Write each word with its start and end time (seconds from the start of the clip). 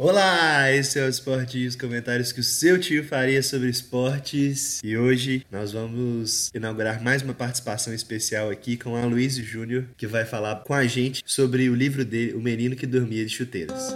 Olá, 0.00 0.70
esse 0.70 0.96
é 0.96 1.04
o 1.04 1.08
Esporte 1.08 1.58
e 1.58 1.66
os 1.66 1.74
comentários 1.74 2.30
que 2.30 2.38
o 2.38 2.44
seu 2.44 2.78
tio 2.78 3.02
faria 3.02 3.42
sobre 3.42 3.68
esportes. 3.68 4.80
E 4.84 4.96
hoje 4.96 5.44
nós 5.50 5.72
vamos 5.72 6.52
inaugurar 6.54 7.02
mais 7.02 7.20
uma 7.20 7.34
participação 7.34 7.92
especial 7.92 8.48
aqui 8.48 8.76
com 8.76 8.94
a 8.94 9.04
Luiz 9.04 9.34
Júnior, 9.34 9.86
que 9.96 10.06
vai 10.06 10.24
falar 10.24 10.62
com 10.62 10.72
a 10.72 10.86
gente 10.86 11.20
sobre 11.26 11.68
o 11.68 11.74
livro 11.74 12.04
dele, 12.04 12.34
O 12.34 12.40
Menino 12.40 12.76
que 12.76 12.86
Dormia 12.86 13.26
de 13.26 13.34
Chuteiras. 13.34 13.92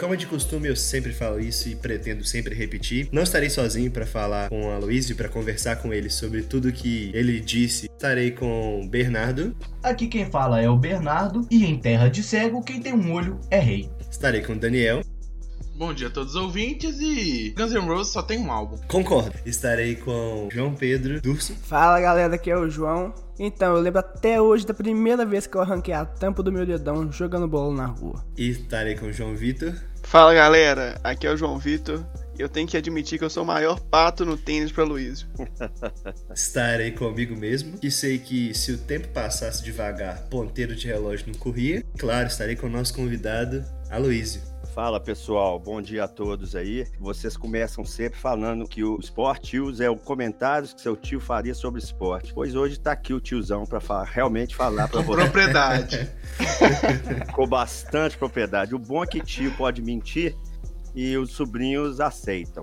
Como 0.00 0.14
é 0.14 0.16
de 0.16 0.26
costume, 0.26 0.66
eu 0.66 0.74
sempre 0.74 1.12
falo 1.12 1.38
isso 1.38 1.68
e 1.68 1.76
pretendo 1.76 2.24
sempre 2.24 2.54
repetir. 2.54 3.08
Não 3.12 3.22
estarei 3.22 3.50
sozinho 3.50 3.90
para 3.90 4.06
falar 4.06 4.48
com 4.48 4.70
a 4.70 4.78
Luísio, 4.78 5.14
para 5.14 5.28
conversar 5.28 5.76
com 5.76 5.92
ele 5.92 6.08
sobre 6.08 6.40
tudo 6.40 6.72
que 6.72 7.10
ele 7.12 7.38
disse. 7.38 7.90
Estarei 7.92 8.30
com 8.30 8.88
Bernardo. 8.88 9.54
Aqui 9.82 10.08
quem 10.08 10.24
fala 10.30 10.60
é 10.62 10.70
o 10.70 10.76
Bernardo, 10.76 11.46
e 11.50 11.66
em 11.66 11.78
Terra 11.78 12.08
de 12.08 12.22
Cego, 12.22 12.62
quem 12.62 12.80
tem 12.80 12.94
um 12.94 13.12
olho 13.12 13.38
é 13.50 13.58
rei. 13.58 13.90
Estarei 14.10 14.40
com 14.40 14.56
Daniel. 14.56 15.02
Bom 15.80 15.94
dia 15.94 16.08
a 16.08 16.10
todos 16.10 16.34
os 16.34 16.36
ouvintes 16.42 17.00
e 17.00 17.54
Guns 17.56 17.72
N' 17.72 17.86
Roses 17.86 18.12
só 18.12 18.20
tem 18.20 18.38
um 18.38 18.52
álbum. 18.52 18.76
Concordo. 18.86 19.32
Estarei 19.46 19.96
com 19.96 20.46
João 20.52 20.74
Pedro 20.74 21.22
Durso. 21.22 21.54
Fala 21.54 21.98
galera, 21.98 22.34
aqui 22.34 22.50
é 22.50 22.54
o 22.58 22.68
João. 22.68 23.14
Então, 23.38 23.74
eu 23.74 23.80
lembro 23.80 24.00
até 24.00 24.38
hoje 24.38 24.66
da 24.66 24.74
primeira 24.74 25.24
vez 25.24 25.46
que 25.46 25.56
eu 25.56 25.62
arranquei 25.62 25.94
a 25.94 26.04
tampa 26.04 26.42
do 26.42 26.52
meu 26.52 26.66
dedão 26.66 27.10
jogando 27.10 27.48
bola 27.48 27.74
na 27.74 27.86
rua. 27.86 28.22
E 28.36 28.50
estarei 28.50 28.94
com 28.94 29.06
o 29.06 29.12
João 29.12 29.34
Vitor. 29.34 29.72
Fala 30.02 30.34
galera, 30.34 31.00
aqui 31.02 31.26
é 31.26 31.32
o 31.32 31.36
João 31.38 31.56
Vitor. 31.56 32.04
Eu 32.38 32.50
tenho 32.50 32.68
que 32.68 32.76
admitir 32.76 33.18
que 33.18 33.24
eu 33.24 33.30
sou 33.30 33.42
o 33.42 33.46
maior 33.46 33.80
pato 33.80 34.26
no 34.26 34.36
tênis 34.36 34.70
pra 34.70 34.84
Luísio. 34.84 35.28
Estarei 36.34 36.90
comigo 36.90 37.34
mesmo, 37.34 37.78
que 37.78 37.90
sei 37.90 38.18
que 38.18 38.52
se 38.52 38.72
o 38.72 38.78
tempo 38.78 39.08
passasse 39.08 39.64
devagar, 39.64 40.28
ponteiro 40.28 40.76
de 40.76 40.86
relógio 40.86 41.28
não 41.28 41.34
corria. 41.34 41.82
Claro, 41.98 42.28
estarei 42.28 42.54
com 42.54 42.66
o 42.66 42.70
nosso 42.70 42.94
convidado, 42.94 43.64
Aloysio. 43.90 44.49
Fala 44.74 45.00
pessoal, 45.00 45.58
bom 45.58 45.82
dia 45.82 46.04
a 46.04 46.08
todos 46.08 46.54
aí. 46.54 46.86
Vocês 47.00 47.36
começam 47.36 47.84
sempre 47.84 48.16
falando 48.16 48.68
que 48.68 48.84
o 48.84 49.00
Sport 49.00 49.52
News 49.52 49.80
é 49.80 49.90
o 49.90 49.96
comentário 49.96 50.68
que 50.68 50.80
seu 50.80 50.96
tio 50.96 51.18
faria 51.18 51.54
sobre 51.54 51.80
esporte. 51.80 52.32
Pois 52.32 52.54
hoje 52.54 52.78
tá 52.78 52.92
aqui 52.92 53.12
o 53.12 53.18
tiozão 53.18 53.66
para 53.66 53.80
falar, 53.80 54.04
realmente 54.04 54.54
falar 54.54 54.86
para 54.86 55.00
você. 55.00 55.22
propriedade. 55.22 56.08
Com 57.34 57.48
bastante 57.48 58.16
propriedade. 58.16 58.72
O 58.72 58.78
bom 58.78 59.02
é 59.02 59.06
que 59.08 59.20
tio 59.20 59.52
pode 59.56 59.82
mentir 59.82 60.36
e 60.94 61.16
os 61.16 61.32
sobrinhos 61.32 62.00
aceitam. 62.00 62.62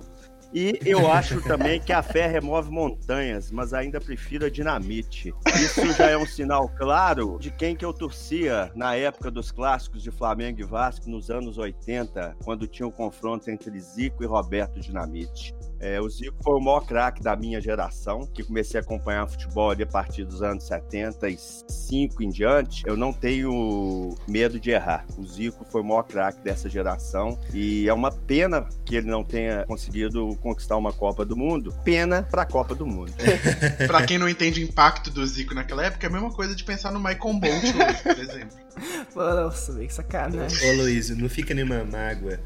E 0.53 0.79
eu 0.85 1.11
acho 1.11 1.41
também 1.41 1.79
que 1.79 1.91
a 1.91 2.01
fé 2.01 2.27
remove 2.27 2.71
montanhas, 2.71 3.51
mas 3.51 3.73
ainda 3.73 3.99
prefiro 3.99 4.45
a 4.45 4.49
dinamite. 4.49 5.33
Isso 5.55 5.93
já 5.93 6.09
é 6.09 6.17
um 6.17 6.25
sinal 6.25 6.69
claro 6.69 7.37
de 7.39 7.51
quem 7.51 7.75
que 7.75 7.83
eu 7.83 7.93
torcia 7.93 8.71
na 8.75 8.95
época 8.95 9.29
dos 9.29 9.51
clássicos 9.51 10.01
de 10.01 10.11
Flamengo 10.11 10.61
e 10.61 10.63
Vasco 10.63 11.09
nos 11.09 11.29
anos 11.29 11.57
80, 11.57 12.37
quando 12.43 12.67
tinha 12.67 12.87
o 12.87 12.91
confronto 12.91 13.49
entre 13.51 13.77
Zico 13.79 14.23
e 14.23 14.27
Roberto 14.27 14.79
Dinamite. 14.79 15.53
É, 15.79 15.99
o 16.01 16.09
Zico 16.09 16.37
foi 16.43 16.55
o 16.55 16.59
maior 16.59 16.81
craque 16.81 17.21
da 17.21 17.35
minha 17.35 17.61
geração, 17.61 18.27
que 18.33 18.43
comecei 18.43 18.79
a 18.79 18.83
acompanhar 18.83 19.27
futebol 19.27 19.71
ali 19.71 19.83
a 19.83 19.87
partir 19.87 20.23
dos 20.25 20.41
anos 20.41 20.65
75 20.65 22.23
em 22.23 22.29
diante. 22.29 22.83
Eu 22.85 22.97
não 22.97 23.13
tenho 23.13 24.15
medo 24.27 24.59
de 24.59 24.71
errar. 24.71 25.05
O 25.17 25.25
Zico 25.25 25.65
foi 25.65 25.81
o 25.81 25.83
maior 25.83 26.03
craque 26.03 26.41
dessa 26.41 26.69
geração 26.69 27.39
e 27.53 27.87
é 27.87 27.93
uma 27.93 28.11
pena 28.11 28.67
que 28.85 28.95
ele 28.95 29.07
não 29.07 29.23
tenha 29.23 29.65
conseguido 29.65 30.35
conquistar 30.41 30.77
uma 30.77 30.93
Copa 30.93 31.25
do 31.25 31.35
Mundo. 31.35 31.73
Pena 31.83 32.23
para 32.23 32.41
a 32.41 32.45
Copa 32.45 32.73
do 32.73 32.85
Mundo. 32.85 33.13
pra 33.87 34.05
quem 34.05 34.17
não 34.17 34.27
entende 34.27 34.61
o 34.61 34.63
impacto 34.63 35.11
do 35.11 35.25
Zico 35.25 35.53
naquela 35.53 35.85
época, 35.85 36.05
é 36.05 36.09
a 36.09 36.11
mesma 36.11 36.31
coisa 36.31 36.55
de 36.55 36.63
pensar 36.63 36.91
no 36.91 36.99
Michael 36.99 37.39
Bolt 37.39 37.63
hoje, 37.63 38.03
por 38.03 38.17
exemplo. 38.19 38.66
Nossa, 39.15 39.73
que 39.73 39.93
sacanagem. 39.93 40.69
Ô 40.69 40.73
Luísio, 40.73 41.15
não 41.17 41.29
fica 41.29 41.53
nenhuma 41.53 41.83
mágoa, 41.83 42.39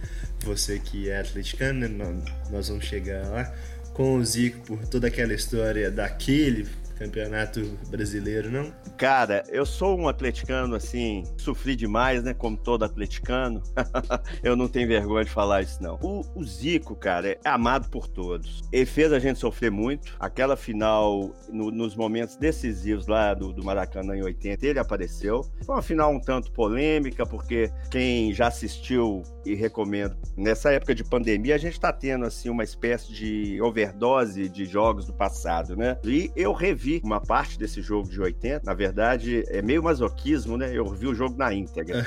você 0.44 0.80
que 0.80 1.10
é 1.10 1.20
atleticano, 1.20 1.80
né? 1.82 1.88
Nó- 1.88 2.50
nós 2.52 2.68
vamos 2.70 2.86
chegar 2.86 3.28
lá, 3.28 3.54
com 3.94 4.16
o 4.16 4.26
Zico 4.26 4.60
por 4.66 4.86
toda 4.88 5.08
aquela 5.08 5.34
história 5.34 5.92
daquele 5.92 6.68
campeonato 7.02 7.62
brasileiro, 7.90 8.52
não? 8.52 8.72
Cara, 8.98 9.44
eu 9.50 9.66
sou 9.66 10.00
um 10.00 10.08
atleticano 10.08 10.76
assim, 10.76 11.24
sofri 11.38 11.76
demais, 11.76 12.24
né? 12.24 12.34
Como 12.34 12.56
todo 12.56 12.84
atleticano. 12.84 13.62
eu 14.44 14.56
não 14.56 14.68
tenho 14.68 14.88
vergonha 14.88 15.26
de 15.26 15.32
falar 15.32 15.64
isso, 15.64 15.82
não. 15.82 15.96
O, 16.02 16.24
o 16.36 16.44
Zico, 16.44 16.96
cara, 16.96 17.30
é 17.32 17.40
amado 17.44 17.90
por 17.90 18.08
todos. 18.08 18.62
Ele 18.72 18.86
fez 18.86 19.12
a 19.12 19.20
gente 19.20 19.40
sofrer 19.40 19.72
muito. 19.72 20.16
Aquela 20.20 20.56
final, 20.56 21.32
no- 21.52 21.72
nos 21.72 21.96
momentos 21.96 22.36
decisivos 22.36 23.08
lá 23.08 23.34
do, 23.34 23.52
do 23.52 23.64
Maracanã 23.64 24.16
em 24.16 24.24
80, 24.24 24.68
ele 24.68 24.80
apareceu. 24.80 25.44
Foi 25.66 25.76
uma 25.76 25.82
final 25.82 26.12
um 26.12 26.20
tanto 26.20 26.52
polêmica, 26.52 27.26
porque 27.26 27.72
quem 27.90 28.34
já 28.34 28.48
assistiu 28.48 29.24
e 29.46 29.56
recomendo, 29.56 30.16
nessa 30.38 30.72
época 30.72 30.94
de 30.94 31.04
pandemia, 31.04 31.56
a 31.56 31.58
gente 31.58 31.80
tá 31.80 31.92
tendo 31.92 32.26
assim 32.26 32.50
uma 32.50 32.64
espécie 32.64 33.12
de 33.12 33.62
overdose 33.62 34.50
de 34.50 34.66
jogos 34.66 35.06
do 35.06 35.14
passado, 35.14 35.76
né? 35.76 35.98
E 36.04 36.32
eu 36.36 36.54
revi 36.54 37.02
uma 37.04 37.20
parte 37.20 37.58
desse 37.58 37.82
jogo 37.82 38.10
de 38.10 38.20
80. 38.20 38.66
Na 38.66 38.74
verdade, 38.74 39.44
é 39.48 39.62
meio 39.62 39.84
masoquismo, 39.84 40.58
né? 40.58 40.72
Eu 40.74 40.86
vi 40.86 41.08
o 41.08 41.16
jogo 41.16 41.36
na 41.38 41.54
íntegra. 41.54 42.06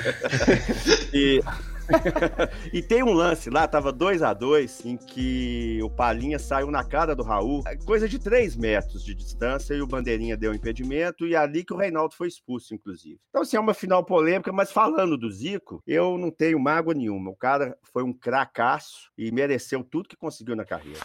e 1.13 1.41
e 2.73 2.81
tem 2.81 3.03
um 3.03 3.13
lance 3.13 3.49
lá, 3.49 3.67
tava 3.67 3.91
2 3.91 4.21
a 4.21 4.33
2 4.33 4.85
em 4.85 4.97
que 4.97 5.79
o 5.83 5.89
Palinha 5.89 6.39
saiu 6.39 6.71
na 6.71 6.83
cara 6.83 7.15
do 7.15 7.23
Raul, 7.23 7.63
coisa 7.85 8.07
de 8.07 8.19
3 8.19 8.55
metros 8.55 9.03
de 9.03 9.13
distância, 9.13 9.73
e 9.73 9.81
o 9.81 9.87
Bandeirinha 9.87 10.37
deu 10.37 10.53
impedimento, 10.53 11.27
e 11.27 11.35
é 11.35 11.37
ali 11.37 11.63
que 11.63 11.73
o 11.73 11.77
Reinaldo 11.77 12.15
foi 12.15 12.27
expulso, 12.27 12.73
inclusive. 12.73 13.19
Então, 13.29 13.41
assim, 13.41 13.57
é 13.57 13.59
uma 13.59 13.73
final 13.73 14.03
polêmica, 14.03 14.51
mas 14.51 14.71
falando 14.71 15.17
do 15.17 15.31
Zico, 15.31 15.81
eu 15.85 16.17
não 16.17 16.31
tenho 16.31 16.59
mágoa 16.59 16.93
nenhuma. 16.93 17.31
O 17.31 17.35
cara 17.35 17.77
foi 17.93 18.03
um 18.03 18.13
cracaço 18.13 19.11
e 19.17 19.31
mereceu 19.31 19.83
tudo 19.83 20.09
que 20.09 20.15
conseguiu 20.15 20.55
na 20.55 20.65
carreira. 20.65 20.99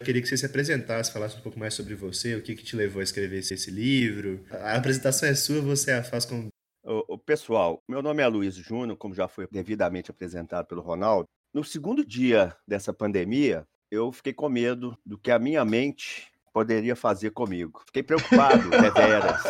Eu 0.00 0.06
queria 0.06 0.20
que 0.20 0.28
você 0.28 0.36
se 0.36 0.46
apresentasse, 0.46 1.12
falasse 1.12 1.36
um 1.36 1.40
pouco 1.40 1.58
mais 1.58 1.74
sobre 1.74 1.94
você, 1.94 2.34
o 2.34 2.42
que, 2.42 2.54
que 2.54 2.64
te 2.64 2.76
levou 2.76 3.00
a 3.00 3.04
escrever 3.04 3.38
esse 3.38 3.70
livro. 3.70 4.44
A 4.50 4.76
apresentação 4.76 5.28
é 5.28 5.34
sua, 5.34 5.60
você 5.60 5.92
a 5.92 6.02
faz 6.02 6.24
com 6.24 6.48
Ô, 6.86 7.16
pessoal, 7.16 7.82
meu 7.88 8.02
nome 8.02 8.22
é 8.22 8.26
Luiz 8.26 8.54
Júnior, 8.56 8.98
como 8.98 9.14
já 9.14 9.26
foi 9.26 9.48
devidamente 9.50 10.10
apresentado 10.10 10.66
pelo 10.66 10.82
Ronaldo. 10.82 11.26
No 11.50 11.64
segundo 11.64 12.04
dia 12.04 12.54
dessa 12.68 12.92
pandemia, 12.92 13.66
eu 13.90 14.12
fiquei 14.12 14.34
com 14.34 14.50
medo 14.50 14.94
do 15.02 15.16
que 15.16 15.30
a 15.30 15.38
minha 15.38 15.64
mente 15.64 16.30
poderia 16.54 16.94
fazer 16.94 17.30
comigo. 17.30 17.82
Fiquei 17.84 18.04
preocupado, 18.04 18.70
deveras. 18.70 19.42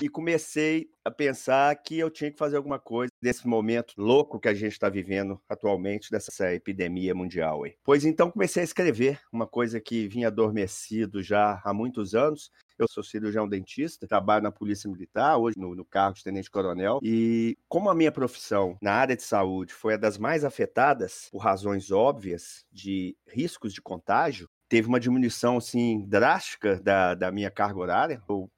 e 0.00 0.08
comecei 0.08 0.88
a 1.04 1.10
pensar 1.10 1.76
que 1.76 1.98
eu 1.98 2.10
tinha 2.10 2.30
que 2.30 2.38
fazer 2.38 2.56
alguma 2.56 2.78
coisa 2.78 3.12
desse 3.20 3.46
momento 3.46 3.92
louco 3.98 4.40
que 4.40 4.48
a 4.48 4.54
gente 4.54 4.72
está 4.72 4.88
vivendo 4.88 5.38
atualmente, 5.46 6.10
dessa 6.10 6.54
epidemia 6.54 7.14
mundial. 7.14 7.60
Pois 7.84 8.06
então 8.06 8.30
comecei 8.30 8.62
a 8.62 8.64
escrever 8.64 9.20
uma 9.30 9.46
coisa 9.46 9.78
que 9.80 10.08
vinha 10.08 10.28
adormecido 10.28 11.22
já 11.22 11.60
há 11.62 11.74
muitos 11.74 12.14
anos, 12.14 12.50
eu 12.78 12.86
sou 12.88 13.02
cirurgião 13.02 13.48
dentista, 13.48 14.06
trabalho 14.06 14.44
na 14.44 14.52
Polícia 14.52 14.88
Militar, 14.88 15.36
hoje 15.36 15.58
no, 15.58 15.74
no 15.74 15.84
cargo 15.84 16.16
de 16.16 16.24
tenente-coronel. 16.24 17.00
E 17.02 17.58
como 17.68 17.90
a 17.90 17.94
minha 17.94 18.12
profissão 18.12 18.78
na 18.80 18.92
área 18.92 19.16
de 19.16 19.22
saúde 19.22 19.74
foi 19.74 19.94
a 19.94 19.96
das 19.96 20.16
mais 20.16 20.44
afetadas, 20.44 21.28
por 21.32 21.38
razões 21.38 21.90
óbvias, 21.90 22.64
de 22.70 23.16
riscos 23.26 23.74
de 23.74 23.82
contágio, 23.82 24.48
teve 24.68 24.88
uma 24.88 25.00
diminuição 25.00 25.56
assim, 25.56 26.04
drástica 26.06 26.80
da, 26.80 27.14
da 27.14 27.32
minha 27.32 27.50
carga 27.50 27.78
horária, 27.80 28.22
ou 28.28 28.50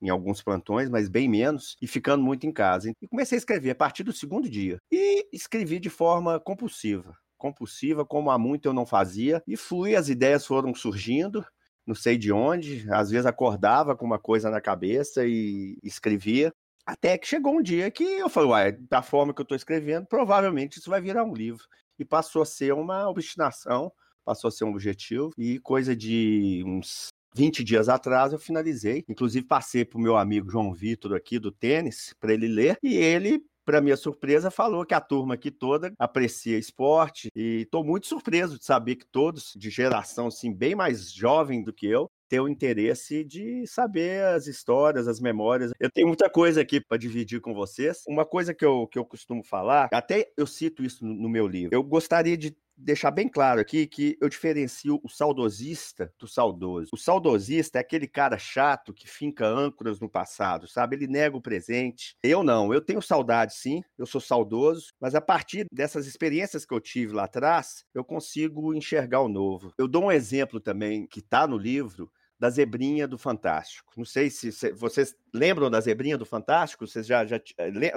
em 0.00 0.08
alguns 0.08 0.40
plantões, 0.42 0.88
mas 0.88 1.08
bem 1.08 1.28
menos, 1.28 1.76
e 1.82 1.86
ficando 1.86 2.22
muito 2.22 2.46
em 2.46 2.52
casa. 2.52 2.92
E 3.02 3.08
comecei 3.08 3.36
a 3.36 3.40
escrever 3.40 3.70
a 3.70 3.74
partir 3.74 4.04
do 4.04 4.12
segundo 4.12 4.48
dia. 4.48 4.78
E 4.90 5.26
escrevi 5.32 5.78
de 5.80 5.90
forma 5.90 6.38
compulsiva. 6.40 7.16
Compulsiva, 7.36 8.04
como 8.04 8.30
há 8.30 8.38
muito 8.38 8.68
eu 8.68 8.72
não 8.72 8.86
fazia, 8.86 9.42
e 9.46 9.56
fui, 9.56 9.94
as 9.96 10.08
ideias 10.08 10.46
foram 10.46 10.74
surgindo, 10.74 11.44
não 11.86 11.94
sei 11.94 12.16
de 12.18 12.32
onde, 12.32 12.86
às 12.90 13.10
vezes 13.10 13.26
acordava 13.26 13.96
com 13.96 14.04
uma 14.04 14.18
coisa 14.18 14.50
na 14.50 14.60
cabeça 14.60 15.24
e 15.26 15.78
escrevia. 15.82 16.52
Até 16.86 17.18
que 17.18 17.26
chegou 17.26 17.56
um 17.56 17.62
dia 17.62 17.90
que 17.90 18.04
eu 18.04 18.28
falei, 18.28 18.50
uai, 18.50 18.72
da 18.72 19.02
forma 19.02 19.34
que 19.34 19.40
eu 19.40 19.44
estou 19.44 19.56
escrevendo, 19.56 20.06
provavelmente 20.06 20.78
isso 20.78 20.90
vai 20.90 21.00
virar 21.00 21.24
um 21.24 21.34
livro. 21.34 21.64
E 21.98 22.04
passou 22.04 22.42
a 22.42 22.46
ser 22.46 22.72
uma 22.72 23.08
obstinação, 23.08 23.92
passou 24.28 24.48
a 24.48 24.50
ser 24.50 24.64
um 24.64 24.70
objetivo, 24.70 25.30
e 25.38 25.58
coisa 25.60 25.96
de 25.96 26.62
uns 26.66 27.08
20 27.34 27.64
dias 27.64 27.88
atrás 27.88 28.30
eu 28.30 28.38
finalizei. 28.38 29.02
Inclusive 29.08 29.46
passei 29.46 29.86
para 29.86 29.98
o 29.98 30.02
meu 30.02 30.18
amigo 30.18 30.50
João 30.50 30.74
Vitor 30.74 31.14
aqui 31.14 31.38
do 31.38 31.50
tênis, 31.50 32.12
para 32.20 32.34
ele 32.34 32.46
ler, 32.46 32.76
e 32.82 32.94
ele 32.94 33.42
para 33.64 33.82
minha 33.82 33.98
surpresa, 33.98 34.50
falou 34.50 34.84
que 34.86 34.94
a 34.94 35.00
turma 35.00 35.34
aqui 35.34 35.50
toda 35.50 35.92
aprecia 35.98 36.56
esporte 36.56 37.28
e 37.36 37.62
estou 37.62 37.84
muito 37.84 38.06
surpreso 38.06 38.58
de 38.58 38.64
saber 38.64 38.96
que 38.96 39.04
todos 39.04 39.52
de 39.54 39.68
geração 39.68 40.28
assim 40.28 40.50
bem 40.50 40.74
mais 40.74 41.12
jovem 41.12 41.62
do 41.62 41.70
que 41.70 41.86
eu 41.86 42.10
ter 42.30 42.40
o 42.40 42.48
interesse 42.48 43.24
de 43.24 43.66
saber 43.66 44.24
as 44.24 44.46
histórias, 44.46 45.06
as 45.06 45.20
memórias. 45.20 45.72
Eu 45.80 45.90
tenho 45.90 46.06
muita 46.06 46.30
coisa 46.30 46.60
aqui 46.60 46.80
para 46.80 46.96
dividir 46.96 47.40
com 47.40 47.52
vocês. 47.52 48.02
Uma 48.06 48.24
coisa 48.24 48.54
que 48.54 48.64
eu, 48.64 48.86
que 48.86 48.98
eu 48.98 49.04
costumo 49.04 49.42
falar, 49.42 49.88
até 49.92 50.30
eu 50.36 50.46
cito 50.46 50.82
isso 50.82 51.04
no 51.04 51.28
meu 51.28 51.46
livro, 51.46 51.70
eu 51.72 51.82
gostaria 51.82 52.36
de 52.36 52.56
deixar 52.78 53.10
bem 53.10 53.28
claro 53.28 53.60
aqui 53.60 53.86
que 53.86 54.16
eu 54.20 54.28
diferencio 54.28 55.00
o 55.02 55.08
saudosista 55.08 56.12
do 56.18 56.28
saudoso. 56.28 56.90
O 56.92 56.96
saudosista 56.96 57.78
é 57.78 57.80
aquele 57.80 58.06
cara 58.06 58.38
chato 58.38 58.94
que 58.94 59.08
finca 59.08 59.46
âncoras 59.46 60.00
no 60.00 60.08
passado, 60.08 60.68
sabe? 60.68 60.96
Ele 60.96 61.06
nega 61.06 61.36
o 61.36 61.42
presente. 61.42 62.16
Eu 62.22 62.42
não, 62.42 62.72
eu 62.72 62.80
tenho 62.80 63.02
saudade 63.02 63.54
sim, 63.54 63.82
eu 63.98 64.06
sou 64.06 64.20
saudoso, 64.20 64.92
mas 65.00 65.14
a 65.14 65.20
partir 65.20 65.66
dessas 65.72 66.06
experiências 66.06 66.64
que 66.64 66.72
eu 66.72 66.80
tive 66.80 67.12
lá 67.12 67.24
atrás, 67.24 67.84
eu 67.92 68.04
consigo 68.04 68.72
enxergar 68.74 69.20
o 69.20 69.28
novo. 69.28 69.72
Eu 69.76 69.88
dou 69.88 70.04
um 70.04 70.12
exemplo 70.12 70.60
também 70.60 71.06
que 71.06 71.18
está 71.18 71.46
no 71.46 71.58
livro, 71.58 72.10
da 72.38 72.48
zebrinha 72.48 73.08
do 73.08 73.18
Fantástico. 73.18 73.92
Não 73.96 74.04
sei 74.04 74.30
se, 74.30 74.52
se 74.52 74.70
vocês 74.72 75.14
lembram 75.34 75.70
da 75.70 75.80
zebrinha 75.80 76.16
do 76.16 76.24
Fantástico? 76.24 76.86
Vocês 76.86 77.06
já, 77.06 77.24
já 77.26 77.40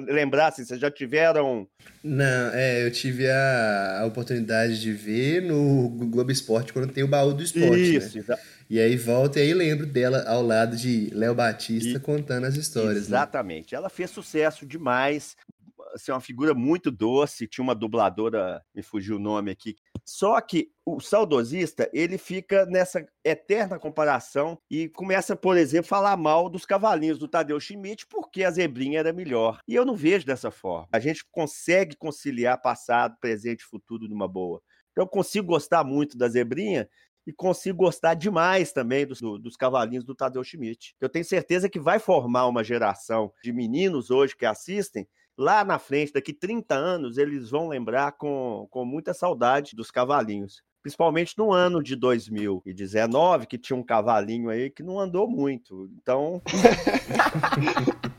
lembrassem, 0.07 0.65
vocês 0.65 0.79
já 0.79 0.89
tiveram. 0.89 1.67
Não, 2.03 2.51
é, 2.53 2.85
eu 2.85 2.91
tive 2.91 3.29
a, 3.29 3.99
a 4.01 4.05
oportunidade 4.05 4.81
de 4.81 4.91
ver 4.91 5.41
no 5.41 5.89
Globo 5.89 6.31
Esporte 6.31 6.73
quando 6.73 6.91
tem 6.91 7.03
o 7.03 7.07
baú 7.07 7.33
do 7.33 7.43
esporte. 7.43 7.69
Né? 7.69 7.77
Isso, 7.77 8.17
né? 8.27 8.37
E 8.69 8.79
aí 8.79 8.95
volta 8.95 9.37
e 9.37 9.43
aí 9.43 9.53
lembro 9.53 9.85
dela 9.85 10.23
ao 10.25 10.41
lado 10.41 10.77
de 10.77 11.09
Léo 11.13 11.35
Batista 11.35 11.97
e... 11.97 11.99
contando 11.99 12.45
as 12.45 12.55
histórias. 12.55 12.93
Né? 12.93 13.17
Exatamente. 13.17 13.73
Né? 13.73 13.77
Ela 13.77 13.89
fez 13.89 14.09
sucesso 14.09 14.65
demais 14.65 15.35
assim, 15.93 16.11
uma 16.11 16.21
figura 16.21 16.53
muito 16.53 16.89
doce, 16.91 17.47
tinha 17.47 17.63
uma 17.63 17.75
dubladora, 17.75 18.63
me 18.73 18.81
fugiu 18.81 19.17
o 19.17 19.19
nome 19.19 19.51
aqui. 19.51 19.75
Só 20.05 20.39
que 20.41 20.71
o 20.85 20.99
saudosista, 20.99 21.89
ele 21.93 22.17
fica 22.17 22.65
nessa 22.65 23.05
eterna 23.23 23.79
comparação 23.79 24.57
e 24.69 24.89
começa, 24.89 25.35
por 25.35 25.57
exemplo, 25.57 25.85
a 25.85 25.89
falar 25.89 26.17
mal 26.17 26.49
dos 26.49 26.65
cavalinhos 26.65 27.17
do 27.17 27.27
Tadeu 27.27 27.59
Schmidt 27.59 28.07
porque 28.07 28.43
a 28.43 28.51
zebrinha 28.51 28.99
era 28.99 29.13
melhor. 29.13 29.59
E 29.67 29.75
eu 29.75 29.85
não 29.85 29.95
vejo 29.95 30.25
dessa 30.25 30.51
forma. 30.51 30.87
A 30.91 30.99
gente 30.99 31.25
consegue 31.31 31.95
conciliar 31.95 32.61
passado, 32.61 33.17
presente 33.19 33.61
e 33.61 33.65
futuro 33.65 34.07
numa 34.07 34.27
boa. 34.27 34.61
Então, 34.91 35.03
eu 35.05 35.07
consigo 35.07 35.47
gostar 35.47 35.83
muito 35.83 36.17
da 36.17 36.27
zebrinha 36.27 36.89
e 37.25 37.31
consigo 37.31 37.77
gostar 37.77 38.15
demais 38.15 38.71
também 38.73 39.05
dos, 39.05 39.21
dos 39.21 39.55
cavalinhos 39.55 40.03
do 40.03 40.15
Tadeu 40.15 40.43
Schmidt. 40.43 40.95
Eu 40.99 41.07
tenho 41.07 41.23
certeza 41.23 41.69
que 41.69 41.79
vai 41.79 41.99
formar 41.99 42.47
uma 42.47 42.63
geração 42.63 43.31
de 43.43 43.53
meninos 43.53 44.09
hoje 44.09 44.35
que 44.35 44.45
assistem 44.45 45.07
lá 45.37 45.63
na 45.63 45.79
frente, 45.79 46.13
daqui 46.13 46.33
30 46.33 46.75
anos, 46.75 47.17
eles 47.17 47.49
vão 47.49 47.67
lembrar 47.67 48.13
com, 48.13 48.67
com 48.69 48.85
muita 48.85 49.13
saudade 49.13 49.75
dos 49.75 49.91
cavalinhos. 49.91 50.61
Principalmente 50.81 51.37
no 51.37 51.53
ano 51.53 51.81
de 51.81 51.95
2019, 51.95 53.45
que 53.45 53.57
tinha 53.57 53.77
um 53.77 53.83
cavalinho 53.83 54.49
aí 54.49 54.69
que 54.69 54.81
não 54.81 54.99
andou 54.99 55.27
muito. 55.27 55.89
Então. 56.01 56.41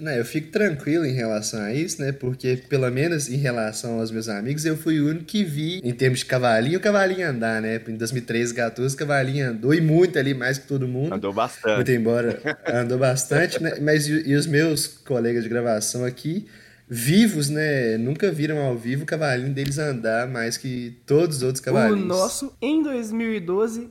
Né, 0.00 0.18
eu 0.18 0.24
fico 0.24 0.50
tranquilo 0.50 1.04
em 1.04 1.12
relação 1.12 1.60
a 1.60 1.72
isso, 1.72 2.00
né? 2.00 2.12
Porque, 2.12 2.62
pelo 2.68 2.90
menos 2.90 3.28
em 3.28 3.36
relação 3.36 3.98
aos 3.98 4.10
meus 4.10 4.28
amigos, 4.28 4.64
eu 4.64 4.76
fui 4.76 5.00
o 5.00 5.08
único 5.08 5.24
que 5.24 5.44
vi, 5.44 5.80
em 5.82 5.92
termos 5.92 6.20
de 6.20 6.26
cavalinho, 6.26 6.78
o 6.78 6.82
cavalinho 6.82 7.28
andar, 7.28 7.60
né? 7.60 7.80
Em 7.86 7.96
2013, 7.96 8.54
14, 8.54 8.94
o 8.94 8.98
cavalinho 8.98 9.50
andou 9.50 9.74
e 9.74 9.80
muito 9.80 10.18
ali, 10.18 10.34
mais 10.34 10.58
que 10.58 10.66
todo 10.66 10.86
mundo. 10.86 11.14
Andou 11.14 11.32
bastante. 11.32 11.76
Muito 11.76 11.92
embora, 11.92 12.40
andou 12.66 12.98
bastante, 12.98 13.62
né? 13.62 13.78
Mas 13.80 14.06
e, 14.06 14.28
e 14.28 14.34
os 14.34 14.46
meus 14.46 14.86
colegas 14.86 15.42
de 15.42 15.48
gravação 15.48 16.04
aqui, 16.04 16.46
vivos, 16.88 17.48
né? 17.48 17.98
Nunca 17.98 18.30
viram 18.30 18.58
ao 18.58 18.76
vivo 18.76 19.02
o 19.02 19.06
cavalinho 19.06 19.52
deles 19.52 19.78
andar 19.78 20.26
mais 20.26 20.56
que 20.56 20.96
todos 21.06 21.38
os 21.38 21.42
outros 21.42 21.60
cavalinhos. 21.60 22.04
O 22.04 22.06
nosso, 22.06 22.52
em 22.62 22.82
2012, 22.82 23.90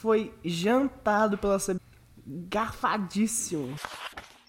foi 0.00 0.32
jantado 0.44 1.36
pela 1.36 1.58
garfadíssimo. 2.48 3.74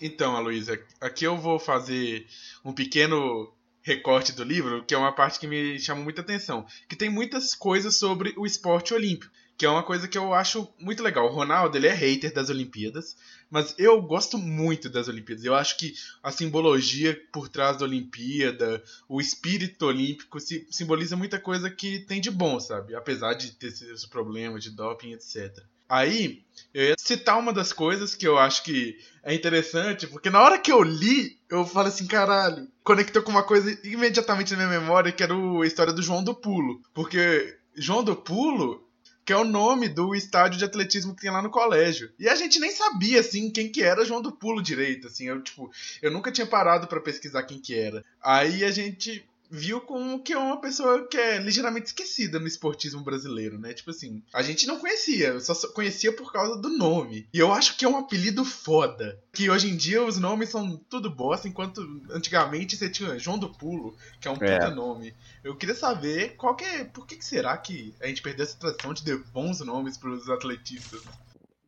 Então, 0.02 0.36
Aloysia, 0.36 0.84
aqui 1.00 1.26
eu 1.26 1.38
vou 1.38 1.60
fazer 1.60 2.26
um 2.66 2.74
pequeno 2.74 3.54
recorte 3.84 4.32
do 4.32 4.44
livro, 4.44 4.84
que 4.84 4.96
é 4.96 4.98
uma 4.98 5.14
parte 5.14 5.40
que 5.40 5.46
me 5.46 5.80
chamou 5.80 6.04
muita 6.04 6.22
atenção, 6.22 6.66
que 6.90 6.96
tem 6.96 7.08
muitas 7.08 7.54
coisas 7.54 7.96
sobre 7.96 8.34
o 8.36 8.46
esporte 8.46 8.96
olímpico, 8.96 9.32
que 9.56 9.64
é 9.64 9.70
uma 9.70 9.84
coisa 9.84 10.08
que 10.08 10.18
eu 10.18 10.34
acho 10.34 10.68
muito 10.80 11.04
legal. 11.04 11.28
O 11.28 11.32
Ronaldo, 11.32 11.78
ele 11.78 11.86
é 11.86 11.94
hater 11.94 12.34
das 12.34 12.50
Olimpíadas, 12.50 13.16
mas 13.48 13.76
eu 13.78 14.02
gosto 14.02 14.40
muito 14.40 14.90
das 14.90 15.08
Olimpíadas. 15.08 15.46
Eu 15.46 15.54
acho 15.54 15.78
que 15.78 15.94
a 16.24 16.32
simbologia 16.32 17.20
por 17.32 17.48
trás 17.48 17.78
da 17.78 17.86
Olimpíada, 17.86 18.84
o 19.08 19.22
espírito 19.22 19.86
olímpico 19.86 20.40
simboliza 20.72 21.16
muita 21.16 21.40
coisa 21.40 21.70
que 21.70 22.00
tem 22.00 22.20
de 22.20 22.32
bom, 22.32 22.60
sabe? 22.60 22.96
Apesar 22.96 23.36
de 23.36 23.52
ter 23.52 23.68
esses 23.68 24.06
problemas 24.08 24.64
de 24.64 24.72
doping, 24.72 25.14
etc. 25.14 25.64
Aí, 25.92 26.42
eu 26.74 26.86
ia 26.86 26.96
citar 26.98 27.38
uma 27.38 27.52
das 27.52 27.74
coisas 27.74 28.16
que 28.16 28.26
eu 28.26 28.38
acho 28.38 28.64
que 28.64 28.98
é 29.22 29.34
interessante, 29.34 30.08
porque 30.08 30.30
na 30.30 30.42
hora 30.42 30.58
que 30.58 30.72
eu 30.72 30.82
li, 30.82 31.38
eu 31.50 31.66
falei 31.66 31.92
assim, 31.92 32.08
caralho, 32.08 32.66
conectou 32.82 33.22
com 33.22 33.30
uma 33.30 33.44
coisa 33.44 33.78
imediatamente 33.84 34.54
na 34.54 34.66
minha 34.66 34.80
memória, 34.80 35.12
que 35.12 35.22
era 35.22 35.34
a 35.34 35.68
história 35.68 35.92
do 35.92 36.02
João 36.02 36.24
do 36.24 36.34
Pulo. 36.34 36.82
Porque 36.94 37.58
João 37.76 38.06
do 38.06 38.16
Pulo, 38.16 38.88
que 39.26 39.34
é 39.34 39.36
o 39.36 39.44
nome 39.44 39.90
do 39.90 40.16
estádio 40.16 40.58
de 40.58 40.64
atletismo 40.64 41.14
que 41.14 41.24
tem 41.24 41.32
lá 41.32 41.42
no 41.42 41.52
colégio. 41.52 42.10
E 42.18 42.30
a 42.30 42.36
gente 42.36 42.58
nem 42.58 42.72
sabia, 42.72 43.20
assim, 43.20 43.52
quem 43.52 43.70
que 43.70 43.84
era 43.84 44.06
João 44.06 44.22
do 44.22 44.32
Pulo 44.32 44.64
direito, 44.64 45.08
assim. 45.08 45.26
Eu, 45.26 45.42
tipo, 45.42 45.70
eu 46.02 46.10
nunca 46.10 46.32
tinha 46.32 46.48
parado 46.48 46.88
para 46.88 47.02
pesquisar 47.02 47.44
quem 47.44 47.60
que 47.60 47.78
era. 47.78 48.02
Aí 48.24 48.64
a 48.64 48.72
gente 48.72 49.28
viu 49.52 49.82
como 49.82 50.24
que 50.24 50.32
é 50.32 50.38
uma 50.38 50.62
pessoa 50.62 51.06
que 51.06 51.18
é 51.18 51.38
ligeiramente 51.38 51.88
esquecida 51.88 52.40
no 52.40 52.48
esportismo 52.48 53.02
brasileiro, 53.02 53.60
né? 53.60 53.74
Tipo 53.74 53.92
assim, 53.92 54.24
a 54.34 54.42
gente 54.42 54.66
não 54.66 54.80
conhecia, 54.80 55.38
só 55.42 55.54
conhecia 55.74 56.16
por 56.16 56.32
causa 56.32 56.58
do 56.60 56.70
nome. 56.70 57.28
E 57.34 57.40
eu 57.40 57.52
acho 57.52 57.76
que 57.76 57.84
é 57.84 57.90
um 57.90 57.98
apelido 57.98 58.46
foda. 58.46 59.20
Que 59.34 59.50
hoje 59.50 59.70
em 59.70 59.76
dia 59.76 60.02
os 60.04 60.18
nomes 60.18 60.50
são 60.50 60.78
tudo 60.90 61.10
bosta, 61.10 61.48
enquanto 61.48 61.82
antigamente 62.10 62.78
você 62.78 62.90
tinha 62.90 63.20
João 63.20 63.38
do 63.38 63.50
Pulo, 63.50 63.96
que 64.22 64.28
é 64.28 64.32
um 64.32 64.36
é. 64.36 64.60
puta 64.60 64.70
nome. 64.74 65.14
Eu 65.44 65.56
queria 65.56 65.76
saber 65.76 66.36
qual 66.38 66.56
que 66.56 66.64
é, 66.64 66.86
por 66.86 67.06
que, 67.06 67.18
que 67.18 67.26
será 67.26 67.58
que 67.58 67.94
a 68.00 68.08
gente 68.08 68.22
perdeu 68.22 68.46
essa 68.46 68.58
tradição 68.58 68.94
de 68.94 69.04
dar 69.04 69.18
bons 69.34 69.60
nomes 69.60 69.98
para 69.98 70.12
os 70.12 70.30
atletistas? 70.30 71.02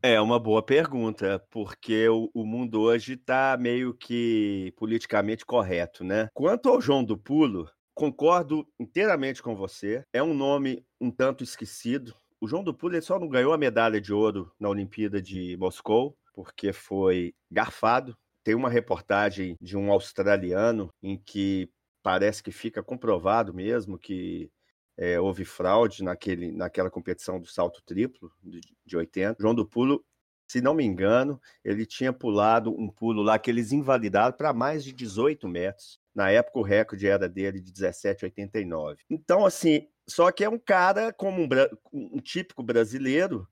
É 0.05 0.19
uma 0.19 0.37
boa 0.37 0.61
pergunta, 0.61 1.41
porque 1.49 2.09
o, 2.09 2.29
o 2.33 2.45
mundo 2.45 2.81
hoje 2.81 3.13
está 3.13 3.55
meio 3.57 3.93
que 3.93 4.73
politicamente 4.75 5.45
correto, 5.45 6.03
né? 6.03 6.27
Quanto 6.33 6.67
ao 6.67 6.81
João 6.81 7.05
do 7.05 7.17
Pulo, 7.17 7.71
concordo 7.95 8.67
inteiramente 8.77 9.41
com 9.41 9.55
você. 9.55 10.03
É 10.11 10.21
um 10.21 10.33
nome 10.33 10.85
um 10.99 11.09
tanto 11.09 11.41
esquecido. 11.41 12.13
O 12.41 12.49
João 12.49 12.65
do 12.65 12.73
Pulo 12.73 13.01
só 13.01 13.17
não 13.17 13.29
ganhou 13.29 13.53
a 13.53 13.57
medalha 13.57 14.01
de 14.01 14.11
ouro 14.11 14.51
na 14.59 14.67
Olimpíada 14.67 15.21
de 15.21 15.55
Moscou, 15.55 16.17
porque 16.33 16.73
foi 16.73 17.33
garfado. 17.49 18.13
Tem 18.43 18.55
uma 18.55 18.69
reportagem 18.69 19.55
de 19.61 19.77
um 19.77 19.89
australiano 19.89 20.89
em 21.01 21.17
que 21.17 21.69
parece 22.03 22.43
que 22.43 22.51
fica 22.51 22.83
comprovado 22.83 23.53
mesmo 23.53 23.97
que 23.97 24.51
é, 24.97 25.19
houve 25.19 25.45
fraude 25.45 26.03
naquele, 26.03 26.51
naquela 26.51 26.89
competição 26.89 27.39
do 27.39 27.47
salto 27.47 27.81
triplo 27.83 28.31
de, 28.43 28.61
de 28.85 28.97
80. 28.97 29.37
João 29.39 29.55
do 29.55 29.65
Pulo, 29.65 30.03
se 30.47 30.61
não 30.61 30.73
me 30.73 30.83
engano, 30.83 31.41
ele 31.63 31.85
tinha 31.85 32.13
pulado 32.13 32.71
um 32.71 32.87
pulo 32.87 33.21
lá 33.21 33.39
que 33.39 33.49
eles 33.49 33.71
invalidaram 33.71 34.35
para 34.35 34.53
mais 34.53 34.83
de 34.83 34.93
18 34.93 35.47
metros. 35.47 35.99
Na 36.13 36.29
época, 36.29 36.59
o 36.59 36.63
recorde 36.63 37.07
era 37.07 37.27
dele 37.27 37.59
de 37.59 37.71
17,89. 37.71 38.97
Então, 39.09 39.45
assim, 39.45 39.87
só 40.07 40.31
que 40.31 40.43
é 40.43 40.49
um 40.49 40.59
cara 40.59 41.11
como 41.11 41.41
um, 41.41 41.47
um 41.91 42.19
típico 42.19 42.61
brasileiro 42.61 43.47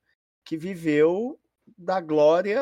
que 0.46 0.58
viveu 0.58 1.40
da 1.78 2.00
glória 2.00 2.62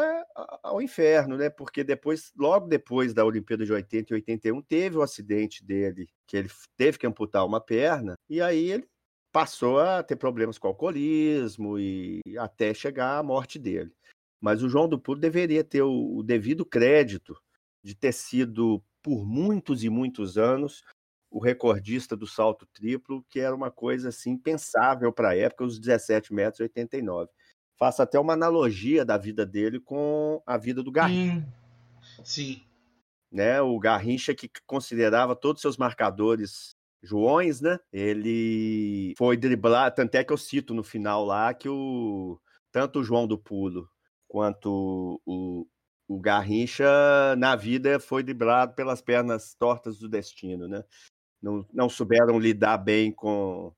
ao 0.64 0.82
inferno, 0.82 1.38
né? 1.38 1.50
Porque 1.50 1.84
depois, 1.84 2.32
logo 2.38 2.68
depois 2.68 3.14
da 3.14 3.26
Olimpíada 3.26 3.66
de 3.66 3.74
80 3.74 4.14
e 4.14 4.16
81, 4.16 4.62
teve 4.62 4.98
o 4.98 5.00
um 5.00 5.04
acidente 5.04 5.64
dele, 5.64 6.08
que 6.28 6.38
ele 6.38 6.50
teve 6.78 6.98
que 6.98 7.08
amputar 7.08 7.46
uma 7.46 7.62
perna, 7.62 8.16
e 8.30 8.42
aí 8.42 8.72
ele 8.72 8.88
passou 9.32 9.80
a 9.80 10.02
ter 10.02 10.16
problemas 10.16 10.58
com 10.58 10.68
alcoolismo 10.68 11.78
e 11.80 12.22
até 12.38 12.74
chegar 12.74 13.18
à 13.18 13.24
morte 13.24 13.60
dele. 13.60 13.92
Mas 14.42 14.64
o 14.64 14.70
João 14.70 14.88
do 14.88 15.00
Pulo 15.00 15.20
deveria 15.20 15.64
ter 15.64 15.82
o, 15.82 16.18
o 16.18 16.24
devido 16.24 16.66
crédito 16.66 17.38
de 17.84 17.96
ter 17.96 18.14
sido, 18.14 18.84
por 19.02 19.26
muitos 19.26 19.84
e 19.84 19.90
muitos 19.90 20.38
anos, 20.38 20.84
o 21.32 21.40
recordista 21.40 22.16
do 22.18 22.26
salto 22.26 22.66
triplo, 22.74 23.24
que 23.30 23.40
era 23.40 23.56
uma 23.56 23.70
coisa 23.70 24.10
assim 24.10 24.38
pensável 24.38 25.14
para 25.14 25.30
a 25.30 25.38
época, 25.38 25.64
os 25.64 25.80
17 25.80 26.34
metros 26.34 26.60
e 26.60 26.64
89 26.64 27.30
faço 27.80 28.02
até 28.02 28.20
uma 28.20 28.34
analogia 28.34 29.06
da 29.06 29.18
vida 29.18 29.46
dele 29.46 29.80
com 29.80 30.44
a 30.46 30.58
vida 30.58 30.84
do 30.84 30.92
Garrincha. 30.92 31.48
Sim. 32.24 32.62
Né? 33.32 33.62
O 33.62 33.80
Garrincha 33.80 34.36
que 34.36 34.50
considerava 34.68 35.36
todos 35.36 35.60
os 35.60 35.62
seus 35.62 35.78
marcadores 35.78 36.76
Joões, 37.02 37.62
né? 37.62 37.80
Ele 37.94 39.14
foi 39.18 39.38
driblar, 39.38 39.94
tanto 39.94 40.16
é 40.16 40.24
que 40.24 40.34
eu 40.34 40.38
cito 40.38 40.74
no 40.74 40.84
final 40.84 41.24
lá 41.24 41.54
que 41.54 41.70
o 41.70 42.38
tanto 42.74 43.00
o 43.00 43.04
João 43.04 43.26
do 43.26 43.38
Pulo 43.38 43.90
quanto 44.28 45.22
o, 45.26 45.66
o 46.08 46.20
Garrincha, 46.20 46.86
na 47.38 47.56
vida, 47.56 48.00
foi 48.00 48.22
driblado 48.22 48.74
pelas 48.74 49.02
pernas 49.02 49.56
tortas 49.56 49.98
do 49.98 50.10
destino, 50.10 50.68
né? 50.68 50.84
Não, 51.42 51.66
não 51.74 51.90
souberam 51.90 52.38
lidar 52.38 52.78
bem 52.78 53.12
com, 53.12 53.74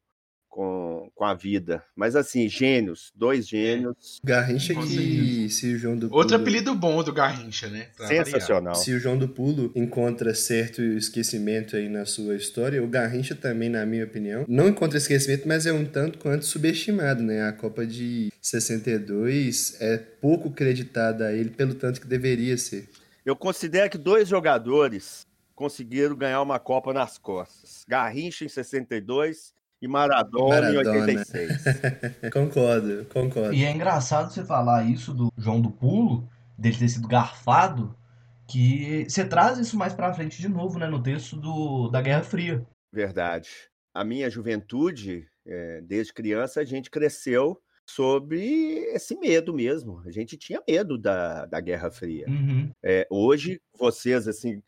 com, 0.52 1.10
com 1.16 1.24
a 1.24 1.34
vida. 1.34 1.82
Mas 1.96 2.16
assim, 2.16 2.48
gênios, 2.48 3.12
dois 3.16 3.48
gênios. 3.48 4.20
Garrincha 4.24 4.76
que 4.76 5.50
se 5.50 5.74
o 5.74 5.78
João 5.80 5.98
do 5.98 6.14
Outro 6.14 6.38
Pulo, 6.38 6.42
apelido 6.42 6.76
bom 6.76 7.02
do 7.02 7.14
Garrincha, 7.14 7.70
né? 7.70 7.88
Pra 7.96 8.06
Sensacional. 8.06 8.76
se 8.76 8.92
o 8.92 9.00
João 9.00 9.18
do 9.18 9.30
Pulo 9.30 9.72
encontra 9.74 10.36
certo 10.36 10.82
esquecimento 10.82 11.78
aí 11.78 11.88
na 11.88 12.06
sua 12.06 12.36
história, 12.36 12.84
o 12.84 12.88
Garrincha 12.88 13.34
também, 13.34 13.70
na 13.70 13.86
minha 13.86 14.04
opinião, 14.04 14.46
não 14.48 14.68
encontra 14.68 14.98
esquecimento, 14.98 15.48
mas 15.48 15.66
é 15.66 15.72
um 15.72 15.86
tanto 15.86 16.20
quanto 16.20 16.46
subestimado, 16.46 17.24
né? 17.24 17.48
A 17.48 17.54
Copa 17.54 17.88
de 17.88 18.32
62 18.42 19.78
é 19.80 19.98
pouco 19.98 20.52
creditada 20.52 21.28
a 21.28 21.34
ele 21.34 21.50
pelo 21.50 21.74
tanto 21.74 22.02
que 22.02 22.08
deveria 22.08 22.58
ser. 22.58 22.90
Eu 23.26 23.36
considero 23.36 23.90
que 23.90 23.98
dois 23.98 24.28
jogadores 24.28 25.26
conseguiram 25.56 26.16
ganhar 26.16 26.42
uma 26.42 26.60
Copa 26.60 26.92
nas 26.92 27.18
costas. 27.18 27.86
Garrincha 27.88 28.44
em 28.44 28.50
62 28.50 29.54
e 29.82 29.88
Maradona, 29.88 30.62
Maradona. 30.62 30.74
em 30.74 31.18
86. 31.18 31.64
Concordo, 32.32 33.06
concordo. 33.06 33.54
E 33.54 33.66
é 33.66 33.72
engraçado 33.72 34.32
você 34.32 34.46
falar 34.46 34.84
isso 34.84 35.14
do 35.14 35.32
João 35.36 35.60
do 35.60 35.72
Pulo, 35.72 36.30
dele 36.58 36.78
ter 36.78 36.90
sido 36.90 37.08
garfado, 37.08 37.96
que 38.48 39.06
você 39.10 39.26
traz 39.26 39.58
isso 39.58 39.78
mais 39.78 39.94
pra 39.94 40.14
frente 40.14 40.40
de 40.40 40.48
novo, 40.48 40.78
né, 40.78 40.88
no 40.88 41.02
texto 41.02 41.36
do, 41.36 41.90
da 41.90 42.02
Guerra 42.02 42.24
Fria. 42.24 42.66
Verdade. 42.94 43.50
A 43.94 44.04
minha 44.04 44.30
juventude, 44.30 45.28
eh, 45.48 45.82
desde 45.84 46.14
criança, 46.14 46.60
a 46.60 46.66
gente 46.66 46.90
cresceu 46.90 47.60
sob 47.86 48.38
esse 48.94 49.18
medo 49.18 49.54
mesmo. 49.54 50.02
A 50.06 50.12
gente 50.12 50.38
tinha 50.38 50.62
medo 50.68 50.98
da, 50.98 51.46
da 51.46 51.60
Guerra 51.60 51.92
Fria. 51.92 52.26
Uhum. 52.28 52.72
É, 52.84 53.08
hoje, 53.10 53.62
vocês, 53.78 54.28
assim, 54.28 54.62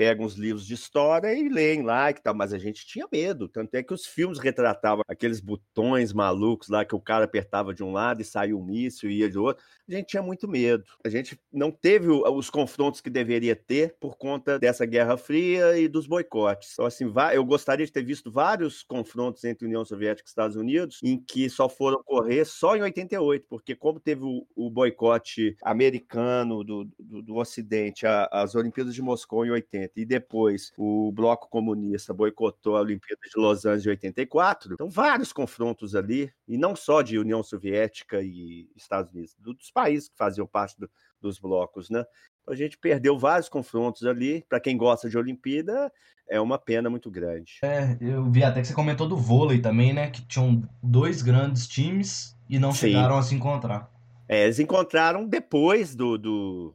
pegam 0.00 0.24
os 0.24 0.32
livros 0.34 0.66
de 0.66 0.72
história 0.72 1.30
e 1.34 1.46
leem 1.46 1.82
lá, 1.82 2.10
que 2.10 2.22
tal, 2.22 2.34
mas 2.34 2.54
a 2.54 2.58
gente 2.58 2.86
tinha 2.86 3.06
medo. 3.12 3.46
Tanto 3.46 3.74
é 3.74 3.82
que 3.82 3.92
os 3.92 4.06
filmes 4.06 4.38
retratavam 4.38 5.04
aqueles 5.06 5.40
botões 5.40 6.10
malucos 6.10 6.70
lá 6.70 6.86
que 6.86 6.94
o 6.94 7.00
cara 7.00 7.26
apertava 7.26 7.74
de 7.74 7.84
um 7.84 7.92
lado 7.92 8.22
e 8.22 8.24
saía 8.24 8.56
um 8.56 8.64
míssil 8.64 9.10
e 9.10 9.18
ia 9.18 9.28
de 9.28 9.38
outro. 9.38 9.62
A 9.86 9.92
gente 9.92 10.06
tinha 10.06 10.22
muito 10.22 10.48
medo. 10.48 10.84
A 11.04 11.10
gente 11.10 11.38
não 11.52 11.70
teve 11.70 12.08
os 12.08 12.48
confrontos 12.48 13.02
que 13.02 13.10
deveria 13.10 13.54
ter 13.54 13.94
por 14.00 14.16
conta 14.16 14.58
dessa 14.58 14.86
Guerra 14.86 15.18
Fria 15.18 15.76
e 15.78 15.86
dos 15.86 16.06
boicotes. 16.06 16.70
Então, 16.72 16.86
assim, 16.86 17.04
eu 17.34 17.44
gostaria 17.44 17.84
de 17.84 17.92
ter 17.92 18.02
visto 18.02 18.32
vários 18.32 18.82
confrontos 18.82 19.44
entre 19.44 19.66
União 19.66 19.84
Soviética 19.84 20.26
e 20.26 20.30
Estados 20.30 20.56
Unidos 20.56 20.98
em 21.02 21.22
que 21.22 21.50
só 21.50 21.68
foram 21.68 21.98
ocorrer 21.98 22.46
só 22.46 22.74
em 22.74 22.80
88, 22.80 23.44
porque 23.50 23.74
como 23.74 24.00
teve 24.00 24.24
o, 24.24 24.46
o 24.56 24.70
boicote 24.70 25.58
americano 25.62 26.64
do, 26.64 26.88
do, 26.98 27.20
do 27.20 27.36
Ocidente, 27.36 28.06
as 28.06 28.54
Olimpíadas 28.54 28.94
de 28.94 29.02
Moscou 29.02 29.44
em 29.44 29.50
80, 29.50 29.89
e 29.96 30.04
depois 30.04 30.72
o 30.76 31.10
bloco 31.12 31.48
comunista 31.48 32.12
boicotou 32.14 32.76
a 32.76 32.80
Olimpíada 32.80 33.20
de 33.24 33.40
Los 33.40 33.64
Angeles 33.64 33.86
em 33.86 33.90
84, 33.90 34.74
então 34.74 34.88
vários 34.88 35.32
confrontos 35.32 35.94
ali, 35.94 36.32
e 36.46 36.56
não 36.56 36.74
só 36.76 37.02
de 37.02 37.18
União 37.18 37.42
Soviética 37.42 38.20
e 38.22 38.68
Estados 38.76 39.12
Unidos, 39.12 39.34
do- 39.38 39.54
dos 39.54 39.70
países 39.70 40.08
que 40.08 40.16
faziam 40.16 40.46
parte 40.46 40.78
do- 40.78 40.90
dos 41.20 41.38
blocos, 41.38 41.90
né? 41.90 42.04
Então, 42.42 42.54
a 42.54 42.56
gente 42.56 42.78
perdeu 42.78 43.18
vários 43.18 43.48
confrontos 43.48 44.04
ali. 44.06 44.44
Para 44.48 44.58
quem 44.60 44.76
gosta 44.76 45.08
de 45.08 45.18
Olimpíada, 45.18 45.92
é 46.28 46.40
uma 46.40 46.58
pena 46.58 46.88
muito 46.88 47.10
grande. 47.10 47.58
É, 47.62 47.96
eu 48.00 48.30
vi 48.30 48.42
até 48.42 48.60
que 48.60 48.68
você 48.68 48.74
comentou 48.74 49.06
do 49.06 49.16
vôlei 49.16 49.60
também, 49.60 49.92
né, 49.92 50.10
que 50.10 50.22
tinham 50.26 50.62
dois 50.82 51.20
grandes 51.22 51.68
times 51.68 52.36
e 52.48 52.58
não 52.58 52.72
Sim. 52.72 52.88
chegaram 52.88 53.18
a 53.18 53.22
se 53.22 53.34
encontrar. 53.34 53.90
É, 54.28 54.44
eles 54.44 54.58
encontraram 54.60 55.26
depois 55.26 55.94
do, 55.94 56.16
do, 56.16 56.74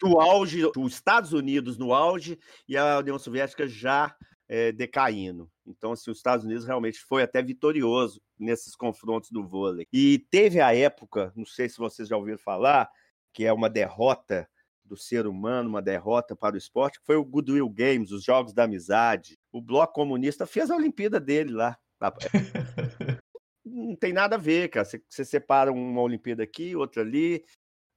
do 0.00 0.20
auge, 0.20 0.64
os 0.76 0.92
Estados 0.92 1.32
Unidos 1.32 1.78
no 1.78 1.92
auge 1.92 2.38
e 2.68 2.76
a 2.76 2.98
União 2.98 3.18
Soviética 3.18 3.66
já 3.66 4.14
é, 4.48 4.72
decaindo. 4.72 5.50
Então, 5.66 5.92
assim, 5.92 6.10
os 6.10 6.18
Estados 6.18 6.44
Unidos 6.44 6.64
realmente 6.64 7.00
foi 7.00 7.22
até 7.22 7.42
vitorioso 7.42 8.20
nesses 8.38 8.74
confrontos 8.74 9.30
do 9.30 9.46
vôlei. 9.46 9.86
E 9.92 10.26
teve 10.30 10.60
a 10.60 10.74
época, 10.74 11.32
não 11.36 11.44
sei 11.44 11.68
se 11.68 11.78
vocês 11.78 12.08
já 12.08 12.16
ouviram 12.16 12.38
falar, 12.38 12.90
que 13.32 13.44
é 13.44 13.52
uma 13.52 13.68
derrota 13.68 14.48
do 14.84 14.96
ser 14.96 15.26
humano, 15.26 15.68
uma 15.68 15.82
derrota 15.82 16.34
para 16.34 16.54
o 16.54 16.58
esporte, 16.58 16.98
que 16.98 17.06
foi 17.06 17.16
o 17.16 17.24
Goodwill 17.24 17.68
Games, 17.68 18.10
os 18.10 18.24
Jogos 18.24 18.54
da 18.54 18.64
Amizade. 18.64 19.38
O 19.52 19.60
Bloco 19.60 19.92
Comunista 19.92 20.46
fez 20.46 20.70
a 20.70 20.76
Olimpíada 20.76 21.20
dele 21.20 21.52
lá. 21.52 21.78
Não 23.64 23.94
tem 23.94 24.14
nada 24.14 24.36
a 24.36 24.38
ver, 24.38 24.70
cara. 24.70 24.86
Você, 24.86 25.02
você 25.06 25.24
separa 25.26 25.70
uma 25.70 26.00
Olimpíada 26.00 26.42
aqui, 26.42 26.74
outra 26.74 27.02
ali, 27.02 27.44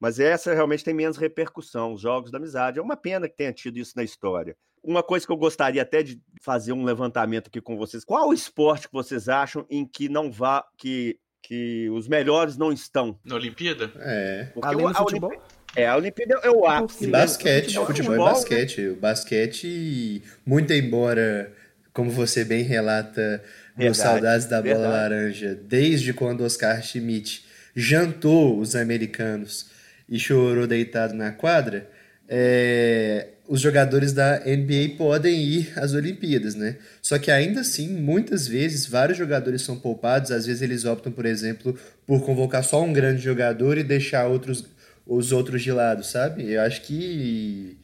mas 0.01 0.19
essa 0.19 0.53
realmente 0.53 0.83
tem 0.83 0.93
menos 0.93 1.15
repercussão, 1.15 1.93
os 1.93 2.01
Jogos 2.01 2.31
da 2.31 2.37
Amizade. 2.39 2.79
É 2.79 2.81
uma 2.81 2.97
pena 2.97 3.29
que 3.29 3.37
tenha 3.37 3.53
tido 3.53 3.77
isso 3.77 3.93
na 3.95 4.03
história. 4.03 4.57
Uma 4.83 5.03
coisa 5.03 5.25
que 5.25 5.31
eu 5.31 5.37
gostaria 5.37 5.81
até 5.83 6.01
de 6.01 6.19
fazer 6.41 6.73
um 6.73 6.83
levantamento 6.83 7.47
aqui 7.47 7.61
com 7.61 7.77
vocês. 7.77 8.03
Qual 8.03 8.29
o 8.29 8.33
esporte 8.33 8.87
que 8.87 8.93
vocês 8.93 9.29
acham 9.29 9.63
em 9.69 9.85
que 9.85 10.09
não 10.09 10.31
vá, 10.31 10.65
que, 10.75 11.19
que 11.43 11.87
os 11.91 12.07
melhores 12.07 12.57
não 12.57 12.71
estão? 12.73 13.17
Na 13.23 13.35
Olimpíada? 13.35 13.91
É. 13.97 14.49
Porque 14.53 14.67
Além 14.67 14.85
o- 14.87 14.89
do 14.89 14.97
a 14.97 14.99
futebol? 15.03 15.29
Olimpí- 15.29 15.45
É, 15.75 15.87
a 15.87 15.95
Olimpíada 15.95 16.39
é 16.43 16.49
o 16.49 16.65
ápice. 16.65 17.03
E 17.03 17.07
né? 17.07 17.11
basquete, 17.19 17.77
O 17.77 17.85
futebol, 17.85 18.15
e 18.15 18.17
né? 18.17 18.23
basquete. 18.25 18.87
O 18.87 18.95
basquete, 18.95 20.23
muito 20.45 20.73
embora, 20.73 21.53
como 21.93 22.09
você 22.09 22.43
bem 22.43 22.63
relata, 22.63 23.41
meus 23.77 23.97
Verdade, 23.97 24.15
saudades 24.21 24.45
da 24.47 24.61
bola 24.61 24.73
verdade. 24.75 24.93
laranja, 24.93 25.55
desde 25.55 26.11
quando 26.13 26.43
Oscar 26.43 26.81
Schmidt 26.83 27.45
jantou 27.75 28.59
os 28.59 28.75
americanos 28.75 29.69
e 30.11 30.19
chorou 30.19 30.67
deitado 30.67 31.13
na 31.15 31.31
quadra, 31.31 31.89
é, 32.27 33.27
os 33.47 33.59
jogadores 33.59 34.13
da 34.13 34.39
NBA 34.45 34.95
podem 34.97 35.41
ir 35.41 35.73
às 35.75 35.93
Olimpíadas, 35.93 36.53
né? 36.55 36.77
Só 37.01 37.17
que 37.17 37.29
ainda 37.31 37.61
assim, 37.61 37.87
muitas 37.89 38.47
vezes, 38.47 38.85
vários 38.85 39.17
jogadores 39.17 39.61
são 39.61 39.77
poupados, 39.77 40.31
às 40.31 40.45
vezes 40.45 40.61
eles 40.61 40.85
optam, 40.85 41.11
por 41.11 41.25
exemplo, 41.25 41.77
por 42.05 42.23
convocar 42.25 42.63
só 42.63 42.81
um 42.83 42.93
grande 42.93 43.21
jogador 43.21 43.77
e 43.77 43.83
deixar 43.83 44.27
outros, 44.27 44.65
os 45.05 45.31
outros 45.31 45.61
de 45.63 45.71
lado, 45.71 46.03
sabe? 46.03 46.51
Eu 46.51 46.61
acho 46.61 46.81
que 46.83 47.77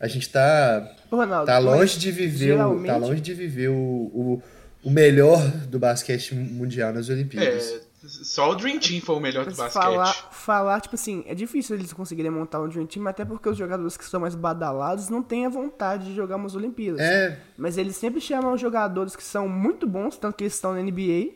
a 0.00 0.06
gente 0.08 0.28
tá 0.28 0.94
Ronaldo, 1.10 1.46
Tá 1.46 1.58
longe 1.58 1.98
de 1.98 2.10
viver, 2.10 2.44
o, 2.52 2.56
geralmente- 2.56 2.86
tá 2.86 2.96
longe 2.96 3.20
de 3.20 3.32
viver 3.34 3.68
o, 3.68 3.74
o, 3.74 4.42
o 4.82 4.90
melhor 4.90 5.40
do 5.68 5.78
basquete 5.78 6.34
mundial 6.34 6.92
nas 6.92 7.08
Olimpíadas. 7.08 7.72
É, 7.72 7.80
só 8.06 8.50
o 8.50 8.54
Dream 8.54 8.78
Team 8.78 9.00
foi 9.00 9.16
o 9.16 9.20
melhor 9.20 9.44
do 9.44 9.54
basquete. 9.54 9.82
falar, 9.82 10.12
falar, 10.30 10.80
tipo 10.80 10.94
assim, 10.94 11.24
é 11.26 11.34
difícil 11.34 11.76
eles 11.76 11.92
conseguirem 11.92 12.30
montar 12.30 12.60
um 12.60 12.68
Dream 12.68 12.86
Team, 12.86 13.06
até 13.06 13.24
porque 13.24 13.48
os 13.48 13.56
jogadores 13.56 13.96
que 13.96 14.04
são 14.04 14.20
mais 14.20 14.34
badalados 14.34 15.08
não 15.08 15.22
têm 15.22 15.46
a 15.46 15.48
vontade 15.48 16.06
de 16.06 16.14
jogar 16.14 16.36
umas 16.36 16.54
Olimpíadas. 16.54 17.00
É, 17.00 17.40
Mas 17.56 17.78
eles 17.78 17.96
sempre 17.96 18.20
chamam 18.20 18.56
jogadores 18.56 19.16
que 19.16 19.22
são 19.22 19.48
muito 19.48 19.86
bons, 19.86 20.16
tanto 20.16 20.36
que 20.36 20.44
eles 20.44 20.54
estão 20.54 20.74
na 20.74 20.82
NBA, 20.82 21.34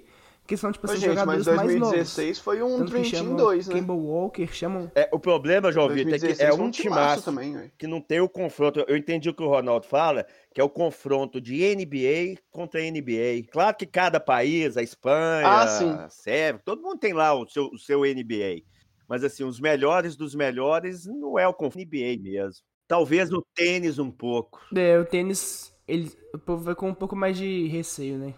que 0.48 0.56
são, 0.56 0.72
tipo 0.72 0.86
Ô, 0.86 0.90
assim, 0.90 1.00
gente, 1.02 1.26
mas 1.26 1.44
jogadores 1.44 1.46
mais 1.46 1.58
novos. 1.58 1.80
2016 1.90 2.38
foi 2.38 2.62
um 2.62 2.78
Tanto 2.78 2.90
Dream 2.90 3.04
que 3.04 3.10
Team 3.10 3.22
chamam 3.22 3.36
2, 3.36 3.68
né? 3.68 3.74
Kemba 3.74 3.92
Walker, 3.92 4.46
chamam... 4.46 4.90
É, 4.94 5.06
o 5.12 5.18
problema, 5.20 5.70
João 5.70 5.90
Vitor, 5.90 6.14
é 6.14 6.18
que 6.18 6.26
2016 6.26 6.48
é 6.48 6.62
um 6.62 6.70
timaço 6.70 7.24
também, 7.26 7.70
que 7.76 7.86
não 7.86 8.00
tem 8.00 8.20
o 8.20 8.28
confronto. 8.30 8.82
Eu 8.88 8.96
entendi 8.96 9.28
o 9.28 9.34
que 9.34 9.42
o 9.42 9.48
Ronaldo 9.48 9.86
fala, 9.86 10.26
que 10.54 10.58
é 10.58 10.64
o 10.64 10.70
confronto 10.70 11.38
de 11.38 11.76
NBA 11.76 12.40
contra 12.50 12.80
NBA. 12.80 13.46
Claro 13.52 13.76
que 13.76 13.84
cada 13.84 14.18
país, 14.18 14.78
a 14.78 14.82
Espanha, 14.82 15.46
Ah, 15.46 16.06
a 16.06 16.08
Sérvia, 16.08 16.62
todo 16.64 16.80
mundo 16.80 16.98
tem 16.98 17.12
lá 17.12 17.34
o 17.34 17.46
seu, 17.46 17.66
o 17.66 17.78
seu 17.78 18.00
NBA. 18.00 18.62
Mas 19.06 19.22
assim, 19.22 19.44
os 19.44 19.60
melhores 19.60 20.16
dos 20.16 20.34
melhores 20.34 21.04
não 21.04 21.38
é 21.38 21.46
o 21.46 21.52
confronto 21.52 21.86
NBA 21.86 22.22
mesmo. 22.22 22.64
Talvez 22.86 23.28
no 23.28 23.44
tênis 23.54 23.98
um 23.98 24.10
pouco. 24.10 24.60
É, 24.74 24.98
o 24.98 25.04
tênis, 25.04 25.74
ele, 25.86 26.10
o 26.32 26.38
povo 26.38 26.64
vai 26.64 26.74
com 26.74 26.88
um 26.88 26.94
pouco 26.94 27.14
mais 27.14 27.36
de 27.36 27.68
receio, 27.68 28.16
né? 28.16 28.32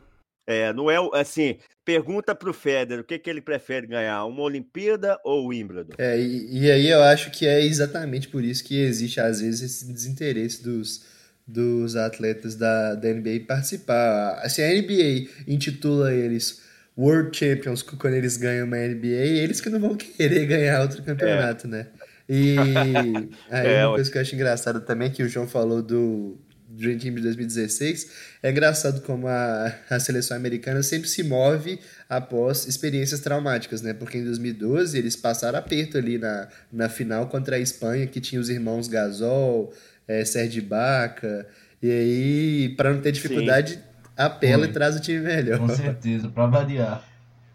É, 0.47 0.73
não 0.73 0.91
é 0.91 1.01
o- 1.01 1.15
assim, 1.15 1.59
pergunta 1.85 2.35
pro 2.35 2.53
Federer 2.53 3.01
o 3.03 3.05
que, 3.07 3.19
que 3.19 3.31
ele 3.31 3.41
prefere 3.41 3.87
ganhar, 3.87 4.25
uma 4.27 4.43
Olimpíada 4.43 5.19
ou 5.25 5.45
o 5.45 5.49
Wimbledon? 5.49 5.99
é 5.99 6.19
e, 6.21 6.63
e 6.65 6.71
aí 6.71 6.87
eu 6.89 7.03
acho 7.03 7.31
que 7.31 7.47
é 7.47 7.61
exatamente 7.65 8.29
por 8.29 8.43
isso 8.45 8.65
que 8.65 8.79
existe, 8.81 9.21
às 9.21 9.41
vezes, 9.41 9.63
esse 9.63 9.93
desinteresse 9.93 10.63
dos, 10.63 11.05
dos 11.47 11.97
atletas 11.97 12.55
da, 12.57 12.95
da 12.95 13.09
NBA 13.09 13.47
participar. 13.47 14.41
Assim, 14.43 14.63
a 14.63 14.73
NBA 14.73 15.51
intitula 15.53 16.13
eles 16.15 16.63
World 16.97 17.37
Champions 17.37 17.83
quando 17.83 18.15
eles 18.15 18.37
ganham 18.37 18.67
uma 18.67 18.79
NBA, 18.79 19.27
eles 19.43 19.61
que 19.61 19.69
não 19.71 19.81
vão 19.81 19.97
querer 19.97 20.47
ganhar 20.47 20.81
outro 20.83 21.03
campeonato, 21.03 21.69
né? 21.69 21.89
E 22.29 23.31
aí 23.49 23.73
É, 23.73 23.87
uma 23.87 23.91
coisa 23.93 24.11
que 24.11 24.17
eu 24.19 24.23
acho 24.23 24.35
engraçada 24.35 24.81
também, 24.81 25.11
que 25.11 25.23
o 25.23 25.29
João 25.29 25.49
falou 25.49 25.83
do 25.83 26.39
Dream 26.81 26.99
Team 26.99 27.15
de 27.15 27.23
2016, 27.23 28.11
é 28.43 28.51
engraçado 28.51 29.03
como 29.03 29.29
a, 29.29 29.73
a 29.89 30.01
seleção 30.01 30.37
americana 30.37 30.83
sempre 30.83 31.09
se 31.09 31.23
move 31.23 31.79
após 32.09 32.67
experiências 32.67 33.21
traumáticas, 33.21 33.83
né? 33.83 33.93
Porque 33.93 34.19
em 34.19 34.25
2012 34.25 34.99
eles 34.99 35.15
passaram 35.15 35.59
aperto 35.59 35.99
ali 35.99 36.19
na, 36.19 36.49
na 36.73 36.89
final 36.89 37.29
contra 37.29 37.57
a 37.57 37.59
Espanha, 37.59 38.07
que 38.07 38.21
tinha 38.21 38.41
os 38.41 38.49
irmãos 38.49 38.89
Gasol, 38.89 39.73
é, 40.09 40.25
Serge 40.25 40.59
Ibaka, 40.59 41.47
e 41.83 41.91
aí, 41.91 42.69
para 42.77 42.93
não 42.93 43.01
ter 43.01 43.13
dificuldade, 43.13 43.83
apela 44.17 44.65
Foi. 44.65 44.69
e 44.69 44.73
traz 44.73 44.97
o 44.97 45.01
time 45.01 45.21
melhor. 45.21 45.59
Com 45.59 45.69
certeza, 45.69 46.29
pra 46.29 46.47
variar. 46.47 47.03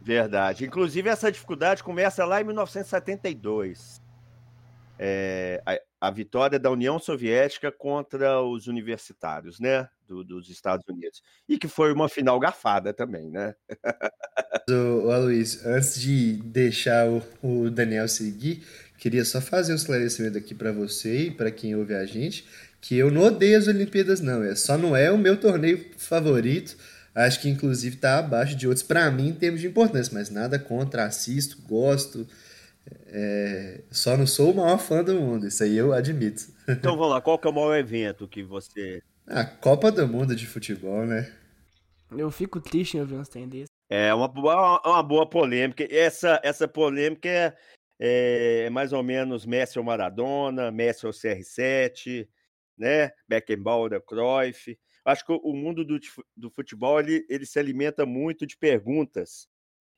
Verdade. 0.01 0.65
Inclusive, 0.65 1.09
essa 1.09 1.31
dificuldade 1.31 1.83
começa 1.83 2.25
lá 2.25 2.41
em 2.41 2.43
1972. 2.43 4.01
É, 4.97 5.61
a- 5.99 6.11
vitória 6.11 6.59
da 6.59 6.71
União 6.71 6.99
Soviética 6.99 7.71
contra 7.71 8.41
os 8.41 8.67
universitários, 8.67 9.59
né, 9.59 9.87
do, 10.07 10.23
dos 10.23 10.49
Estados 10.49 10.85
Unidos, 10.87 11.21
e 11.47 11.57
que 11.57 11.67
foi 11.67 11.91
uma 11.93 12.09
final 12.09 12.39
garfada 12.39 12.93
também, 12.93 13.29
né? 13.29 13.55
o, 14.69 15.07
o 15.07 15.11
Aloysio, 15.11 15.61
antes 15.65 15.99
de 15.99 16.33
deixar 16.43 17.07
o, 17.07 17.21
o 17.41 17.69
Daniel 17.69 18.07
seguir, 18.07 18.63
queria 18.97 19.23
só 19.25 19.41
fazer 19.41 19.73
um 19.73 19.75
esclarecimento 19.75 20.37
aqui 20.37 20.53
para 20.55 20.71
você 20.71 21.27
e 21.27 21.31
para 21.31 21.51
quem 21.51 21.75
ouve 21.75 21.93
a 21.93 22.05
gente, 22.05 22.45
que 22.81 22.95
eu 22.95 23.11
não 23.11 23.23
odeio 23.23 23.57
as 23.57 23.67
Olimpíadas 23.67 24.21
não, 24.21 24.43
é 24.43 24.55
só 24.55 24.77
não 24.77 24.95
é 24.95 25.11
o 25.11 25.17
meu 25.17 25.37
torneio 25.37 25.85
favorito. 25.97 26.77
Acho 27.13 27.41
que 27.41 27.49
inclusive 27.49 27.95
está 27.95 28.19
abaixo 28.19 28.55
de 28.55 28.67
outros 28.67 28.83
para 28.83 29.09
mim 29.09 29.29
em 29.29 29.33
termos 29.33 29.61
de 29.61 29.67
importância, 29.67 30.11
mas 30.13 30.29
nada 30.29 30.59
contra, 30.59 31.05
assisto, 31.05 31.57
gosto. 31.65 32.27
É, 33.07 33.83
só 33.91 34.15
não 34.15 34.27
sou 34.27 34.51
o 34.51 34.55
maior 34.55 34.77
fã 34.77 35.03
do 35.03 35.15
mundo, 35.15 35.47
isso 35.47 35.63
aí 35.63 35.75
eu 35.75 35.93
admito. 35.93 36.43
Então 36.67 36.95
vamos 36.97 37.13
lá, 37.13 37.21
qual 37.21 37.39
que 37.39 37.47
é 37.47 37.49
o 37.49 37.53
maior 37.53 37.75
evento 37.75 38.27
que 38.27 38.43
você. 38.43 39.01
A 39.27 39.43
Copa 39.61 39.91
do 39.91 40.07
Mundo 40.07 40.35
de 40.35 40.45
futebol, 40.45 41.05
né? 41.05 41.31
Eu 42.11 42.29
fico 42.29 42.61
triste 42.61 42.97
em 42.97 43.01
ouvir 43.01 43.15
uns 43.15 43.29
desse. 43.29 43.71
É 43.89 44.13
uma, 44.13 44.31
uma 44.83 45.03
boa 45.03 45.27
polêmica. 45.27 45.85
Essa, 45.89 46.39
essa 46.43 46.67
polêmica 46.67 47.29
é, 47.29 47.55
é, 47.99 48.69
mais 48.69 48.93
ou 48.93 49.03
menos 49.03 49.45
Messi 49.45 49.79
ou 49.79 49.85
Maradona, 49.85 50.71
Messi 50.71 51.05
ou 51.05 51.11
CR7, 51.11 52.27
né? 52.77 53.11
Beckenbauer, 53.27 54.01
Cruyff. 54.01 54.77
Acho 55.03 55.25
que 55.25 55.31
o 55.31 55.53
mundo 55.53 55.85
do, 55.85 55.99
do 56.35 56.49
futebol 56.49 56.99
ele, 56.99 57.25
ele 57.29 57.45
se 57.45 57.59
alimenta 57.59 58.05
muito 58.05 58.45
de 58.45 58.57
perguntas 58.57 59.47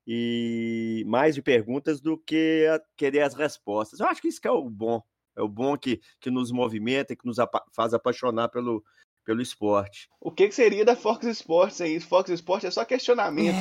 e 0.08 1.04
mais 1.06 1.36
de 1.36 1.42
perguntas 1.42 2.00
do 2.00 2.18
que 2.18 2.66
querer 2.96 3.24
as 3.24 3.34
respostas. 3.34 4.00
Eu 4.00 4.08
acho 4.08 4.22
que 4.22 4.30
isso 4.30 4.40
que 4.40 4.48
é 4.48 4.52
o 4.52 4.70
bom. 4.70 5.04
É 5.36 5.42
o 5.42 5.50
bom 5.50 5.78
que, 5.78 6.00
que 6.22 6.32
nos 6.32 6.50
movimenta, 6.50 7.16
que 7.16 7.26
nos 7.26 7.38
apa 7.38 7.62
faz 7.76 7.94
apaixonar 7.94 8.48
pelo, 8.48 8.82
pelo 9.26 9.42
esporte. 9.42 10.10
O 10.22 10.32
que, 10.32 10.48
que 10.48 10.56
seria 10.56 10.86
da 10.86 10.96
Fox 10.96 11.28
Sports 11.28 11.82
aí? 11.82 12.00
Fox 12.00 12.30
Sports 12.30 12.66
é 12.66 12.72
só 12.72 12.86
questionamento. 12.86 13.58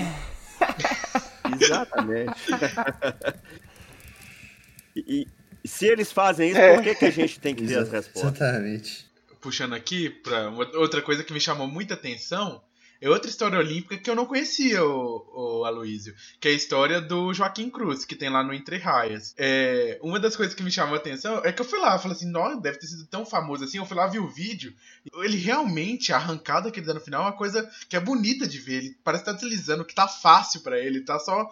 Exatamente. 1.60 2.40
e, 4.94 5.26
e, 5.64 5.68
se 5.68 5.86
eles 5.86 6.12
fazem 6.12 6.50
isso, 6.50 6.60
é. 6.60 6.76
por 6.76 6.84
que, 6.84 6.94
que 6.94 7.04
a 7.06 7.10
gente 7.10 7.40
tem 7.40 7.54
que 7.54 7.66
ter 7.66 7.78
as 7.78 7.90
respostas? 7.90 8.40
Exatamente. 8.40 9.06
Puxando 9.40 9.74
aqui 9.74 10.08
para 10.08 10.50
outra 10.78 11.02
coisa 11.02 11.24
que 11.24 11.32
me 11.32 11.40
chamou 11.40 11.66
muita 11.66 11.94
atenção 11.94 12.62
é 13.00 13.08
outra 13.08 13.30
história 13.30 13.58
olímpica 13.58 13.96
que 13.96 14.08
eu 14.08 14.14
não 14.14 14.26
conhecia, 14.26 14.84
o, 14.84 15.60
o 15.60 15.64
Aloísio, 15.64 16.14
que 16.40 16.48
é 16.48 16.50
a 16.50 16.54
história 16.54 17.00
do 17.00 17.32
Joaquim 17.32 17.68
Cruz, 17.68 18.04
que 18.04 18.16
tem 18.16 18.28
lá 18.30 18.42
no 18.42 18.54
Entre 18.54 18.78
Raias. 18.78 19.34
É, 19.36 19.98
uma 20.02 20.18
das 20.18 20.36
coisas 20.36 20.54
que 20.54 20.62
me 20.62 20.70
chamou 20.70 20.94
a 20.94 20.98
atenção 20.98 21.40
é 21.44 21.52
que 21.52 21.60
eu 21.60 21.66
fui 21.66 21.78
lá, 21.78 21.98
falei 21.98 22.16
assim, 22.16 22.30
nossa, 22.30 22.60
deve 22.60 22.78
ter 22.78 22.86
sido 22.86 23.06
tão 23.06 23.26
famoso 23.26 23.64
assim. 23.64 23.78
Eu 23.78 23.86
fui 23.86 23.96
lá, 23.96 24.06
vi 24.06 24.18
o 24.18 24.28
vídeo, 24.28 24.74
ele 25.22 25.36
realmente, 25.36 26.12
a 26.12 26.16
arrancada 26.16 26.70
que 26.70 26.80
ele 26.80 26.86
dá 26.86 26.94
no 26.94 27.00
final 27.00 27.22
é 27.22 27.26
uma 27.26 27.36
coisa 27.36 27.68
que 27.88 27.96
é 27.96 28.00
bonita 28.00 28.46
de 28.46 28.58
ver. 28.58 28.78
Ele 28.78 28.98
parece 29.04 29.22
estar 29.22 29.34
tá 29.34 29.38
deslizando, 29.38 29.84
que 29.84 29.94
tá 29.94 30.08
fácil 30.08 30.60
para 30.62 30.78
ele, 30.78 31.04
tá 31.04 31.18
só 31.18 31.48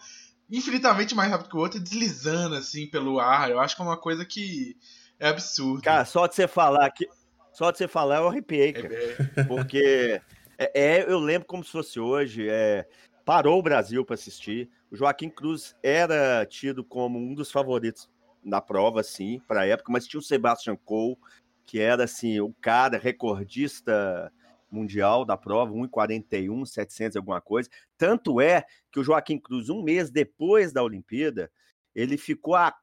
infinitamente 0.51 1.15
mais 1.15 1.31
rápido 1.31 1.51
que 1.51 1.57
o 1.57 1.61
outro, 1.61 1.81
deslizando 1.81 2.55
assim 2.55 2.87
pelo 2.87 3.19
ar. 3.19 3.51
Eu 3.51 3.61
acho 3.61 3.77
que 3.77 3.83
é 3.83 3.85
uma 3.85 3.97
coisa 3.97 4.25
que 4.25 4.77
é 5.19 5.29
absurdo. 5.29 5.83
Cara, 5.83 6.05
só 6.05 6.27
de 6.27 6.35
você 6.35 6.49
falar 6.49 6.91
que. 6.91 7.09
Só 7.53 7.71
de 7.71 7.79
você 7.79 7.87
falar, 7.87 8.17
eu 8.17 8.29
arrepiei, 8.29 8.73
cara. 8.73 8.93
É. 8.93 9.45
Porque 9.45 10.21
é, 10.59 10.81
é, 10.81 11.11
eu 11.11 11.19
lembro 11.19 11.47
como 11.47 11.65
se 11.65 11.71
fosse 11.71 11.99
hoje. 12.01 12.49
É, 12.49 12.87
parou 13.25 13.59
o 13.59 13.63
Brasil 13.63 14.05
para 14.05 14.15
assistir. 14.15 14.71
O 14.91 14.97
Joaquim 14.97 15.31
Cruz 15.31 15.75
era 15.83 16.45
tido 16.47 16.85
como 16.85 17.19
um 17.19 17.35
dos 17.35 17.51
favoritos 17.51 18.09
na 18.43 18.61
prova, 18.61 19.03
sim, 19.03 19.41
para 19.49 19.63
a 19.63 19.67
época, 19.67 19.91
mas 19.91 20.07
tinha 20.07 20.21
o 20.21 20.23
Sebastian 20.23 20.77
Coe, 20.77 21.17
que 21.65 21.81
era 21.81 22.05
assim, 22.05 22.41
o 22.41 22.53
cara 22.61 22.99
recordista 22.99 24.31
mundial 24.71 25.25
da 25.25 25.37
prova, 25.37 25.73
1,41, 25.73 26.67
700 26.67 27.17
alguma 27.17 27.41
coisa. 27.41 27.71
Tanto 27.97 28.41
é 28.41 28.65
que 28.93 29.01
o 29.01 29.05
Joaquim 29.05 29.39
Cruz, 29.39 29.71
um 29.71 29.83
mês 29.83 30.11
depois 30.11 30.73
da 30.73 30.83
Olimpíada, 30.83 31.51
ele 31.95 32.19
ficou 32.19 32.55
a 32.55 32.75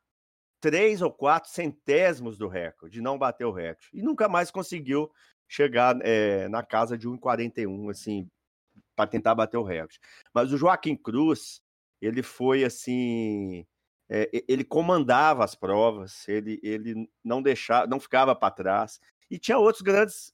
três 0.61 1.01
ou 1.01 1.11
quatro 1.11 1.49
centésimos 1.49 2.37
do 2.37 2.47
recorde, 2.47 3.01
não 3.01 3.17
bateu 3.17 3.49
o 3.49 3.53
recorde. 3.53 3.89
E 3.93 4.01
nunca 4.01 4.29
mais 4.29 4.49
conseguiu 4.49 5.11
chegar 5.51 5.99
é, 6.01 6.47
na 6.47 6.63
casa 6.63 6.97
de 6.97 7.09
1,41, 7.09 7.91
assim, 7.91 8.25
para 8.95 9.09
tentar 9.09 9.35
bater 9.35 9.57
o 9.57 9.63
recorde. 9.63 9.99
Mas 10.33 10.53
o 10.53 10.57
Joaquim 10.57 10.95
Cruz, 10.95 11.61
ele 12.01 12.23
foi 12.23 12.63
assim, 12.63 13.65
é, 14.09 14.29
ele 14.47 14.63
comandava 14.63 15.43
as 15.43 15.53
provas, 15.53 16.25
ele, 16.29 16.57
ele 16.63 17.09
não 17.21 17.41
deixava, 17.41 17.85
não 17.85 17.99
ficava 17.99 18.33
para 18.33 18.53
trás. 18.53 19.01
E 19.29 19.37
tinha 19.37 19.57
outros 19.57 19.81
grandes, 19.81 20.33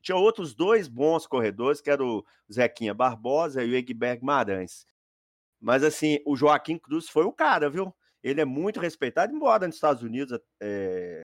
tinha 0.00 0.16
outros 0.16 0.54
dois 0.54 0.86
bons 0.86 1.26
corredores, 1.26 1.80
que 1.80 1.90
era 1.90 2.04
o 2.04 2.24
Zequinha 2.52 2.94
Barbosa 2.94 3.64
e 3.64 3.72
o 3.72 3.74
Egberg 3.74 4.24
Marães. 4.24 4.86
Mas 5.60 5.82
assim, 5.82 6.20
o 6.24 6.36
Joaquim 6.36 6.78
Cruz 6.78 7.08
foi 7.08 7.24
o 7.24 7.32
cara, 7.32 7.68
viu? 7.68 7.92
Ele 8.22 8.40
é 8.40 8.44
muito 8.44 8.78
respeitado, 8.78 9.34
embora 9.34 9.66
nos 9.66 9.74
Estados 9.74 10.02
Unidos 10.04 10.38
é, 10.62 11.22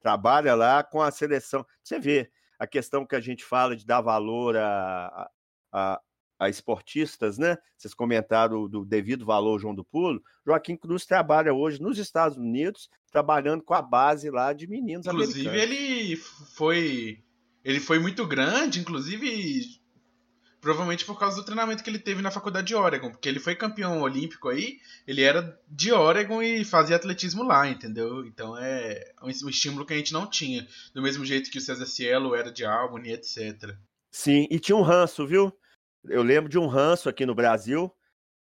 trabalha 0.00 0.56
lá 0.56 0.82
com 0.82 1.00
a 1.00 1.12
seleção. 1.12 1.64
Você 1.82 2.00
vê, 2.00 2.30
a 2.62 2.66
questão 2.68 3.04
que 3.04 3.16
a 3.16 3.20
gente 3.20 3.44
fala 3.44 3.74
de 3.74 3.84
dar 3.84 4.00
valor 4.00 4.56
a, 4.56 5.28
a, 5.72 6.00
a 6.38 6.48
esportistas, 6.48 7.36
né? 7.36 7.56
Vocês 7.76 7.92
comentaram 7.92 8.68
do 8.68 8.84
devido 8.84 9.26
valor 9.26 9.58
João 9.58 9.74
do 9.74 9.84
Pulo. 9.84 10.22
Joaquim 10.46 10.76
Cruz 10.76 11.04
trabalha 11.04 11.52
hoje 11.52 11.82
nos 11.82 11.98
Estados 11.98 12.38
Unidos, 12.38 12.88
trabalhando 13.10 13.64
com 13.64 13.74
a 13.74 13.82
base 13.82 14.30
lá 14.30 14.52
de 14.52 14.68
meninos 14.68 15.08
inclusive, 15.08 15.48
americanos. 15.48 15.76
ele 15.76 16.16
foi 16.16 17.24
ele 17.64 17.80
foi 17.80 17.98
muito 17.98 18.24
grande, 18.28 18.78
inclusive 18.78 19.81
Provavelmente 20.62 21.04
por 21.04 21.18
causa 21.18 21.36
do 21.36 21.44
treinamento 21.44 21.82
que 21.82 21.90
ele 21.90 21.98
teve 21.98 22.22
na 22.22 22.30
faculdade 22.30 22.68
de 22.68 22.74
Oregon, 22.76 23.10
porque 23.10 23.28
ele 23.28 23.40
foi 23.40 23.56
campeão 23.56 24.00
olímpico 24.00 24.48
aí, 24.48 24.78
ele 25.08 25.20
era 25.20 25.60
de 25.66 25.92
Oregon 25.92 26.40
e 26.40 26.64
fazia 26.64 26.94
atletismo 26.94 27.42
lá, 27.42 27.68
entendeu? 27.68 28.24
Então 28.24 28.56
é 28.56 29.12
um 29.20 29.28
estímulo 29.28 29.84
que 29.84 29.92
a 29.92 29.96
gente 29.96 30.12
não 30.12 30.30
tinha. 30.30 30.64
Do 30.94 31.02
mesmo 31.02 31.24
jeito 31.24 31.50
que 31.50 31.58
o 31.58 31.60
César 31.60 31.84
Cielo 31.84 32.36
era 32.36 32.52
de 32.52 32.64
Albany, 32.64 33.10
etc. 33.10 33.76
Sim, 34.12 34.46
e 34.48 34.60
tinha 34.60 34.76
um 34.76 34.82
ranço, 34.82 35.26
viu? 35.26 35.52
Eu 36.04 36.22
lembro 36.22 36.48
de 36.48 36.60
um 36.60 36.68
ranço 36.68 37.08
aqui 37.08 37.26
no 37.26 37.34
Brasil, 37.34 37.92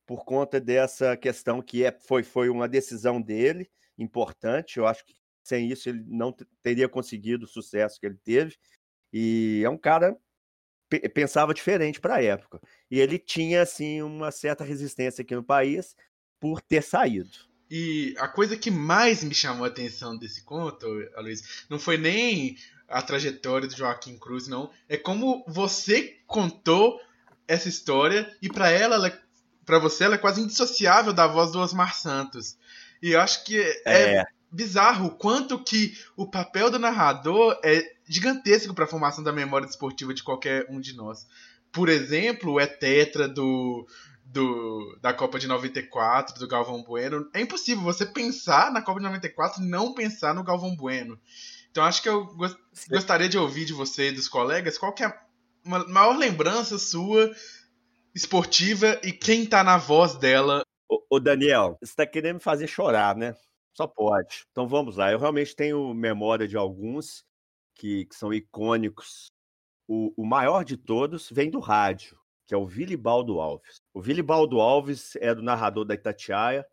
por 0.05 0.23
conta 0.23 0.61
dessa 0.61 1.17
questão 1.17 1.59
que 1.59 1.83
é, 1.83 1.91
foi, 1.91 2.21
foi 2.21 2.49
uma 2.49 2.67
decisão 2.67 3.19
dele, 3.19 3.67
importante. 3.97 4.77
Eu 4.77 4.85
acho 4.85 5.03
que 5.03 5.15
sem 5.43 5.71
isso 5.71 5.89
ele 5.89 6.03
não 6.05 6.35
teria 6.61 6.87
conseguido 6.87 7.45
o 7.45 7.49
sucesso 7.49 7.99
que 7.99 8.05
ele 8.05 8.19
teve. 8.23 8.55
E 9.11 9.63
é 9.65 9.69
um 9.69 9.77
cara 9.77 10.15
pensava 11.13 11.53
diferente 11.53 11.99
para 11.99 12.15
a 12.15 12.23
época. 12.23 12.59
E 12.89 12.99
ele 12.99 13.17
tinha, 13.17 13.61
assim, 13.61 14.01
uma 14.01 14.31
certa 14.31 14.63
resistência 14.63 15.21
aqui 15.21 15.35
no 15.35 15.43
país 15.43 15.95
por 16.39 16.61
ter 16.61 16.81
saído. 16.81 17.29
E 17.69 18.13
a 18.17 18.27
coisa 18.27 18.57
que 18.57 18.69
mais 18.69 19.23
me 19.23 19.33
chamou 19.33 19.63
a 19.63 19.69
atenção 19.69 20.17
desse 20.17 20.43
conto, 20.43 20.85
Luiz, 21.17 21.65
não 21.69 21.79
foi 21.79 21.97
nem 21.97 22.57
a 22.87 23.01
trajetória 23.01 23.67
do 23.67 23.75
Joaquim 23.75 24.17
Cruz, 24.17 24.47
não. 24.47 24.69
É 24.89 24.97
como 24.97 25.45
você 25.47 26.17
contou 26.27 26.99
essa 27.47 27.69
história 27.69 28.29
e 28.41 28.49
para 28.49 28.69
ela, 28.69 28.95
ela 28.95 29.21
para 29.65 29.79
você, 29.79 30.03
ela 30.03 30.15
é 30.15 30.17
quase 30.17 30.41
indissociável 30.41 31.13
da 31.13 31.27
voz 31.27 31.51
do 31.51 31.59
Osmar 31.59 31.95
Santos. 31.95 32.57
E 33.01 33.11
eu 33.11 33.21
acho 33.21 33.45
que 33.45 33.57
é, 33.85 34.17
é 34.17 34.25
bizarro 34.51 35.07
o 35.07 35.15
quanto 35.15 35.63
que 35.63 35.97
o 36.17 36.29
papel 36.29 36.69
do 36.69 36.77
narrador 36.77 37.57
é 37.63 37.81
gigantesco 38.11 38.73
para 38.73 38.83
a 38.83 38.87
formação 38.87 39.23
da 39.23 39.31
memória 39.31 39.65
desportiva 39.65 40.13
de 40.13 40.21
qualquer 40.21 40.65
um 40.69 40.81
de 40.81 40.93
nós. 40.93 41.25
Por 41.71 41.87
exemplo, 41.87 42.59
é 42.59 42.67
tetra 42.67 43.25
do, 43.25 43.87
do 44.25 44.97
da 45.01 45.13
Copa 45.13 45.39
de 45.39 45.47
94, 45.47 46.37
do 46.37 46.47
Galvão 46.47 46.83
Bueno. 46.83 47.29
É 47.33 47.39
impossível 47.39 47.81
você 47.81 48.05
pensar 48.05 48.69
na 48.69 48.81
Copa 48.81 48.99
de 48.99 49.05
94 49.05 49.63
e 49.63 49.65
não 49.65 49.93
pensar 49.93 50.35
no 50.35 50.43
Galvão 50.43 50.75
Bueno. 50.75 51.17
Então 51.71 51.85
acho 51.85 52.01
que 52.01 52.09
eu 52.09 52.25
gost 52.35 52.57
gostaria 52.89 53.29
de 53.29 53.37
ouvir 53.37 53.63
de 53.63 53.71
você 53.71 54.09
e 54.09 54.11
dos 54.11 54.27
colegas 54.27 54.77
qual 54.77 54.93
que 54.93 55.03
é 55.03 55.05
a 55.05 55.17
maior 55.87 56.17
lembrança 56.17 56.77
sua 56.77 57.31
esportiva 58.13 58.99
e 59.03 59.13
quem 59.13 59.45
tá 59.45 59.63
na 59.63 59.77
voz 59.77 60.15
dela. 60.15 60.65
Ô, 60.89 61.01
ô 61.11 61.19
Daniel, 61.19 61.77
você 61.81 61.95
tá 61.95 62.05
querendo 62.05 62.35
me 62.35 62.41
fazer 62.41 62.67
chorar, 62.67 63.15
né? 63.15 63.33
Só 63.73 63.87
pode. 63.87 64.45
Então 64.51 64.67
vamos 64.67 64.97
lá. 64.97 65.09
Eu 65.13 65.19
realmente 65.19 65.55
tenho 65.55 65.93
memória 65.93 66.45
de 66.45 66.57
alguns 66.57 67.23
que, 67.81 68.05
que 68.05 68.15
são 68.15 68.31
icônicos. 68.31 69.31
O, 69.87 70.13
o, 70.15 70.23
maior 70.23 70.63
de 70.63 70.77
todos 70.77 71.27
vem 71.31 71.49
do 71.49 71.59
rádio, 71.59 72.15
que 72.45 72.53
é 72.53 72.57
o 72.57 72.67
Vilibaldo 72.67 73.41
Alves. 73.41 73.81
O 73.91 73.99
Vilibaldo 73.99 74.61
Alves 74.61 75.15
é 75.15 75.33
do 75.33 75.41
narrador 75.41 75.83
da 75.83 75.95
Itatiaia, 75.95 76.63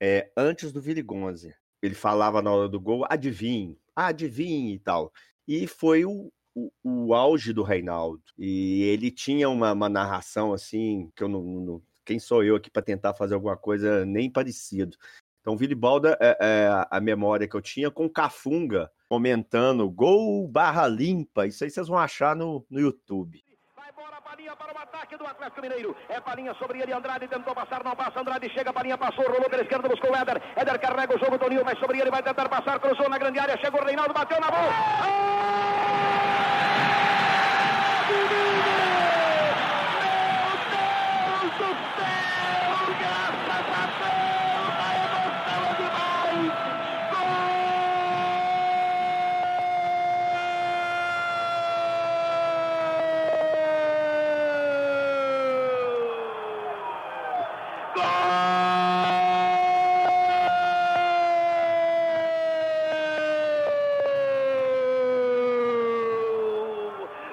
é, 0.00 0.32
antes 0.34 0.72
do 0.72 0.80
Vili 0.80 1.02
Gonze. 1.02 1.54
Ele 1.82 1.94
falava 1.94 2.40
na 2.40 2.50
hora 2.50 2.66
do 2.66 2.80
gol, 2.80 3.04
adivinhe, 3.10 3.78
adivinhe 3.94 4.76
e 4.76 4.78
tal. 4.78 5.12
E 5.46 5.66
foi 5.66 6.06
o, 6.06 6.32
o, 6.54 6.72
o, 6.82 7.14
auge 7.14 7.52
do 7.52 7.62
Reinaldo. 7.62 8.22
E 8.38 8.84
ele 8.84 9.10
tinha 9.10 9.50
uma, 9.50 9.72
uma 9.72 9.88
narração 9.90 10.54
assim, 10.54 11.12
que 11.14 11.22
eu 11.22 11.28
não, 11.28 11.42
não. 11.42 11.82
Quem 12.06 12.18
sou 12.18 12.42
eu 12.42 12.56
aqui 12.56 12.70
para 12.70 12.82
tentar 12.82 13.12
fazer 13.12 13.34
alguma 13.34 13.56
coisa 13.56 14.06
nem 14.06 14.30
parecido? 14.30 14.96
Então, 15.42 15.58
Vilibalda 15.58 16.16
é, 16.18 16.38
é, 16.40 16.86
a 16.90 16.98
memória 17.02 17.46
que 17.46 17.54
eu 17.54 17.60
tinha 17.60 17.90
com 17.90 18.08
Cafunga, 18.08 18.90
comentando 19.14 19.88
gol 19.88 20.48
barra 20.48 20.88
limpa. 20.88 21.46
Isso 21.46 21.62
aí 21.62 21.70
vocês 21.70 21.86
vão 21.86 21.96
achar 21.96 22.34
no, 22.34 22.66
no 22.68 22.80
YouTube. 22.80 23.40
Vai 23.76 23.92
bola, 23.92 24.20
Palinha 24.20 24.56
para 24.56 24.74
o 24.74 24.76
ataque 24.76 25.16
do 25.16 25.24
Atlético 25.24 25.62
Mineiro. 25.62 25.94
É 26.08 26.18
Palinha 26.20 26.52
sobre 26.54 26.82
ele, 26.82 26.92
Andrade 26.92 27.28
tentou 27.28 27.54
passar, 27.54 27.84
não 27.84 27.94
passa. 27.94 28.18
Andrade 28.18 28.50
chega, 28.52 28.72
Palinha 28.72 28.98
passou, 28.98 29.24
rolou 29.24 29.48
pela 29.48 29.62
esquerda, 29.62 29.88
buscou 29.88 30.10
o 30.10 30.16
Éder. 30.16 30.42
Éder 30.56 30.80
carrega 30.80 31.14
o 31.14 31.18
jogo, 31.20 31.38
Toninho 31.38 31.64
vai 31.64 31.76
sobre 31.76 32.00
ele, 32.00 32.10
vai 32.10 32.24
tentar 32.24 32.48
passar, 32.48 32.80
cruzou 32.80 33.08
na 33.08 33.18
grande 33.18 33.38
área, 33.38 33.56
chegou 33.58 33.80
o 33.80 33.84
Reinaldo, 33.84 34.12
bateu 34.12 34.40
na 34.40 34.50
bola. 34.50 34.72
Meu 38.10 38.28
Deus 40.74 41.52
do 41.60 41.70
céu, 41.94 42.82
graças 42.98 43.66
a 43.78 43.86
Deus, 44.02 44.74
a 44.82 44.90
emoção 45.06 45.62
é 45.70 45.74
demais. 45.78 46.74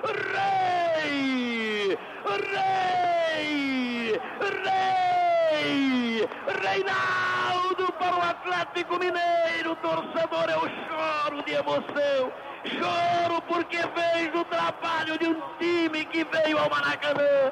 Rei! 0.04 1.98
Rei! 2.26 4.20
Rei! 4.64 6.30
Reinaldo 6.62 7.92
para 7.94 8.16
o 8.16 8.22
Atlético 8.22 8.98
Mineiro, 9.00 9.76
torcedor, 9.82 10.50
eu 10.50 10.62
choro 10.88 11.44
de 11.46 11.54
emoção. 11.54 12.32
Choro 12.66 13.42
porque 13.48 13.78
vejo 13.78 14.40
o 14.42 14.46
trabalho 14.46 15.18
de 15.18 15.28
um 15.28 15.42
time 15.60 16.06
que 16.06 16.24
veio 16.24 16.58
ao 16.58 16.70
Maracanã. 16.70 17.52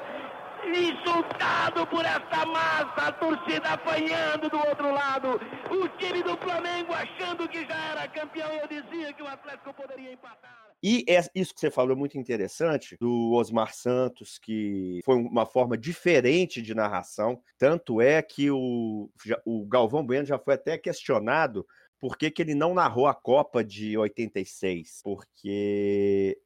Insultado 0.62 1.86
por 1.86 2.04
esta 2.04 2.46
massa, 2.46 3.08
a 3.08 3.12
torcida 3.12 3.70
apanhando 3.70 4.48
do 4.48 4.58
outro 4.58 4.92
lado. 4.92 5.40
O 5.70 5.88
time 5.98 6.22
do 6.22 6.36
Flamengo 6.36 6.92
achando 6.94 7.48
que 7.48 7.66
já 7.66 7.76
era 7.92 8.06
campeão. 8.30 8.52
Eu 8.52 8.68
dizia 8.68 9.12
que 9.12 9.22
o 9.22 9.26
Atlético 9.26 9.74
poderia 9.74 10.12
empatar. 10.12 10.70
E 10.82 11.04
é 11.06 11.20
isso 11.34 11.52
que 11.52 11.60
você 11.60 11.70
falou 11.70 11.92
é 11.92 11.98
muito 11.98 12.16
interessante, 12.16 12.96
do 12.98 13.32
Osmar 13.32 13.74
Santos, 13.74 14.38
que 14.38 15.00
foi 15.04 15.16
uma 15.16 15.44
forma 15.44 15.76
diferente 15.76 16.62
de 16.62 16.74
narração. 16.74 17.42
Tanto 17.58 18.00
é 18.00 18.22
que 18.22 18.50
o, 18.50 19.10
o 19.44 19.66
Galvão 19.66 20.04
Bueno 20.04 20.24
já 20.24 20.38
foi 20.38 20.54
até 20.54 20.78
questionado 20.78 21.66
por 21.98 22.16
que, 22.16 22.30
que 22.30 22.40
ele 22.40 22.54
não 22.54 22.72
narrou 22.72 23.06
a 23.06 23.14
Copa 23.14 23.62
de 23.62 23.98
86. 23.98 25.00
Porque 25.04 26.40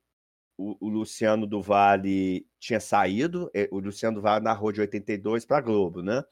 o, 0.58 0.76
o 0.84 0.88
Luciano 0.88 1.46
do 1.46 1.62
Vale 1.62 2.44
tinha 2.58 2.80
saído, 2.80 3.48
eh, 3.54 3.68
o 3.70 3.78
Luciano 3.78 4.16
do 4.16 4.22
Vale 4.22 4.44
narrou 4.44 4.72
de 4.72 4.80
82 4.80 5.44
para 5.44 5.60
Globo, 5.60 6.02
né? 6.02 6.24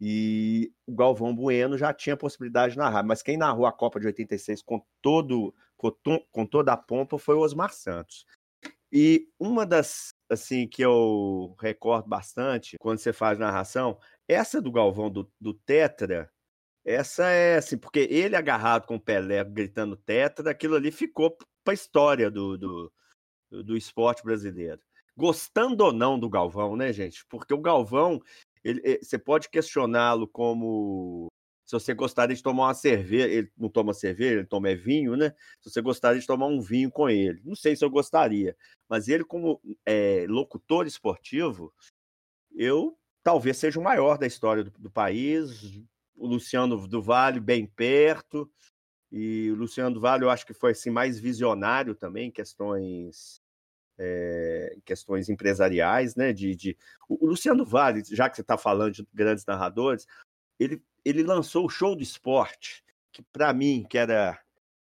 E 0.00 0.72
o 0.86 0.94
Galvão 0.94 1.34
Bueno 1.34 1.78
já 1.78 1.92
tinha 1.92 2.16
possibilidade 2.16 2.72
de 2.72 2.78
narrar, 2.78 3.02
mas 3.02 3.22
quem 3.22 3.36
narrou 3.36 3.66
a 3.66 3.72
Copa 3.72 3.98
de 3.98 4.06
86 4.06 4.62
com 4.62 4.84
todo 5.00 5.54
com, 5.76 5.92
com 6.30 6.46
toda 6.46 6.72
a 6.72 6.76
pompa 6.76 7.18
foi 7.18 7.34
o 7.34 7.40
Osmar 7.40 7.72
Santos. 7.72 8.26
E 8.92 9.28
uma 9.38 9.66
das 9.66 10.10
assim 10.30 10.66
que 10.66 10.82
eu 10.82 11.54
recordo 11.60 12.08
bastante 12.08 12.76
quando 12.78 12.98
você 12.98 13.12
faz 13.12 13.38
narração, 13.38 13.98
essa 14.28 14.60
do 14.60 14.72
Galvão 14.72 15.10
do, 15.10 15.30
do 15.40 15.54
Tetra, 15.54 16.30
essa 16.84 17.28
é 17.28 17.56
assim, 17.56 17.76
porque 17.76 18.00
ele 18.10 18.36
agarrado 18.36 18.86
com 18.86 18.96
o 18.96 19.00
Pelé 19.00 19.42
gritando 19.44 19.96
Tetra, 19.96 20.50
aquilo 20.50 20.76
ali 20.76 20.90
ficou 20.90 21.36
para 21.64 21.72
a 21.72 21.74
história 21.74 22.30
do, 22.30 22.56
do, 22.56 22.92
do 23.50 23.76
esporte 23.76 24.22
brasileiro. 24.22 24.80
Gostando 25.16 25.82
ou 25.84 25.92
não 25.92 26.18
do 26.18 26.28
Galvão, 26.28 26.76
né, 26.76 26.92
gente? 26.92 27.24
Porque 27.26 27.52
o 27.52 27.60
Galvão, 27.60 28.20
ele- 28.64 28.82
eh, 28.84 28.98
você 29.02 29.18
pode 29.18 29.48
questioná-lo 29.50 30.28
como 30.28 31.28
se 31.64 31.72
você 31.72 31.92
gostaria 31.94 32.34
de 32.36 32.42
tomar 32.42 32.66
uma 32.68 32.74
cerveja, 32.74 33.26
ele 33.28 33.50
não 33.58 33.68
toma 33.68 33.92
cerveja, 33.92 34.34
ele 34.38 34.46
toma 34.46 34.68
é 34.70 34.74
vinho, 34.76 35.16
né? 35.16 35.30
Se 35.60 35.68
você 35.70 35.80
gostaria 35.82 36.20
de 36.20 36.26
tomar 36.26 36.46
um 36.46 36.60
vinho 36.60 36.90
com 36.92 37.10
ele. 37.10 37.40
Não 37.44 37.56
sei 37.56 37.74
se 37.74 37.84
eu 37.84 37.90
gostaria, 37.90 38.56
mas 38.88 39.08
ele, 39.08 39.24
como 39.24 39.60
é, 39.84 40.26
locutor 40.28 40.86
esportivo, 40.86 41.74
eu 42.54 42.98
talvez 43.22 43.56
seja 43.58 43.80
o 43.80 43.82
maior 43.82 44.18
da 44.18 44.26
história 44.26 44.64
do, 44.64 44.70
do 44.72 44.90
país. 44.90 45.80
O 46.16 46.26
Luciano 46.26 46.86
do 46.88 47.02
Vale, 47.02 47.40
bem 47.40 47.66
perto. 47.66 48.50
E 49.12 49.50
o 49.52 49.56
Luciano 49.56 49.94
do 49.94 50.00
Vale, 50.00 50.24
eu 50.24 50.30
acho 50.30 50.46
que 50.46 50.54
foi 50.54 50.72
assim, 50.72 50.90
mais 50.90 51.18
visionário 51.20 51.94
também 51.94 52.30
questões, 52.30 53.35
é, 53.98 54.76
questões 54.84 55.28
empresariais, 55.28 56.14
né? 56.14 56.32
De, 56.32 56.54
de... 56.54 56.76
O, 57.08 57.26
Luciano 57.26 57.64
Vale, 57.64 58.02
já 58.04 58.28
que 58.28 58.36
você 58.36 58.42
está 58.42 58.58
falando 58.58 58.92
de 58.92 59.08
grandes 59.12 59.44
narradores, 59.46 60.06
ele, 60.58 60.82
ele 61.04 61.22
lançou 61.22 61.66
o 61.66 61.70
show 61.70 61.94
do 61.94 62.02
esporte, 62.02 62.84
que 63.12 63.22
para 63.32 63.52
mim, 63.52 63.84
que 63.88 63.98
era 63.98 64.38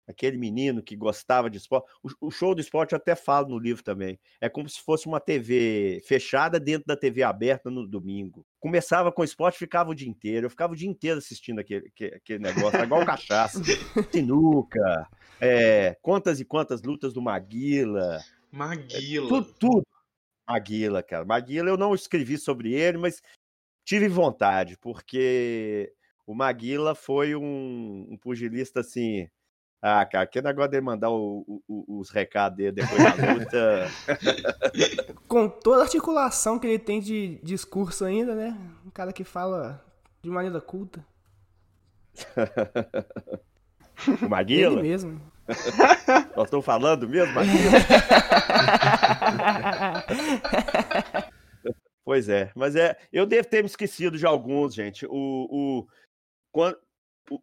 aquele 0.08 0.38
menino 0.38 0.84
que 0.84 0.96
gostava 0.96 1.50
de 1.50 1.58
esporte, 1.58 1.88
o, 2.20 2.30
show 2.30 2.54
do 2.54 2.62
esporte 2.62 2.94
eu 2.94 2.98
até 2.98 3.16
falo 3.16 3.50
no 3.50 3.58
livro 3.58 3.84
também. 3.84 4.20
É 4.42 4.50
como 4.50 4.68
se 4.68 4.82
fosse 4.82 5.08
uma 5.08 5.20
TV 5.20 6.02
fechada 6.06 6.60
dentro 6.60 6.86
da 6.88 6.98
TV 6.98 7.24
aberta 7.24 7.70
no 7.70 7.88
domingo. 7.88 8.46
Começava 8.60 9.12
com 9.12 9.24
esporte, 9.24 9.58
ficava 9.58 9.92
o 9.92 9.96
dia 9.96 10.10
inteiro. 10.10 10.46
Eu 10.46 10.50
ficava 10.50 10.74
o 10.74 10.76
dia 10.76 10.90
inteiro 10.90 11.20
assistindo 11.20 11.60
aquele, 11.60 11.92
aquele, 12.16 12.40
negócio, 12.40 12.76
era 12.76 12.86
igual 12.86 13.06
cachaça, 13.06 13.62
sinuca, 14.12 15.08
é, 15.40 15.98
quantas 16.02 16.40
e 16.40 16.46
quantas 16.46 16.82
lutas 16.82 17.14
do 17.14 17.22
Maguila, 17.22 18.20
Maguila. 18.54 19.28
tudo, 19.28 19.54
tudo. 19.60 19.88
Maguila, 20.48 21.02
cara. 21.02 21.26
Maguila 21.26 21.70
eu 21.70 21.78
não 21.78 21.96
escrevi 21.96 22.38
sobre 22.38 22.74
ele, 22.74 22.98
mas 22.98 23.22
tive 23.84 24.08
vontade, 24.08 24.78
porque 24.78 25.92
o 26.28 26.36
Maguila 26.36 26.94
foi 26.94 27.36
um, 27.36 28.08
um 28.12 28.18
pugilista 28.18 28.82
assim. 28.82 29.28
Ah, 29.82 30.06
cara, 30.06 30.26
que 30.28 30.42
negócio 30.42 30.72
de 30.72 30.80
mandar 30.80 31.10
o- 31.10 31.62
o- 31.68 32.00
os 32.00 32.10
recados 32.10 32.56
dele 32.58 32.72
depois 32.72 33.04
da 33.04 33.16
luta. 33.50 33.90
Com 35.28 35.50
toda 35.50 35.82
a 35.82 35.84
articulação 35.84 36.58
que 36.58 36.68
ele 36.68 36.80
tem 36.80 37.02
de 37.02 37.40
discurso 37.44 38.06
ainda, 38.06 38.34
né? 38.34 38.58
Um 38.86 38.90
cara 38.90 39.12
que 39.12 39.24
fala 39.26 39.84
de 40.22 40.30
maneira 40.30 40.62
culta. 40.62 41.06
o 44.08 44.12
Ele 44.12 44.28
Maguila? 44.30 44.82
mesmo. 44.82 45.20
Nós 46.36 46.46
estamos 46.46 46.66
falando 46.66 47.08
mesmo, 47.08 47.34
Maguila? 47.34 47.72
Pois 52.06 52.28
é, 52.28 52.52
mas 52.54 52.76
é, 52.76 52.98
eu 53.14 53.26
devo 53.26 53.48
ter 53.48 53.64
me 53.64 53.70
esquecido 53.70 54.18
de 54.18 54.26
alguns, 54.26 54.76
gente. 54.76 55.06
O, 55.06 55.48
o, 55.50 55.88
quando, 56.52 56.78
o, 57.32 57.40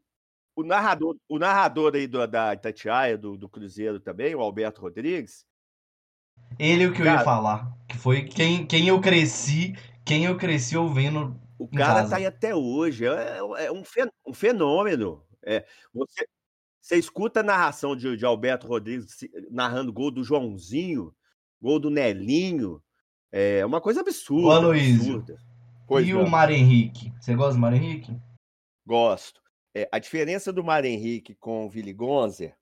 o 0.57 0.63
narrador, 0.63 1.17
o 1.27 1.39
narrador 1.39 1.95
aí 1.95 2.07
do, 2.07 2.27
da 2.27 2.53
Itatiaia, 2.53 3.17
do, 3.17 3.39
do 3.39 3.49
Cruzeiro 3.49 3.99
também, 3.99 4.35
o 4.35 4.41
Alberto 4.43 4.83
Rodrigues, 4.83 5.47
Ele 6.59 6.85
é 6.85 6.89
o 6.89 6.93
que 6.93 7.01
eu 7.01 7.07
Cara- 7.07 7.21
ia 7.21 7.25
falar. 7.25 7.73
Que 7.89 7.97
foi 7.97 8.25
quem, 8.25 8.67
quem 8.67 8.89
eu 8.89 9.01
cresci, 9.01 9.73
quem 10.05 10.27
eu 10.27 10.37
cresci 10.37 10.77
ouvindo. 10.77 11.41
o 11.59 11.67
cara 11.67 12.01
casa. 12.01 12.11
tá 12.11 12.17
aí 12.17 12.27
até 12.27 12.55
hoje, 12.55 13.07
é, 13.07 13.39
é 13.65 13.73
um, 13.73 13.83
fen- 13.83 14.13
um 14.27 14.35
fenômeno. 14.35 15.25
É, 15.43 15.65
você, 15.95 16.29
você 16.81 16.97
escuta 16.97 17.41
a 17.41 17.45
narração 17.45 17.95
de, 17.95 18.17
de 18.17 18.25
Alberto 18.25 18.67
Rodrigues 18.67 19.19
narrando 19.51 19.93
gol 19.93 20.11
do 20.11 20.25
Joãozinho, 20.25 21.15
gol 21.61 21.79
do 21.79 21.91
Nelinho, 21.91 22.83
é 23.31 23.65
uma 23.65 23.81
coisa 23.81 24.01
absurda. 24.01 24.69
O 24.69 24.71
absurda. 24.71 25.39
Pois 25.87 26.07
e 26.07 26.13
não. 26.13 26.25
o 26.25 26.31
Mário 26.31 26.57
Henrique. 26.57 27.13
Você 27.21 27.35
gosta 27.35 27.55
do 27.55 27.61
Mário 27.61 27.77
Henrique? 27.77 28.17
Gosto. 28.87 29.41
É, 29.75 29.89
a 29.93 29.99
diferença 29.99 30.53
do 30.53 30.65
Mário 30.65 30.89
Henrique 30.89 31.35
com 31.35 31.67
o 31.67 31.69
Willy 31.69 31.93
Gonzer 31.93 32.57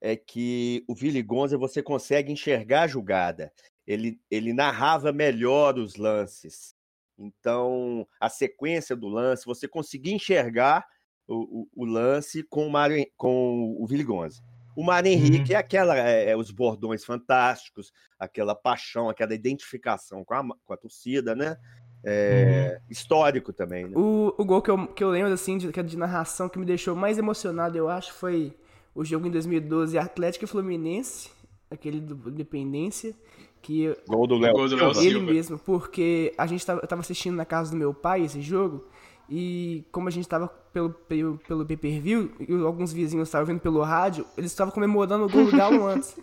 é 0.00 0.16
que 0.16 0.84
o 0.88 0.92
Willy 0.92 1.22
Gonzer 1.22 1.58
você 1.58 1.82
consegue 1.82 2.32
enxergar 2.32 2.82
a 2.82 2.86
jogada. 2.86 3.52
Ele, 3.86 4.20
ele 4.30 4.52
narrava 4.52 5.12
melhor 5.12 5.78
os 5.78 5.96
lances. 5.96 6.74
Então, 7.18 8.06
a 8.18 8.28
sequência 8.28 8.96
do 8.96 9.08
lance, 9.08 9.44
você 9.44 9.68
conseguia 9.68 10.14
enxergar 10.14 10.86
o, 11.28 11.68
o, 11.74 11.82
o 11.82 11.84
lance 11.84 12.42
com 12.42 12.66
o, 12.66 12.70
Mário, 12.70 12.96
Hen- 12.96 13.10
com 13.16 13.76
o 13.78 13.84
Willy 13.90 14.04
Gonzer. 14.04 14.42
O 14.76 14.82
Mário 14.84 15.08
Henrique 15.10 15.54
é 15.54 15.56
aquela, 15.56 15.96
é, 15.96 16.30
é 16.30 16.36
os 16.36 16.50
bordões 16.50 17.04
fantásticos, 17.04 17.92
aquela 18.18 18.54
paixão, 18.56 19.08
aquela 19.08 19.32
identificação 19.34 20.24
com 20.24 20.34
a, 20.34 20.42
com 20.64 20.72
a 20.72 20.76
torcida, 20.76 21.34
né? 21.34 21.56
É, 22.04 22.80
Histórico 22.90 23.52
também, 23.52 23.84
né? 23.86 23.96
O, 23.96 24.34
o 24.36 24.44
gol 24.44 24.60
que 24.60 24.70
eu, 24.70 24.86
que 24.88 25.02
eu 25.02 25.10
lembro, 25.10 25.32
assim, 25.32 25.56
de, 25.56 25.78
é 25.78 25.82
de 25.82 25.96
narração 25.96 26.48
que 26.48 26.58
me 26.58 26.66
deixou 26.66 26.94
mais 26.94 27.18
emocionado, 27.18 27.78
eu 27.78 27.88
acho, 27.88 28.12
foi 28.12 28.52
o 28.94 29.04
jogo 29.04 29.26
em 29.26 29.30
2012 29.30 29.96
Atlético 29.96 30.44
e 30.44 30.48
Fluminense, 30.48 31.30
aquele 31.70 32.00
do 32.00 32.28
Independência, 32.28 33.14
que 33.62 33.84
eu- 33.84 33.96
Gol 34.06 34.26
do 34.26 34.36
Léo 34.38 34.54
ele 35.00 35.10
Silva. 35.10 35.32
mesmo, 35.32 35.58
porque 35.58 36.34
a 36.36 36.46
gente 36.46 36.66
tava, 36.66 36.80
eu 36.82 36.86
tava 36.88 37.00
assistindo 37.00 37.36
na 37.36 37.44
casa 37.46 37.70
do 37.70 37.76
meu 37.76 37.94
pai 37.94 38.22
esse 38.22 38.42
jogo, 38.42 38.86
E 39.28 39.84
como 39.90 40.06
a 40.08 40.10
gente 40.10 40.28
tava 40.28 40.48
pelo, 40.72 40.90
pelo, 40.90 41.38
pelo 41.48 41.64
pay-per-view, 41.64 42.30
e 42.40 42.52
alguns 42.62 42.92
vizinhos 42.92 43.28
estavam 43.28 43.46
vendo 43.46 43.60
pelo 43.60 43.80
rádio, 43.82 44.24
eles 44.36 44.50
estavam 44.50 44.72
comemorando 44.72 45.24
o 45.24 45.28
gol 45.28 45.46
do 45.46 45.56
Galo 45.56 45.86
antes. 45.86 46.16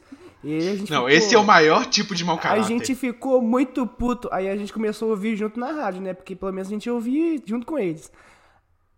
E 0.44 0.54
aí 0.54 0.68
a 0.70 0.76
gente 0.76 0.90
Não, 0.92 0.98
ficou- 1.04 1.10
esse 1.10 1.36
é 1.36 1.40
o 1.40 1.44
maior 1.44 1.86
tipo 1.86 2.14
de 2.16 2.24
mau 2.26 2.36
A 2.36 2.40
caráter. 2.40 2.64
gente 2.66 2.94
ficou 2.96 3.42
muito 3.42 3.86
puto. 3.88 4.28
Aí 4.32 4.50
a 4.50 4.56
gente 4.56 4.74
começou 4.74 5.08
a 5.10 5.12
ouvir 5.12 5.36
junto 5.36 5.60
na 5.60 5.72
rádio, 5.72 6.02
né? 6.02 6.14
Porque 6.14 6.36
pelo 6.36 6.52
menos 6.52 6.68
a 6.68 6.72
gente 6.72 6.90
ouvia 6.90 7.40
junto 7.46 7.66
com 7.66 7.78
eles. 7.78 8.12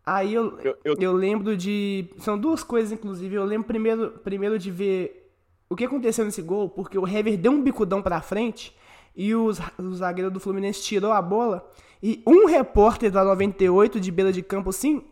Aí 0.05 0.33
eu, 0.33 0.57
Eu- 0.59 0.77
eu, 0.83 0.95
eu- 0.99 1.13
lembro 1.13 1.55
de. 1.55 2.05
São 2.17 2.37
duas 2.37 2.63
coisas, 2.63 2.91
inclusive. 2.91 3.35
Eu 3.35 3.45
lembro 3.45 3.65
primeiro, 3.67 4.11
primeiro 4.23 4.59
de 4.59 4.69
ver 4.69 5.29
o 5.69 5.75
que 5.75 5.85
aconteceu 5.85 6.25
nesse 6.25 6.41
gol, 6.41 6.69
porque 6.69 6.97
o 6.97 7.07
Hever 7.07 7.37
deu 7.37 7.51
um 7.53 7.61
bicudão 7.61 8.01
pra 8.01 8.21
frente 8.21 8.75
e 9.15 9.33
os, 9.33 9.59
o 9.79 9.93
zagueiro 9.93 10.29
do 10.29 10.39
Fluminense 10.41 10.81
tirou 10.83 11.11
a 11.13 11.21
bola. 11.21 11.69
E 12.05 12.21
um 12.27 12.45
repórter 12.45 13.09
da 13.09 13.23
98 13.23 13.97
de 13.97 14.11
beira 14.11 14.33
de 14.33 14.43
campo, 14.43 14.71
assim, 14.71 15.05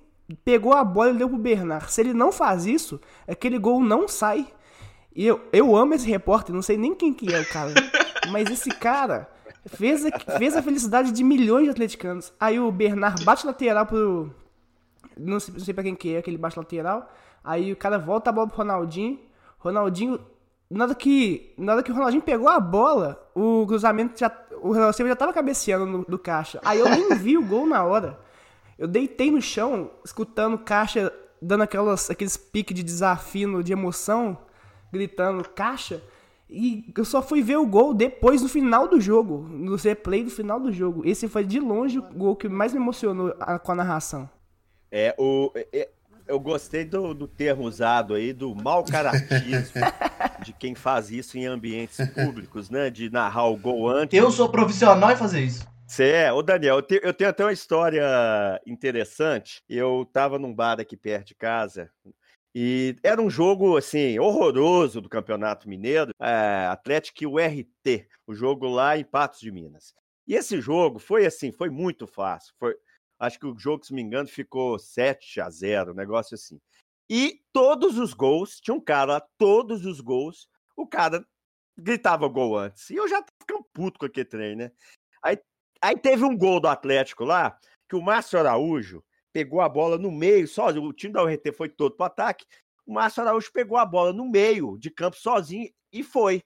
pegou 0.44 0.74
a 0.74 0.84
bola 0.84 1.12
e 1.12 1.18
deu 1.18 1.30
pro 1.30 1.38
Bernard. 1.38 1.90
Se 1.90 2.02
ele 2.02 2.14
não 2.14 2.34
faz 2.34 2.66
isso, 2.66 3.00
aquele 3.26 3.58
gol 3.58 3.82
não 3.82 4.10
sai. 4.10 4.46
E 5.16 5.26
eu, 5.26 5.40
eu 5.54 5.74
amo 5.74 5.94
esse 5.94 6.06
repórter, 6.06 6.54
não 6.54 6.62
sei 6.62 6.78
nem 6.78 6.94
quem 6.94 7.14
que 7.14 7.34
é 7.34 7.40
o 7.40 7.48
cara. 7.48 7.74
mas 8.30 8.52
esse 8.52 8.70
cara 8.72 9.30
fez 9.66 10.06
a, 10.06 10.38
fez 10.38 10.54
a 10.54 10.62
felicidade 10.62 11.14
de 11.14 11.24
milhões 11.24 11.64
de 11.64 11.72
atleticanos. 11.72 12.34
Aí 12.38 12.60
o 12.60 12.70
Bernard 12.70 13.24
bate 13.24 13.46
lateral 13.46 13.86
pro. 13.86 14.30
Não 15.18 15.40
sei, 15.40 15.54
não 15.54 15.62
sei 15.62 15.74
pra 15.74 15.84
quem 15.84 15.96
que 15.96 16.16
é 16.16 16.18
aquele 16.18 16.38
bate 16.38 16.60
lateral. 16.60 17.10
Aí 17.42 17.72
o 17.72 17.76
cara 17.78 17.98
volta 17.98 18.30
a 18.30 18.34
bola 18.34 18.48
pro 18.48 18.58
Ronaldinho. 18.58 19.18
Ronaldinho. 19.60 20.20
Na 20.72 20.86
hora 20.86 20.96
que, 20.96 21.54
na 21.58 21.74
hora 21.74 21.84
que 21.84 21.92
o 21.92 21.94
Ronaldinho 21.94 22.24
pegou 22.24 22.48
a 22.48 22.60
bola, 22.60 23.30
o 23.36 23.66
cruzamento 23.68 24.18
já. 24.18 24.32
O 24.62 24.70
Ronaldo 24.74 24.96
Silva 24.96 25.10
já 25.10 25.16
tava 25.16 25.34
cabeceando 25.34 25.86
no, 25.86 26.06
do 26.06 26.18
caixa. 26.18 26.60
Aí 26.64 26.80
eu 26.80 26.88
nem 26.90 27.10
vi 27.16 27.38
o 27.38 27.44
gol 27.46 27.66
na 27.66 27.84
hora. 27.84 28.18
Eu 28.80 28.88
deitei 28.88 29.30
no 29.30 29.42
chão, 29.42 29.92
escutando 30.06 30.54
o 30.54 30.60
caixa 30.60 31.12
dando 31.42 31.64
aquelas, 31.64 32.10
aqueles 32.10 32.38
piques 32.38 32.76
de 32.76 32.84
desafio, 32.84 33.62
de 33.64 33.74
emoção, 33.74 34.38
gritando 34.94 35.48
caixa. 35.50 36.02
E 36.50 36.86
eu 36.96 37.04
só 37.06 37.22
fui 37.22 37.42
ver 37.42 37.58
o 37.58 37.66
gol 37.66 37.94
depois, 37.94 38.42
no 38.42 38.48
final 38.50 38.88
do 38.88 39.00
jogo, 39.02 39.40
no 39.50 39.76
replay 39.76 40.24
do 40.24 40.30
final 40.30 40.60
do 40.60 40.72
jogo. 40.72 41.02
Esse 41.06 41.28
foi 41.28 41.44
de 41.44 41.60
longe 41.60 41.98
o 42.00 42.02
gol 42.14 42.36
que 42.36 42.48
mais 42.48 42.74
me 42.74 42.80
emocionou 42.80 43.34
a- 43.40 43.58
com 43.60 43.72
a 43.72 43.76
narração. 43.76 44.30
É, 44.92 45.16
o, 45.18 45.52
é, 45.56 45.90
eu 46.28 46.40
gostei 46.40 46.86
do, 46.86 47.14
do 47.14 47.28
termo 47.28 47.64
usado 47.64 48.14
aí, 48.14 48.34
do 48.34 48.54
mau 48.56 48.84
caratismo 48.84 49.82
de 50.44 50.54
quem 50.54 50.76
faz 50.76 51.12
isso 51.12 51.38
em 51.38 51.46
ambientes 51.46 51.98
públicos, 52.14 52.70
né? 52.70 52.90
De 52.90 53.10
narrar 53.10 53.48
o 53.48 53.58
gol 53.58 53.90
antes. 53.90 54.18
Eu 54.18 54.32
sou 54.32 54.50
profissional 54.50 55.12
em 55.12 55.16
fazer 55.16 55.42
isso. 55.42 55.66
Você 55.86 56.10
é, 56.10 56.32
ô 56.32 56.42
Daniel, 56.42 56.78
eu, 56.78 56.82
te- 56.82 57.02
eu 57.04 57.14
tenho 57.14 57.30
até 57.30 57.44
uma 57.44 57.52
história 57.52 58.04
interessante. 58.66 59.62
Eu 59.70 60.08
tava 60.12 60.40
num 60.40 60.54
bar 60.54 60.80
aqui 60.80 60.96
perto 60.96 61.28
de 61.28 61.36
casa 61.36 61.90
e 62.56 62.96
era 63.04 63.22
um 63.22 63.30
jogo, 63.30 63.78
assim, 63.78 64.18
horroroso 64.20 65.00
do 65.02 65.10
Campeonato 65.10 65.70
Mineiro, 65.70 66.12
é, 66.22 66.68
Atlético 66.70 67.24
e 67.24 67.28
o 67.28 67.38
RT, 67.40 68.08
o 68.28 68.34
jogo 68.34 68.68
lá 68.68 68.98
em 68.98 69.04
Patos 69.04 69.40
de 69.40 69.52
Minas. 69.52 69.94
E 70.28 70.36
esse 70.36 70.62
jogo 70.62 71.00
foi 71.00 71.26
assim, 71.26 71.52
foi 71.52 71.70
muito 71.70 72.06
fácil. 72.08 72.54
Foi, 72.60 72.74
acho 73.22 73.40
que 73.40 73.46
o 73.46 73.58
jogo, 73.58 73.86
se 73.86 73.94
me 73.94 74.02
engano, 74.02 74.28
ficou 74.28 74.80
7 74.80 75.40
a 75.40 75.50
0, 75.50 75.92
um 75.92 75.96
negócio 75.96 76.34
assim. 76.34 76.60
E 77.08 77.40
todos 77.54 78.00
os 78.00 78.14
gols, 78.14 78.60
tinha 78.60 78.74
um 78.74 78.82
cara 78.82 79.14
lá, 79.14 79.28
todos 79.38 79.86
os 79.86 80.02
gols, 80.02 80.50
o 80.76 80.88
cara 80.88 81.24
gritava 81.78 82.28
gol 82.28 82.58
antes. 82.58 82.90
E 82.90 82.96
eu 82.96 83.08
já 83.08 83.22
tava 83.22 83.32
ficando 83.40 83.64
puto 83.72 84.00
com 84.00 84.08
aquele 84.08 84.26
trem, 84.26 84.56
né? 84.56 84.72
Aí, 85.22 85.38
aí 85.82 85.96
teve 85.98 86.24
um 86.24 86.36
gol 86.36 86.60
do 86.60 86.68
Atlético 86.68 87.24
lá, 87.24 87.58
que 87.88 87.96
o 87.96 88.02
Márcio 88.02 88.40
Araújo 88.40 89.04
pegou 89.32 89.62
a 89.62 89.70
bola 89.70 90.00
no 90.00 90.12
meio, 90.12 90.48
só 90.48 90.70
o 90.70 90.92
time 90.94 91.14
da 91.14 91.24
URT 91.24 91.52
foi 91.56 91.70
todo 91.70 91.96
pro 91.96 92.08
ataque. 92.08 92.46
O 92.88 92.94
Márcio 92.94 93.22
Araújo 93.22 93.52
pegou 93.54 93.78
a 93.78 93.86
bola 93.86 94.12
no 94.12 94.28
meio 94.28 94.78
de 94.80 94.90
campo 94.90 95.16
sozinho 95.16 95.70
e 95.94 96.02
foi. 96.02 96.42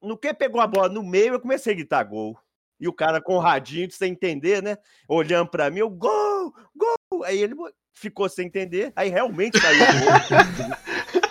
No 0.00 0.16
que 0.16 0.32
pegou 0.32 0.60
a 0.62 0.66
bola 0.66 0.88
no 0.88 1.02
meio, 1.02 1.34
eu 1.34 1.40
comecei 1.40 1.74
a 1.74 1.76
gritar 1.76 2.02
gol. 2.04 2.38
E 2.80 2.88
o 2.88 2.92
cara 2.92 3.20
com 3.20 3.36
o 3.36 3.40
radinho, 3.40 3.90
sem 3.90 4.12
entender, 4.12 4.62
né? 4.62 4.76
Olhando 5.08 5.48
pra 5.48 5.70
mim, 5.70 5.80
eu, 5.80 5.90
gol, 5.90 6.52
gol. 6.74 7.24
Aí 7.24 7.42
ele 7.42 7.54
ficou 7.92 8.28
sem 8.28 8.46
entender, 8.46 8.92
aí 8.96 9.08
realmente 9.08 9.58
saiu 9.60 9.82
o 9.82 9.86
gol. 9.86 11.23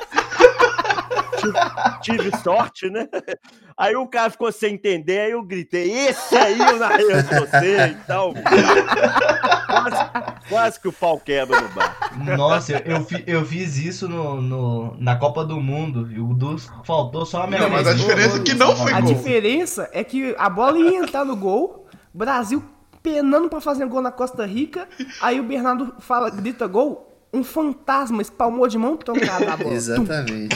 Tive- 2.02 2.24
Tive 2.30 2.38
sorte, 2.44 2.90
né? 2.90 3.08
Aí 3.78 3.96
o 3.96 4.08
cara 4.08 4.30
ficou 4.30 4.52
sem 4.52 4.76
entender, 4.76 5.20
aí 5.20 5.32
eu 5.32 5.42
gritei, 5.44 5.92
esse 6.08 6.36
aí 6.38 6.60
eu 6.60 6.78
narrei 6.78 7.08
de 7.08 7.40
você 7.40 7.88
e 7.88 7.96
tal. 8.06 8.34
Quase, 9.68 10.46
quase 10.50 10.80
que 10.80 10.88
o 10.88 10.94
pau 10.94 11.20
quebra 11.20 11.60
no 11.62 11.70
bar. 11.70 11.98
Nossa, 12.38 12.74
eu, 12.74 12.80
eu, 12.98 13.04
fi- 13.04 13.24
eu 13.26 13.46
fiz 13.46 13.78
isso 13.78 14.08
no, 14.08 14.40
no- 14.42 14.96
na 15.00 15.16
Copa 15.16 15.44
do 15.44 15.60
Mundo. 15.60 16.12
E 16.12 16.20
o 16.20 16.34
Dus 16.34 16.70
faltou 16.86 17.26
só 17.26 17.44
a 17.44 17.48
minha 17.48 17.62
Não, 17.62 17.70
mas 17.70 17.88
a 17.88 17.94
diferença 17.94 18.38
é 18.38 18.42
que 18.42 18.54
não 18.54 18.76
foi 18.76 18.94
A 18.94 19.02
gol. 19.02 19.14
diferença 19.14 19.90
é 19.92 20.04
que 20.04 20.36
a 20.38 20.50
bola 20.50 20.78
ia 20.78 21.00
entrar 21.00 21.26
no 21.26 21.36
gol, 21.36 21.88
Brasil 22.14 22.64
penando 23.02 23.50
pra 23.50 23.60
fazer 23.60 23.86
gol 23.88 24.02
na 24.02 24.12
Costa 24.12 24.46
Rica, 24.46 24.88
aí 25.22 25.40
o 25.40 25.44
Bernardo 25.44 25.96
fala, 26.00 26.30
grita 26.30 26.66
gol, 26.68 27.13
um 27.34 27.44
fantasma 27.44 28.22
espalmou 28.22 28.68
de 28.68 28.78
mão 28.78 28.96
trocada 28.96 29.54
a 29.54 29.58
bola. 29.58 29.74
Exatamente. 29.74 30.56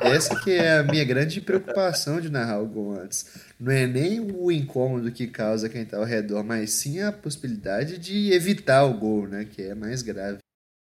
Essa 0.00 0.38
que 0.38 0.50
é 0.50 0.78
a 0.78 0.82
minha 0.82 1.04
grande 1.04 1.40
preocupação 1.40 2.20
de 2.20 2.28
narrar 2.28 2.60
o 2.60 2.66
gol 2.66 2.92
antes. 2.92 3.42
Não 3.58 3.72
é 3.72 3.86
nem 3.86 4.20
o 4.20 4.52
incômodo 4.52 5.10
que 5.10 5.26
causa 5.26 5.68
quem 5.68 5.84
tá 5.84 5.96
ao 5.96 6.04
redor, 6.04 6.44
mas 6.44 6.72
sim 6.72 7.00
a 7.00 7.10
possibilidade 7.10 7.96
de 7.96 8.32
evitar 8.32 8.84
o 8.84 8.92
gol, 8.92 9.26
né? 9.26 9.46
Que 9.46 9.62
é 9.62 9.74
mais 9.74 10.02
grave. 10.02 10.38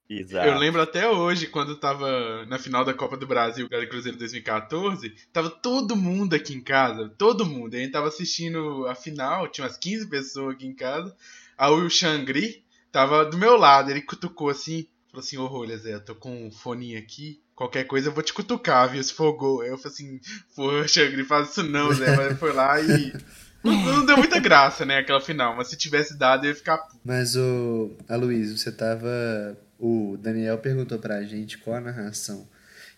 Exato. 0.09 0.49
Eu 0.49 0.57
lembro 0.57 0.81
até 0.81 1.07
hoje, 1.07 1.49
quando 1.49 1.77
tava 1.77 2.47
na 2.47 2.59
final 2.59 2.83
da 2.83 2.95
Copa 2.95 3.17
do 3.17 3.27
Brasil, 3.27 3.69
Galo 3.69 3.87
Cruzeiro 3.89 4.17
2014, 4.17 5.15
tava 5.33 5.51
todo 5.51 5.95
mundo 5.95 6.35
aqui 6.35 6.55
em 6.55 6.63
casa, 6.63 7.11
todo 7.19 7.45
mundo. 7.45 7.75
A 7.75 7.79
gente 7.79 7.93
tava 7.93 8.09
assistindo 8.09 8.87
a 8.87 8.95
final, 8.95 9.49
tinha 9.49 9.67
umas 9.67 9.77
15 9.77 10.07
pessoas 10.09 10.55
aqui 10.55 10.67
em 10.67 10.75
casa. 10.75 11.15
Aí 11.59 11.73
o 11.73 11.91
Xangri 11.91 12.65
tava 12.91 13.27
do 13.27 13.37
meu 13.37 13.57
lado, 13.57 13.91
ele 13.91 14.01
cutucou 14.01 14.49
assim, 14.49 14.87
falou 15.11 15.25
assim, 15.25 15.37
ô 15.37 15.47
Rolha, 15.47 15.77
Zé, 15.77 15.94
eu 15.94 16.01
tô 16.01 16.14
com 16.14 16.47
um 16.47 16.51
foninho 16.51 16.99
aqui, 16.99 17.40
qualquer 17.55 17.85
coisa 17.85 18.09
eu 18.09 18.12
vou 18.12 18.23
te 18.23 18.33
cutucar, 18.33 18.90
viu, 18.90 19.03
se 19.03 19.12
for 19.12 19.33
gol. 19.33 19.62
Aí 19.62 19.68
eu 19.68 19.79
falei 19.79 19.92
assim, 19.94 20.21
pô, 20.55 20.87
Xangri, 20.87 21.25
faz 21.25 21.51
isso 21.51 21.62
não, 21.62 21.92
Zé. 21.92 22.16
Mas 22.16 22.27
ele 22.27 22.35
foi 22.37 22.53
lá 22.53 22.81
e... 22.81 23.12
Não, 23.61 23.73
não 23.73 24.07
deu 24.07 24.16
muita 24.16 24.38
graça, 24.38 24.87
né, 24.87 24.99
aquela 24.99 25.21
final, 25.21 25.57
mas 25.57 25.66
se 25.66 25.77
tivesse 25.77 26.16
dado, 26.16 26.44
eu 26.44 26.51
ia 26.51 26.55
ficar 26.55 26.79
puto. 26.79 27.01
Mas 27.05 27.35
o 27.35 27.90
Aloysio, 28.09 28.57
você 28.57 28.71
tava. 28.71 29.59
O 29.77 30.16
Daniel 30.16 30.59
perguntou 30.59 30.97
pra 31.01 31.25
gente 31.25 31.59
qual 31.59 31.77
a 31.77 31.81
narração 31.81 32.49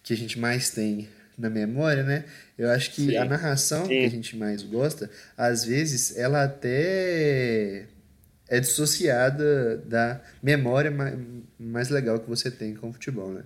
que 0.02 0.12
a 0.12 0.16
gente 0.16 0.38
mais 0.38 0.68
tem 0.70 1.08
na 1.36 1.48
memória, 1.48 2.02
né? 2.02 2.24
Eu 2.58 2.70
acho 2.70 2.90
que 2.92 3.06
Sim. 3.06 3.16
a 3.16 3.24
narração 3.24 3.88
que 3.88 4.00
Sim. 4.00 4.06
a 4.06 4.10
gente 4.10 4.36
mais 4.36 4.62
gosta, 4.62 5.10
às 5.36 5.64
vezes, 5.64 6.16
ela 6.16 6.44
até 6.44 7.86
é 8.50 8.60
dissociada 8.60 9.78
da 9.78 10.20
memória 10.42 10.90
ma- 10.90 11.12
mais 11.58 11.88
legal 11.88 12.20
que 12.20 12.28
você 12.28 12.50
tem 12.50 12.74
com 12.74 12.90
o 12.90 12.92
futebol, 12.92 13.32
né? 13.32 13.42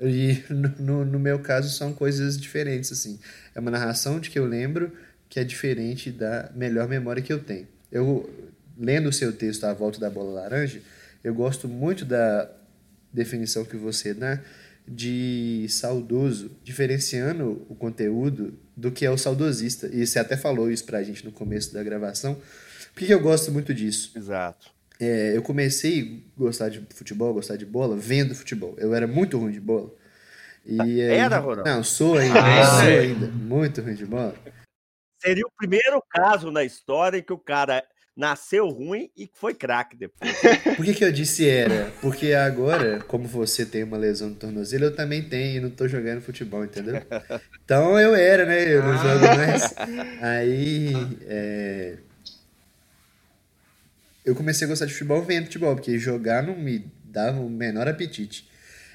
E 0.00 0.42
no, 0.80 1.04
no- 1.04 1.18
meu 1.18 1.38
caso 1.40 1.70
são 1.76 1.92
coisas 1.92 2.38
diferentes, 2.38 2.92
assim. 2.92 3.18
É 3.54 3.60
uma 3.60 3.70
narração 3.70 4.20
de 4.20 4.30
que 4.30 4.38
eu 4.38 4.46
lembro 4.46 4.92
que 5.28 5.40
é 5.40 5.44
diferente 5.44 6.10
da 6.10 6.50
melhor 6.54 6.88
memória 6.88 7.22
que 7.22 7.32
eu 7.32 7.38
tenho. 7.42 7.66
Eu, 7.90 8.28
lendo 8.78 9.08
o 9.08 9.12
seu 9.12 9.32
texto 9.32 9.64
A 9.64 9.72
Volta 9.74 9.98
da 10.00 10.10
Bola 10.10 10.40
Laranja, 10.42 10.80
eu 11.24 11.34
gosto 11.34 11.68
muito 11.68 12.04
da 12.04 12.50
definição 13.12 13.64
que 13.64 13.76
você 13.76 14.14
dá 14.14 14.38
de 14.86 15.66
saudoso, 15.68 16.50
diferenciando 16.64 17.66
o 17.68 17.74
conteúdo 17.74 18.54
do 18.76 18.90
que 18.90 19.04
é 19.04 19.10
o 19.10 19.18
saudosista. 19.18 19.88
E 19.92 20.06
você 20.06 20.18
até 20.18 20.36
falou 20.36 20.70
isso 20.70 20.84
pra 20.84 21.02
gente 21.02 21.24
no 21.24 21.32
começo 21.32 21.74
da 21.74 21.82
gravação. 21.82 22.40
Por 22.98 23.06
que 23.06 23.14
eu 23.14 23.20
gosto 23.20 23.52
muito 23.52 23.72
disso? 23.72 24.12
Exato. 24.16 24.70
É, 25.00 25.36
eu 25.36 25.42
comecei 25.42 26.24
a 26.36 26.40
gostar 26.40 26.68
de 26.68 26.84
futebol, 26.92 27.32
gostar 27.32 27.54
de 27.56 27.64
bola, 27.64 27.96
vendo 27.96 28.34
futebol. 28.34 28.74
Eu 28.78 28.92
era 28.92 29.06
muito 29.06 29.38
ruim 29.38 29.52
de 29.52 29.60
bola. 29.60 29.94
E 30.66 30.80
aí- 30.80 31.00
Era, 31.00 31.38
Ronaldo? 31.38 31.70
Não, 31.70 31.84
sou 31.84 32.18
ainda, 32.18 32.40
Ah, 32.40 32.80
sou 32.80 32.88
é. 32.88 32.98
ainda. 32.98 33.26
Muito 33.28 33.80
ruim 33.80 33.94
de 33.94 34.04
bola. 34.04 34.34
Seria 35.22 35.44
o 35.46 35.50
primeiro 35.56 36.02
caso 36.10 36.50
na 36.50 36.64
história 36.64 37.18
em 37.18 37.22
que 37.22 37.32
o 37.32 37.38
cara 37.38 37.84
nasceu 38.16 38.66
ruim 38.66 39.08
e 39.16 39.30
foi 39.32 39.54
craque 39.54 39.96
depois. 39.96 40.32
Por 40.76 40.84
que, 40.84 40.94
que 40.94 41.04
eu 41.04 41.12
disse 41.12 41.48
era? 41.48 41.92
Porque 42.00 42.32
agora, 42.32 42.98
como 43.06 43.28
você 43.28 43.64
tem 43.64 43.84
uma 43.84 43.96
lesão 43.96 44.30
no 44.30 44.34
tornozelo, 44.34 44.86
eu 44.86 44.96
também 44.96 45.22
tenho 45.22 45.56
e 45.58 45.60
não 45.60 45.70
tô 45.70 45.86
jogando 45.86 46.20
futebol, 46.20 46.64
entendeu? 46.64 46.94
Então 47.64 47.98
eu 48.00 48.14
era, 48.16 48.44
né? 48.46 48.64
Eu 48.74 48.82
não 48.82 48.96
jogo 48.96 49.24
mais. 49.36 49.74
Aí. 50.22 50.92
é, 51.28 51.98
Eu 54.28 54.34
comecei 54.34 54.66
a 54.66 54.68
gostar 54.68 54.84
de 54.84 54.92
futebol 54.92 55.22
vendo 55.22 55.44
futebol, 55.44 55.74
porque 55.74 55.98
jogar 55.98 56.42
não 56.42 56.54
me 56.54 56.84
dava 57.04 57.40
o 57.40 57.48
menor 57.48 57.88
apetite. 57.88 58.46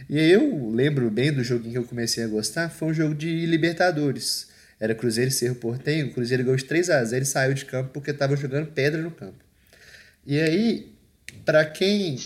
E 0.08 0.19
aí 0.19 0.32
eu 0.32 0.69
lembro 0.69 1.10
bem 1.10 1.32
do 1.32 1.43
joguinho 1.43 1.74
que 1.74 1.80
eu 1.80 1.86
comecei 1.86 2.24
a 2.24 2.28
gostar, 2.28 2.69
foi 2.69 2.89
um 2.89 2.93
jogo 2.93 3.15
de 3.15 3.46
Libertadores. 3.48 4.48
Era 4.80 4.93
Cruzeiro 4.93 5.30
e 5.30 5.34
Cerro 5.34 5.56
Portenho, 5.56 6.08
o 6.08 6.13
Cruzeiro 6.13 6.43
ganhou 6.43 6.56
de 6.56 6.65
3 6.65 6.89
a 6.91 7.04
0 7.04 7.24
e 7.24 7.26
saiu 7.26 7.54
de 7.56 7.65
campo 7.65 7.89
porque 7.91 8.13
tava 8.13 8.36
jogando 8.36 8.67
pedra 8.67 9.02
no 9.02 9.10
campo. 9.10 9.43
E 10.24 10.39
aí, 10.39 10.93
pra 11.43 11.65
quem 11.65 12.19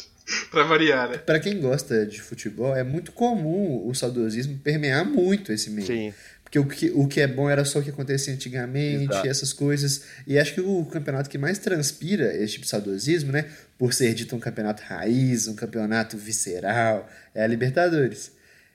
pra 0.50 0.62
variar, 0.62 1.10
né? 1.10 1.18
Pra 1.18 1.38
quem 1.38 1.60
gosta 1.60 2.06
de 2.06 2.22
futebol, 2.22 2.74
é 2.74 2.82
muito 2.82 3.12
comum 3.12 3.86
o 3.86 3.94
saudosismo 3.94 4.58
permear 4.58 5.04
muito 5.04 5.52
esse 5.52 5.68
meio. 5.68 5.86
Sim. 5.86 6.14
Porque 6.56 6.58
o 6.58 6.66
que, 6.66 6.90
o 6.94 7.06
que 7.06 7.20
é 7.20 7.26
bom 7.26 7.50
era 7.50 7.64
só 7.64 7.80
o 7.80 7.82
que 7.82 7.90
acontecia 7.90 8.32
antigamente, 8.32 9.12
Exato. 9.12 9.28
essas 9.28 9.52
coisas. 9.52 10.02
E 10.26 10.38
acho 10.38 10.54
que 10.54 10.60
o 10.60 10.84
campeonato 10.86 11.28
que 11.28 11.36
mais 11.36 11.58
transpira 11.58 12.34
esse 12.34 12.54
tipo 12.54 12.64
de 12.64 12.70
saudosismo, 12.70 13.32
né? 13.32 13.46
Por 13.78 13.92
ser 13.92 14.14
dito 14.14 14.34
um 14.34 14.40
campeonato 14.40 14.82
raiz, 14.82 15.48
um 15.48 15.54
campeonato 15.54 16.16
visceral, 16.16 17.08
é 17.34 17.42
a 17.42 17.46
Libertadores. 17.46 18.32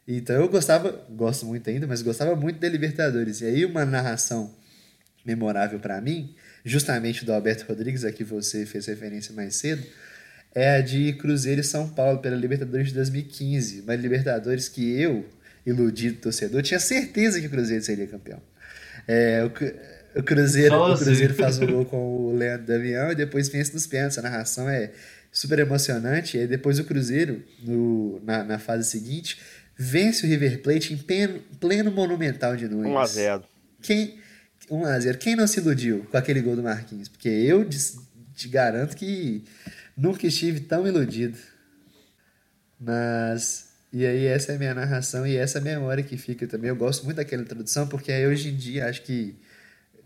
Então 0.08 0.36
eu 0.36 0.50
gostava, 0.50 1.06
gosto 1.10 1.46
muito 1.46 1.70
ainda, 1.70 1.88
mas 1.88 2.02
gostava 2.02 2.36
muito 2.36 2.60
da 2.60 2.70
Libertadores. 2.70 3.42
E 3.42 3.46
aí 3.46 3.66
uma 3.66 3.86
narração 3.86 4.54
memorável 5.26 5.80
pra 5.80 6.02
mim, 6.02 6.36
justamente 6.64 7.26
do 7.26 7.34
Alberto 7.34 7.66
Rodrigues, 7.68 8.04
a 8.04 8.12
que 8.12 8.24
você 8.24 8.66
fez 8.66 8.88
referência 8.88 9.34
mais 9.34 9.56
cedo, 9.56 9.84
é 10.54 10.76
a 10.78 10.82
de 10.82 11.14
Cruzeiro 11.14 11.62
e 11.62 11.64
São 11.64 11.88
Paulo 11.90 12.20
pela 12.20 12.36
Libertadores 12.36 12.90
de 12.90 12.94
2015. 12.94 13.82
Uma 13.82 13.96
Libertadores 13.96 14.68
que 14.68 15.00
eu, 15.00 15.26
iludido 15.66 16.20
torcedor, 16.20 16.62
tinha 16.62 16.80
certeza 16.80 17.40
que 17.40 17.48
o 17.48 17.50
Cruzeiro 17.50 17.84
seria 17.84 18.08
campeão. 18.08 18.42
É, 19.08 19.44
o, 19.44 20.20
o 20.20 20.24
Cruzeiro, 20.24 20.76
o 20.76 20.88
você. 20.90 21.06
Cruzeiro 21.06 21.34
faz 21.34 21.60
o 21.60 21.66
gol 21.68 21.86
com 21.86 21.98
o 21.98 22.36
Leandro 22.36 22.68
Damião 22.68 23.12
e 23.12 23.16
depois 23.16 23.50
vence 23.50 23.74
nos 23.74 23.88
pênaltis. 23.88 24.18
A 24.18 24.22
narração 24.22 24.70
é 24.70 24.92
super 25.32 25.60
emocionante. 25.60 26.38
E 26.38 26.42
aí 26.42 26.48
depois 26.48 26.80
o 26.80 26.84
Cruzeiro, 26.84 27.44
no, 27.64 28.22
na, 28.24 28.44
na 28.44 28.60
fase 28.60 28.90
seguinte, 28.90 29.40
vence 29.78 30.26
o 30.26 30.30
River 30.30 30.62
Plate 30.62 30.94
em 30.94 30.98
pleno, 30.98 31.40
pleno 31.60 31.92
Monumental 31.92 32.56
de 32.56 32.68
Nunes. 32.68 32.92
1x0. 32.92 33.44
Quem, 33.82 34.20
1x0. 34.70 35.18
Quem 35.18 35.36
não 35.36 35.48
se 35.48 35.60
iludiu 35.60 36.06
com 36.12 36.18
aquele 36.18 36.42
gol 36.42 36.56
do 36.56 36.64
Marquinhos? 36.64 37.08
Porque 37.08 37.30
eu 37.30 37.68
te, 37.68 37.78
te 38.36 38.48
garanto 38.48 38.96
que 38.96 39.44
nunca 39.96 40.28
estive 40.28 40.60
tão 40.60 40.86
iludido. 40.86 41.38
Mas. 42.80 43.71
E 43.94 44.06
aí, 44.06 44.26
essa 44.26 44.54
é 44.54 44.56
a 44.56 44.58
minha 44.58 44.74
narração 44.74 45.28
e 45.28 45.36
essa 45.36 45.58
é 45.58 45.62
a 45.62 45.64
memória 45.64 46.04
que 46.04 46.18
fica 46.18 46.48
também. 46.48 46.70
Eu 46.70 46.76
gosto 46.76 47.04
muito 47.04 47.18
daquela 47.18 47.42
introdução, 47.42 47.88
porque 47.88 48.12
aí 48.12 48.26
hoje 48.26 48.50
em 48.50 48.56
dia 48.56 48.88
acho 48.88 49.02
que, 49.02 49.36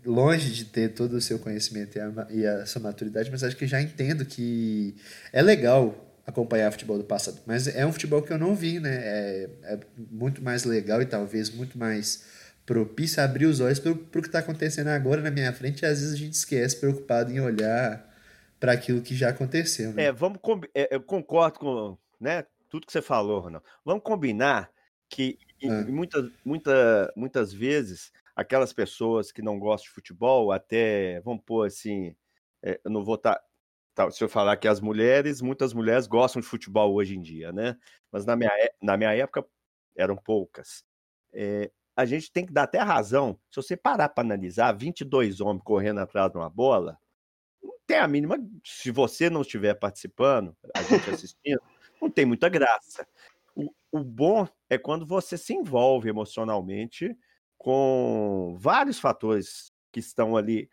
longe 0.04 0.50
de 0.50 0.64
ter 0.64 0.88
todo 0.90 1.14
o 1.14 1.20
seu 1.20 1.38
conhecimento 1.38 1.96
e 1.96 2.00
a, 2.00 2.26
e 2.30 2.46
a 2.46 2.66
sua 2.66 2.82
maturidade, 2.82 3.30
mas 3.30 3.44
acho 3.44 3.56
que 3.56 3.66
já 3.66 3.80
entendo 3.80 4.24
que 4.24 4.94
é 5.32 5.40
legal 5.40 6.06
acompanhar 6.26 6.72
futebol 6.72 6.98
do 6.98 7.04
passado. 7.04 7.40
Mas 7.46 7.68
é 7.68 7.86
um 7.86 7.92
futebol 7.92 8.20
que 8.20 8.32
eu 8.32 8.38
não 8.38 8.54
vi, 8.54 8.80
né? 8.80 8.96
É, 8.96 9.50
é 9.62 9.80
muito 10.10 10.42
mais 10.42 10.64
legal 10.64 11.00
e 11.00 11.06
talvez 11.06 11.50
muito 11.50 11.78
mais 11.78 12.24
propício 12.66 13.22
a 13.22 13.24
abrir 13.24 13.46
os 13.46 13.60
olhos 13.60 13.78
para 13.78 13.92
o 13.92 13.96
que 13.96 14.18
está 14.18 14.40
acontecendo 14.40 14.88
agora 14.88 15.22
na 15.22 15.30
minha 15.30 15.52
frente 15.52 15.82
e 15.82 15.86
às 15.86 16.00
vezes 16.00 16.14
a 16.14 16.16
gente 16.16 16.32
esquece, 16.32 16.76
preocupado 16.76 17.32
em 17.32 17.38
olhar 17.38 18.12
para 18.58 18.72
aquilo 18.72 19.00
que 19.00 19.14
já 19.14 19.28
aconteceu. 19.28 19.92
Né? 19.92 20.06
É, 20.06 20.12
vamos 20.12 20.40
é, 20.74 20.92
eu 20.92 21.00
concordo 21.00 21.60
com 21.60 21.98
né, 22.20 22.44
tudo 22.68 22.86
que 22.86 22.92
você 22.92 23.02
falou, 23.02 23.40
Ronaldo. 23.40 23.66
Vamos 23.84 24.02
combinar 24.02 24.70
que 25.08 25.38
em 25.60 25.70
muitas, 25.90 26.30
muita, 26.44 27.12
muitas 27.16 27.52
vezes 27.52 28.12
aquelas 28.34 28.72
pessoas 28.72 29.32
que 29.32 29.40
não 29.42 29.58
gostam 29.58 29.88
de 29.88 29.94
futebol, 29.94 30.52
até 30.52 31.20
vamos 31.22 31.42
pôr 31.44 31.66
assim, 31.66 32.14
é, 32.62 32.78
eu 32.84 32.90
não 32.90 33.02
vou 33.04 33.14
estar. 33.16 33.40
se 34.12 34.22
eu 34.22 34.28
falar 34.28 34.56
que 34.58 34.68
as 34.68 34.80
mulheres, 34.80 35.40
muitas 35.40 35.72
mulheres 35.72 36.06
gostam 36.06 36.42
de 36.42 36.46
futebol 36.48 36.92
hoje 36.94 37.16
em 37.16 37.22
dia, 37.22 37.52
né? 37.52 37.76
Mas 38.12 38.26
na 38.26 38.36
minha, 38.36 38.50
é- 38.52 38.74
na 38.82 38.96
minha 38.96 39.14
época 39.14 39.46
eram 39.96 40.16
poucas. 40.16 40.84
É, 41.32 41.70
a 41.96 42.04
gente 42.04 42.30
tem 42.30 42.44
que 42.46 42.52
dar 42.52 42.64
até 42.64 42.78
razão. 42.78 43.38
Se 43.50 43.56
você 43.56 43.76
parar 43.76 44.10
para 44.10 44.22
analisar, 44.24 44.72
22 44.72 45.40
homens 45.40 45.62
correndo 45.64 46.00
atrás 46.00 46.30
de 46.30 46.36
uma 46.36 46.50
bola, 46.50 46.98
não 47.62 47.74
tem 47.86 47.98
a 47.98 48.08
mínima. 48.08 48.36
Se 48.64 48.90
você 48.90 49.30
não 49.30 49.42
estiver 49.42 49.74
participando, 49.74 50.56
a 50.74 50.82
gente 50.82 51.10
assistindo, 51.10 51.60
não 52.00 52.10
tem 52.10 52.24
muita 52.24 52.48
graça. 52.48 53.06
O, 53.54 53.72
o 53.90 54.04
bom 54.04 54.46
é 54.68 54.76
quando 54.76 55.06
você 55.06 55.36
se 55.38 55.54
envolve 55.54 56.08
emocionalmente 56.08 57.16
com 57.56 58.56
vários 58.58 58.98
fatores 58.98 59.72
que 59.90 60.00
estão 60.00 60.36
ali 60.36 60.68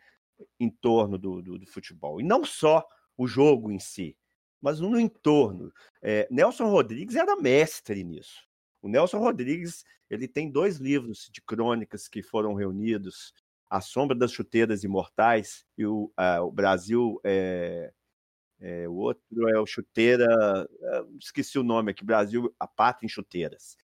em 0.59 0.69
torno 0.69 1.17
do, 1.17 1.41
do, 1.41 1.57
do 1.57 1.65
futebol. 1.65 2.19
E 2.19 2.23
não 2.23 2.43
só 2.43 2.85
o 3.17 3.27
jogo 3.27 3.71
em 3.71 3.79
si, 3.79 4.17
mas 4.61 4.79
no 4.79 4.99
entorno. 4.99 5.71
É, 6.01 6.27
Nelson 6.31 6.69
Rodrigues 6.69 7.15
era 7.15 7.35
mestre 7.35 8.03
nisso. 8.03 8.47
O 8.81 8.87
Nelson 8.87 9.19
Rodrigues 9.19 9.83
ele 10.09 10.27
tem 10.27 10.51
dois 10.51 10.77
livros 10.77 11.29
de 11.31 11.41
crônicas 11.41 12.07
que 12.07 12.21
foram 12.21 12.53
reunidos, 12.53 13.33
A 13.69 13.81
Sombra 13.81 14.15
das 14.15 14.31
Chuteiras 14.31 14.83
Imortais 14.83 15.65
e 15.77 15.85
o, 15.85 16.11
ah, 16.15 16.41
o 16.43 16.51
Brasil 16.51 17.19
é, 17.23 17.91
é, 18.63 18.87
o 18.87 18.93
outro 18.93 19.49
é 19.49 19.59
o 19.59 19.65
Chuteira, 19.65 20.25
ah, 20.25 21.05
esqueci 21.19 21.59
o 21.59 21.63
nome 21.63 21.91
aqui, 21.91 22.05
Brasil, 22.05 22.55
a 22.57 22.65
Pátria 22.65 23.05
em 23.05 23.09
Chuteiras, 23.09 23.75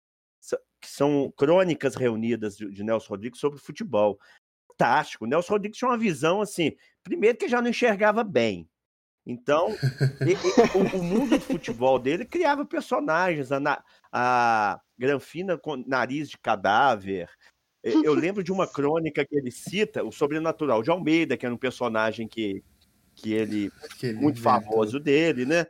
que 0.80 0.88
são 0.88 1.30
crônicas 1.36 1.94
reunidas 1.94 2.56
de, 2.56 2.82
Nelson 2.82 3.10
Rodrigues 3.10 3.38
sobre 3.38 3.58
futebol. 3.58 4.18
Fantástico. 4.72 5.26
O 5.26 5.28
Nelson 5.28 5.52
Rodrigues 5.52 5.76
tinha 5.76 5.90
uma 5.90 5.98
visão 5.98 6.40
assim, 6.40 6.74
primeiro 7.02 7.36
que 7.36 7.46
já 7.46 7.60
não 7.60 7.68
enxergava 7.68 8.24
bem. 8.24 8.66
Então, 9.26 9.68
e- 10.26 10.32
e- 10.32 10.96
o, 10.96 10.98
o 10.98 11.04
mundo 11.04 11.38
de 11.38 11.44
futebol 11.44 11.98
dele 11.98 12.24
criava 12.24 12.64
personagens, 12.64 13.52
a, 13.52 13.84
a 14.10 14.80
Granfina 14.98 15.58
com 15.58 15.76
nariz 15.86 16.30
de 16.30 16.38
cadáver. 16.38 17.28
Eu 17.82 18.14
lembro 18.14 18.42
de 18.42 18.50
uma 18.50 18.66
crônica 18.66 19.26
que 19.26 19.36
ele 19.36 19.50
cita, 19.50 20.02
o 20.02 20.10
Sobrenatural 20.10 20.82
de 20.82 20.90
Almeida, 20.90 21.36
que 21.36 21.44
era 21.44 21.54
um 21.54 21.58
personagem 21.58 22.26
que, 22.26 22.64
que 23.20 23.32
ele 23.32 23.70
Que 23.98 24.12
muito 24.12 24.40
famoso 24.40 24.98
dele, 24.98 25.44
né? 25.44 25.66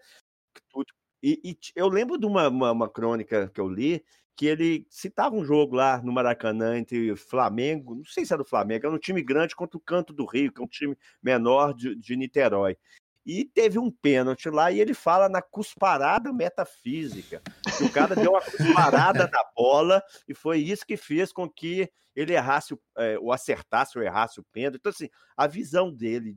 Tudo. 0.71 0.93
E, 1.23 1.41
e 1.45 1.59
eu 1.77 1.89
lembro 1.89 2.19
de 2.19 2.27
uma, 2.27 2.49
uma, 2.49 2.73
uma 2.73 2.89
crônica 2.89 3.49
que 3.49 3.61
eu 3.61 3.69
li 3.69 4.05
que 4.37 4.47
ele 4.47 4.87
citava 4.89 5.35
um 5.37 5.45
jogo 5.45 5.77
lá 5.77 6.01
no 6.03 6.11
Maracanã 6.11 6.79
entre 6.79 7.15
Flamengo, 7.15 7.95
não 7.95 8.05
sei 8.07 8.25
se 8.25 8.33
era 8.33 8.41
o 8.41 8.45
Flamengo, 8.45 8.87
era 8.87 8.95
um 8.95 8.99
time 8.99 9.23
grande 9.23 9.55
contra 9.55 9.77
o 9.77 9.81
Canto 9.81 10.15
do 10.15 10.25
Rio, 10.25 10.51
que 10.51 10.63
é 10.63 10.65
um 10.65 10.69
time 10.69 10.97
menor 11.23 11.75
de, 11.75 11.95
de 11.95 12.17
Niterói. 12.17 12.79
E 13.27 13.45
teve 13.45 13.79
um 13.79 13.91
pênalti 13.91 14.49
lá 14.49 14.73
e 14.73 14.81
ele 14.81 14.95
fala 14.95 15.29
na 15.29 15.43
cusparada 15.43 16.33
metafísica. 16.33 17.43
Que 17.77 17.85
o 17.85 17.91
cara 17.91 18.17
deu 18.17 18.31
uma 18.31 18.41
cusparada 18.41 19.29
na 19.31 19.45
bola 19.55 20.03
e 20.27 20.33
foi 20.35 20.59
isso 20.59 20.87
que 20.87 20.97
fez 20.97 21.31
com 21.31 21.47
que 21.47 21.91
ele 22.17 22.33
errasse, 22.33 22.73
o- 22.73 22.81
eh, 22.97 23.19
ou 23.19 23.31
acertasse 23.33 23.99
ou 23.99 24.03
errasse 24.05 24.41
o 24.41 24.45
pênalti. 24.45 24.77
Então, 24.81 24.91
assim, 24.91 25.11
a 25.37 25.47
visão 25.47 25.93
dele 25.93 26.35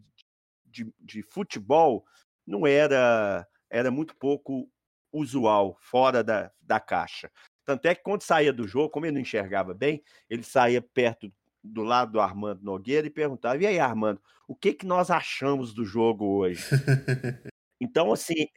de, 0.74 0.94
de 1.00 1.22
futebol 1.22 2.06
não 2.46 2.68
era 2.68 3.48
era 3.70 3.90
muito 3.90 4.16
pouco 4.16 4.70
usual, 5.12 5.78
fora 5.80 6.24
da, 6.24 6.52
da 6.62 6.80
caixa. 6.80 7.32
Tanto 7.66 7.88
é 7.88 7.96
que 7.96 8.04
quando 8.04 8.22
saía 8.22 8.52
do 8.52 8.68
jogo, 8.68 8.90
como 8.90 9.06
ele 9.06 9.14
não 9.14 9.22
enxergava 9.22 9.74
bem, 9.74 10.04
ele 10.30 10.44
saía 10.44 10.82
perto 10.82 11.32
do 11.64 11.82
lado 11.82 12.12
do 12.12 12.20
Armando 12.20 12.64
Nogueira 12.64 13.08
e 13.08 13.12
perguntava: 13.12 13.62
e 13.62 13.66
aí, 13.66 13.80
Armando, 13.80 14.22
o 14.48 14.56
que, 14.56 14.74
que 14.74 14.86
nós 14.86 15.10
achamos 15.10 15.74
do 15.74 15.86
jogo 15.86 16.26
hoje? 16.26 16.62
Então, 17.82 18.14
assim, 18.14 18.48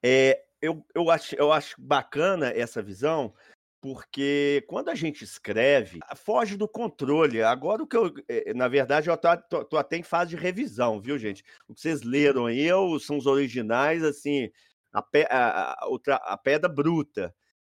é, 0.00 0.44
eu, 0.62 0.86
eu, 0.94 1.10
acho, 1.10 1.34
eu 1.34 1.52
acho 1.52 1.74
bacana 1.76 2.50
essa 2.50 2.80
visão, 2.80 3.34
porque 3.80 4.64
quando 4.68 4.90
a 4.90 4.94
gente 4.94 5.24
escreve, 5.24 6.00
foge 6.16 6.56
do 6.56 6.68
controle. 6.68 7.42
Agora, 7.42 7.82
o 7.82 7.86
que 7.86 7.96
eu, 7.96 8.12
eh, 8.28 8.52
na 8.54 8.68
verdade, 8.68 9.08
eu 9.08 9.16
tô, 9.16 9.36
tô- 9.48 9.64
tô 9.64 9.76
até 9.78 9.96
em 9.96 10.02
fase 10.02 10.30
de 10.30 10.36
revisão, 10.36 11.00
viu, 11.00 11.18
gente? 11.18 11.42
O 11.66 11.74
que 11.74 11.80
vocês 11.80 12.02
leram 12.02 12.46
aí 12.46 12.60
eu, 12.60 12.98
são 13.00 13.16
os 13.16 13.26
originais, 13.26 14.02
assim, 14.04 14.50
a, 14.92 15.00
pe- 15.00 15.26
a, 15.30 15.76
a, 15.82 15.86
outra- 15.88 16.16
a 16.16 16.36
pedra 16.36 16.68
bruta. 16.68 17.34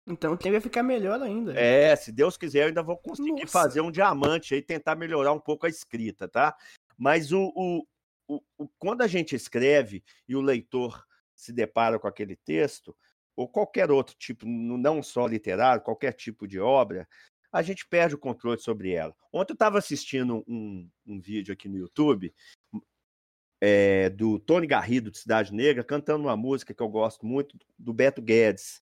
Então 0.06 0.36
tem 0.36 0.50
vai 0.50 0.60
ficar 0.60 0.82
melhor 0.82 1.20
ainda. 1.20 1.52
É, 1.58 1.94
se 1.94 2.10
Deus 2.10 2.36
quiser, 2.36 2.62
eu 2.62 2.68
ainda 2.68 2.82
vou 2.82 2.96
conseguir 2.96 3.32
Nossa. 3.32 3.46
fazer 3.48 3.80
um 3.82 3.90
diamante 3.90 4.54
aí, 4.54 4.62
tentar 4.62 4.96
melhorar 4.96 5.32
um 5.32 5.38
pouco 5.40 5.66
a 5.66 5.68
escrita, 5.68 6.26
tá? 6.26 6.56
Mas 6.96 7.30
o, 7.30 7.52
o, 7.54 7.86
o- 8.26 8.42
o- 8.56 8.68
quando 8.78 9.02
a 9.02 9.06
gente 9.06 9.34
escreve 9.36 10.02
e 10.26 10.34
o 10.34 10.40
leitor 10.40 11.04
se 11.34 11.52
depara 11.52 11.98
com 11.98 12.08
aquele 12.08 12.36
texto, 12.36 12.96
ou 13.36 13.48
qualquer 13.48 13.90
outro 13.90 14.14
tipo, 14.18 14.46
não 14.46 15.02
só 15.02 15.26
literário, 15.26 15.82
qualquer 15.82 16.12
tipo 16.12 16.46
de 16.46 16.60
obra, 16.60 17.08
a 17.52 17.62
gente 17.62 17.86
perde 17.86 18.14
o 18.14 18.18
controle 18.18 18.60
sobre 18.60 18.92
ela. 18.92 19.14
Ontem 19.32 19.52
eu 19.52 19.54
estava 19.54 19.78
assistindo 19.78 20.44
um, 20.46 20.88
um 21.06 21.20
vídeo 21.20 21.52
aqui 21.52 21.68
no 21.68 21.78
YouTube 21.78 22.32
é, 23.60 24.08
do 24.10 24.38
Tony 24.38 24.66
Garrido, 24.66 25.10
de 25.10 25.18
Cidade 25.18 25.52
Negra, 25.52 25.84
cantando 25.84 26.24
uma 26.24 26.36
música 26.36 26.72
que 26.72 26.82
eu 26.82 26.88
gosto 26.88 27.26
muito, 27.26 27.58
do 27.78 27.92
Beto 27.92 28.22
Guedes, 28.22 28.82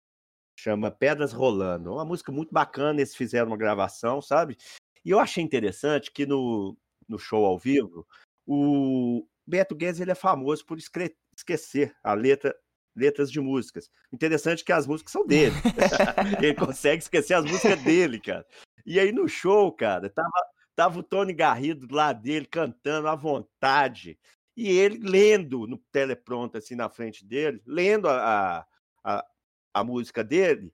chama 0.58 0.90
Pedras 0.90 1.32
Rolando. 1.32 1.90
É 1.90 1.92
uma 1.92 2.04
música 2.04 2.32
muito 2.32 2.52
bacana, 2.52 3.00
eles 3.00 3.14
fizeram 3.14 3.48
uma 3.48 3.56
gravação, 3.56 4.20
sabe? 4.20 4.56
E 5.04 5.10
eu 5.10 5.20
achei 5.20 5.42
interessante 5.42 6.10
que 6.10 6.26
no, 6.26 6.76
no 7.08 7.18
show 7.18 7.44
ao 7.44 7.58
vivo, 7.58 8.06
o 8.46 9.26
Beto 9.46 9.74
Guedes 9.74 10.00
ele 10.00 10.10
é 10.10 10.14
famoso 10.16 10.66
por 10.66 10.78
escre- 10.78 11.16
esquecer 11.36 11.96
a 12.02 12.14
letra, 12.14 12.56
letras 12.96 13.30
de 13.30 13.40
músicas. 13.40 13.90
Interessante 14.12 14.64
que 14.64 14.72
as 14.72 14.86
músicas 14.86 15.12
são 15.12 15.26
dele. 15.26 15.54
ele 16.42 16.54
consegue 16.54 17.02
esquecer 17.02 17.34
as 17.34 17.44
músicas 17.44 17.80
dele, 17.82 18.18
cara. 18.18 18.46
E 18.84 18.98
aí 18.98 19.12
no 19.12 19.28
show, 19.28 19.70
cara, 19.72 20.08
tava, 20.08 20.30
tava 20.74 20.98
o 20.98 21.02
Tony 21.02 21.32
Garrido 21.32 21.86
lá 21.90 22.12
dele 22.12 22.46
cantando 22.46 23.08
à 23.08 23.14
vontade. 23.14 24.18
E 24.56 24.70
ele 24.70 24.98
lendo 24.98 25.66
no 25.66 25.76
teleprompter, 25.92 26.60
assim, 26.60 26.74
na 26.74 26.88
frente 26.88 27.24
dele, 27.24 27.60
lendo 27.66 28.08
a, 28.08 28.66
a, 29.04 29.26
a, 29.74 29.84
música 29.84 30.24
dele. 30.24 30.72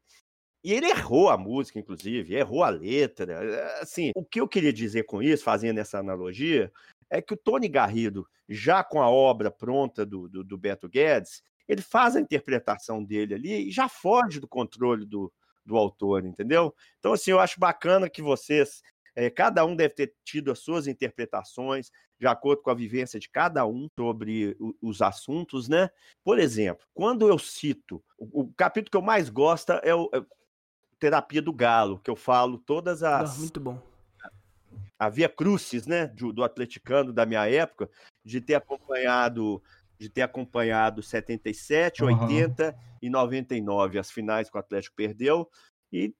E 0.62 0.72
ele 0.72 0.86
errou 0.86 1.28
a 1.28 1.36
música, 1.36 1.80
inclusive, 1.80 2.34
errou 2.34 2.62
a 2.62 2.68
letra. 2.68 3.80
Assim, 3.80 4.12
o 4.14 4.24
que 4.24 4.40
eu 4.40 4.46
queria 4.46 4.72
dizer 4.72 5.02
com 5.04 5.20
isso, 5.20 5.42
fazendo 5.42 5.78
essa 5.78 5.98
analogia, 5.98 6.72
é 7.10 7.20
que 7.20 7.34
o 7.34 7.36
Tony 7.36 7.66
Garrido, 7.66 8.26
já 8.48 8.84
com 8.84 9.02
a 9.02 9.10
obra 9.10 9.50
pronta 9.50 10.06
do, 10.06 10.28
do, 10.28 10.44
do 10.44 10.56
Beto 10.56 10.88
Guedes, 10.88 11.42
ele 11.68 11.82
faz 11.82 12.16
a 12.16 12.20
interpretação 12.20 13.02
dele 13.02 13.34
ali 13.34 13.68
e 13.68 13.70
já 13.70 13.88
foge 13.88 14.40
do 14.40 14.48
controle 14.48 15.04
do, 15.04 15.32
do 15.64 15.76
autor, 15.76 16.24
entendeu? 16.24 16.74
Então, 16.98 17.12
assim, 17.12 17.30
eu 17.30 17.40
acho 17.40 17.58
bacana 17.58 18.08
que 18.08 18.22
vocês, 18.22 18.82
é, 19.14 19.30
cada 19.30 19.64
um 19.64 19.76
deve 19.76 19.94
ter 19.94 20.14
tido 20.24 20.50
as 20.50 20.58
suas 20.58 20.86
interpretações, 20.86 21.90
de 22.18 22.26
acordo 22.26 22.62
com 22.62 22.70
a 22.70 22.74
vivência 22.74 23.18
de 23.18 23.28
cada 23.28 23.66
um 23.66 23.88
sobre 23.98 24.56
o, 24.60 24.74
os 24.80 25.02
assuntos, 25.02 25.68
né? 25.68 25.90
Por 26.22 26.38
exemplo, 26.38 26.86
quando 26.94 27.28
eu 27.28 27.38
cito, 27.38 28.02
o, 28.16 28.42
o 28.42 28.52
capítulo 28.54 28.90
que 28.90 28.96
eu 28.96 29.02
mais 29.02 29.28
gosto 29.28 29.72
é 29.72 29.94
o, 29.94 30.08
é 30.14 30.22
Terapia 31.02 31.42
do 31.42 31.52
Galo, 31.52 31.98
que 31.98 32.08
eu 32.08 32.14
falo 32.14 32.58
todas 32.58 33.02
as. 33.02 33.36
Ah, 33.36 33.40
muito 33.40 33.58
bom. 33.58 33.82
A 34.96 35.08
Via 35.08 35.28
Crucis, 35.28 35.84
né, 35.84 36.06
do, 36.06 36.32
do 36.32 36.44
atleticano 36.44 37.12
da 37.12 37.26
minha 37.26 37.44
época, 37.50 37.90
de 38.24 38.40
ter 38.40 38.54
acompanhado 38.54 39.60
de 39.98 40.08
ter 40.08 40.22
acompanhado 40.22 41.02
77, 41.02 42.02
uhum. 42.02 42.22
80 42.22 42.76
e 43.00 43.08
99, 43.10 43.98
as 43.98 44.10
finais 44.10 44.50
que 44.50 44.56
o 44.56 44.60
Atlético 44.60 44.96
perdeu, 44.96 45.48
e 45.92 46.14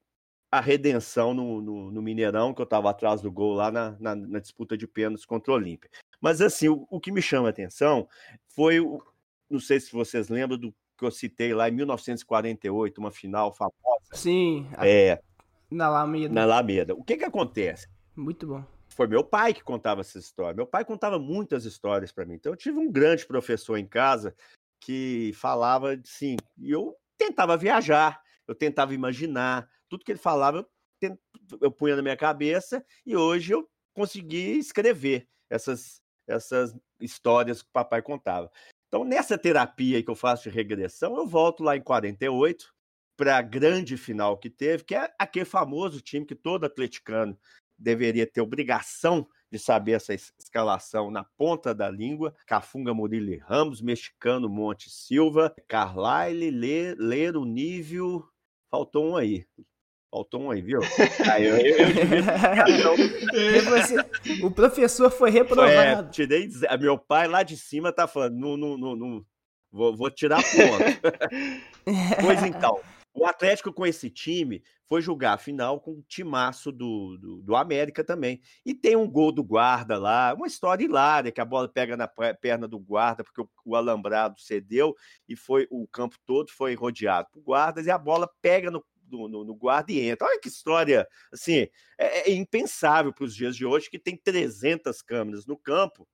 a 0.51 0.61
redenção 0.61 1.33
no, 1.33 1.63
no, 1.63 1.91
no 1.91 2.03
Mineirão, 2.03 2.53
que 2.53 2.61
eu 2.61 2.65
estava 2.65 2.91
atrás 2.91 3.23
do 3.23 3.33
gol 3.33 3.55
lá 3.55 3.71
na, 3.71 3.97
na, 3.99 4.15
na, 4.15 4.39
disputa 4.39 4.77
de 4.77 4.87
pênaltis 4.87 5.25
contra 5.25 5.53
o 5.53 5.57
Olímpia. 5.57 5.91
Mas 6.21 6.43
assim, 6.43 6.69
o, 6.69 6.87
o, 6.91 7.01
que 7.01 7.11
me 7.11 7.23
chama 7.23 7.49
a 7.49 7.51
atenção 7.51 8.07
foi, 8.49 8.79
o, 8.79 9.03
não 9.49 9.59
sei 9.59 9.81
se 9.81 9.91
vocês 9.91 10.29
lembram 10.29 10.59
do 10.59 10.75
que 10.99 11.05
eu 11.05 11.11
citei 11.11 11.55
lá 11.55 11.69
em 11.69 11.73
1948, 11.73 12.99
uma 12.99 13.11
final 13.11 13.53
famosa. 13.55 13.73
Sim. 14.13 14.69
É, 14.79 15.21
na 15.71 15.87
Alameda. 15.87 16.35
Na 16.35 16.43
Alameda. 16.43 16.95
O 16.95 17.03
que 17.03 17.17
que 17.17 17.25
acontece? 17.25 17.89
Muito 18.15 18.47
bom 18.47 18.63
foi 18.93 19.07
meu 19.07 19.25
pai 19.25 19.55
que 19.55 19.63
contava 19.63 20.01
essa 20.01 20.19
história. 20.19 20.55
Meu 20.55 20.67
pai 20.67 20.85
contava 20.85 21.19
muitas 21.19 21.65
histórias 21.65 22.13
para 22.13 22.25
mim. 22.25 22.35
Então 22.35 22.53
eu 22.53 22.57
tive 22.57 22.79
um 22.79 22.91
grande 22.91 23.27
professor 23.27 23.77
em 23.77 23.87
casa 23.87 24.35
que 24.81 25.33
falava 25.35 25.95
assim, 25.95 26.37
e 26.59 26.71
eu 26.71 26.97
tentava 27.17 27.57
viajar, 27.57 28.21
eu 28.47 28.55
tentava 28.55 28.95
imaginar, 28.95 29.69
tudo 29.89 30.05
que 30.05 30.13
ele 30.13 30.19
falava 30.19 30.59
eu, 30.59 30.71
tent... 31.01 31.19
eu 31.61 31.71
punha 31.71 31.97
na 31.97 32.03
minha 32.03 32.17
cabeça 32.17 32.85
e 33.07 33.17
hoje 33.17 33.53
eu 33.53 33.69
consegui 33.95 34.59
escrever 34.59 35.29
essas 35.49 36.03
essas 36.27 36.75
histórias 37.01 37.63
que 37.63 37.69
o 37.69 37.73
papai 37.73 38.01
contava. 38.01 38.51
Então, 38.89 39.05
nessa 39.05 39.39
terapia 39.39 40.03
que 40.03 40.11
eu 40.11 40.15
faço 40.15 40.45
de 40.45 40.51
regressão, 40.51 41.17
eu 41.17 41.27
volto 41.27 41.63
lá 41.63 41.77
em 41.77 41.81
48 41.81 42.73
para 43.17 43.39
a 43.39 43.43
grande 43.43 43.97
final 43.97 44.39
que 44.39 44.51
teve, 44.51 44.85
que 44.85 44.95
é 44.95 45.13
aquele 45.19 45.45
famoso 45.45 46.01
time 46.01 46.27
que 46.27 46.35
todo 46.35 46.65
atleticano 46.65 47.39
deveria 47.83 48.27
ter 48.27 48.41
obrigação 48.41 49.27
de 49.51 49.59
saber 49.59 49.93
essa 49.93 50.15
escalação 50.15 51.11
na 51.11 51.25
ponta 51.37 51.75
da 51.75 51.91
língua. 51.91 52.35
Cafunga, 52.47 52.95
Murilo 52.95 53.39
Ramos, 53.45 53.83
Mexicano, 53.83 54.49
Monte 54.49 54.89
Silva, 54.89 55.55
Carlyle, 55.69 56.51
Leiro, 56.99 57.45
Nível. 57.45 58.25
Faltou 58.71 59.11
um 59.11 59.17
aí. 59.17 59.45
Faltou 60.11 60.43
um 60.43 60.51
aí, 60.51 60.61
viu? 60.61 60.81
Aí 61.33 61.47
eu, 61.47 61.57
eu, 61.57 61.89
eu... 63.33 63.65
Você, 63.65 63.97
o 64.45 64.51
professor 64.51 65.11
foi 65.11 65.31
reprovado. 65.31 66.09
É, 66.09 66.11
tirei, 66.11 66.51
meu 66.79 66.99
pai 66.99 67.27
lá 67.27 67.43
de 67.43 67.57
cima 67.57 67.91
tá 67.91 68.07
falando, 68.07 68.37
não, 68.37 68.57
não, 68.59 68.77
não, 68.77 68.95
não 68.95 69.27
vou, 69.71 69.97
vou 69.97 70.11
tirar 70.11 70.43
ponto. 70.43 71.25
pois 72.21 72.43
então, 72.43 72.79
o 73.15 73.27
Atlético 73.27 73.73
com 73.73 73.87
esse 73.87 74.11
time 74.11 74.63
foi 74.93 75.01
jogar 75.01 75.33
a 75.33 75.39
final 75.39 75.81
com 75.81 75.93
um 75.93 76.03
timaço 76.03 76.71
do, 76.71 77.17
do, 77.17 77.41
do, 77.41 77.57
América 77.57 78.05
também. 78.05 78.43
E 78.63 78.75
tem 78.75 78.95
um 78.95 79.11
gol 79.11 79.33
do 79.33 79.43
guarda 79.43 79.97
lá, 79.97 80.35
uma 80.35 80.47
história 80.47 80.85
hilária, 80.85 81.33
que 81.33 81.41
a 81.41 81.47
bola 81.47 81.67
pega 81.67 81.97
na 81.97 82.07
perna 82.07 82.69
do 82.69 82.79
guarda, 82.79 83.25
porque 83.25 83.41
o, 83.41 83.49
o 83.65 83.75
alambrado 83.75 84.39
cedeu 84.39 84.95
e 85.27 85.35
foi 85.35 85.67
o 85.71 85.89
campo 85.89 86.17
todo 86.27 86.51
foi 86.51 86.75
rodeado 86.75 87.31
por 87.33 87.41
guardas, 87.41 87.87
e 87.87 87.91
a 87.91 87.97
bola 87.97 88.29
pega 88.43 88.71
no, 88.71 88.85
no, 89.09 89.43
no 89.43 89.55
guarda 89.55 89.91
e 89.93 89.99
entra. 89.99 90.29
Olha 90.29 90.39
que 90.39 90.49
história, 90.49 91.09
assim, 91.33 91.67
é, 91.97 92.31
é 92.31 92.35
impensável 92.35 93.15
para 93.15 93.25
os 93.25 93.35
dias 93.35 93.57
de 93.57 93.65
hoje, 93.65 93.89
que 93.89 93.99
tem 93.99 94.15
300 94.15 95.01
câmeras 95.01 95.47
no 95.47 95.57
campo. 95.57 96.07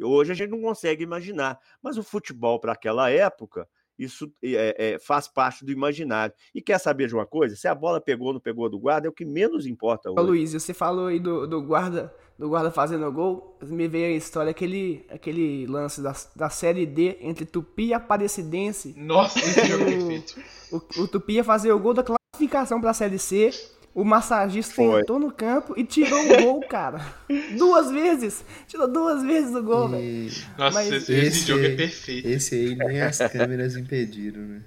Hoje 0.00 0.30
a 0.30 0.36
gente 0.36 0.50
não 0.50 0.62
consegue 0.62 1.02
imaginar. 1.02 1.58
Mas 1.82 1.98
o 1.98 2.04
futebol, 2.04 2.60
para 2.60 2.74
aquela 2.74 3.10
época, 3.10 3.68
isso 4.04 4.32
é, 4.42 4.94
é, 4.94 4.98
faz 4.98 5.28
parte 5.28 5.64
do 5.64 5.70
imaginário. 5.70 6.34
E 6.54 6.62
quer 6.62 6.78
saber 6.78 7.06
de 7.06 7.14
uma 7.14 7.26
coisa? 7.26 7.54
Se 7.54 7.68
a 7.68 7.74
bola 7.74 8.00
pegou 8.00 8.28
ou 8.28 8.34
não 8.34 8.40
pegou 8.40 8.68
do 8.68 8.78
guarda, 8.78 9.06
é 9.06 9.10
o 9.10 9.12
que 9.12 9.24
menos 9.24 9.66
importa 9.66 10.10
hoje. 10.10 10.20
Ô, 10.20 10.22
Luiz, 10.22 10.52
você 10.52 10.72
falou 10.72 11.06
aí 11.06 11.20
do, 11.20 11.46
do 11.46 11.62
guarda 11.62 12.12
do 12.40 12.48
guarda 12.48 12.70
fazendo 12.70 13.04
o 13.04 13.12
gol, 13.12 13.58
me 13.60 13.86
veio 13.86 14.14
a 14.14 14.16
história, 14.16 14.50
aquele, 14.50 15.04
aquele 15.10 15.66
lance 15.66 16.00
da, 16.00 16.14
da 16.34 16.48
Série 16.48 16.86
D 16.86 17.18
entre 17.20 17.44
Tupi 17.44 17.88
e 17.88 17.94
Aparecidense. 17.94 18.94
Nossa, 18.96 19.38
que 19.38 19.66
jogo 19.66 19.84
perfeito. 19.84 20.40
O, 20.72 21.02
o 21.02 21.08
Tupi 21.08 21.34
ia 21.34 21.44
fazer 21.44 21.70
o 21.70 21.78
gol 21.78 21.92
da 21.92 22.02
classificação 22.02 22.80
para 22.80 22.92
a 22.92 22.94
Série 22.94 23.18
C, 23.18 23.50
o 23.94 24.04
massagista 24.04 24.74
Foi. 24.74 25.00
entrou 25.00 25.18
no 25.18 25.32
campo 25.32 25.74
e 25.76 25.84
tirou 25.84 26.20
o 26.20 26.42
gol, 26.42 26.60
cara. 26.68 27.00
duas 27.58 27.90
vezes. 27.90 28.44
Tirou 28.66 28.86
duas 28.86 29.22
vezes 29.22 29.54
o 29.54 29.62
gol, 29.62 29.88
velho. 29.88 30.30
Nossa, 30.56 30.78
Mas... 30.78 30.92
esse, 30.92 31.12
esse, 31.12 31.46
jogo 31.46 31.64
é 31.64 31.74
perfeito. 31.74 32.28
Esse 32.28 32.54
aí 32.54 32.74
nem 32.76 33.00
as 33.00 33.18
câmeras 33.18 33.76
impediram, 33.76 34.42
né? 34.42 34.62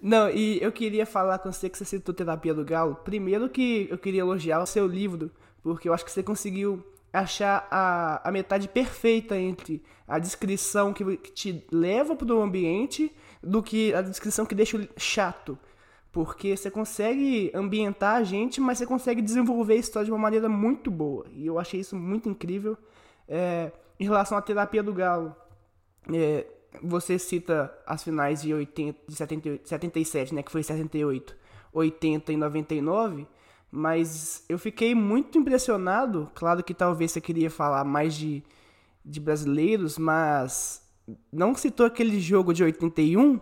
Não, 0.00 0.30
e 0.30 0.62
eu 0.62 0.70
queria 0.70 1.04
falar 1.04 1.38
com 1.38 1.50
você 1.52 1.68
que 1.68 1.76
você 1.76 1.84
citou 1.84 2.14
Terapia 2.14 2.54
do 2.54 2.64
Galo. 2.64 2.94
Primeiro 3.04 3.48
que 3.48 3.88
eu 3.90 3.98
queria 3.98 4.20
elogiar 4.20 4.62
o 4.62 4.66
seu 4.66 4.86
livro, 4.86 5.30
porque 5.62 5.88
eu 5.88 5.92
acho 5.92 6.04
que 6.04 6.12
você 6.12 6.22
conseguiu 6.22 6.84
achar 7.12 7.66
a, 7.70 8.26
a 8.26 8.30
metade 8.30 8.68
perfeita 8.68 9.36
entre 9.36 9.82
a 10.06 10.18
descrição 10.18 10.92
que, 10.92 11.16
que 11.16 11.32
te 11.32 11.64
leva 11.70 12.14
para 12.14 12.32
o 12.32 12.40
ambiente 12.40 13.12
do 13.42 13.62
que 13.62 13.92
a 13.92 14.00
descrição 14.00 14.46
que 14.46 14.54
deixa 14.54 14.88
chato. 14.96 15.58
Porque 16.10 16.56
você 16.56 16.70
consegue 16.70 17.50
ambientar 17.54 18.16
a 18.16 18.22
gente, 18.22 18.60
mas 18.60 18.78
você 18.78 18.86
consegue 18.86 19.20
desenvolver 19.20 19.74
a 19.74 19.76
história 19.76 20.06
de 20.06 20.12
uma 20.12 20.18
maneira 20.18 20.48
muito 20.48 20.90
boa. 20.90 21.26
E 21.32 21.46
eu 21.46 21.58
achei 21.58 21.80
isso 21.80 21.94
muito 21.94 22.28
incrível. 22.28 22.76
É, 23.28 23.70
em 24.00 24.04
relação 24.04 24.38
à 24.38 24.42
terapia 24.42 24.82
do 24.82 24.92
galo, 24.92 25.36
é, 26.12 26.46
você 26.82 27.18
cita 27.18 27.72
as 27.86 28.02
finais 28.02 28.42
de, 28.42 28.54
80, 28.54 28.98
de 29.06 29.14
78, 29.14 29.68
77, 29.68 30.34
né, 30.34 30.42
que 30.42 30.50
foi 30.50 30.62
78, 30.62 31.36
80 31.72 32.32
e 32.32 32.36
99, 32.36 33.26
mas 33.70 34.44
eu 34.48 34.58
fiquei 34.58 34.94
muito 34.94 35.38
impressionado. 35.38 36.30
Claro 36.34 36.62
que 36.62 36.72
talvez 36.72 37.12
você 37.12 37.20
queria 37.20 37.50
falar 37.50 37.84
mais 37.84 38.14
de, 38.14 38.42
de 39.04 39.20
brasileiros, 39.20 39.98
mas 39.98 40.82
não 41.32 41.54
citou 41.54 41.86
aquele 41.86 42.20
jogo 42.20 42.52
de 42.52 42.62
81 42.64 43.40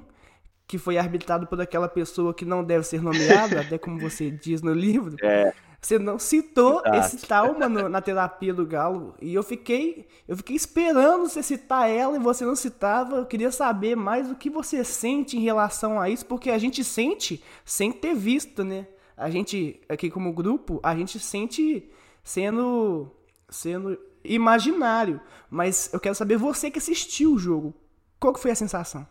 que 0.67 0.79
foi 0.79 0.99
arbitrado 0.99 1.47
por 1.47 1.61
aquela 1.61 1.89
pessoa 1.89 2.35
que 2.35 2.45
não 2.45 2.65
deve 2.65 2.85
ser 2.85 3.01
nomeada, 3.01 3.61
até 3.61 3.79
como 3.79 4.01
você 4.01 4.31
diz 4.31 4.63
no 4.63 4.73
livro. 4.73 5.17
É. 5.23 5.53
Você 5.81 5.99
não 6.01 6.19
citou 6.19 6.81
Exato. 6.81 6.97
esse 6.97 7.17
trauma 7.19 7.69
no, 7.69 7.89
na 7.89 8.01
terapia 8.01 8.53
do 8.53 8.67
Galo. 8.67 9.15
E 9.21 9.33
eu 9.33 9.43
fiquei, 9.45 10.09
eu 10.27 10.37
fiquei 10.37 10.57
esperando 10.57 11.29
você 11.29 11.43
citar 11.43 11.89
ela 11.89 12.17
e 12.17 12.19
você 12.19 12.45
não 12.45 12.57
citava. 12.57 13.19
Eu 13.19 13.27
queria 13.27 13.53
saber 13.53 13.95
mais 13.95 14.29
o 14.29 14.35
que 14.35 14.51
você 14.51 14.83
sente 14.83 15.37
em 15.37 15.41
relação 15.41 16.01
a 16.01 16.11
isso, 16.11 16.27
porque 16.27 16.51
a 16.51 16.59
gente 16.59 16.83
sente 16.83 17.41
sem 17.65 17.93
ter 17.93 18.15
visto, 18.15 18.65
né? 18.65 18.89
A 19.17 19.31
gente, 19.31 19.81
aqui 19.89 20.11
como 20.11 20.33
grupo, 20.33 20.81
a 20.83 20.97
gente 20.97 21.21
sente 21.21 21.89
sendo, 22.25 23.09
sendo 23.49 23.97
imaginário. 24.25 25.21
Mas 25.49 25.89
eu 25.93 26.01
quero 26.01 26.17
saber 26.17 26.37
você 26.37 26.69
que 26.69 26.79
assistiu 26.79 27.35
o 27.35 27.39
jogo. 27.39 27.73
Qual 28.19 28.33
que 28.33 28.41
foi 28.41 28.51
a 28.51 28.57
sensação? 28.57 29.07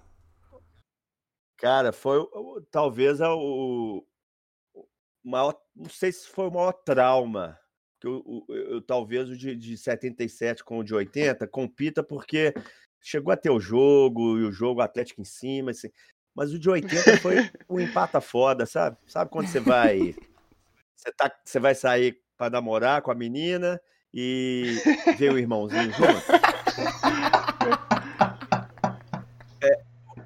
Cara, 1.66 1.92
foi 1.92 2.24
talvez 2.70 3.20
o, 3.20 4.06
o 4.76 4.86
maior, 5.24 5.60
não 5.76 5.90
sei 5.90 6.12
se 6.12 6.30
foi 6.30 6.48
o 6.48 6.52
maior 6.52 6.72
trauma, 6.72 7.60
que 8.00 8.06
eu, 8.06 8.84
talvez 8.86 9.28
o 9.32 9.36
de, 9.36 9.56
de 9.56 9.76
77 9.76 10.64
com 10.64 10.78
o 10.78 10.84
de 10.84 10.94
80 10.94 11.48
compita 11.48 12.04
porque 12.04 12.54
chegou 13.02 13.34
a 13.34 13.36
ter 13.36 13.50
o 13.50 13.60
jogo 13.60 14.38
e 14.38 14.44
o 14.44 14.52
jogo 14.52 14.80
Atlético 14.80 15.22
em 15.22 15.26
cima, 15.26 15.72
assim, 15.72 15.90
mas 16.36 16.54
o 16.54 16.60
de 16.60 16.70
80 16.70 17.18
foi 17.18 17.38
um 17.68 17.80
empata 17.80 18.22
foda, 18.22 18.68
sabe? 18.68 18.98
Sabe 19.08 19.32
quando 19.32 19.48
você 19.48 19.60
vai 19.60 20.14
você, 20.96 21.12
tá, 21.14 21.36
você 21.44 21.60
vai 21.60 21.74
sair 21.74 22.22
para 22.38 22.52
namorar 22.52 23.02
com 23.02 23.10
a 23.10 23.16
menina 23.16 23.82
e 24.14 24.78
ver 25.18 25.34
o 25.34 25.40
irmãozinho 25.40 25.92
junto? 25.94 26.14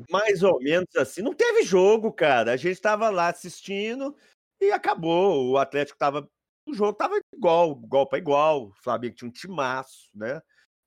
mais 0.10 0.44
ou 0.44 0.60
menos 0.60 0.96
assim. 0.96 1.22
Não 1.22 1.34
teve 1.34 1.64
jogo, 1.64 2.12
cara. 2.12 2.54
A 2.54 2.58
gente 2.58 2.74
estava 2.74 3.10
lá 3.10 3.30
assistindo 3.30 4.16
e 4.62 4.72
acabou. 4.72 5.52
O 5.52 5.58
Atlético 5.58 5.96
estava. 5.96 6.30
O 6.68 6.74
jogo 6.74 6.92
estava 6.92 7.20
igual, 7.34 7.80
igual 7.84 8.08
para 8.08 8.20
igual. 8.20 8.68
O 8.68 8.74
Flamengo 8.74 9.16
tinha 9.16 9.30
um 9.30 9.32
timaço, 9.32 10.10
né? 10.14 10.42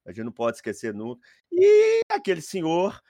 A 0.05 0.13
gente 0.13 0.25
não 0.25 0.33
pode 0.33 0.57
esquecer 0.57 0.93
nunca. 0.95 1.21
E 1.51 2.01
aquele 2.11 2.43
senhor 2.43 3.01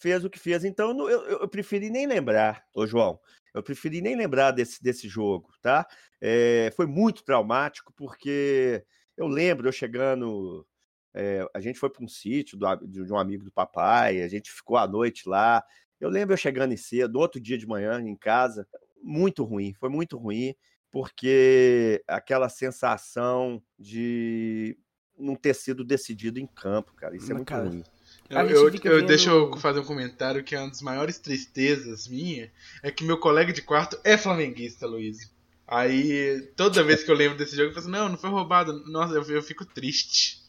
fez 0.00 0.24
o 0.24 0.30
que 0.30 0.38
fez. 0.38 0.64
Então 0.64 0.90
eu, 1.08 1.08
eu, 1.08 1.38
eu 1.40 1.48
preferi 1.48 1.88
nem 1.90 2.06
lembrar, 2.06 2.64
ô 2.74 2.86
João. 2.86 3.20
Eu 3.54 3.62
preferi 3.62 4.00
nem 4.00 4.16
lembrar 4.16 4.50
desse, 4.50 4.82
desse 4.82 5.08
jogo, 5.08 5.52
tá? 5.60 5.86
É, 6.20 6.72
foi 6.74 6.86
muito 6.86 7.22
traumático, 7.22 7.92
porque 7.92 8.84
eu 9.16 9.26
lembro 9.26 9.68
eu 9.68 9.72
chegando. 9.72 10.66
É, 11.14 11.46
a 11.54 11.60
gente 11.60 11.78
foi 11.78 11.90
para 11.90 12.04
um 12.04 12.08
sítio 12.08 12.56
do, 12.56 12.76
de 12.86 13.12
um 13.12 13.18
amigo 13.18 13.44
do 13.44 13.50
papai, 13.50 14.22
a 14.22 14.28
gente 14.28 14.50
ficou 14.50 14.76
à 14.76 14.86
noite 14.86 15.28
lá. 15.28 15.62
Eu 16.00 16.08
lembro 16.08 16.32
eu 16.32 16.38
chegando 16.38 16.72
em 16.72 16.76
cedo, 16.76 17.18
outro 17.18 17.40
dia 17.40 17.58
de 17.58 17.66
manhã 17.66 18.00
em 18.00 18.16
casa, 18.16 18.66
muito 19.02 19.44
ruim, 19.44 19.74
foi 19.74 19.88
muito 19.88 20.16
ruim, 20.16 20.54
porque 20.90 22.02
aquela 22.08 22.48
sensação 22.48 23.62
de 23.78 24.76
não 25.18 25.36
ter 25.36 25.54
sido 25.54 25.84
decidido 25.84 26.38
em 26.38 26.46
campo, 26.46 26.94
cara, 26.94 27.16
isso 27.16 27.30
é 27.30 27.34
muito 27.34 27.48
cara, 27.48 27.68
ruim. 27.68 27.84
Eu, 28.28 28.48
eu, 28.48 28.74
eu 28.84 29.06
Deixa 29.06 29.30
eu 29.30 29.56
fazer 29.58 29.80
um 29.80 29.84
comentário 29.84 30.42
que 30.42 30.54
é 30.54 30.60
uma 30.60 30.70
das 30.70 30.80
maiores 30.80 31.18
tristezas 31.18 32.08
minha 32.08 32.50
é 32.82 32.90
que 32.90 33.04
meu 33.04 33.18
colega 33.18 33.52
de 33.52 33.60
quarto 33.60 33.98
é 34.02 34.16
flamenguista, 34.16 34.86
Luiz. 34.86 35.30
Aí, 35.66 36.52
toda 36.56 36.82
vez 36.82 37.02
que 37.02 37.10
eu 37.10 37.14
lembro 37.14 37.38
desse 37.38 37.56
jogo, 37.56 37.68
eu 37.68 37.74
falo 37.74 37.80
assim, 37.80 37.90
não, 37.90 38.08
não 38.10 38.18
foi 38.18 38.30
roubado. 38.30 38.84
Nossa, 38.90 39.14
eu, 39.14 39.22
eu 39.22 39.42
fico 39.42 39.64
triste. 39.64 40.41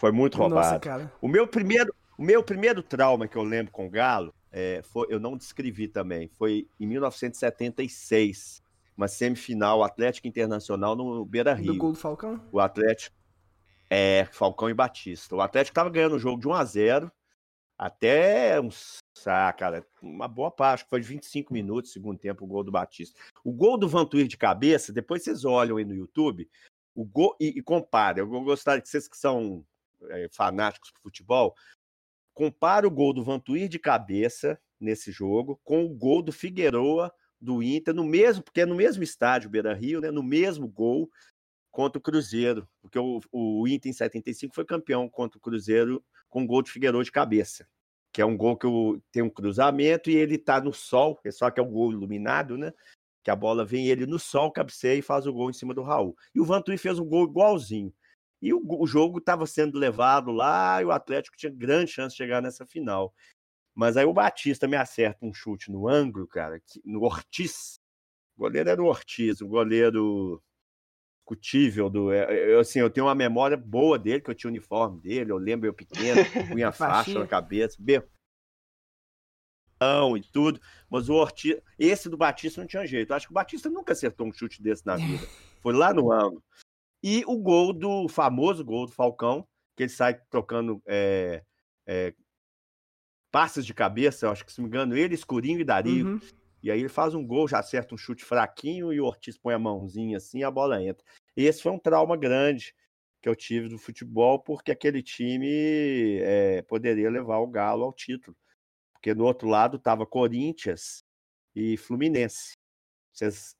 Foi 0.00 0.10
muito 0.10 0.38
roubado. 0.38 0.66
Nossa, 0.66 0.80
cara. 0.80 1.12
O 1.20 1.28
meu 1.28 1.46
primeiro, 1.46 1.94
o 2.16 2.22
meu 2.22 2.42
primeiro 2.42 2.82
trauma 2.82 3.28
que 3.28 3.36
eu 3.36 3.42
lembro 3.42 3.70
com 3.70 3.86
o 3.86 3.90
Galo, 3.90 4.34
é, 4.50 4.80
foi, 4.82 5.06
eu 5.10 5.20
não 5.20 5.36
descrevi 5.36 5.86
também, 5.88 6.26
foi 6.38 6.66
em 6.80 6.86
1976, 6.86 8.62
uma 8.96 9.06
semifinal 9.06 9.84
Atlético 9.84 10.26
Internacional 10.26 10.96
no 10.96 11.22
Beira 11.26 11.52
Rio. 11.52 11.74
Do 11.74 11.78
gol 11.78 11.92
do 11.92 11.98
Falcão? 11.98 12.40
O 12.50 12.58
Atlético. 12.58 13.14
É, 13.90 14.26
Falcão 14.32 14.70
e 14.70 14.74
Batista. 14.74 15.36
O 15.36 15.42
Atlético 15.42 15.72
estava 15.72 15.90
ganhando 15.90 16.16
o 16.16 16.18
jogo 16.18 16.40
de 16.40 16.48
1 16.48 16.54
a 16.54 16.64
0 16.64 17.12
até 17.76 18.58
uns, 18.58 19.00
ah, 19.26 19.52
cara, 19.52 19.86
uma 20.00 20.26
boa 20.26 20.50
parte, 20.50 20.86
foi 20.88 21.02
de 21.02 21.08
25 21.08 21.52
minutos, 21.52 21.92
segundo 21.92 22.18
tempo, 22.18 22.46
o 22.46 22.48
gol 22.48 22.64
do 22.64 22.72
Batista. 22.72 23.20
O 23.44 23.52
gol 23.52 23.76
do 23.76 23.86
Vantuir 23.86 24.26
de 24.26 24.38
cabeça, 24.38 24.94
depois 24.94 25.24
vocês 25.24 25.44
olham 25.44 25.76
aí 25.76 25.84
no 25.84 25.94
YouTube, 25.94 26.48
o 26.94 27.04
gol 27.04 27.36
e, 27.38 27.48
e 27.58 27.62
comparem. 27.62 28.24
Eu 28.24 28.28
gostaria 28.42 28.80
que 28.80 28.88
vocês 28.88 29.06
que 29.06 29.16
são 29.18 29.62
é, 30.08 30.28
fanáticos 30.30 30.90
por 30.90 31.02
futebol, 31.02 31.54
compara 32.34 32.86
o 32.86 32.90
gol 32.90 33.12
do 33.12 33.24
Vantuir 33.24 33.68
de 33.68 33.78
cabeça 33.78 34.60
nesse 34.80 35.12
jogo 35.12 35.60
com 35.62 35.84
o 35.84 35.88
gol 35.88 36.22
do 36.22 36.32
Figueroa 36.32 37.12
do 37.40 37.62
Inter 37.62 37.94
no 37.94 38.04
mesmo, 38.04 38.42
porque 38.42 38.60
é 38.60 38.66
no 38.66 38.74
mesmo 38.74 39.02
estádio, 39.02 39.50
Beira 39.50 39.72
Rio, 39.72 40.00
né? 40.00 40.10
No 40.10 40.22
mesmo 40.22 40.68
gol 40.68 41.10
contra 41.70 41.98
o 41.98 42.02
Cruzeiro, 42.02 42.68
porque 42.82 42.98
o, 42.98 43.20
o 43.32 43.66
Inter 43.66 43.90
em 43.90 43.94
75 43.94 44.54
foi 44.54 44.64
campeão 44.64 45.08
contra 45.08 45.38
o 45.38 45.40
Cruzeiro 45.40 46.04
com 46.28 46.42
um 46.42 46.46
gol 46.46 46.62
de 46.62 46.70
Figueiredo 46.70 47.02
de 47.02 47.12
cabeça, 47.12 47.66
que 48.12 48.20
é 48.20 48.26
um 48.26 48.36
gol 48.36 48.56
que 48.56 48.66
tem 49.12 49.22
um 49.22 49.30
cruzamento 49.30 50.10
e 50.10 50.16
ele 50.16 50.36
tá 50.36 50.60
no 50.60 50.72
sol, 50.72 51.18
só 51.32 51.50
que 51.50 51.60
é 51.60 51.62
um 51.62 51.70
gol 51.70 51.92
iluminado, 51.92 52.58
né? 52.58 52.72
Que 53.22 53.30
a 53.30 53.36
bola 53.36 53.64
vem 53.64 53.86
ele 53.86 54.06
no 54.06 54.18
sol, 54.18 54.50
cabeceia 54.50 54.98
e 54.98 55.02
faz 55.02 55.26
o 55.26 55.32
gol 55.32 55.50
em 55.50 55.54
cima 55.54 55.72
do 55.72 55.82
Raul. 55.82 56.16
E 56.34 56.40
o 56.40 56.44
Vantuí 56.44 56.76
fez 56.76 56.98
um 56.98 57.04
gol 57.04 57.24
igualzinho. 57.24 57.92
E 58.40 58.54
o, 58.54 58.62
o 58.64 58.86
jogo 58.86 59.18
estava 59.18 59.46
sendo 59.46 59.78
levado 59.78 60.30
lá 60.30 60.80
e 60.80 60.84
o 60.84 60.92
Atlético 60.92 61.36
tinha 61.36 61.52
grande 61.52 61.92
chance 61.92 62.14
de 62.14 62.18
chegar 62.18 62.40
nessa 62.40 62.66
final. 62.66 63.14
Mas 63.74 63.96
aí 63.96 64.04
o 64.04 64.12
Batista 64.12 64.66
me 64.66 64.76
acerta 64.76 65.24
um 65.24 65.32
chute 65.32 65.70
no 65.70 65.88
ângulo, 65.88 66.26
cara, 66.26 66.60
no 66.84 67.02
Ortiz. 67.02 67.78
O 68.36 68.40
goleiro 68.40 68.70
era 68.70 68.82
o 68.82 68.86
Ortiz, 68.86 69.40
o 69.40 69.48
goleiro 69.48 70.42
discutível 71.30 71.88
do. 71.88 72.12
É, 72.12 72.24
é, 72.24 72.54
eu, 72.54 72.60
assim, 72.60 72.80
eu 72.80 72.90
tenho 72.90 73.06
uma 73.06 73.14
memória 73.14 73.56
boa 73.56 73.98
dele, 73.98 74.20
que 74.20 74.30
eu 74.30 74.34
tinha 74.34 74.48
o 74.48 74.52
uniforme 74.52 75.00
dele, 75.00 75.30
eu 75.30 75.38
lembro 75.38 75.68
eu 75.68 75.74
pequeno, 75.74 76.20
punha 76.48 76.72
faixa 76.72 77.18
na 77.18 77.26
cabeça, 77.26 77.76
berrão 77.78 78.08
e 80.16 80.22
tudo. 80.32 80.60
Mas 80.90 81.08
o 81.08 81.14
Ortiz, 81.14 81.60
esse 81.78 82.08
do 82.08 82.16
Batista 82.16 82.60
não 82.60 82.68
tinha 82.68 82.86
jeito. 82.86 83.10
Eu 83.12 83.16
acho 83.16 83.26
que 83.26 83.32
o 83.32 83.34
Batista 83.34 83.70
nunca 83.70 83.92
acertou 83.92 84.26
um 84.26 84.32
chute 84.32 84.62
desse 84.62 84.84
na 84.84 84.96
vida. 84.96 85.26
Foi 85.62 85.72
lá 85.72 85.92
no 85.92 86.10
ângulo. 86.10 86.42
E 87.02 87.24
o 87.26 87.36
gol 87.38 87.72
do 87.72 88.08
famoso 88.08 88.64
gol 88.64 88.86
do 88.86 88.92
Falcão, 88.92 89.46
que 89.76 89.84
ele 89.84 89.90
sai 89.90 90.20
trocando 90.28 90.82
é, 90.86 91.42
é, 91.86 92.14
passes 93.30 93.64
de 93.64 93.72
cabeça, 93.72 94.26
eu 94.26 94.30
acho 94.30 94.44
que 94.44 94.52
se 94.52 94.60
me 94.60 94.66
engano, 94.66 94.96
ele, 94.96 95.14
Escurinho 95.14 95.60
e 95.60 95.64
Dario. 95.64 96.06
Uhum. 96.06 96.20
E 96.62 96.70
aí 96.70 96.80
ele 96.80 96.88
faz 96.88 97.14
um 97.14 97.26
gol, 97.26 97.48
já 97.48 97.58
acerta 97.58 97.94
um 97.94 97.98
chute 97.98 98.24
fraquinho 98.24 98.92
e 98.92 99.00
o 99.00 99.06
Ortiz 99.06 99.38
põe 99.38 99.54
a 99.54 99.58
mãozinha 99.58 100.18
assim 100.18 100.40
e 100.40 100.44
a 100.44 100.50
bola 100.50 100.82
entra. 100.82 101.04
E 101.36 101.44
esse 101.44 101.62
foi 101.62 101.72
um 101.72 101.78
trauma 101.78 102.16
grande 102.16 102.74
que 103.22 103.28
eu 103.28 103.36
tive 103.36 103.68
do 103.68 103.78
futebol, 103.78 104.38
porque 104.38 104.70
aquele 104.70 105.02
time 105.02 106.18
é, 106.20 106.62
poderia 106.62 107.10
levar 107.10 107.38
o 107.38 107.46
Galo 107.46 107.84
ao 107.84 107.92
título. 107.92 108.36
Porque 108.92 109.14
no 109.14 109.24
outro 109.24 109.48
lado 109.48 109.76
estava 109.76 110.06
Corinthians 110.06 111.02
e 111.54 111.76
Fluminense. 111.76 112.52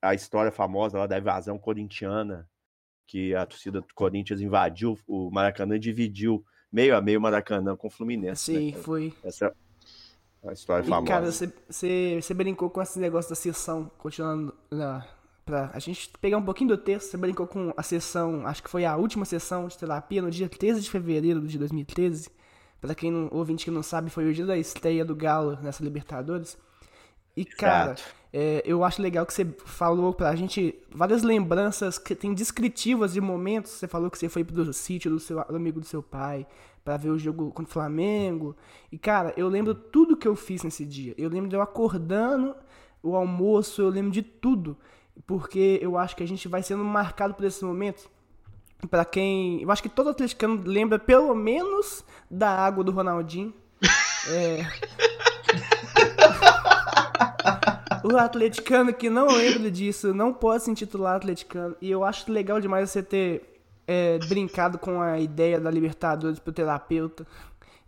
A 0.01 0.15
história 0.15 0.53
famosa 0.53 0.99
lá 0.99 1.07
da 1.07 1.19
invasão 1.19 1.59
corintiana, 1.59 2.49
que 3.11 3.35
a 3.35 3.45
torcida 3.45 3.81
do 3.81 3.87
Corinthians 3.93 4.41
invadiu 4.41 4.97
o 5.05 5.33
Maracanã 5.33 5.75
e 5.75 5.81
dividiu 5.81 6.45
meio 6.71 6.97
a 6.97 7.01
meio 7.01 7.19
o 7.19 7.23
Maracanã 7.23 7.75
com 7.75 7.89
o 7.89 7.91
Fluminense. 7.91 8.53
Né? 8.53 8.59
Sim, 8.61 8.71
né? 8.71 8.79
foi. 8.83 9.13
Essa, 9.25 9.53
a 10.47 10.53
história 10.53 10.85
e, 10.85 10.89
famosa. 10.89 11.09
Cara, 11.09 11.27
você 11.33 12.35
brincou 12.35 12.71
com 12.71 12.81
esse 12.81 13.01
negócio 13.01 13.29
da 13.29 13.35
sessão, 13.35 13.91
continuando 13.99 14.55
na. 14.71 15.05
Pra 15.45 15.71
a 15.75 15.79
gente 15.81 16.11
pegar 16.21 16.37
um 16.37 16.45
pouquinho 16.45 16.69
do 16.69 16.79
texto, 16.79 17.11
você 17.11 17.17
brincou 17.17 17.47
com 17.49 17.73
a 17.77 17.83
sessão, 17.83 18.47
acho 18.47 18.63
que 18.63 18.71
foi 18.71 18.85
a 18.85 18.95
última 18.97 19.25
sessão 19.25 19.67
de 19.67 19.77
terapia 19.77 20.23
no 20.23 20.31
dia 20.31 20.49
13 20.49 20.81
de 20.81 20.89
fevereiro 20.89 21.41
de 21.41 21.59
2013. 21.59 22.31
Pra 22.81 22.95
quem 22.95 23.11
não, 23.11 23.29
ouvinte 23.33 23.65
que 23.65 23.71
não 23.71 23.83
sabe, 23.83 24.11
foi 24.11 24.31
o 24.31 24.33
dia 24.33 24.47
da 24.47 24.57
estreia 24.57 25.05
do 25.05 25.17
Galo 25.17 25.59
nessa 25.61 25.83
Libertadores. 25.83 26.57
E, 27.37 27.45
cara, 27.45 27.95
é, 28.33 28.63
eu 28.65 28.85
acho 28.85 29.03
legal 29.03 29.27
que 29.27 29.35
você 29.35 29.45
falou 29.65 30.13
pra 30.15 30.35
gente 30.37 30.79
várias 30.91 31.23
lembranças 31.23 31.99
que 31.99 32.15
tem 32.15 32.33
descritivas 32.33 33.13
de 33.13 33.21
momentos. 33.21 33.73
Você 33.73 33.89
falou 33.89 34.11
que 34.11 34.19
você 34.19 34.29
foi 34.29 34.45
pro 34.45 34.73
sítio 34.73 35.11
do 35.11 35.19
seu 35.19 35.41
amigo 35.41 35.81
do 35.81 35.87
seu 35.87 36.03
pai 36.03 36.47
para 36.85 36.97
ver 36.97 37.11
o 37.11 37.19
jogo 37.19 37.51
contra 37.51 37.71
o 37.71 37.73
Flamengo. 37.73 38.57
E, 38.91 38.99
cara, 38.99 39.33
eu 39.37 39.49
lembro 39.49 39.75
tudo 39.75 40.17
que 40.17 40.29
eu 40.29 40.37
fiz 40.37 40.63
nesse 40.63 40.85
dia. 40.85 41.15
Eu 41.19 41.29
lembro 41.29 41.49
de 41.49 41.57
eu 41.57 41.63
acordando, 41.63 42.55
o 43.03 43.17
almoço, 43.17 43.83
eu 43.83 43.89
lembro 43.89 44.11
de 44.11 44.23
tudo. 44.23 44.77
Porque 45.27 45.79
eu 45.83 45.99
acho 45.99 46.17
que 46.17 46.23
a 46.23 46.29
gente 46.29 46.49
vai 46.49 46.63
sendo 46.63 46.85
marcado 46.85 47.35
por 47.35 47.45
esse 47.45 47.65
momento. 47.65 48.09
Para 48.91 49.05
quem. 49.05 49.61
Eu 49.61 49.71
acho 49.71 49.83
que 49.83 49.89
todo 49.89 50.09
atleticano 50.09 50.63
lembra 50.65 50.99
pelo 50.99 51.35
menos 51.35 52.05
da 52.31 52.49
água 52.49 52.83
do 52.83 52.93
Ronaldinho. 52.93 53.53
É. 54.29 54.67
o 58.05 58.17
atleticano 58.17 58.93
que 58.93 59.11
não 59.11 59.27
lembra 59.29 59.71
disso 59.71 60.15
não 60.15 60.33
pode 60.33 60.65
se 60.65 60.71
intitular 60.71 61.17
atleticano. 61.17 61.77
E 61.81 61.91
eu 61.91 62.05
acho 62.05 62.31
legal 62.31 62.61
demais 62.61 62.91
você 62.91 63.03
ter 63.03 63.63
é, 63.87 64.19
brincado 64.29 64.79
com 64.79 65.01
a 65.01 65.19
ideia 65.19 65.61
da 65.61 65.71
Libertadores 65.71 66.39
pro 66.39 66.53
terapeuta. 66.53 67.27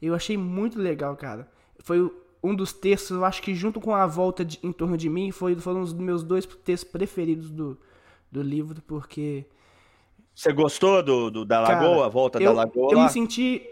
Eu 0.00 0.14
achei 0.14 0.36
muito 0.36 0.78
legal, 0.78 1.16
cara. 1.16 1.48
Foi 1.78 2.10
um 2.42 2.54
dos 2.54 2.72
textos, 2.72 3.16
eu 3.16 3.24
acho 3.24 3.40
que 3.40 3.54
junto 3.54 3.80
com 3.80 3.94
a 3.94 4.06
volta 4.06 4.44
de, 4.44 4.58
em 4.62 4.72
torno 4.72 4.96
de 4.96 5.08
mim, 5.08 5.30
foi, 5.30 5.54
foram 5.54 5.80
os 5.80 5.92
meus 5.92 6.24
dois 6.24 6.44
textos 6.44 6.90
preferidos 6.90 7.50
do, 7.50 7.78
do 8.30 8.42
livro, 8.42 8.82
porque. 8.82 9.46
Você 10.34 10.52
gostou 10.52 11.02
do, 11.02 11.30
do 11.30 11.44
da 11.44 11.60
Lagoa, 11.60 11.94
cara, 11.94 12.06
a 12.06 12.08
volta 12.08 12.42
eu, 12.42 12.50
da 12.50 12.62
Lagoa? 12.62 12.92
Eu 12.92 13.00
me 13.00 13.08
senti. 13.10 13.62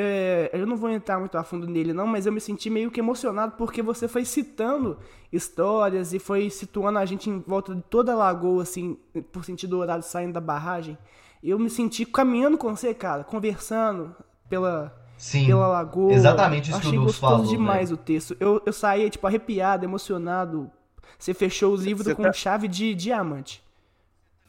É, 0.00 0.50
eu 0.52 0.66
não 0.66 0.76
vou 0.76 0.90
entrar 0.90 1.18
muito 1.18 1.36
a 1.36 1.42
fundo 1.42 1.66
nele, 1.66 1.92
não, 1.92 2.06
mas 2.06 2.26
eu 2.26 2.32
me 2.32 2.40
senti 2.40 2.70
meio 2.70 2.90
que 2.90 3.00
emocionado 3.00 3.54
porque 3.56 3.82
você 3.82 4.06
foi 4.06 4.24
citando 4.24 4.96
histórias 5.32 6.12
e 6.12 6.18
foi 6.18 6.50
situando 6.50 6.98
a 6.98 7.04
gente 7.04 7.28
em 7.28 7.40
volta 7.40 7.74
de 7.74 7.82
toda 7.82 8.12
a 8.12 8.14
lagoa, 8.14 8.62
assim, 8.62 8.96
por 9.32 9.44
sentido 9.44 9.78
horário 9.78 10.02
saindo 10.02 10.34
da 10.34 10.40
barragem 10.40 10.96
eu 11.42 11.58
me 11.58 11.70
senti 11.70 12.04
caminhando 12.04 12.58
com 12.58 12.74
você, 12.74 12.92
cara, 12.92 13.24
conversando 13.24 14.14
pela, 14.48 14.94
Sim, 15.16 15.46
pela 15.46 15.66
lagoa. 15.68 16.12
Exatamente 16.12 16.70
isso 16.70 16.78
Achei 16.78 16.92
que 16.92 16.98
o 16.98 17.04
gostoso 17.04 17.36
falou, 17.36 17.46
demais 17.46 17.90
né? 17.90 17.94
o 17.94 17.96
texto. 17.96 18.36
Eu, 18.40 18.62
eu 18.64 18.72
saía, 18.72 19.08
tipo, 19.08 19.26
arrepiado, 19.26 19.84
emocionado. 19.84 20.70
Você 21.18 21.32
fechou 21.34 21.74
o 21.74 21.76
livro 21.76 22.14
com 22.14 22.22
tá... 22.22 22.32
chave 22.32 22.68
de 22.68 22.94
diamante. 22.94 23.62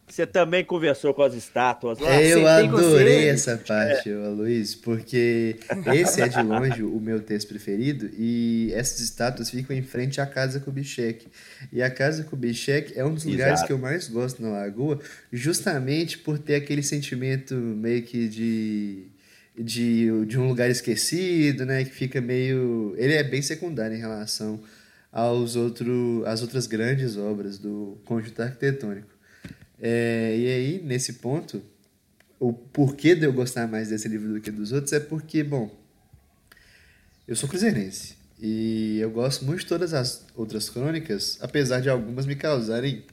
Você 0.09 0.25
também 0.25 0.65
conversou 0.65 1.13
com 1.13 1.21
as 1.21 1.35
estátuas 1.35 1.99
lá? 1.99 2.21
Eu 2.21 2.47
adorei 2.47 3.29
essa 3.29 3.55
parte, 3.55 4.09
é. 4.09 4.13
Luiz, 4.15 4.73
porque 4.73 5.57
esse 5.93 6.19
é 6.19 6.27
de 6.27 6.41
longe 6.41 6.81
o 6.81 6.99
meu 6.99 7.21
texto 7.21 7.49
preferido 7.49 8.09
e 8.17 8.71
essas 8.73 8.99
estátuas 9.01 9.51
ficam 9.51 9.75
em 9.75 9.83
frente 9.83 10.19
à 10.19 10.25
Casa 10.25 10.59
Kubitschek. 10.59 11.27
E 11.71 11.81
a 11.83 11.91
Casa 11.91 12.23
Kubitschek 12.23 12.97
é 12.97 13.05
um 13.05 13.13
dos 13.13 13.23
lugares 13.23 13.59
Exato. 13.59 13.67
que 13.67 13.73
eu 13.73 13.77
mais 13.77 14.07
gosto 14.07 14.41
na 14.41 14.49
Lagoa, 14.49 14.99
justamente 15.31 16.17
por 16.17 16.39
ter 16.39 16.55
aquele 16.55 16.81
sentimento 16.81 17.53
meio 17.53 18.01
que 18.01 18.27
de, 18.27 19.07
de, 19.55 20.25
de 20.25 20.39
um 20.39 20.47
lugar 20.47 20.71
esquecido, 20.71 21.65
né? 21.65 21.83
Que 21.83 21.91
fica 21.91 22.19
meio... 22.19 22.95
Ele 22.97 23.13
é 23.13 23.23
bem 23.23 23.43
secundário 23.43 23.95
em 23.95 23.99
relação 23.99 24.59
aos 25.11 25.55
outro, 25.55 26.23
às 26.25 26.41
outras 26.41 26.65
grandes 26.65 27.15
obras 27.15 27.59
do 27.59 27.99
conjunto 28.05 28.41
arquitetônico. 28.41 29.18
É, 29.81 30.35
e 30.37 30.47
aí, 30.47 30.81
nesse 30.83 31.13
ponto, 31.13 31.61
o 32.39 32.53
porquê 32.53 33.15
de 33.15 33.25
eu 33.25 33.33
gostar 33.33 33.67
mais 33.67 33.89
desse 33.89 34.07
livro 34.07 34.33
do 34.33 34.41
que 34.41 34.51
dos 34.51 34.71
outros 34.71 34.93
é 34.93 34.99
porque, 34.99 35.43
bom, 35.43 35.73
eu 37.27 37.35
sou 37.35 37.47
cruzeirense. 37.47 38.17
E 38.41 38.99
eu 38.99 39.11
gosto 39.11 39.43
muito 39.45 39.59
de 39.59 39.65
todas 39.65 39.93
as 39.93 40.25
outras 40.35 40.69
crônicas, 40.69 41.37
apesar 41.41 41.81
de 41.81 41.89
algumas 41.89 42.25
me 42.25 42.35
causarem 42.35 43.03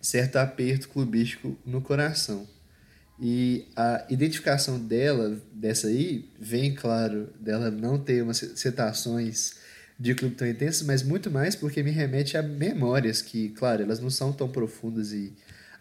certo 0.00 0.36
aperto 0.36 0.88
clubístico 0.88 1.56
no 1.66 1.80
coração. 1.80 2.46
E 3.20 3.66
a 3.76 4.06
identificação 4.10 4.78
dela, 4.78 5.40
dessa 5.52 5.88
aí, 5.88 6.30
vem, 6.38 6.74
claro, 6.74 7.32
dela 7.40 7.70
não 7.70 7.98
ter 7.98 8.22
umas 8.22 8.38
citações 8.38 9.54
de 9.98 10.14
clube 10.14 10.34
tão 10.34 10.46
intensas, 10.46 10.82
mas 10.82 11.02
muito 11.02 11.30
mais 11.30 11.54
porque 11.54 11.82
me 11.82 11.90
remete 11.90 12.36
a 12.36 12.42
memórias 12.42 13.22
que, 13.22 13.50
claro, 13.50 13.82
elas 13.82 14.00
não 14.00 14.10
são 14.10 14.32
tão 14.32 14.48
profundas 14.48 15.12
e 15.12 15.32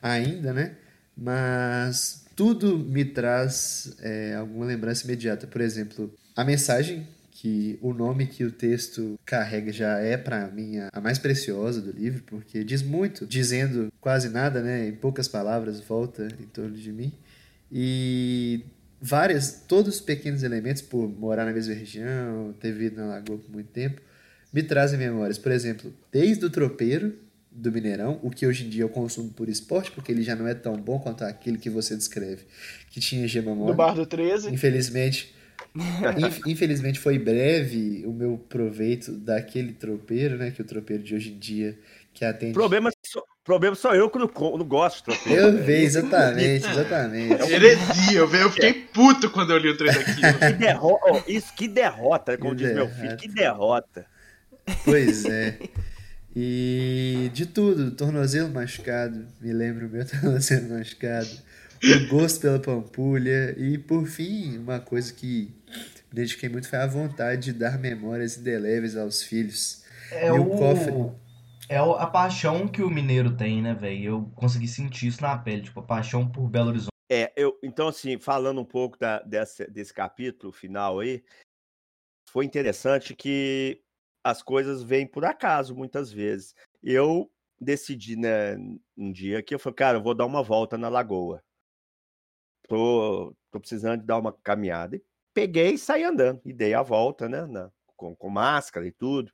ainda, 0.03 0.51
né? 0.53 0.75
Mas 1.15 2.25
tudo 2.35 2.77
me 2.77 3.05
traz 3.05 3.95
é, 4.01 4.35
alguma 4.35 4.65
lembrança 4.65 5.05
imediata. 5.05 5.47
Por 5.47 5.61
exemplo, 5.61 6.13
a 6.35 6.43
mensagem 6.43 7.07
que 7.31 7.77
o 7.81 7.93
nome 7.93 8.27
que 8.27 8.43
o 8.43 8.51
texto 8.51 9.19
carrega 9.25 9.71
já 9.71 9.99
é 9.99 10.17
para 10.17 10.47
mim 10.47 10.77
a 10.91 11.01
mais 11.01 11.17
preciosa 11.17 11.81
do 11.81 11.91
livro, 11.91 12.23
porque 12.25 12.63
diz 12.63 12.81
muito, 12.81 13.25
dizendo 13.25 13.91
quase 13.99 14.29
nada, 14.29 14.61
né, 14.61 14.87
em 14.87 14.93
poucas 14.93 15.27
palavras, 15.27 15.79
volta 15.79 16.27
em 16.39 16.45
torno 16.45 16.75
de 16.75 16.91
mim. 16.91 17.11
E 17.71 18.63
várias, 19.01 19.63
todos 19.67 19.95
os 19.95 20.01
pequenos 20.01 20.43
elementos, 20.43 20.81
por 20.81 21.09
morar 21.09 21.45
na 21.45 21.51
mesma 21.51 21.73
região, 21.73 22.53
ter 22.59 22.71
vivido 22.71 22.97
na 22.97 23.07
Lagoa 23.07 23.37
por 23.37 23.51
muito 23.51 23.69
tempo, 23.71 24.01
me 24.53 24.63
trazem 24.63 24.97
memórias. 24.97 25.37
Por 25.37 25.51
exemplo, 25.51 25.93
desde 26.11 26.45
o 26.45 26.49
tropeiro 26.49 27.13
do 27.55 27.71
Mineirão, 27.71 28.19
o 28.23 28.29
que 28.29 28.47
hoje 28.47 28.65
em 28.65 28.69
dia 28.69 28.83
eu 28.83 28.89
consumo 28.89 29.29
por 29.29 29.47
esporte, 29.47 29.91
porque 29.91 30.11
ele 30.11 30.23
já 30.23 30.35
não 30.35 30.47
é 30.47 30.53
tão 30.53 30.75
bom 30.75 30.99
quanto 30.99 31.23
aquele 31.23 31.57
que 31.57 31.69
você 31.69 31.95
descreve, 31.95 32.43
que 32.89 32.99
tinha 32.99 33.27
gema 33.27 33.55
Do 33.55 33.73
Bar 33.73 33.93
do 33.93 34.05
13. 34.05 34.51
Infelizmente, 34.51 35.33
Infelizmente 36.45 36.99
foi 36.99 37.17
breve 37.17 38.03
o 38.05 38.11
meu 38.11 38.37
proveito 38.37 39.11
daquele 39.11 39.73
tropeiro, 39.73 40.37
né? 40.37 40.51
Que 40.51 40.61
o 40.61 40.65
tropeiro 40.65 41.01
de 41.03 41.15
hoje 41.15 41.31
em 41.31 41.39
dia 41.39 41.77
que 42.13 42.23
atende. 42.23 42.53
Problema 42.53 42.91
só, 43.03 43.23
problema 43.43 43.75
só 43.75 43.95
eu 43.95 44.09
que 44.09 44.19
não, 44.19 44.29
não 44.57 44.65
gosto 44.65 44.97
de 44.97 45.03
tropeiro. 45.03 45.41
Eu 45.41 45.63
vi, 45.63 45.73
exatamente, 45.73 46.67
exatamente. 46.67 47.41
É 47.41 47.51
heresia, 47.51 48.19
eu, 48.19 48.35
eu 48.35 48.51
fiquei 48.51 48.73
puto 48.73 49.31
quando 49.31 49.51
eu 49.51 49.57
li 49.57 49.69
o 49.69 49.77
treino 49.77 49.99
aqui. 49.99 50.21
que 50.21 50.53
derrota, 50.53 51.05
oh, 51.11 51.31
isso, 51.31 51.53
que 51.55 51.67
derrota, 51.67 52.37
como 52.37 52.55
que 52.55 52.63
diz 52.63 52.73
derrota. 52.73 52.93
meu 52.95 53.01
filho, 53.01 53.17
que 53.17 53.27
derrota. 53.27 54.05
Pois 54.85 55.25
é. 55.25 55.57
E 56.35 57.29
de 57.33 57.45
tudo, 57.45 57.91
tornozelo 57.91 58.51
machucado, 58.51 59.27
me 59.39 59.53
lembro 59.53 59.87
o 59.87 59.89
meu 59.89 60.05
tornozelo 60.09 60.77
machucado 60.77 61.29
o 61.91 62.07
gosto 62.07 62.39
pela 62.39 62.59
pampulha 62.59 63.53
e, 63.57 63.77
por 63.77 64.05
fim, 64.05 64.57
uma 64.57 64.79
coisa 64.79 65.13
que 65.13 65.53
me 66.09 66.15
dediquei 66.15 66.47
muito 66.47 66.69
foi 66.69 66.79
a 66.79 66.87
vontade 66.87 67.51
de 67.51 67.53
dar 67.53 67.77
memórias 67.77 68.37
indeléveis 68.37 68.95
aos 68.95 69.21
filhos. 69.21 69.83
É 70.11 70.27
e 70.27 70.31
o, 70.31 70.43
o 70.43 70.57
cofre. 70.57 70.93
É 71.67 71.77
a 71.77 72.07
paixão 72.07 72.67
que 72.67 72.81
o 72.81 72.89
mineiro 72.89 73.35
tem, 73.35 73.61
né, 73.61 73.73
velho? 73.73 74.03
Eu 74.03 74.31
consegui 74.35 74.67
sentir 74.67 75.07
isso 75.07 75.21
na 75.21 75.37
pele, 75.37 75.63
tipo, 75.63 75.79
a 75.79 75.83
paixão 75.83 76.29
por 76.29 76.49
Belo 76.49 76.69
Horizonte. 76.69 76.89
É, 77.11 77.31
eu, 77.35 77.57
então, 77.61 77.89
assim, 77.89 78.17
falando 78.17 78.61
um 78.61 78.65
pouco 78.65 78.97
da, 78.97 79.21
desse, 79.21 79.65
desse 79.69 79.93
capítulo 79.93 80.51
final 80.51 80.99
aí, 80.99 81.23
foi 82.29 82.45
interessante 82.45 83.13
que 83.13 83.82
as 84.23 84.41
coisas 84.41 84.83
vêm 84.83 85.05
por 85.07 85.25
acaso, 85.25 85.75
muitas 85.75 86.11
vezes. 86.11 86.55
Eu 86.81 87.29
decidi, 87.59 88.15
né, 88.15 88.55
um 88.97 89.11
dia 89.11 89.41
que 89.41 89.53
eu 89.53 89.59
falei, 89.59 89.75
cara, 89.75 89.97
eu 89.97 90.03
vou 90.03 90.13
dar 90.13 90.25
uma 90.25 90.43
volta 90.43 90.77
na 90.77 90.89
lagoa 90.89 91.43
tô, 92.67 93.35
tô 93.51 93.59
precisando 93.59 94.01
de 94.01 94.05
dar 94.05 94.17
uma 94.17 94.33
caminhada. 94.33 94.95
E 94.95 95.03
peguei 95.33 95.73
e 95.73 95.77
saí 95.77 96.03
andando. 96.03 96.41
E 96.45 96.53
dei 96.53 96.73
a 96.73 96.81
volta, 96.81 97.29
né? 97.29 97.45
Na, 97.45 97.71
com, 97.95 98.15
com 98.15 98.29
máscara 98.29 98.87
e 98.87 98.91
tudo. 98.91 99.31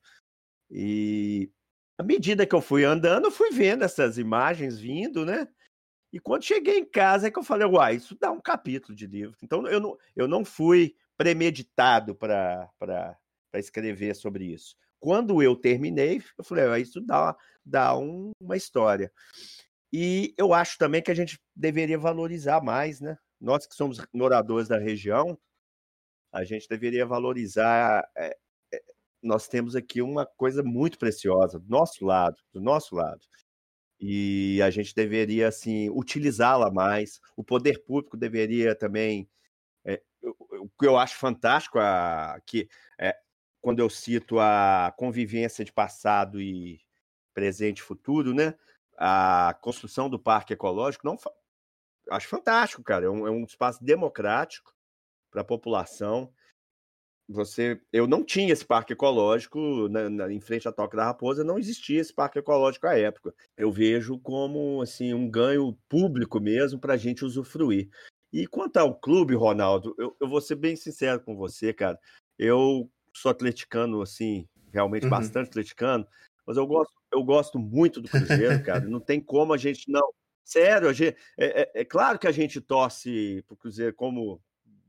E 0.70 1.52
à 1.98 2.04
medida 2.04 2.46
que 2.46 2.56
eu 2.56 2.62
fui 2.62 2.84
andando, 2.84 3.26
eu 3.26 3.32
fui 3.32 3.52
vendo 3.52 3.84
essas 3.84 4.18
imagens 4.18 4.80
vindo, 4.80 5.26
né? 5.26 5.48
E 6.12 6.20
quando 6.20 6.44
cheguei 6.44 6.80
em 6.80 6.86
casa 6.86 7.28
é 7.28 7.32
que 7.32 7.38
eu 7.38 7.44
falei, 7.44 7.68
uai, 7.68 7.96
isso 7.96 8.18
dá 8.20 8.32
um 8.32 8.42
capítulo 8.42 8.96
de 8.96 9.06
livro. 9.06 9.38
Então 9.44 9.66
eu 9.68 9.80
não, 9.80 9.98
eu 10.16 10.28
não 10.28 10.44
fui 10.44 10.96
premeditado 11.16 12.16
para 12.16 13.18
escrever 13.58 14.16
sobre 14.16 14.46
isso. 14.46 14.76
Quando 15.00 15.42
eu 15.42 15.56
terminei, 15.56 16.22
eu 16.38 16.44
falei, 16.44 16.66
ah, 16.66 16.80
isso 16.80 17.00
dá, 17.00 17.36
dá 17.66 17.98
um, 17.98 18.32
uma 18.40 18.58
história. 18.58 19.12
E 19.92 20.34
eu 20.38 20.54
acho 20.54 20.78
também 20.78 21.02
que 21.02 21.10
a 21.10 21.16
gente 21.16 21.40
deveria 21.56 21.98
valorizar 21.98 22.62
mais, 22.62 23.00
né? 23.00 23.18
Nós 23.40 23.66
que 23.66 23.74
somos 23.74 24.00
moradores 24.14 24.68
da 24.68 24.78
região, 24.78 25.38
a 26.32 26.44
gente 26.44 26.68
deveria 26.68 27.06
valorizar. 27.06 28.08
É, 28.16 28.38
é, 28.74 28.82
nós 29.22 29.48
temos 29.48 29.76
aqui 29.76 30.02
uma 30.02 30.26
coisa 30.26 30.62
muito 30.62 31.00
preciosa 31.00 31.60
do 31.60 31.70
nosso 31.70 32.06
lado, 32.06 32.38
do 32.54 32.62
nosso 32.62 32.96
lado. 32.96 33.26
E 34.00 34.62
a 34.62 34.70
gente 34.70 34.94
deveria, 34.96 35.48
assim, 35.48 35.90
utilizá-la 35.90 36.72
mais. 36.72 37.20
O 37.36 37.44
poder 37.44 37.84
público 37.84 38.16
deveria 38.16 38.76
também. 38.76 39.30
É, 39.86 40.02
o 40.22 40.70
que 40.70 40.86
eu 40.88 40.98
acho 40.98 41.16
fantástico, 41.18 41.80
a, 41.80 42.40
que 42.46 42.70
é, 43.00 43.18
quando 43.62 43.80
eu 43.80 43.90
cito 43.90 44.40
a 44.40 44.94
convivência 44.98 45.66
de 45.66 45.72
passado 45.72 46.42
e 46.42 46.80
presente 47.34 47.80
e 47.80 47.84
futuro, 47.84 48.34
né? 48.34 48.56
a 49.00 49.58
construção 49.62 50.10
do 50.10 50.20
parque 50.20 50.52
ecológico, 50.52 51.08
não 51.08 51.18
acho 52.12 52.28
fantástico, 52.28 52.84
cara. 52.84 53.06
É 53.06 53.10
um, 53.10 53.26
é 53.26 53.32
um 53.32 53.46
espaço 53.46 53.82
democrático 53.82 54.76
para 55.32 55.42
a 55.42 55.46
população. 55.46 56.34
Você, 57.30 57.80
eu 57.94 58.08
não 58.08 58.26
tinha 58.26 58.52
esse 58.52 58.66
parque 58.66 58.92
ecológico 58.92 59.88
na, 59.88 60.10
na, 60.10 60.34
em 60.34 60.42
frente 60.42 60.68
à 60.68 60.72
Toca 60.72 60.98
da 60.98 61.06
Raposa, 61.06 61.44
não 61.44 61.58
existia 61.58 62.02
esse 62.02 62.14
parque 62.14 62.40
ecológico 62.40 62.88
à 62.88 62.98
época. 62.98 63.34
Eu 63.56 63.72
vejo 63.72 64.20
como 64.20 64.82
assim 64.82 65.14
um 65.14 65.30
ganho 65.30 65.78
público 65.88 66.42
mesmo 66.42 66.80
para 66.80 66.96
a 66.96 66.98
gente 66.98 67.24
usufruir. 67.24 67.88
E 68.34 68.46
quanto 68.48 68.78
ao 68.78 69.00
clube, 69.00 69.34
Ronaldo, 69.34 69.96
eu, 69.98 70.16
eu, 70.20 70.28
vou 70.28 70.42
ser 70.42 70.56
bem 70.56 70.76
sincero 70.76 71.22
com 71.22 71.36
você, 71.36 71.74
cara. 71.74 71.98
Eu 72.38 72.92
sou 73.14 73.32
atleticano, 73.32 74.02
assim, 74.02 74.48
realmente 74.72 75.04
uhum. 75.04 75.10
bastante 75.10 75.50
atleticano, 75.50 76.08
mas 76.46 76.58
eu 76.58 76.66
gosto, 76.66 76.94
eu 77.12 77.24
gosto 77.24 77.60
muito 77.60 78.02
do 78.02 78.10
Cruzeiro, 78.10 78.64
cara. 78.64 78.82
Não 78.82 79.00
tem 79.00 79.22
como 79.22 79.54
a 79.54 79.58
gente 79.58 79.90
não. 79.90 80.14
Sério, 80.44 80.92
gente, 80.92 81.16
é, 81.38 81.62
é, 81.62 81.82
é, 81.82 81.86
claro 81.86 82.18
que 82.18 82.28
a 82.28 82.32
gente 82.32 82.60
torce 82.60 83.44
para 83.46 83.54
o 83.54 83.58
Cruzeiro 83.58 83.94
como 83.94 84.42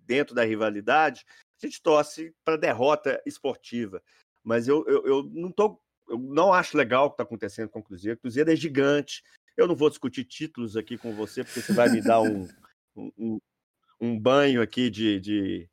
dentro 0.06 0.34
da 0.34 0.42
rivalidade, 0.42 1.26
a 1.62 1.66
gente 1.66 1.82
torce 1.82 2.34
para 2.44 2.56
derrota 2.56 3.22
esportiva. 3.26 4.02
Mas 4.42 4.66
eu, 4.66 4.84
eu, 4.88 5.06
eu 5.06 5.30
não 5.34 5.52
tô, 5.52 5.78
eu 6.08 6.18
não 6.18 6.52
acho 6.52 6.76
legal 6.78 7.06
o 7.06 7.10
que 7.10 7.14
está 7.14 7.24
acontecendo 7.24 7.68
com 7.68 7.80
o 7.80 7.82
Cruzeiro. 7.82 8.16
O 8.16 8.20
Cruzeiro 8.22 8.50
é 8.50 8.56
gigante. 8.56 9.22
Eu 9.54 9.68
não 9.68 9.76
vou 9.76 9.90
discutir 9.90 10.24
títulos 10.24 10.76
aqui 10.76 10.96
com 10.96 11.14
você, 11.14 11.44
porque 11.44 11.60
você 11.60 11.74
vai 11.74 11.90
me 11.90 12.00
dar 12.00 12.22
um, 12.22 12.48
um, 12.96 13.38
um 14.00 14.18
banho 14.18 14.62
aqui 14.62 14.88
de, 14.88 15.20
de 15.20 15.68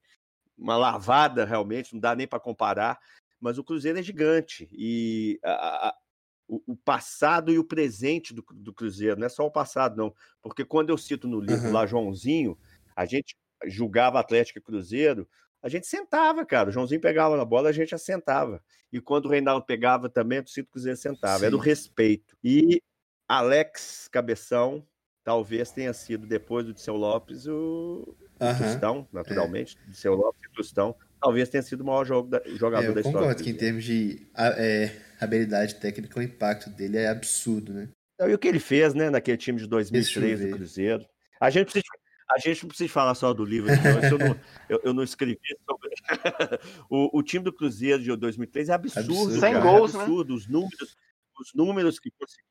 uma 0.57 0.75
lavada 0.75 1.45
realmente, 1.45 1.93
não 1.93 1.99
dá 1.99 2.15
nem 2.15 2.27
para 2.27 2.39
comparar 2.39 2.99
mas 3.39 3.57
o 3.57 3.63
Cruzeiro 3.63 3.99
é 3.99 4.03
gigante 4.03 4.67
e 4.71 5.39
a, 5.43 5.89
a, 5.89 5.95
o, 6.47 6.61
o, 6.73 6.75
passado 6.75 7.51
e 7.51 7.59
o 7.59 7.63
presente 7.63 8.33
do, 8.33 8.43
do, 8.51 8.73
Cruzeiro, 8.73 9.19
não 9.19 9.25
é 9.25 9.29
só 9.29 9.45
o 9.45 9.51
passado, 9.51 9.95
não, 9.95 10.13
porque 10.41 10.65
quando 10.65 10.89
eu 10.89 10.97
cito 10.97 11.27
no 11.27 11.39
livro 11.39 11.67
uhum. 11.67 11.73
lá 11.73 11.85
Joãozinho, 11.85 12.57
a 12.95 13.05
gente 13.05 13.35
julgava 13.65 14.19
Atlético 14.19 14.59
e 14.59 14.61
Cruzeiro, 14.61 15.27
a 15.61 15.69
gente 15.69 15.87
sentava, 15.87 16.45
cara. 16.45 16.69
O 16.69 16.71
Joãozinho 16.71 17.01
pegava 17.01 17.35
na 17.35 17.43
bola, 17.43 17.69
a 17.69 17.73
gente 17.73 17.93
assentava. 17.93 18.63
E 18.91 19.01
quando 19.01 19.25
o 19.25 19.29
Reinaldo 19.29 19.65
pegava 19.65 20.07
também, 20.07 20.39
o 20.39 20.47
Cito 20.47 20.69
Cruzeiro 20.69 20.97
sentava. 20.97 21.39
Sim. 21.39 21.45
Era 21.47 21.55
o 21.55 21.59
respeito. 21.59 22.37
E 22.43 22.81
Alex 23.27 24.07
Cabeção 24.07 24.87
talvez 25.23 25.71
tenha 25.71 25.91
sido, 25.93 26.27
depois 26.27 26.65
do 26.65 26.73
Disseu 26.73 26.95
Lopes, 26.95 27.47
o, 27.47 28.15
uhum. 28.39 28.57
Tostão, 28.57 29.07
naturalmente, 29.11 29.77
é. 29.85 29.89
Disseu 29.89 30.15
Lopes 30.15 30.41
e 30.43 30.53
Tostão, 30.53 30.95
talvez 31.21 31.49
tenha 31.49 31.61
sido 31.61 31.81
o 31.81 31.85
maior 31.85 32.05
jogo 32.05 32.29
da, 32.29 32.41
jogador 32.55 32.91
é, 32.91 32.93
da 32.93 33.01
história. 33.01 33.17
Eu 33.17 33.21
concordo 33.21 33.43
que 33.43 33.49
em 33.49 33.55
termos 33.55 33.83
de 33.83 34.27
é, 34.35 34.91
habilidade 35.19 35.75
técnica, 35.75 36.19
o 36.19 36.23
impacto 36.23 36.69
dele 36.69 36.97
é 36.97 37.09
absurdo, 37.09 37.73
né? 37.73 37.89
E 38.19 38.33
o 38.33 38.37
que 38.37 38.47
ele 38.47 38.59
fez, 38.59 38.93
né, 38.93 39.09
naquele 39.09 39.37
time 39.37 39.59
de 39.59 39.67
2003 39.67 40.39
do 40.39 40.57
Cruzeiro. 40.57 41.05
A 41.39 41.51
gente 41.51 41.65
precisa, 41.65 41.85
a 42.31 42.39
gente 42.39 42.63
não 42.63 42.69
precisa 42.69 42.91
falar 42.91 43.13
só 43.13 43.31
do 43.31 43.45
livro, 43.45 43.71
então, 43.71 44.09
eu, 44.09 44.17
não, 44.17 44.39
eu, 44.69 44.81
eu, 44.85 44.93
não 44.93 45.03
escrevi 45.03 45.39
sobre. 45.65 45.89
o, 46.89 47.19
o, 47.19 47.23
time 47.23 47.43
do 47.43 47.53
Cruzeiro 47.53 48.01
de 48.01 48.15
2003 48.15 48.69
é 48.69 48.73
absurdo. 48.73 49.11
absurdo 49.11 49.39
Sem 49.39 49.53
gols, 49.59 49.93
é 49.93 49.99
absurdo. 49.99 50.33
Né? 50.33 50.35
Os 50.35 50.47
números, 50.47 50.97
os 51.39 51.53
números 51.53 51.99
que 51.99 52.09
conseguiram. 52.11 52.47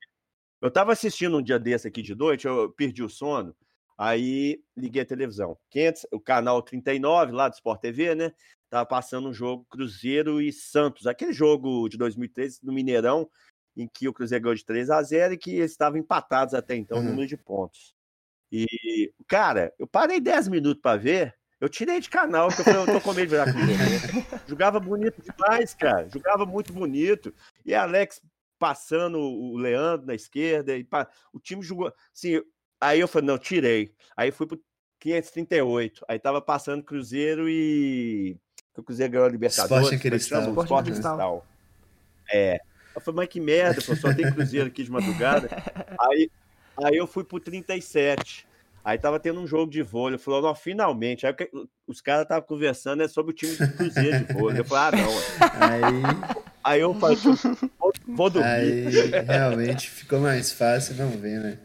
Eu 0.63 0.69
estava 0.69 0.93
assistindo 0.93 1.37
um 1.37 1.43
dia 1.43 1.59
desse 1.59 1.87
aqui 1.89 2.01
de 2.01 2.15
noite, 2.15 2.47
eu 2.47 2.71
perdi 2.71 3.03
o 3.03 3.09
sono. 3.09 3.55
Aí 3.99 4.63
liguei 4.77 5.03
a 5.03 5.07
televisão. 5.07 5.57
500, 5.71 6.07
o 6.13 6.21
canal 6.21 6.63
39 6.63 7.33
lá 7.33 7.49
do 7.49 7.55
Sport 7.55 7.81
TV, 7.81 8.15
né? 8.15 8.33
Tava 8.69 8.85
passando 8.85 9.29
um 9.29 9.33
jogo 9.33 9.67
Cruzeiro 9.71 10.41
e 10.41 10.53
Santos, 10.53 11.07
aquele 11.07 11.33
jogo 11.33 11.89
de 11.89 11.97
2013 11.97 12.61
no 12.63 12.73
Mineirão, 12.73 13.29
em 13.77 13.87
que 13.87 14.09
o 14.09 14.13
Cruzeiro 14.13 14.45
ganhou 14.45 14.57
de 14.57 14.65
3 14.65 14.91
a 14.91 15.03
0 15.03 15.35
e 15.35 15.39
que 15.39 15.51
eles 15.53 15.71
estavam 15.71 15.99
empatados 15.99 16.53
até 16.53 16.75
então 16.75 16.99
no 16.99 17.05
uhum. 17.05 17.11
número 17.11 17.29
de 17.29 17.37
pontos. 17.37 17.95
E, 18.51 19.13
cara, 19.27 19.73
eu 19.79 19.87
parei 19.87 20.21
10 20.21 20.49
minutos 20.49 20.81
para 20.81 20.97
ver. 20.97 21.35
Eu 21.61 21.69
tirei 21.69 22.01
de 22.01 22.11
canal, 22.11 22.49
porque 22.49 22.63
eu 22.63 22.65
falei, 22.65 22.83
eu 22.83 22.87
tô 22.87 23.01
com 23.01 23.15
medo 23.15 23.29
de 23.29 23.31
virar 23.31 23.53
Cruzeiro. 23.53 24.27
Jogava 24.47 24.79
bonito 24.79 25.23
demais, 25.23 25.75
cara. 25.75 26.09
Jogava 26.09 26.45
muito 26.45 26.73
bonito. 26.73 27.35
E 27.65 27.75
Alex 27.75 28.21
passando 28.59 29.19
o 29.19 29.57
Leandro 29.57 30.07
na 30.07 30.15
esquerda. 30.15 30.77
E 30.77 30.85
pa... 30.85 31.09
O 31.33 31.41
time 31.41 31.63
jogou. 31.63 31.93
Assim, 32.15 32.43
aí 32.89 33.01
eu 33.01 33.09
falei, 33.09 33.27
não, 33.27 33.39
tirei. 33.39 33.93
Aí 34.17 34.31
fui 34.31 34.47
pro 34.47 34.61
538. 35.01 36.05
Aí 36.09 36.19
tava 36.19 36.41
passando 36.41 36.83
Cruzeiro 36.83 37.49
e. 37.49 38.37
O 38.77 38.83
Cruzeiro 38.83 39.13
ganhou 39.13 39.27
a 39.27 39.31
Libertadores. 39.31 39.85
Sporting 39.85 40.09
Cristal. 40.09 40.43
Chama? 40.43 40.63
Sporting 40.63 40.91
Cristal. 40.91 41.47
É. 42.31 42.61
Eu 42.95 43.01
falei, 43.01 43.17
mas 43.17 43.29
que 43.29 43.41
merda, 43.41 43.81
pô, 43.83 43.95
só 43.97 44.13
tem 44.13 44.31
Cruzeiro 44.33 44.69
aqui 44.69 44.83
de 44.85 44.91
madrugada. 44.91 45.49
Aí, 46.01 46.31
aí 46.83 46.97
eu 46.97 47.07
fui 47.07 47.25
pro 47.25 47.41
37. 47.41 48.47
Aí 48.85 48.99
tava 48.99 49.19
tendo 49.19 49.41
um 49.41 49.47
jogo 49.47 49.71
de 49.71 49.83
vôlei. 49.83 50.19
Falou, 50.19 50.43
não, 50.43 50.55
finalmente. 50.55 51.27
Aí 51.27 51.35
os 51.87 52.01
caras 52.01 52.23
estavam 52.23 52.47
conversando 52.47 53.03
é 53.03 53.09
sobre 53.09 53.33
o 53.33 53.35
time 53.35 53.57
do 53.57 53.73
Cruzeiro 53.73 54.25
de 54.25 54.33
vôlei. 54.33 54.61
Eu 54.61 54.65
falei, 54.65 55.01
ah, 55.01 55.03
não. 55.03 55.13
Aí, 55.67 56.47
Aí 56.67 56.81
eu 56.81 56.93
falei, 56.95 57.17
vou, 57.79 57.93
vou 58.09 58.29
dormir. 58.29 58.49
aí 58.49 59.11
realmente 59.25 59.89
ficou 59.89 60.19
mais 60.19 60.51
fácil 60.51 60.97
não 60.97 61.11
ver, 61.11 61.39
né? 61.39 61.59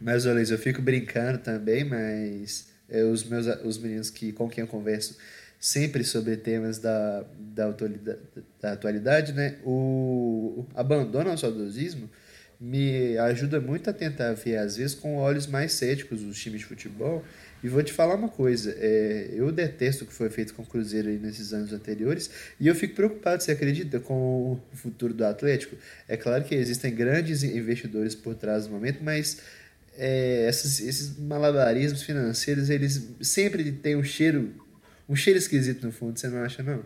Mas, 0.00 0.26
ô 0.26 0.32
Luiz, 0.32 0.50
eu 0.50 0.58
fico 0.58 0.80
brincando 0.80 1.38
também, 1.38 1.84
mas 1.84 2.68
os 3.12 3.24
meus 3.24 3.46
os 3.64 3.78
meninos 3.78 4.10
que, 4.10 4.32
com 4.32 4.48
quem 4.48 4.62
eu 4.62 4.68
converso 4.68 5.16
sempre 5.60 6.04
sobre 6.04 6.36
temas 6.36 6.78
da, 6.78 7.24
da, 7.38 7.68
atualidade, 7.68 8.18
da 8.60 8.72
atualidade, 8.72 9.32
né? 9.32 9.56
O 9.64 10.64
abandono 10.74 11.30
ao 11.30 11.38
saudosismo 11.38 12.08
me 12.60 13.16
ajuda 13.18 13.60
muito 13.60 13.88
a 13.88 13.92
tentar 13.92 14.32
ver, 14.34 14.56
às 14.56 14.76
vezes, 14.76 14.94
com 14.94 15.16
olhos 15.16 15.46
mais 15.46 15.72
céticos 15.72 16.22
os 16.22 16.40
times 16.40 16.60
de 16.60 16.66
futebol. 16.66 17.24
E 17.62 17.68
vou 17.68 17.82
te 17.82 17.92
falar 17.92 18.14
uma 18.14 18.28
coisa, 18.28 18.72
é, 18.78 19.30
eu 19.32 19.50
detesto 19.50 20.04
o 20.04 20.06
que 20.06 20.12
foi 20.12 20.30
feito 20.30 20.54
com 20.54 20.62
o 20.62 20.66
Cruzeiro 20.66 21.08
aí 21.08 21.18
nesses 21.18 21.52
anos 21.52 21.72
anteriores 21.72 22.30
e 22.60 22.68
eu 22.68 22.74
fico 22.74 22.94
preocupado, 22.94 23.42
você 23.42 23.50
acredita, 23.50 23.98
com 23.98 24.52
o 24.52 24.60
futuro 24.76 25.12
do 25.12 25.24
Atlético? 25.24 25.74
É 26.06 26.16
claro 26.16 26.44
que 26.44 26.54
existem 26.54 26.94
grandes 26.94 27.42
investidores 27.42 28.14
por 28.14 28.36
trás 28.36 28.66
do 28.66 28.72
momento, 28.72 29.02
mas 29.02 29.38
é, 29.98 30.48
esses, 30.48 30.80
esses 30.80 31.18
malabarismos 31.18 32.02
financeiros, 32.02 32.70
eles 32.70 33.16
sempre 33.20 33.72
têm 33.72 33.96
um 33.96 34.04
cheiro, 34.04 34.54
um 35.08 35.16
cheiro 35.16 35.38
esquisito 35.38 35.84
no 35.84 35.92
fundo, 35.92 36.18
você 36.18 36.28
não 36.28 36.42
acha, 36.42 36.62
não? 36.62 36.84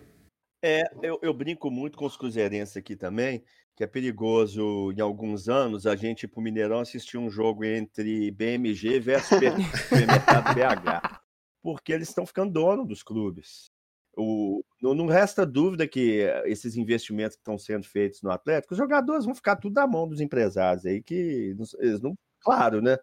É, 0.65 0.83
eu, 1.03 1.19
eu 1.23 1.35
brinco 1.35 1.71
muito 1.71 1.99
com 1.99 2.07
os 2.07 2.17
cruzeirenses 2.17 2.77
aqui 2.77 2.97
também, 2.97 3.45
que 3.77 3.85
é 3.85 3.87
perigoso 3.87 4.93
em 4.93 5.01
alguns 5.01 5.49
anos 5.49 5.87
a 5.87 5.95
gente 5.95 6.23
ir 6.23 6.29
pro 6.29 6.41
Mineirão 6.41 6.81
assistir 6.81 7.19
um 7.19 7.29
jogo 7.29 7.65
entre 7.65 8.31
BMG 8.31 8.99
versus 9.01 9.29
Supermercado 9.29 10.55
BH. 10.55 11.21
Porque 11.63 11.93
eles 11.93 12.09
estão 12.09 12.25
ficando 12.25 12.53
dono 12.53 12.87
dos 12.87 13.03
clubes. 13.03 13.71
O, 14.17 14.63
não, 14.81 14.95
não 14.95 15.07
resta 15.07 15.45
dúvida 15.45 15.89
que 15.89 16.21
esses 16.45 16.77
investimentos 16.77 17.37
que 17.37 17.41
estão 17.41 17.59
sendo 17.59 17.87
feitos 17.87 18.23
no 18.23 18.31
Atlético, 18.31 18.75
os 18.75 18.79
jogadores 18.79 19.25
vão 19.25 19.35
ficar 19.35 19.57
tudo 19.57 19.75
na 19.75 19.87
mão 19.87 20.09
dos 20.09 20.21
empresários 20.21 20.87
aí, 20.87 21.03
que 21.03 21.55
eles 21.81 22.01
não. 22.01 22.15
Claro, 22.43 22.81
né? 22.83 22.99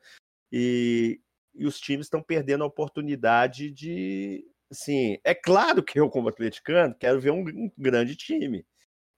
E, 0.52 1.22
e 1.56 1.68
os 1.68 1.80
times 1.80 2.08
estão 2.08 2.22
perdendo 2.24 2.64
a 2.64 2.68
oportunidade 2.68 3.72
de. 3.72 4.46
Assim, 4.72 5.20
é 5.24 5.36
claro 5.36 5.84
que 5.84 6.00
eu, 6.00 6.10
como 6.10 6.30
atleticano, 6.30 6.96
quero 6.96 7.20
ver 7.22 7.32
um, 7.32 7.42
um 7.48 7.72
grande 7.78 8.16
time. 8.16 8.66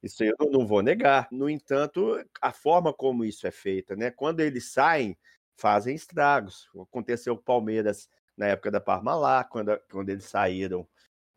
Isso 0.03 0.23
eu 0.23 0.35
não- 0.51 0.65
vou 0.67 0.81
negar. 0.81 1.27
No 1.31 1.49
entanto, 1.49 2.23
a 2.41 2.51
forma 2.53 2.93
como 2.93 3.25
isso 3.25 3.47
é 3.47 3.51
feita, 3.51 3.95
né? 3.95 4.11
Quando 4.11 4.41
eles 4.41 4.71
saem, 4.71 5.17
fazem 5.57 5.95
estragos. 5.95 6.69
Aconteceu 6.79 7.35
com 7.35 7.41
o 7.41 7.45
Palmeiras 7.45 8.09
na 8.37 8.47
época 8.47 8.71
da 8.71 8.81
Parmalat, 8.81 9.47
quando, 9.49 9.79
quando 9.91 10.09
eles 10.09 10.25
saíram, 10.25 10.87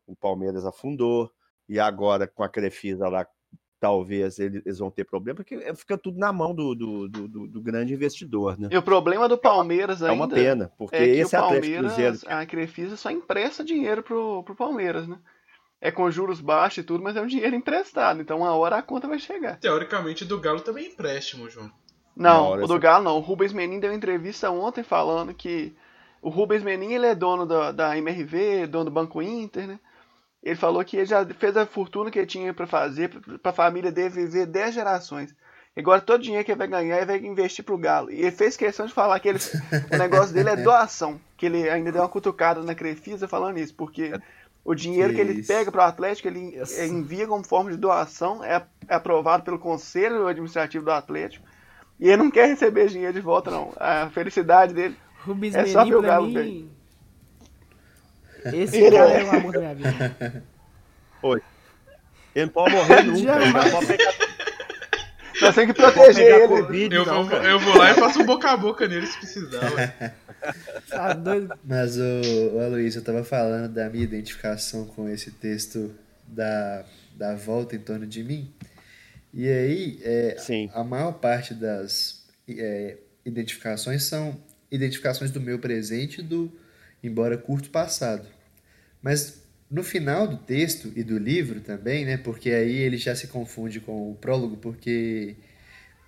o 0.07 0.15
Palmeiras 0.15 0.65
afundou. 0.65 1.31
E 1.69 1.79
agora, 1.79 2.27
com 2.27 2.43
a 2.43 2.49
Crefisa 2.49 3.07
lá, 3.09 3.27
talvez 3.85 4.39
eles, 4.39 4.79
vão 4.79 4.89
ter 4.89 5.03
problema, 5.03 5.35
porque 5.35 5.57
fica 5.75 5.95
tudo 5.95 6.17
na 6.17 6.33
mão 6.33 6.55
do, 6.55 6.73
do, 6.73 7.07
do- 7.07 7.27
do- 7.27 7.47
do 7.47 7.61
grande 7.61 7.93
investidor, 7.93 8.59
né? 8.59 8.67
E 8.71 8.77
o 8.77 8.81
problema 8.81 9.29
do 9.29 9.37
Palmeiras 9.37 10.01
É 10.01 10.09
ainda 10.09 10.23
uma 10.23 10.27
pena, 10.27 10.71
porque 10.75 10.95
é 10.95 10.99
que 11.05 11.05
esse 11.19 11.35
o 11.35 11.39
Atlético 11.39 11.61
Palmeiras, 11.83 11.93
Cruzeiro. 11.93 12.19
a 12.41 12.45
Crefisa 12.47 12.97
só 12.97 13.11
empresta 13.11 13.63
dinheiro 13.63 14.01
pro, 14.01 14.41
pro 14.43 14.55
Palmeiras, 14.55 15.07
né? 15.07 15.17
É 15.79 15.91
com 15.91 16.09
juros 16.09 16.41
baixos 16.41 16.79
e 16.79 16.83
tudo, 16.83 17.03
mas 17.03 17.15
é 17.15 17.21
um 17.21 17.27
dinheiro 17.27 17.55
emprestado. 17.55 18.19
Então 18.19 18.39
uma 18.39 18.55
hora 18.55 18.77
a 18.77 18.81
conta 18.81 19.07
vai 19.07 19.19
chegar. 19.19 19.59
Teoricamente, 19.59 20.25
do 20.25 20.39
Galo 20.39 20.61
também 20.61 20.85
é 20.85 20.87
empréstimo, 20.89 21.47
João. 21.47 21.69
Não, 22.15 22.53
o 22.53 22.65
do 22.67 22.79
Galo 22.79 23.03
não. 23.03 23.17
O 23.17 23.19
Rubens 23.19 23.53
Menin 23.53 23.79
deu 23.79 23.93
entrevista 23.93 24.49
ontem 24.49 24.83
falando 24.83 25.31
que 25.33 25.75
o 26.23 26.29
Rubens 26.29 26.63
Menin 26.63 26.93
ele 26.93 27.05
é 27.05 27.13
dono 27.13 27.45
da, 27.45 27.71
da 27.71 27.97
MRV, 27.97 28.65
dono 28.67 28.85
do 28.85 28.91
Banco 28.91 29.21
Inter, 29.21 29.67
né? 29.67 29.79
Ele 30.45 30.55
falou 30.55 30.85
que 30.85 30.95
ele 30.95 31.07
já 31.07 31.25
fez 31.25 31.57
a 31.57 31.65
fortuna 31.65 32.11
que 32.11 32.19
ele 32.19 32.27
tinha 32.27 32.53
pra 32.53 32.67
fazer, 32.67 33.09
pra 33.41 33.51
família 33.51 33.91
dele 33.91 34.09
viver 34.09 34.45
10 34.45 34.75
gerações. 34.75 35.35
Agora 35.75 35.99
todo 35.99 36.19
o 36.19 36.23
dinheiro 36.23 36.45
que 36.45 36.51
ele 36.51 36.59
vai 36.59 36.67
ganhar, 36.67 36.97
ele 36.97 37.05
vai 37.05 37.17
investir 37.17 37.65
pro 37.65 37.77
Galo. 37.77 38.11
E 38.11 38.21
ele 38.21 38.31
fez 38.31 38.55
questão 38.55 38.85
de 38.85 38.93
falar 38.93 39.19
que 39.19 39.27
ele, 39.27 39.39
o 39.91 39.97
negócio 39.97 40.33
dele 40.33 40.49
é 40.49 40.55
doação. 40.55 41.19
Que 41.35 41.47
ele 41.47 41.67
ainda 41.67 41.91
deu 41.91 42.01
uma 42.01 42.07
cutucada 42.07 42.61
na 42.61 42.75
Crefisa 42.75 43.27
falando 43.27 43.57
isso, 43.57 43.73
porque 43.73 44.13
o 44.65 44.73
dinheiro 44.73 45.13
que, 45.13 45.21
ele 45.21 45.33
Isso. 45.33 45.47
pega 45.47 45.71
pro 45.71 45.81
Atlético, 45.81 46.27
ele 46.27 46.59
Isso. 46.59 46.81
envia 46.81 47.27
como 47.27 47.45
forma 47.45 47.69
de 47.69 47.77
doação, 47.77 48.43
é, 48.43 48.65
é 48.87 48.95
aprovado 48.95 49.43
pelo 49.43 49.59
Conselho 49.59 50.27
Administrativo 50.27 50.83
do 50.83 50.91
Atlético. 50.91 51.45
E 51.99 52.07
ele 52.07 52.17
não 52.17 52.31
quer 52.31 52.47
receber 52.47 52.87
dinheiro 52.87 53.13
de 53.13 53.21
volta, 53.21 53.51
não. 53.51 53.71
A 53.77 54.09
felicidade 54.09 54.73
dele. 54.73 54.95
Rubens 55.23 55.55
É 55.55 55.65
só 55.67 55.79
Menin, 55.79 55.91
ver 55.91 55.97
o 55.97 56.01
pra 56.01 56.09
Galo 56.09 56.27
mim. 56.27 56.69
Esse 58.53 58.77
Ele 58.77 58.97
cara 58.97 59.11
é- 59.11 59.21
é 59.21 59.23
o 59.23 59.31
amor 59.31 59.51
da 59.53 59.59
minha 59.59 59.75
vida. 59.75 60.43
Ele 62.35 62.45
não 62.45 62.49
pode 62.49 62.75
morrer 62.75 63.03
nunca. 63.03 63.19
Ele 63.41 63.51
não 63.51 63.71
pode 63.71 63.85
pegar, 63.87 64.13
Nós 65.41 65.55
temos 65.55 65.73
que 65.75 65.81
proteger 65.81 66.25
ele. 66.35 66.47
Covid, 66.47 66.95
Eu, 66.95 67.05
não, 67.05 67.23
vou, 67.23 67.37
eu 67.43 67.59
vou 67.59 67.77
lá 67.77 67.91
e 67.91 67.93
faço 67.95 68.21
um 68.21 68.25
boca 68.25 68.51
a 68.51 68.57
boca 68.57 68.87
nele 68.87 69.07
se 69.07 69.17
precisar. 69.17 70.15
Tá 70.87 71.13
doido? 71.13 71.57
Mas, 71.63 71.97
o, 71.97 72.01
o 72.53 72.59
Aloysio, 72.59 72.99
eu 72.99 73.03
tava 73.03 73.23
falando 73.23 73.73
da 73.73 73.89
minha 73.89 74.03
identificação 74.03 74.85
com 74.85 75.09
esse 75.09 75.31
texto 75.31 75.91
da, 76.27 76.85
da 77.15 77.33
volta 77.33 77.75
em 77.75 77.79
torno 77.79 78.05
de 78.05 78.23
mim. 78.23 78.53
E 79.33 79.47
aí, 79.49 79.99
é, 80.03 80.35
Sim. 80.37 80.69
a 80.71 80.83
maior 80.83 81.13
parte 81.13 81.51
das 81.55 82.23
é, 82.47 82.97
identificações 83.25 84.03
são 84.03 84.37
identificações 84.69 85.31
do 85.31 85.41
meu 85.41 85.57
presente 85.57 86.19
e 86.19 86.23
do, 86.23 86.51
embora 87.03 87.35
curto, 87.39 87.71
passado. 87.71 88.27
Mas 89.05 89.43
no 89.69 89.83
final 89.83 90.27
do 90.27 90.35
texto 90.35 90.91
e 90.95 91.03
do 91.03 91.19
livro 91.19 91.61
também, 91.61 92.03
né? 92.03 92.17
Porque 92.17 92.49
aí 92.49 92.75
ele 92.75 92.97
já 92.97 93.15
se 93.15 93.27
confunde 93.27 93.79
com 93.79 94.09
o 94.09 94.15
prólogo, 94.15 94.57
porque 94.57 95.35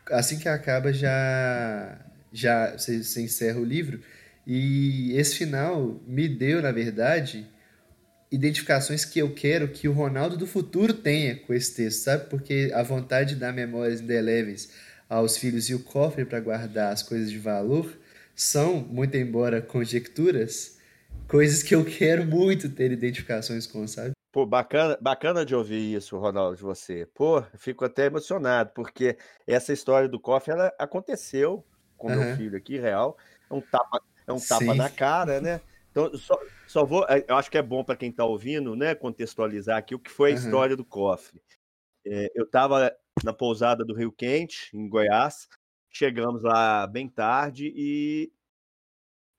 assim 0.10 0.40
que 0.40 0.50
acaba 0.50 0.92
já 0.92 1.96
já 2.34 2.76
você, 2.76 3.04
você 3.04 3.22
encerra 3.22 3.60
o 3.60 3.64
livro 3.64 4.02
e 4.48 5.14
esse 5.16 5.36
final 5.36 6.02
me 6.08 6.28
deu, 6.28 6.60
na 6.60 6.72
verdade, 6.72 7.48
identificações 8.32 9.06
que 9.06 9.20
eu 9.20 9.32
quero 9.32 9.68
que 9.68 9.88
o 9.88 9.94
Ronaldo 9.94 10.36
do 10.36 10.48
futuro 10.48 10.92
tenha 10.92 11.36
com 11.36 11.54
esse 11.54 11.76
texto, 11.76 12.00
sabe? 12.00 12.28
Porque 12.32 12.72
a 12.74 12.82
vontade 12.82 13.36
de 13.36 13.40
dar 13.42 13.54
memórias 13.54 14.02
indeléveis 14.02 14.72
aos 15.08 15.38
filhos 15.38 15.70
e 15.70 15.76
o 15.76 15.84
cofre 15.84 16.26
para 16.26 16.40
guardar 16.40 16.92
as 16.94 17.04
coisas 17.04 17.30
de 17.30 17.38
valor 17.38 17.96
são, 18.36 18.80
muito 18.82 19.16
embora 19.18 19.62
conjecturas, 19.62 20.77
coisas 21.28 21.62
que 21.62 21.76
eu 21.76 21.84
quero 21.86 22.26
muito 22.26 22.70
ter 22.74 22.92
identificações 22.92 23.68
com, 23.68 23.88
sabe? 23.88 24.12
Pô, 24.32 24.46
bacana, 24.46 24.98
bacana 25.02 25.46
de 25.46 25.56
ouvir 25.56 25.96
isso, 25.96 26.18
Ronaldo, 26.18 26.56
de 26.56 26.62
você. 26.62 27.06
Pô, 27.14 27.42
fico 27.58 27.84
até 27.86 28.06
emocionado, 28.06 28.72
porque 28.74 29.18
essa 29.46 29.74
história 29.74 30.08
do 30.08 30.20
cofre, 30.20 30.52
ela 30.52 30.72
aconteceu 30.78 31.66
com 31.98 32.10
meu 32.10 32.22
Aham. 32.22 32.36
filho 32.36 32.58
aqui, 32.58 32.78
real. 32.78 33.18
É 33.50 33.54
um 33.54 33.62
tapa, 33.62 34.02
é 34.28 34.32
um 34.34 34.40
tapa 34.40 34.60
Sim. 34.74 34.78
na 34.78 34.90
cara, 34.90 35.42
né? 35.42 35.62
Então, 35.90 36.14
só, 36.16 36.38
só 36.68 36.86
vou. 36.86 37.06
eh, 37.10 37.26
Eu 37.28 37.36
acho 37.36 37.50
que 37.50 37.58
é 37.58 37.62
bom 37.64 37.84
para 37.84 37.96
quem 37.96 38.12
está 38.12 38.26
ouvindo, 38.26 38.76
né, 38.76 38.94
contextualizar 38.94 39.78
aqui 39.78 39.96
o 39.96 40.00
que 40.00 40.12
foi 40.12 40.30
a 40.32 40.34
Aham. 40.34 40.44
história 40.44 40.76
do 40.76 40.86
cofre. 40.86 41.42
É, 42.06 42.30
eu 42.36 42.44
estava 42.46 42.96
na 43.24 43.34
pousada 43.34 43.84
do 43.84 43.96
Rio 43.96 44.12
Quente, 44.12 44.70
em 44.74 44.88
Goiás. 44.88 45.48
Chegamos 45.90 46.44
lá 46.44 46.86
bem 46.86 47.10
tarde 47.10 47.74
e 47.76 48.32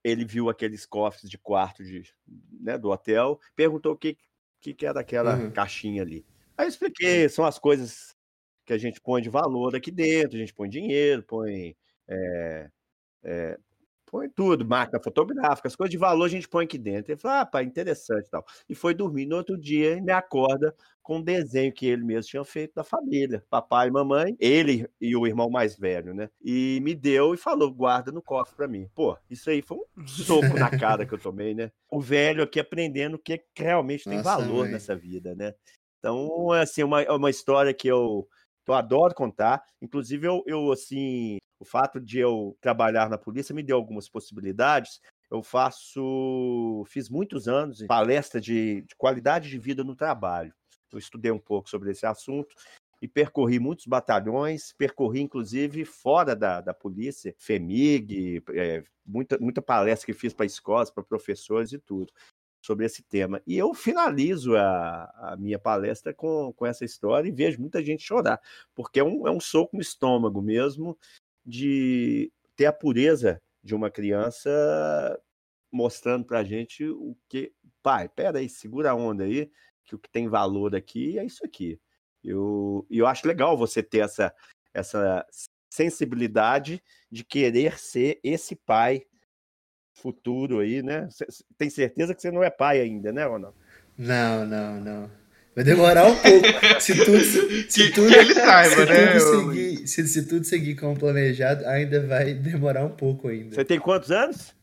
ele 0.09 0.25
viu 0.25 0.49
aqueles 0.49 0.87
cofres 0.87 1.31
de 1.31 1.39
quarto 1.39 1.85
de, 1.85 2.03
né, 2.61 2.79
do 2.79 2.91
hotel, 2.91 3.39
perguntou 3.55 3.93
o 3.93 3.97
que, 3.97 4.17
que, 4.61 4.75
que 4.75 4.87
era 4.87 5.01
aquela 5.01 5.37
Uhum. 5.37 5.51
caixinha 5.51 6.03
ali. 6.03 6.25
Aí 6.57 6.67
eu 6.67 6.69
expliquei, 6.69 7.29
são 7.29 7.45
as 7.45 7.59
coisas 7.59 8.17
que 8.65 8.73
a 8.73 8.79
gente 8.79 9.01
põe 9.01 9.23
de 9.23 9.31
valor 9.31 9.75
aqui 9.75 9.91
dentro, 9.91 10.37
a 10.37 10.41
gente 10.41 10.53
põe 10.55 10.69
dinheiro, 10.69 11.23
põe 11.23 11.77
é, 12.09 12.71
é, 13.23 13.59
Põe 14.11 14.29
tudo, 14.29 14.65
máquina 14.65 15.01
fotográfica, 15.03 15.69
as 15.69 15.77
coisas 15.77 15.91
de 15.91 15.99
valor 15.99 16.25
a 16.25 16.29
gente 16.29 16.49
põe 16.49 16.65
aqui 16.65 16.79
dentro. 16.79 17.13
Ele 17.13 17.21
falou, 17.21 17.39
ah, 17.39 17.47
pá, 17.47 17.63
interessante 17.63 18.27
e 18.27 18.31
tal. 18.31 18.45
E 18.69 18.75
foi 18.75 18.95
dormir. 18.95 19.27
No 19.27 19.37
outro 19.37 19.59
dia, 19.59 19.91
ele 19.91 20.01
me 20.01 20.13
acorda 20.13 20.75
com 21.03 21.17
um 21.17 21.23
desenho 21.23 21.73
que 21.73 21.87
ele 21.87 22.05
mesmo 22.05 22.31
tinha 22.31 22.45
feito 22.45 22.75
da 22.75 22.85
família, 22.85 23.43
papai 23.49 23.89
e 23.89 23.91
mamãe, 23.91 24.37
ele 24.39 24.87
e 25.01 25.17
o 25.17 25.27
irmão 25.27 25.49
mais 25.49 25.75
velho, 25.77 26.13
né? 26.13 26.29
E 26.43 26.81
me 26.83 26.95
deu 26.95 27.33
e 27.33 27.37
falou, 27.39 27.73
guarda 27.73 28.13
no 28.13 28.21
cofre 28.21 28.55
para 28.55 28.69
mim. 28.69 28.87
Pô, 28.95 29.17
isso 29.31 29.49
aí 29.49 29.63
foi 29.63 29.79
um 29.97 30.07
soco 30.07 30.59
na 30.59 30.71
cara 30.71 31.07
que 31.07 31.15
eu 31.15 31.19
tomei, 31.19 31.55
né? 31.55 31.71
O 31.91 32.01
velho 32.01 32.43
aqui 32.43 32.61
aprendendo 32.61 33.15
o 33.15 33.19
que 33.19 33.43
realmente 33.57 34.05
tem 34.05 34.19
Nossa, 34.19 34.37
valor 34.37 34.65
mãe. 34.65 34.73
nessa 34.73 34.95
vida, 34.95 35.35
né? 35.35 35.55
Então, 35.99 36.53
assim, 36.53 36.83
uma, 36.83 37.03
é 37.03 37.11
uma 37.11 37.31
história 37.31 37.75
que 37.75 37.89
eu, 37.89 38.29
que 38.65 38.71
eu 38.71 38.75
adoro 38.75 39.15
contar. 39.15 39.63
Inclusive, 39.81 40.27
eu, 40.27 40.43
eu, 40.47 40.71
assim, 40.71 41.39
o 41.61 41.65
fato 41.65 42.01
de 42.01 42.19
eu 42.19 42.57
trabalhar 42.61 43.09
na 43.09 43.19
polícia 43.19 43.55
me 43.55 43.63
deu 43.63 43.77
algumas 43.77 44.09
possibilidades. 44.09 45.01
Eu 45.31 45.43
faço, 45.43 46.85
fiz 46.87 47.09
muitos 47.09 47.49
anos 47.49 47.83
em 47.83 47.87
palestra 47.87 48.41
de, 48.41 48.83
de 48.83 48.95
qualidade 48.97 49.51
de 49.51 49.59
vida 49.59 49.85
no 49.85 49.95
trabalho. 49.95 50.55
Eu 50.91 50.99
estudei 50.99 51.31
um 51.31 51.39
pouco 51.39 51.69
sobre 51.69 51.91
esse 51.91 52.07
assunto 52.07 52.55
e 53.01 53.07
percorri 53.07 53.59
muitos 53.59 53.87
batalhões, 53.87 54.73
percorri 54.73 55.21
inclusive 55.21 55.85
fora 55.85 56.35
da, 56.35 56.61
da 56.61 56.75
polícia, 56.75 57.35
FEMIG, 57.39 58.43
é, 58.55 58.83
muita, 59.05 59.39
muita 59.39 59.63
palestra 59.63 60.07
que 60.07 60.19
fiz 60.19 60.33
para 60.33 60.47
escolas, 60.47 60.91
para 60.91 61.05
professores 61.05 61.73
e 61.73 61.79
tudo 61.79 62.13
sobre 62.61 62.85
esse 62.87 63.03
tema. 63.03 63.41
E 63.47 63.57
eu 63.57 63.73
finalizo 63.73 64.57
a, 64.57 65.05
a 65.33 65.37
minha 65.37 65.59
palestra 65.59 66.13
com, 66.13 66.53
com 66.55 66.67
essa 66.67 66.85
história 66.85 67.29
e 67.29 67.33
vejo 67.33 67.61
muita 67.61 67.83
gente 67.85 68.03
chorar, 68.03 68.41
porque 68.75 68.99
é 68.99 69.05
um, 69.05 69.29
é 69.29 69.31
um 69.31 69.41
soco 69.41 69.77
no 69.77 69.83
estômago 69.83 70.43
mesmo 70.43 70.99
de 71.49 72.31
ter 72.55 72.67
a 72.67 72.73
pureza 72.73 73.41
de 73.65 73.75
uma 73.75 73.91
criança 73.91 74.51
mostrando 75.73 76.27
pra 76.27 76.45
gente 76.45 76.85
o 76.85 77.17
que. 77.27 77.53
Pai, 77.83 78.09
peraí, 78.09 78.49
segura 78.49 78.91
a 78.91 78.95
onda 78.95 79.25
aí, 79.25 79.51
que 79.85 79.95
o 79.95 79.99
que 79.99 80.11
tem 80.11 80.29
valor 80.29 80.77
aqui 80.77 81.19
é 81.19 81.25
isso 81.25 81.45
aqui. 81.45 81.81
Eu, 82.23 82.87
e 82.91 82.99
eu 82.99 83.07
acho 83.07 83.27
legal 83.27 83.57
você 83.57 83.83
ter 83.83 84.01
essa, 84.01 84.35
essa 84.75 85.25
sensibilidade 85.71 86.83
de 87.11 87.25
querer 87.25 87.79
ser 87.79 88.21
esse 88.23 88.55
pai 88.55 89.07
futuro 89.95 90.59
aí, 90.59 90.83
né? 90.83 91.09
Tem 91.57 91.71
certeza 91.71 92.15
que 92.15 92.21
você 92.21 92.31
não 92.31 92.43
é 92.43 92.51
pai 92.51 92.81
ainda, 92.81 93.11
né, 93.11 93.25
Ronaldo? 93.25 93.57
Não, 93.97 94.45
não, 94.45 94.81
não. 94.81 95.11
Vai 95.59 95.65
demorar 95.65 96.07
um 96.07 96.15
pouco. 96.15 96.81
Se 96.81 97.05
tudo, 97.05 97.19
se, 97.21 97.69
se 97.69 97.83
Que- 97.89 97.93
tudo, 97.93 98.09
que 98.13 98.15
ele 98.15 98.33
saiba, 98.35 98.77
se 98.77 98.85
né, 98.87 99.07
tudo 99.19 99.51
seguir, 99.51 99.89
se, 99.89 100.07
se 100.07 100.27
tudo 100.29 100.45
seguir 100.45 100.77
como 100.77 100.97
planejado, 100.97 101.67
ainda 101.67 102.07
vai 102.07 102.33
demorar 102.33 102.85
um 102.85 102.91
pouco 102.91 103.27
ainda. 103.27 103.57
Você 103.57 103.65
tem 103.65 103.81
quantos 103.81 104.13
anos? 104.13 104.55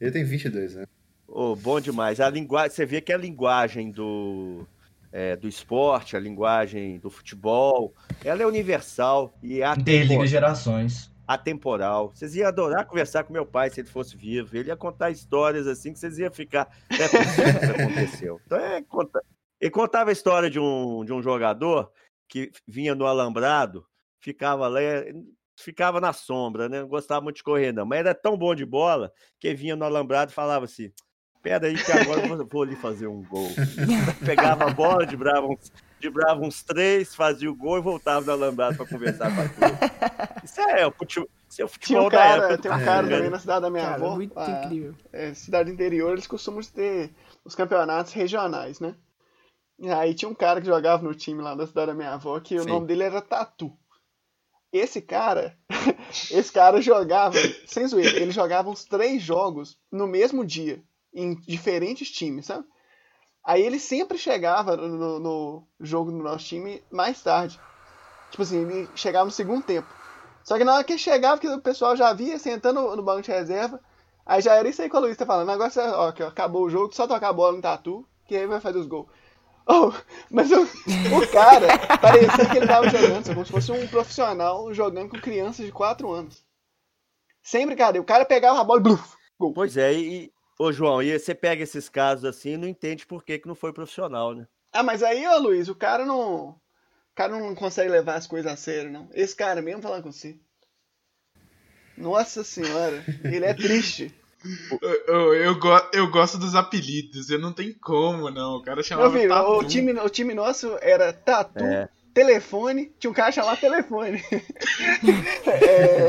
Eu 0.00 0.10
tenho 0.10 0.26
22 0.26 0.76
anos. 0.76 0.88
Oh, 1.28 1.54
bom 1.54 1.80
demais. 1.80 2.18
A 2.18 2.28
linguagem, 2.28 2.70
você 2.74 2.84
vê 2.84 3.00
que 3.00 3.12
a 3.12 3.16
linguagem 3.16 3.92
do, 3.92 4.66
é, 5.12 5.36
do 5.36 5.46
esporte, 5.46 6.16
a 6.16 6.20
linguagem 6.20 6.98
do 6.98 7.10
futebol, 7.10 7.94
ela 8.24 8.42
é 8.42 8.46
universal 8.46 9.32
e 9.40 9.62
é 9.62 9.70
Interliga 9.70 10.02
atemporal. 10.02 10.26
gerações. 10.26 11.12
atemporal. 11.28 12.10
Vocês 12.12 12.34
iam 12.34 12.48
adorar 12.48 12.86
conversar 12.86 13.22
com 13.22 13.32
meu 13.32 13.46
pai 13.46 13.70
se 13.70 13.80
ele 13.80 13.88
fosse 13.88 14.16
vivo. 14.16 14.56
Ele 14.56 14.68
ia 14.70 14.76
contar 14.76 15.10
histórias 15.12 15.68
assim 15.68 15.92
que 15.92 16.00
vocês 16.00 16.18
iam 16.18 16.32
ficar. 16.32 16.66
É 16.90 17.06
possível 17.06 17.44
que 17.44 17.64
isso 17.64 17.72
aconteceu. 17.82 18.40
Então, 18.44 18.58
é, 18.58 18.82
conta... 18.82 19.22
Ele 19.60 19.70
contava 19.70 20.10
a 20.10 20.12
história 20.12 20.48
de 20.48 20.58
um, 20.60 21.04
de 21.04 21.12
um 21.12 21.22
jogador 21.22 21.90
que 22.28 22.50
vinha 22.66 22.94
no 22.94 23.06
alambrado, 23.06 23.86
ficava 24.20 24.68
lá, 24.68 24.80
ficava 25.58 26.00
na 26.00 26.12
sombra, 26.12 26.68
né? 26.68 26.80
Não 26.82 26.88
gostava 26.88 27.20
muito 27.20 27.36
de 27.36 27.42
correr, 27.42 27.72
não. 27.72 27.84
Mas 27.84 28.00
era 28.00 28.14
tão 28.14 28.36
bom 28.36 28.54
de 28.54 28.64
bola 28.64 29.12
que 29.40 29.52
vinha 29.54 29.74
no 29.74 29.84
alambrado 29.84 30.30
e 30.30 30.34
falava 30.34 30.64
assim: 30.66 30.92
Pera 31.42 31.66
aí, 31.66 31.74
que 31.74 31.90
agora 31.92 32.20
eu 32.20 32.46
vou, 32.46 32.62
ali 32.62 32.76
fazer 32.76 33.06
um 33.06 33.22
gol. 33.24 33.48
Pegava 34.24 34.66
a 34.66 34.70
bola, 34.70 35.06
driblava 35.06 35.46
uns, 35.46 35.72
driblava 36.00 36.40
uns 36.40 36.62
três, 36.62 37.14
fazia 37.14 37.50
o 37.50 37.56
gol 37.56 37.78
e 37.78 37.82
voltava 37.82 38.24
no 38.26 38.32
alambrado 38.32 38.76
para 38.76 38.86
conversar 38.86 39.32
com 39.34 39.40
a 39.40 39.48
turma. 39.48 39.78
Isso 40.44 40.60
é 40.60 40.86
o 40.86 40.92
futebol, 40.92 41.28
isso 41.50 41.62
é 41.62 41.64
o 41.64 41.68
Tinha 41.68 41.78
futebol 42.00 42.06
um 42.06 42.08
da 42.10 42.18
cara, 42.18 42.44
época. 42.52 42.58
tem 42.62 42.70
um 42.70 42.74
É, 42.80 42.84
cara 42.84 43.06
né? 43.06 43.16
também 43.16 43.30
na 43.30 43.38
cidade 43.40 43.62
da 43.62 43.70
minha 43.70 43.82
Cara, 43.82 43.96
avó. 43.96 44.14
muito 44.14 44.38
a- 44.38 44.50
incrível. 44.64 44.94
é, 45.12 45.34
cidade 45.34 45.70
interior, 45.70 46.12
eles 46.12 46.26
costumam 46.28 46.60
ter 46.62 47.10
os 47.44 47.54
campeonatos 47.56 48.12
regionais, 48.12 48.78
né? 48.78 48.94
Aí 49.96 50.14
tinha 50.14 50.28
um 50.28 50.34
cara 50.34 50.60
que 50.60 50.66
jogava 50.66 51.02
no 51.02 51.14
time 51.14 51.40
lá 51.42 51.54
da 51.54 51.66
cidade 51.66 51.88
da 51.88 51.94
minha 51.94 52.14
avó, 52.14 52.40
que 52.40 52.56
o 52.56 52.62
Sim. 52.62 52.68
nome 52.68 52.86
dele 52.86 53.04
era 53.04 53.22
Tatu. 53.22 53.72
Esse 54.72 55.00
cara, 55.00 55.56
esse 56.30 56.52
cara 56.52 56.80
jogava, 56.80 57.36
sem 57.66 57.86
zoeira, 57.86 58.16
ele 58.18 58.32
jogava 58.32 58.68
uns 58.68 58.84
três 58.84 59.22
jogos 59.22 59.78
no 59.90 60.06
mesmo 60.06 60.44
dia, 60.44 60.82
em 61.14 61.34
diferentes 61.34 62.10
times, 62.10 62.46
sabe? 62.46 62.66
Aí 63.44 63.62
ele 63.62 63.78
sempre 63.78 64.18
chegava 64.18 64.76
no, 64.76 65.18
no 65.18 65.66
jogo 65.80 66.10
do 66.10 66.18
nosso 66.18 66.44
time 66.44 66.82
mais 66.90 67.22
tarde. 67.22 67.58
Tipo 68.30 68.42
assim, 68.42 68.60
ele 68.60 68.88
chegava 68.94 69.24
no 69.24 69.30
segundo 69.30 69.62
tempo. 69.62 69.88
Só 70.44 70.58
que 70.58 70.64
na 70.64 70.74
hora 70.74 70.84
que 70.84 70.92
ele 70.92 70.98
chegava, 70.98 71.40
que 71.40 71.48
o 71.48 71.60
pessoal 71.60 71.96
já 71.96 72.12
via 72.12 72.38
sentando 72.38 72.94
no 72.94 73.02
banco 73.02 73.22
de 73.22 73.30
reserva, 73.30 73.80
aí 74.26 74.42
já 74.42 74.54
era 74.54 74.68
isso 74.68 74.82
aí 74.82 74.90
que 74.90 74.96
o 74.96 75.00
Luiz 75.00 75.16
tá 75.16 75.24
falando. 75.24 75.50
Agora 75.50 75.70
você, 75.70 75.80
ó, 75.80 76.08
aqui, 76.08 76.22
ó, 76.22 76.28
acabou 76.28 76.64
o 76.64 76.70
jogo, 76.70 76.94
só 76.94 77.06
tocar 77.06 77.28
a 77.28 77.32
bola 77.32 77.56
no 77.56 77.62
tatu, 77.62 78.06
que 78.26 78.36
aí 78.36 78.46
vai 78.46 78.60
fazer 78.60 78.78
os 78.78 78.86
gols. 78.86 79.08
Oh, 79.70 79.92
mas 80.30 80.50
o, 80.50 80.62
o 80.62 81.28
cara 81.30 81.98
parecia 81.98 82.48
que 82.48 82.56
ele 82.56 82.66
tava 82.66 82.88
jogando, 82.88 83.34
como 83.34 83.44
se 83.44 83.52
fosse 83.52 83.70
um 83.70 83.86
profissional 83.86 84.72
jogando 84.72 85.10
com 85.10 85.20
crianças 85.20 85.66
de 85.66 85.72
4 85.72 86.10
anos. 86.10 86.42
Sem 87.42 87.66
brincadeira, 87.66 88.02
o 88.02 88.06
cara 88.06 88.24
pegava 88.24 88.60
a 88.60 88.64
bola 88.64 88.80
e 88.80 88.82
bluf, 88.82 89.14
gol. 89.38 89.52
Pois 89.52 89.76
é, 89.76 89.92
e, 89.92 90.32
ô 90.58 90.72
João, 90.72 91.02
e 91.02 91.18
você 91.18 91.34
pega 91.34 91.62
esses 91.62 91.86
casos 91.88 92.24
assim 92.24 92.52
e 92.52 92.56
não 92.56 92.66
entende 92.66 93.06
por 93.06 93.22
que, 93.22 93.38
que 93.38 93.46
não 93.46 93.54
foi 93.54 93.72
profissional, 93.72 94.34
né? 94.34 94.48
Ah, 94.72 94.82
mas 94.82 95.02
aí, 95.02 95.26
ô 95.26 95.38
Luiz, 95.38 95.68
o 95.68 95.74
cara 95.74 96.04
não. 96.06 96.48
O 96.48 97.14
cara 97.14 97.38
não 97.38 97.54
consegue 97.54 97.90
levar 97.90 98.14
as 98.14 98.26
coisas 98.26 98.50
a 98.50 98.56
sério, 98.56 98.90
não. 98.90 99.10
Esse 99.12 99.36
cara 99.36 99.60
mesmo 99.60 99.82
falando 99.82 100.04
com 100.04 100.12
você. 100.12 100.38
Nossa 101.96 102.42
senhora, 102.42 103.04
ele 103.24 103.44
é 103.44 103.52
triste. 103.52 104.14
Eu, 104.80 105.04
eu, 105.06 105.34
eu, 105.34 105.58
go- 105.58 105.88
eu 105.92 106.10
gosto 106.10 106.38
dos 106.38 106.54
apelidos, 106.54 107.28
eu 107.28 107.38
não 107.38 107.52
tenho 107.52 107.74
como, 107.80 108.30
não. 108.30 108.56
O 108.56 108.62
cara 108.62 108.82
chamava 108.82 109.10
Meu 109.10 109.20
filho, 109.20 109.32
Tatu. 109.34 109.50
o 109.50 109.64
time, 109.64 109.92
o 109.92 110.08
time 110.08 110.34
nosso 110.34 110.78
era 110.80 111.12
Tatu, 111.12 111.64
É. 111.64 111.88
telefone, 112.14 112.92
tinha 113.00 113.10
um 113.10 113.14
cara 113.14 113.32
chamado 113.32 113.58
telefone. 113.60 114.22
É, 115.46 116.08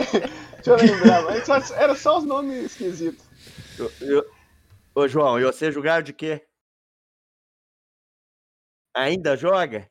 deixa 0.56 0.70
eu 0.72 0.76
lembrar, 0.76 1.24
mas 1.24 1.46
só- 1.46 1.76
era 1.76 1.96
só 1.96 2.18
os 2.20 2.26
nomes 2.26 2.66
esquisitos. 2.66 3.26
Eu- 3.78 3.92
eu- 4.02 4.26
Ô 4.94 5.08
João, 5.08 5.40
e 5.40 5.44
você 5.46 5.72
jogar 5.72 6.02
de 6.04 6.12
quê? 6.14 6.46
Ainda 8.96 9.36
joga? 9.38 9.90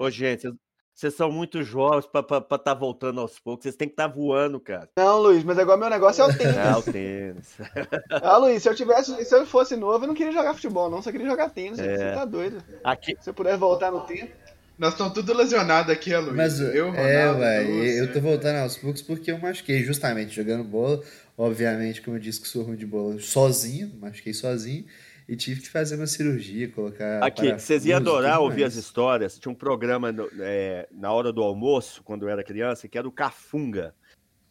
Ô, 0.00 0.08
gente, 0.10 0.50
vocês- 0.94 1.14
são 1.14 1.30
muito 1.30 1.62
jovens 1.62 2.06
pra 2.06 2.24
estar 2.56 2.72
voltando 2.74 3.20
aos 3.20 3.38
poucos. 3.38 3.64
Vocês 3.64 3.76
têm 3.76 3.86
que 3.86 3.92
estar 3.92 4.06
voando, 4.08 4.58
cara. 4.58 4.88
Não, 4.96 5.18
Luiz, 5.20 5.44
mas 5.44 5.58
agora 5.58 5.76
meu 5.78 5.90
negócio 5.90 6.22
é 6.22 6.26
o 6.26 6.34
tênis. 6.36 6.56
É, 6.56 6.74
o 6.76 6.82
tênis. 6.82 7.56
Ah, 8.22 8.36
Luiz, 8.38 8.62
se 8.62 8.68
eu 8.70 8.74
tivesse, 8.74 9.22
se 9.24 9.34
eu 9.34 9.44
fosse 9.44 9.76
novo, 9.76 10.04
eu 10.04 10.08
não 10.08 10.14
queria 10.14 10.32
jogar 10.32 10.54
futebol, 10.54 10.88
não, 10.88 11.02
só 11.02 11.12
queria 11.12 11.26
jogar 11.26 11.50
tênis. 11.50 11.78
É. 11.78 11.96
Você 11.96 12.14
tá 12.14 12.24
doido. 12.24 12.62
Aqui, 12.82 13.14
Se 13.20 13.28
eu 13.28 13.34
pudesse 13.34 13.58
voltar 13.58 13.90
no 13.92 14.00
tempo. 14.00 14.32
Nós 14.78 14.92
estamos 14.92 15.12
tudo 15.12 15.34
lesionados 15.34 15.92
aqui, 15.92 16.16
Luiz. 16.16 16.34
Mas 16.34 16.58
eu, 16.60 16.94
é, 16.94 17.26
Ronaldo, 17.26 17.40
ué, 17.42 17.60
Lúcio. 17.60 17.98
eu 17.98 18.12
tô 18.14 18.20
voltando 18.22 18.56
aos 18.56 18.78
poucos 18.78 19.02
porque 19.02 19.30
eu 19.30 19.38
machuquei 19.38 19.82
justamente 19.82 20.34
jogando 20.34 20.64
bola. 20.64 21.02
Obviamente, 21.36 22.00
como 22.00 22.16
eu 22.16 22.20
disse 22.20 22.40
que 22.40 22.48
sou 22.48 22.62
ruim 22.62 22.76
de 22.76 22.86
bola 22.86 23.18
sozinho, 23.18 23.92
machuquei 24.00 24.32
sozinho. 24.32 24.86
E 25.30 25.36
tive 25.36 25.60
que 25.60 25.70
fazer 25.70 25.94
uma 25.94 26.08
cirurgia, 26.08 26.68
colocar. 26.72 27.22
Aqui, 27.22 27.52
vocês 27.52 27.86
iam 27.86 27.98
adorar 27.98 28.40
ouvir 28.40 28.64
as 28.64 28.74
histórias. 28.74 29.38
Tinha 29.38 29.52
um 29.52 29.54
programa 29.54 30.10
no- 30.10 30.28
é, 30.40 30.88
na 30.90 31.12
hora 31.12 31.32
do 31.32 31.40
almoço, 31.40 32.02
quando 32.02 32.22
eu 32.24 32.28
era 32.28 32.42
criança, 32.42 32.88
que 32.88 32.98
era 32.98 33.06
o 33.06 33.12
Cafunga. 33.12 33.94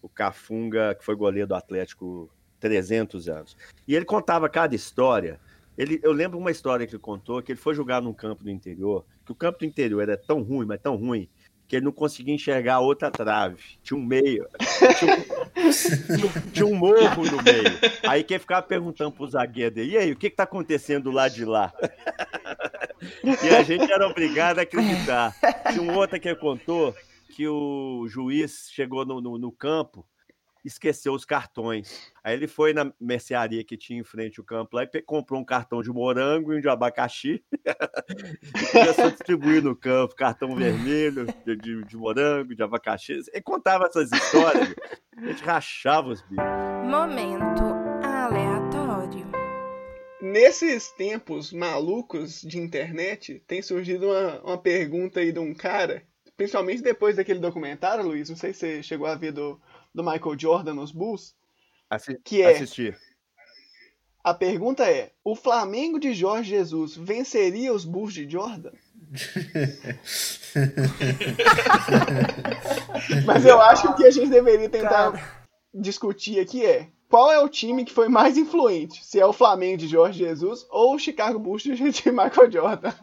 O 0.01 0.07
Cafunga, 0.07 0.95
que 0.95 1.03
foi 1.03 1.17
goleiro 1.17 1.49
do 1.49 1.53
Atlético 1.55 2.29
300 2.61 3.27
anos. 3.27 3.57
E 3.85 3.93
ele 3.93 4.05
contava 4.05 4.47
cada 4.47 4.73
história. 4.73 5.37
Ele, 5.77 5.99
eu 6.01 6.13
lembro 6.13 6.39
uma 6.39 6.49
história 6.49 6.87
que 6.87 6.93
ele 6.93 7.01
contou, 7.01 7.41
que 7.43 7.51
ele 7.51 7.59
foi 7.59 7.75
jogar 7.75 8.01
num 8.01 8.13
campo 8.13 8.41
do 8.41 8.49
interior, 8.49 9.05
que 9.25 9.33
o 9.33 9.35
campo 9.35 9.59
do 9.59 9.65
interior 9.65 10.01
era 10.01 10.15
tão 10.15 10.41
ruim, 10.41 10.65
mas 10.65 10.79
tão 10.79 10.95
ruim, 10.95 11.27
que 11.69 11.75
ele 11.75 11.85
não 11.85 11.91
conseguia 11.91 12.33
enxergar 12.33 12.75
a 12.75 12.79
outra 12.79 13.11
trave. 13.11 13.63
Tinha 13.83 13.97
um 13.97 14.03
meio. 14.03 14.47
Tinha 14.97 15.15
um, 15.15 16.51
tinha 16.51 16.65
um 16.65 16.73
morro 16.73 17.25
no 17.25 17.43
meio. 17.43 17.79
Aí 18.07 18.23
quem 18.23 18.39
ficava 18.39 18.65
perguntando 18.65 19.11
pro 19.11 19.27
zagueiro 19.27 19.75
dele, 19.75 19.91
e 19.91 19.97
aí, 19.97 20.11
o 20.11 20.15
que, 20.15 20.31
que 20.31 20.35
tá 20.35 20.43
acontecendo 20.43 21.03
do 21.03 21.11
lado 21.11 21.35
de 21.35 21.45
lá? 21.45 21.71
E 23.21 23.55
a 23.55 23.61
gente 23.61 23.89
era 23.91 24.07
obrigado 24.07 24.57
a 24.57 24.63
acreditar. 24.63 25.35
Tinha 25.71 25.81
um 25.81 25.95
outro 25.95 26.19
que 26.19 26.33
contou 26.35 26.95
que 27.35 27.47
o 27.47 28.07
juiz 28.09 28.69
chegou 28.71 29.05
no, 29.05 29.21
no, 29.21 29.37
no 29.37 29.51
campo 29.51 30.03
esqueceu 30.63 31.13
os 31.13 31.25
cartões. 31.25 32.11
Aí 32.23 32.33
ele 32.33 32.47
foi 32.47 32.73
na 32.73 32.91
mercearia 32.99 33.63
que 33.63 33.77
tinha 33.77 33.99
em 33.99 34.03
frente 34.03 34.39
ao 34.39 34.45
campo 34.45 34.75
lá 34.75 34.83
e 34.83 35.01
comprou 35.01 35.39
um 35.39 35.45
cartão 35.45 35.81
de 35.81 35.89
morango 35.89 36.53
e 36.53 36.57
um 36.57 36.61
de 36.61 36.69
abacaxi 36.69 37.43
e 37.53 38.71
começou 38.71 39.05
a 39.05 39.09
distribuir 39.09 39.63
no 39.63 39.75
campo 39.75 40.15
cartão 40.15 40.55
vermelho 40.55 41.25
de, 41.45 41.55
de, 41.55 41.83
de 41.83 41.97
morango, 41.97 42.55
de 42.55 42.63
abacaxi. 42.63 43.19
E 43.33 43.41
contava 43.41 43.85
essas 43.85 44.11
histórias, 44.11 44.75
a 45.17 45.25
gente 45.25 45.43
rachava 45.43 46.09
os 46.09 46.21
bicos. 46.21 46.45
Momento 46.85 47.63
aleatório. 48.03 49.27
Nesses 50.21 50.91
tempos 50.91 51.53
malucos 51.53 52.41
de 52.41 52.59
internet, 52.59 53.41
tem 53.47 53.61
surgido 53.61 54.07
uma, 54.07 54.41
uma 54.41 54.57
pergunta 54.57 55.21
aí 55.21 55.31
de 55.31 55.39
um 55.39 55.53
cara, 55.53 56.03
principalmente 56.35 56.81
depois 56.81 57.15
daquele 57.15 57.39
documentário, 57.39 58.03
Luiz, 58.03 58.29
não 58.29 58.35
sei 58.35 58.53
se 58.53 58.59
você 58.59 58.83
chegou 58.83 59.07
a 59.07 59.15
ver 59.15 59.31
do, 59.31 59.59
do 60.01 60.03
Michael 60.03 60.39
Jordan 60.39 60.75
nos 60.75 60.93
Bulls, 60.93 61.35
Assi 61.89 62.17
que 62.23 62.41
é, 62.41 62.53
Assistir. 62.53 62.97
a 64.23 64.33
pergunta 64.33 64.89
é, 64.89 65.11
o 65.23 65.35
Flamengo 65.35 65.99
de 65.99 66.13
Jorge 66.13 66.51
Jesus 66.51 66.95
venceria 66.95 67.73
os 67.73 67.83
Bulls 67.83 68.13
de 68.13 68.29
Jordan? 68.29 68.71
Mas 73.25 73.43
eu 73.45 73.59
acho 73.59 73.81
que 73.81 73.87
o 73.89 73.95
que 73.95 74.05
a 74.05 74.11
gente 74.11 74.29
deveria 74.29 74.69
tentar 74.69 75.43
discutir 75.73 76.39
aqui 76.39 76.65
é 76.65 76.87
qual 77.09 77.29
é 77.31 77.39
o 77.39 77.49
time 77.49 77.83
que 77.83 77.91
foi 77.91 78.07
mais 78.07 78.37
influente? 78.37 79.03
Se 79.03 79.19
é 79.19 79.25
o 79.25 79.33
Flamengo 79.33 79.79
de 79.79 79.87
Jorge 79.87 80.19
Jesus 80.19 80.63
ou 80.69 80.93
o 80.95 80.99
Chicago 80.99 81.39
Bulls 81.39 81.63
de 81.63 81.71
Michael 82.11 82.51
Jordan? 82.51 82.93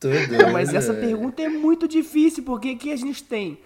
Doido, 0.00 0.52
mas 0.52 0.72
essa 0.72 0.94
pergunta 0.94 1.42
é 1.42 1.48
muito 1.48 1.86
difícil, 1.86 2.44
porque 2.44 2.70
aqui 2.70 2.92
a 2.92 2.96
gente 2.96 3.22
tem 3.22 3.58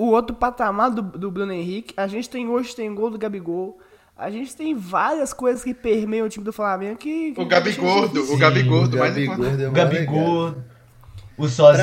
o 0.00 0.10
outro 0.12 0.36
patamar 0.36 0.90
do, 0.90 1.02
do 1.02 1.30
Bruno 1.30 1.52
Henrique, 1.52 1.94
a 1.96 2.06
gente 2.06 2.28
tem 2.30 2.48
hoje 2.48 2.74
tem 2.74 2.94
gol 2.94 3.10
do 3.10 3.18
Gabigol, 3.18 3.78
a 4.16 4.30
gente 4.30 4.54
tem 4.56 4.74
várias 4.74 5.32
coisas 5.32 5.62
que 5.62 5.72
permeiam 5.74 6.26
o 6.26 6.28
time 6.28 6.44
do 6.44 6.52
Flamengo 6.52 6.96
que... 6.98 7.32
que 7.32 7.40
O 7.40 7.46
Gabigordo, 7.46 8.20
o 8.32 8.36
Gabigordo, 8.36 8.96
o 8.96 9.00
Gabigordo 9.00 9.62
é 9.62 9.66
O 9.66 9.70
o 9.70 9.72
maior 9.72 9.72
Gabigol, 9.72 10.44
legado. 10.46 10.64
o 11.36 11.48
Sócio 11.48 11.82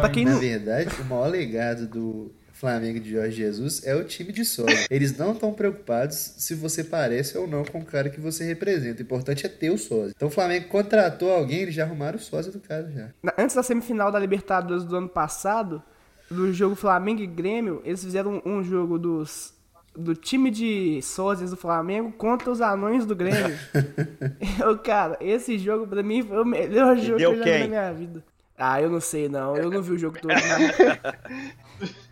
Pra 0.00 0.08
quem 0.08 0.24
Na 0.24 0.32
não- 0.32 0.38
verdade, 0.40 0.88
o 1.00 1.04
maior 1.04 1.28
legado 1.30 1.86
do 1.86 2.32
Flamengo 2.52 2.98
de 2.98 3.10
Jorge 3.10 3.36
Jesus 3.36 3.86
é 3.86 3.94
o 3.94 4.02
time 4.04 4.32
de 4.32 4.42
sósia. 4.42 4.86
Eles 4.90 5.14
não 5.18 5.32
estão 5.32 5.52
preocupados 5.52 6.16
se 6.38 6.54
você 6.54 6.82
parece 6.82 7.36
ou 7.36 7.46
não 7.46 7.62
com 7.62 7.80
o 7.80 7.84
cara 7.84 8.08
que 8.08 8.18
você 8.18 8.44
representa. 8.44 9.00
O 9.00 9.02
importante 9.02 9.44
é 9.44 9.48
ter 9.50 9.68
o 9.68 9.76
sósia. 9.76 10.14
Então 10.16 10.28
o 10.28 10.30
Flamengo 10.30 10.66
contratou 10.68 11.30
alguém, 11.30 11.58
eles 11.60 11.74
já 11.74 11.84
arrumaram 11.84 12.16
o 12.16 12.18
sósia 12.18 12.50
do 12.50 12.58
cara 12.58 12.90
já. 12.90 13.08
Na- 13.22 13.34
Antes 13.36 13.54
da 13.54 13.62
semifinal 13.62 14.10
da 14.10 14.18
Libertadores 14.18 14.84
do 14.84 14.96
ano 14.96 15.08
passado, 15.10 15.82
do 16.30 16.52
jogo 16.52 16.74
Flamengo 16.74 17.22
e 17.22 17.26
Grêmio, 17.26 17.80
eles 17.84 18.02
fizeram 18.02 18.42
um, 18.44 18.58
um 18.58 18.62
jogo 18.62 18.98
dos 18.98 19.54
do 19.96 20.14
time 20.14 20.50
de 20.50 21.00
sósias 21.00 21.50
do 21.50 21.56
Flamengo 21.56 22.12
contra 22.12 22.50
os 22.50 22.60
anões 22.60 23.06
do 23.06 23.16
Grêmio. 23.16 23.56
eu, 24.60 24.78
cara, 24.78 25.16
esse 25.20 25.58
jogo 25.58 25.86
pra 25.86 26.02
mim 26.02 26.22
foi 26.22 26.42
o 26.42 26.44
melhor 26.44 26.96
jogo 26.98 27.16
que 27.16 27.22
eu 27.22 27.38
já 27.38 27.44
vi 27.44 27.58
na 27.60 27.68
minha 27.68 27.92
vida. 27.94 28.24
Ah, 28.58 28.80
eu 28.80 28.90
não 28.90 29.00
sei 29.00 29.28
não, 29.28 29.56
eu 29.56 29.70
não 29.70 29.82
vi 29.82 29.92
o 29.92 29.98
jogo 29.98 30.18
todo. 30.20 30.32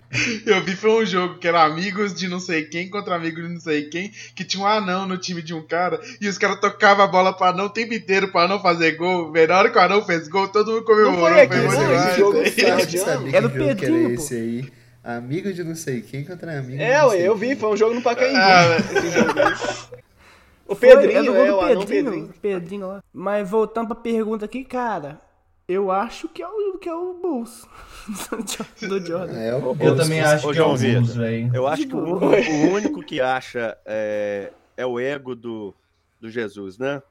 Não. 0.47 0.57
Eu 0.57 0.63
vi 0.63 0.77
foi 0.77 1.03
um 1.03 1.07
jogo 1.07 1.39
que 1.39 1.49
era 1.49 1.63
amigos 1.65 2.15
de 2.15 2.29
não 2.29 2.39
sei 2.41 2.65
quem 2.65 2.89
contra 2.89 3.17
amigos 3.17 3.43
de 3.43 3.53
não 3.53 3.61
sei 3.61 3.85
quem, 3.89 4.11
que 4.35 4.45
tinha 4.45 4.63
um 4.63 4.67
anão 4.67 5.07
no 5.07 5.19
time 5.19 5.43
de 5.43 5.53
um 5.55 5.63
cara, 5.63 6.01
e 6.21 6.29
os 6.29 6.39
caras 6.39 6.61
tocavam 6.61 7.05
a 7.05 7.09
bola 7.09 7.33
pro 7.33 7.47
anão 7.47 7.67
o 7.67 7.71
tempo 7.71 7.93
inteiro 7.95 8.29
pra 8.31 8.47
não 8.49 8.61
fazer 8.61 8.93
gol. 8.93 9.33
velho. 9.33 9.49
Na 9.49 9.59
hora 9.59 9.71
que 9.71 9.79
o 9.79 9.81
anão 9.81 10.05
fez 10.05 10.29
gol, 10.29 10.49
todo 10.49 10.71
mundo 10.73 10.85
comemorou. 10.85 11.13
Não 11.13 11.29
foi 11.29 11.41
aquele, 11.41 11.63
não, 11.67 11.95
esse 11.95 12.19
jogo 12.19 12.43
de 12.45 12.51
que 12.53 12.65
Era 12.65 12.77
o 12.77 13.29
era 13.37 13.49
Pedrinho, 13.49 14.09
pô. 14.09 14.15
esse 14.15 14.35
aí. 14.35 14.73
Amigo 15.03 15.53
de 15.53 15.63
não 15.63 15.75
sei 15.75 16.01
quem 16.01 16.25
contra 16.25 16.59
amigo 16.59 16.79
de 16.79 16.83
É, 16.83 16.99
não 16.99 17.09
ué, 17.09 17.17
sei 17.19 17.29
eu 17.29 17.39
quem. 17.39 17.49
vi, 17.51 17.57
foi 17.57 17.69
um 17.71 17.77
jogo 17.77 17.95
no 17.95 18.03
Pacaembu. 18.03 18.39
Ah, 18.41 18.77
esse 18.79 19.11
jogo. 19.11 19.95
O 20.67 20.75
Foi, 20.75 20.89
é 20.89 20.97
Pedrinho, 20.97 21.25
do 21.25 21.33
gol 21.35 21.45
é, 21.69 21.75
do 21.75 21.81
o 21.81 21.87
Pedrinho, 21.87 22.05
Pedrinho. 22.05 22.35
Pedrinho 22.41 22.87
lá. 22.89 23.03
Mas 23.13 23.49
voltando 23.51 23.89
pra 23.89 23.97
pergunta 23.97 24.47
aqui, 24.47 24.65
cara, 24.65 25.21
eu 25.67 25.91
acho 25.91 26.29
que 26.29 26.43
é 26.43 26.49
o, 26.49 26.79
que 26.79 26.89
é 26.89 26.95
o 26.95 27.15
Bulls 27.15 27.67
do 28.81 29.05
Jordan. 29.05 29.39
É, 29.39 29.55
o 29.55 29.77
Eu 29.81 29.97
também 29.97 30.21
acho 30.21 30.51
que 30.51 30.59
é 30.59 30.63
o 30.63 30.77
Bulls, 30.77 31.15
velho. 31.15 31.51
Eu 31.55 31.67
acho 31.67 31.87
que 31.87 31.95
o, 31.95 31.99
o 31.99 32.73
único 32.73 33.03
que 33.03 33.21
acha 33.21 33.77
é, 33.87 34.53
é 34.77 34.85
o 34.85 35.01
ego 35.01 35.35
do, 35.35 35.75
do 36.21 36.31
Jesus, 36.31 36.79
né? 36.79 37.03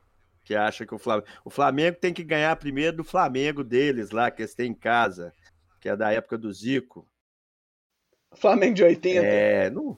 Que 0.44 0.56
acha 0.56 0.86
que 0.86 0.94
o 0.94 1.00
Flamengo, 1.00 1.28
o 1.44 1.50
Flamengo 1.50 1.98
tem 2.00 2.14
que 2.14 2.24
ganhar 2.24 2.56
primeiro 2.58 2.98
do 2.98 3.04
Flamengo 3.04 3.64
deles 3.64 4.12
lá, 4.12 4.30
que 4.30 4.42
eles 4.42 4.54
têm 4.54 4.72
em 4.72 4.76
casa, 4.76 5.34
que 5.80 5.90
é 5.90 5.96
da 5.96 6.12
época 6.12 6.38
do 6.38 6.52
Zico. 6.52 7.08
Flamengo 8.36 8.74
de 8.76 8.84
80. 8.84 9.26
É, 9.26 9.70
não, 9.70 9.98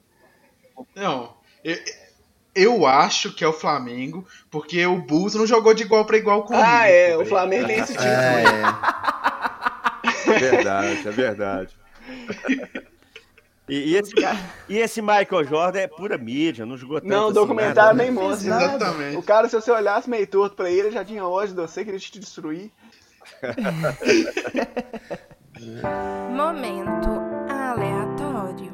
Não, 0.95 1.37
eu, 1.63 1.77
eu 2.55 2.85
acho 2.85 3.33
que 3.33 3.43
é 3.43 3.47
o 3.47 3.53
Flamengo, 3.53 4.25
porque 4.49 4.85
o 4.85 4.97
Bulls 4.97 5.35
não 5.35 5.45
jogou 5.45 5.73
de 5.73 5.83
igual 5.83 6.05
pra 6.05 6.17
igual 6.17 6.43
com 6.43 6.55
ah, 6.55 6.83
o 6.83 6.85
é, 6.85 7.17
o 7.17 7.25
Flamengo 7.25 7.67
tem 7.67 7.79
esse 7.79 7.91
título. 7.93 8.09
Ah, 8.09 8.31
né? 8.31 8.43
é. 10.25 10.31
é 10.31 10.39
verdade, 10.39 11.07
é 11.07 11.11
verdade. 11.11 11.77
E, 13.67 13.91
e 13.91 13.95
esse, 13.97 14.13
e 14.69 14.77
esse 14.77 15.01
Michael 15.01 15.43
Jordan 15.43 15.79
é 15.79 15.87
pura 15.87 16.17
mídia, 16.17 16.65
não 16.65 16.77
jogou 16.77 17.01
tanto 17.01 17.09
Não, 17.09 17.23
o 17.23 17.25
assim, 17.25 17.33
documentário 17.33 17.75
nada, 17.75 17.93
nem 18.03 18.11
né? 18.11 18.21
mostra. 18.21 18.49
nada. 18.49 18.65
Exatamente. 18.65 19.17
O 19.17 19.23
cara, 19.23 19.49
se 19.49 19.55
você 19.55 19.71
olhasse 19.71 20.09
meio 20.09 20.27
torto 20.27 20.55
pra 20.55 20.69
ele, 20.69 20.87
ele 20.87 20.91
já 20.91 21.03
tinha 21.03 21.25
ódio 21.25 21.55
de 21.55 21.61
você, 21.61 21.83
queria 21.83 21.99
te 21.99 22.19
destruir. 22.19 22.71
Momento 26.31 27.09
aleatório. 27.49 28.71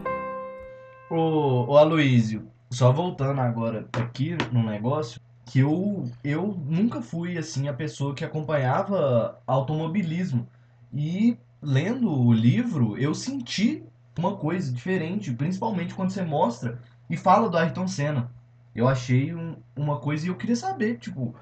Ô, 1.10 1.72
ô 1.72 1.78
Aloysio, 1.78 2.51
só 2.72 2.92
voltando 2.92 3.42
agora 3.42 3.88
aqui 3.94 4.36
no 4.52 4.64
negócio, 4.64 5.20
que 5.46 5.60
eu, 5.60 6.06
eu 6.24 6.48
nunca 6.66 7.02
fui 7.02 7.38
assim 7.38 7.68
a 7.68 7.74
pessoa 7.74 8.16
que 8.16 8.24
acompanhava 8.24 9.42
automobilismo. 9.46 10.48
E 10.94 11.38
lendo 11.62 12.10
o 12.12 12.34
livro, 12.34 12.98
eu 12.98 13.14
senti 13.14 13.84
uma 14.18 14.36
coisa 14.38 14.72
diferente, 14.74 15.34
principalmente 15.34 15.94
quando 15.94 16.12
você 16.12 16.24
mostra 16.24 16.82
e 17.10 17.18
fala 17.18 17.50
do 17.50 17.58
Ayrton 17.58 17.88
Senna. 17.88 18.32
Eu 18.74 18.88
achei 18.88 19.34
um- 19.36 19.58
uma 19.76 20.00
coisa 20.00 20.26
e 20.26 20.30
eu 20.30 20.38
queria 20.38 20.56
saber, 20.56 20.98
tipo, 20.98 21.36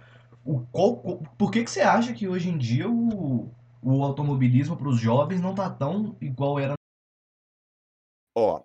o, 0.43 0.61
qual, 0.71 0.97
qual- 0.97 1.17
por 1.37 1.51
que 1.51 1.63
que 1.63 1.69
você 1.71 1.81
acha 1.81 2.13
que 2.13 2.27
hoje 2.27 2.49
em 2.49 2.57
dia 2.57 2.89
o, 2.89 3.51
o 3.81 4.03
automobilismo 4.03 4.75
para 4.75 4.89
os 4.89 4.99
jovens 4.99 5.41
não 5.41 5.53
tá 5.55 5.69
tão 5.69 6.15
igual 6.21 6.59
era 6.59 6.73
Ó, 8.35 8.63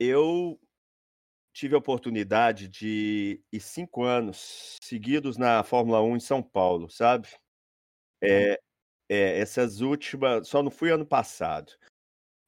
eu 0.00 0.58
tive 1.58 1.74
a 1.74 1.78
oportunidade 1.78 2.68
de 2.68 3.42
ir 3.52 3.60
cinco 3.60 4.04
anos 4.04 4.76
seguidos 4.80 5.36
na 5.36 5.64
Fórmula 5.64 6.00
1 6.00 6.16
em 6.16 6.20
São 6.20 6.40
Paulo, 6.40 6.88
sabe? 6.88 7.28
É, 8.22 8.60
é, 9.08 9.40
essas 9.40 9.80
últimas, 9.80 10.46
só 10.46 10.62
não 10.62 10.70
fui 10.70 10.92
ano 10.92 11.04
passado. 11.04 11.72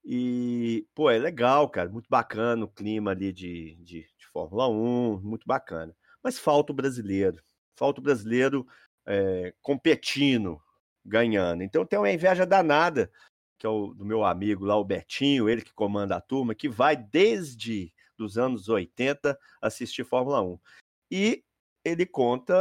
E, 0.05 0.87
pô, 0.95 1.11
é 1.11 1.19
legal, 1.19 1.69
cara, 1.69 1.91
muito 1.91 2.09
bacana 2.09 2.65
o 2.65 2.69
clima 2.69 3.11
ali 3.11 3.33
de, 3.33 3.75
de, 3.83 4.03
de 4.17 4.27
Fórmula 4.33 4.69
1, 4.69 5.21
muito 5.23 5.45
bacana. 5.45 5.95
Mas 6.23 6.39
falta 6.39 6.73
o 6.73 6.77
brasileiro, 6.77 7.43
falta 7.75 8.01
o 8.01 8.05
brasileiro 8.05 8.65
é, 9.05 9.53
competindo, 9.61 10.63
ganhando. 11.05 11.65
Então 11.65 11.85
tem 11.85 11.99
uma 11.99 12.13
inveja 12.13 12.47
danada 12.47 13.11
que 13.59 13.67
é 13.67 13.69
o 13.69 13.93
do 13.93 14.07
meu 14.07 14.25
amigo 14.25 14.65
lá, 14.65 14.75
o 14.77 14.85
Betinho, 14.85 15.47
ele 15.47 15.61
que 15.61 15.75
comanda 15.75 16.17
a 16.17 16.21
turma, 16.21 16.55
que 16.55 16.67
vai 16.67 16.97
desde 16.97 17.93
dos 18.21 18.37
anos 18.37 18.69
80 18.69 19.39
assistir 19.63 20.05
Fórmula 20.05 20.43
1. 20.43 20.59
E 21.11 21.43
ele 21.83 22.05
conta 22.05 22.55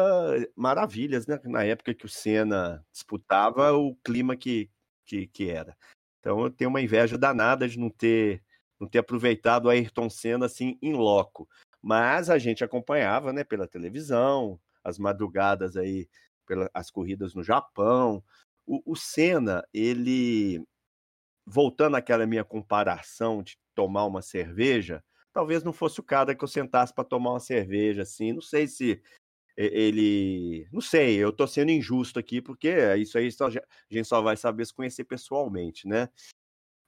maravilhas, 0.56 1.28
né? 1.28 1.40
Na 1.44 1.64
época 1.64 1.94
que 1.94 2.06
o 2.06 2.10
Senna 2.10 2.86
disputava, 2.92 3.74
o 3.74 3.96
clima 3.98 4.38
que, 4.38 4.72
que, 5.06 5.28
que 5.28 5.50
era. 5.50 5.78
Então 6.20 6.42
eu 6.42 6.50
tenho 6.50 6.70
uma 6.70 6.82
inveja 6.82 7.18
danada 7.18 7.68
de 7.68 7.78
não 7.78 7.90
ter, 7.90 8.42
não 8.80 8.88
ter 8.88 9.00
aproveitado 9.00 9.66
o 9.66 9.70
Ayrton 9.70 10.10
Senna 10.10 10.46
assim 10.46 10.78
em 10.82 10.94
loco. 10.94 11.48
Mas 11.82 12.30
a 12.30 12.38
gente 12.38 12.64
acompanhava, 12.64 13.34
né, 13.34 13.44
pela 13.44 13.68
televisão, 13.68 14.60
as 14.84 14.98
madrugadas 14.98 15.76
aí, 15.76 16.08
pelas 16.46 16.70
as 16.74 16.90
corridas 16.90 17.34
no 17.34 17.44
Japão. 17.44 18.24
O, 18.66 18.94
o 18.94 18.96
Senna, 18.96 19.64
ele 19.74 20.64
voltando 21.46 21.96
àquela 21.96 22.26
minha 22.26 22.44
comparação 22.44 23.42
de 23.44 23.58
tomar 23.74 24.06
uma 24.06 24.22
cerveja, 24.22 25.04
talvez 25.34 25.64
não 25.64 25.74
fosse 25.74 26.00
o 26.00 26.04
cara 26.04 26.36
que 26.36 26.44
eu 26.44 26.48
sentasse 26.48 26.94
para 26.94 27.04
tomar 27.04 27.32
uma 27.32 27.40
cerveja, 27.40 28.02
assim. 28.04 28.34
Não 28.34 28.42
sei 28.42 28.68
se 28.68 29.02
ele. 29.58 30.68
Não 30.72 30.82
sei, 30.82 31.18
eu 31.18 31.34
tô 31.34 31.48
sendo 31.48 31.72
injusto 31.72 32.20
aqui, 32.20 32.42
porque 32.42 32.70
isso 32.98 33.18
aí 33.18 33.32
só, 33.32 33.48
a 33.48 33.50
gente 33.50 34.06
só 34.08 34.22
vai 34.22 34.38
saber 34.38 34.66
se 34.66 34.74
conhecer 34.74 35.04
pessoalmente, 35.06 35.88
né? 35.88 36.10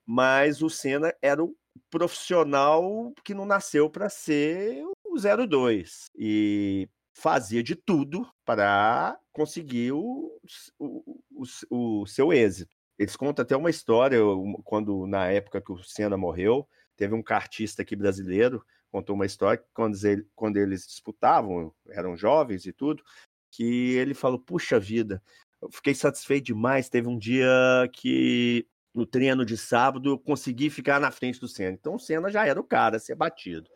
Mas 0.06 0.62
o 0.62 0.70
Senna 0.70 1.14
era 1.22 1.44
o 1.44 1.56
profissional 1.90 3.14
que 3.24 3.34
não 3.34 3.46
nasceu 3.46 3.90
para 3.90 4.10
ser 4.10 4.84
o 5.06 5.18
02 5.48 6.10
e 6.16 6.90
fazia 7.14 7.62
de 7.64 7.76
tudo 7.76 8.28
para 8.46 9.18
conseguir 9.32 9.92
o, 9.94 10.40
o, 10.80 11.22
o, 11.70 12.02
o 12.02 12.06
seu 12.08 12.34
êxito. 12.34 12.76
Eles 12.98 13.16
contam 13.16 13.44
até 13.44 13.56
uma 13.56 13.70
história, 13.70 14.24
um- 14.26 14.62
quando 14.64 15.08
na 15.08 15.28
época 15.28 15.62
que 15.62 15.72
o 15.72 15.84
Senna 15.84 16.18
morreu, 16.18 16.68
teve 17.02 17.16
um 17.16 17.24
cartista 17.24 17.82
aqui 17.82 17.96
brasileiro, 17.96 18.64
contou 18.92 19.16
uma 19.16 19.26
história 19.26 19.58
que 19.58 19.68
quando, 19.74 19.98
ele, 20.06 20.28
quando 20.36 20.58
eles 20.58 20.86
disputavam, 20.86 21.74
eram 21.90 22.16
jovens 22.16 22.68
e 22.68 22.72
tudo, 22.72 23.04
que 23.50 23.96
ele 23.96 24.14
falou: 24.14 24.38
Puxa 24.38 24.80
vida, 24.80 25.20
eu 25.60 25.72
fiquei 25.72 25.96
satisfeito 25.96 26.46
demais. 26.46 26.90
Teve 26.90 27.08
um 27.08 27.18
dia 27.18 27.50
que 27.92 28.68
no 28.94 29.04
treino 29.04 29.44
de 29.44 29.58
sábado 29.58 30.12
eu 30.12 30.20
consegui 30.20 30.70
ficar 30.70 31.00
na 31.00 31.10
frente 31.10 31.40
do 31.40 31.48
Senna. 31.48 31.72
Então 31.72 31.96
o 31.96 32.00
Senna 32.00 32.30
já 32.30 32.46
era 32.46 32.60
o 32.60 32.64
cara 32.64 32.98
a 32.98 33.00
ser 33.00 33.16
batido. 33.16 33.68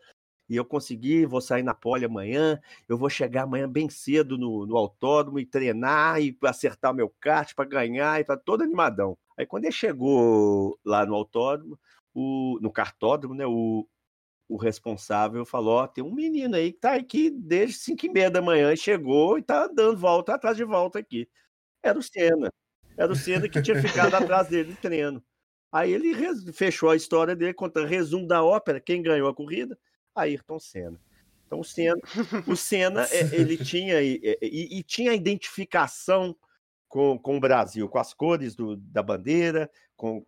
E 0.48 0.54
eu 0.54 0.64
consegui, 0.64 1.26
vou 1.26 1.40
sair 1.40 1.64
na 1.64 1.74
pole 1.74 2.04
amanhã, 2.04 2.60
eu 2.88 2.96
vou 2.96 3.10
chegar 3.10 3.42
amanhã 3.42 3.68
bem 3.68 3.90
cedo 3.90 4.38
no, 4.38 4.64
no 4.64 4.76
autódromo 4.76 5.40
e 5.40 5.46
treinar 5.46 6.22
e 6.22 6.38
acertar 6.44 6.94
meu 6.94 7.12
kart 7.20 7.52
para 7.56 7.68
ganhar 7.68 8.20
e 8.20 8.24
tá 8.24 8.36
todo 8.36 8.62
animadão. 8.62 9.18
Aí 9.36 9.44
quando 9.44 9.64
ele 9.64 9.72
chegou 9.72 10.78
lá 10.84 11.04
no 11.04 11.16
autódromo, 11.16 11.76
o, 12.16 12.58
no 12.62 12.72
cartódromo, 12.72 13.34
né, 13.34 13.46
o, 13.46 13.86
o 14.48 14.56
responsável 14.56 15.44
falou: 15.44 15.74
ó, 15.80 15.86
tem 15.86 16.02
um 16.02 16.14
menino 16.14 16.56
aí 16.56 16.72
que 16.72 16.78
tá 16.78 16.94
aqui 16.94 17.28
desde 17.30 17.76
5 17.76 18.06
e 18.06 18.08
meia 18.08 18.30
da 18.30 18.40
manhã 18.40 18.72
e 18.72 18.76
chegou 18.76 19.38
e 19.38 19.42
tá 19.42 19.66
dando 19.66 19.98
volta 19.98 20.34
atrás 20.34 20.56
de 20.56 20.64
volta 20.64 20.98
aqui. 20.98 21.28
Era 21.82 21.98
o 21.98 22.02
Senna. 22.02 22.50
Era 22.96 23.12
o 23.12 23.16
Senna 23.16 23.46
que 23.50 23.60
tinha 23.60 23.80
ficado 23.82 24.14
atrás 24.16 24.48
dele 24.48 24.72
de 24.72 24.78
treino. 24.80 25.22
Aí 25.70 25.92
ele 25.92 26.14
fechou 26.54 26.88
a 26.88 26.96
história 26.96 27.36
dele 27.36 27.52
contando 27.52 27.86
resumo 27.86 28.26
da 28.26 28.42
ópera, 28.42 28.80
quem 28.80 29.02
ganhou 29.02 29.28
a 29.28 29.34
corrida, 29.34 29.78
Ayrton 30.14 30.58
Senna. 30.58 30.98
Então 31.46 31.60
o 31.60 31.64
Senna, 31.64 32.00
o 32.46 32.56
Senna 32.56 33.04
é, 33.10 33.34
ele 33.34 33.58
tinha 33.62 34.00
e, 34.00 34.18
e, 34.40 34.78
e, 34.78 34.82
tinha 34.82 35.12
identificação 35.12 36.34
com, 36.88 37.18
com 37.18 37.36
o 37.36 37.40
Brasil, 37.40 37.86
com 37.90 37.98
as 37.98 38.14
cores 38.14 38.56
do, 38.56 38.74
da 38.76 39.02
bandeira, 39.02 39.70
com 39.94 40.24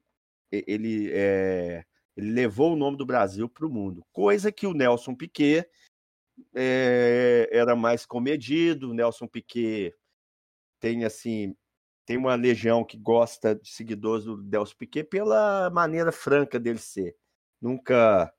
ele 0.50 1.10
é, 1.12 1.84
ele 2.16 2.32
levou 2.32 2.72
o 2.72 2.76
nome 2.76 2.96
do 2.96 3.06
Brasil 3.06 3.48
para 3.48 3.66
o 3.66 3.70
mundo, 3.70 4.04
coisa 4.12 4.50
que 4.52 4.66
o 4.66 4.74
Nelson 4.74 5.14
Piquet 5.14 5.68
é, 6.54 7.48
era 7.52 7.74
mais 7.76 8.06
comedido. 8.06 8.90
O 8.90 8.94
Nelson 8.94 9.26
Piquet 9.26 9.94
tem 10.80 11.04
assim 11.04 11.54
tem 12.08 12.16
uma 12.16 12.34
legião 12.34 12.82
que 12.82 12.96
gosta 12.96 13.54
de 13.54 13.68
seguidores 13.70 14.24
do 14.24 14.38
Nelson 14.38 14.74
Piquet 14.78 15.04
pela 15.04 15.68
maneira 15.68 16.10
franca 16.10 16.58
dele 16.58 16.78
ser. 16.78 17.14
Nunca, 17.60 18.32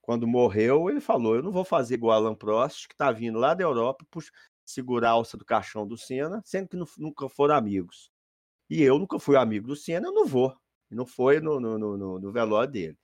quando 0.00 0.26
morreu, 0.26 0.90
ele 0.90 1.00
falou: 1.00 1.36
Eu 1.36 1.42
não 1.42 1.52
vou 1.52 1.64
fazer 1.64 1.94
igual 1.94 2.16
Alan 2.16 2.34
Prost, 2.34 2.88
que 2.88 2.94
está 2.94 3.12
vindo 3.12 3.38
lá 3.38 3.54
da 3.54 3.62
Europa 3.62 4.04
por 4.10 4.24
segurar 4.64 5.10
a 5.10 5.12
alça 5.12 5.36
do 5.36 5.44
caixão 5.44 5.86
do 5.86 5.96
Senna, 5.96 6.42
sendo 6.44 6.68
que 6.68 6.76
nunca 6.98 7.28
foram 7.28 7.54
amigos. 7.54 8.10
E 8.68 8.82
eu 8.82 8.98
nunca 8.98 9.20
fui 9.20 9.36
amigo 9.36 9.68
do 9.68 9.76
Senna, 9.76 10.08
eu 10.08 10.12
não 10.12 10.26
vou. 10.26 10.56
Não 10.94 11.06
foi 11.06 11.40
no, 11.40 11.58
no, 11.60 11.78
no, 11.78 12.18
no 12.20 12.32
velório 12.32 12.70
dele. 12.70 12.98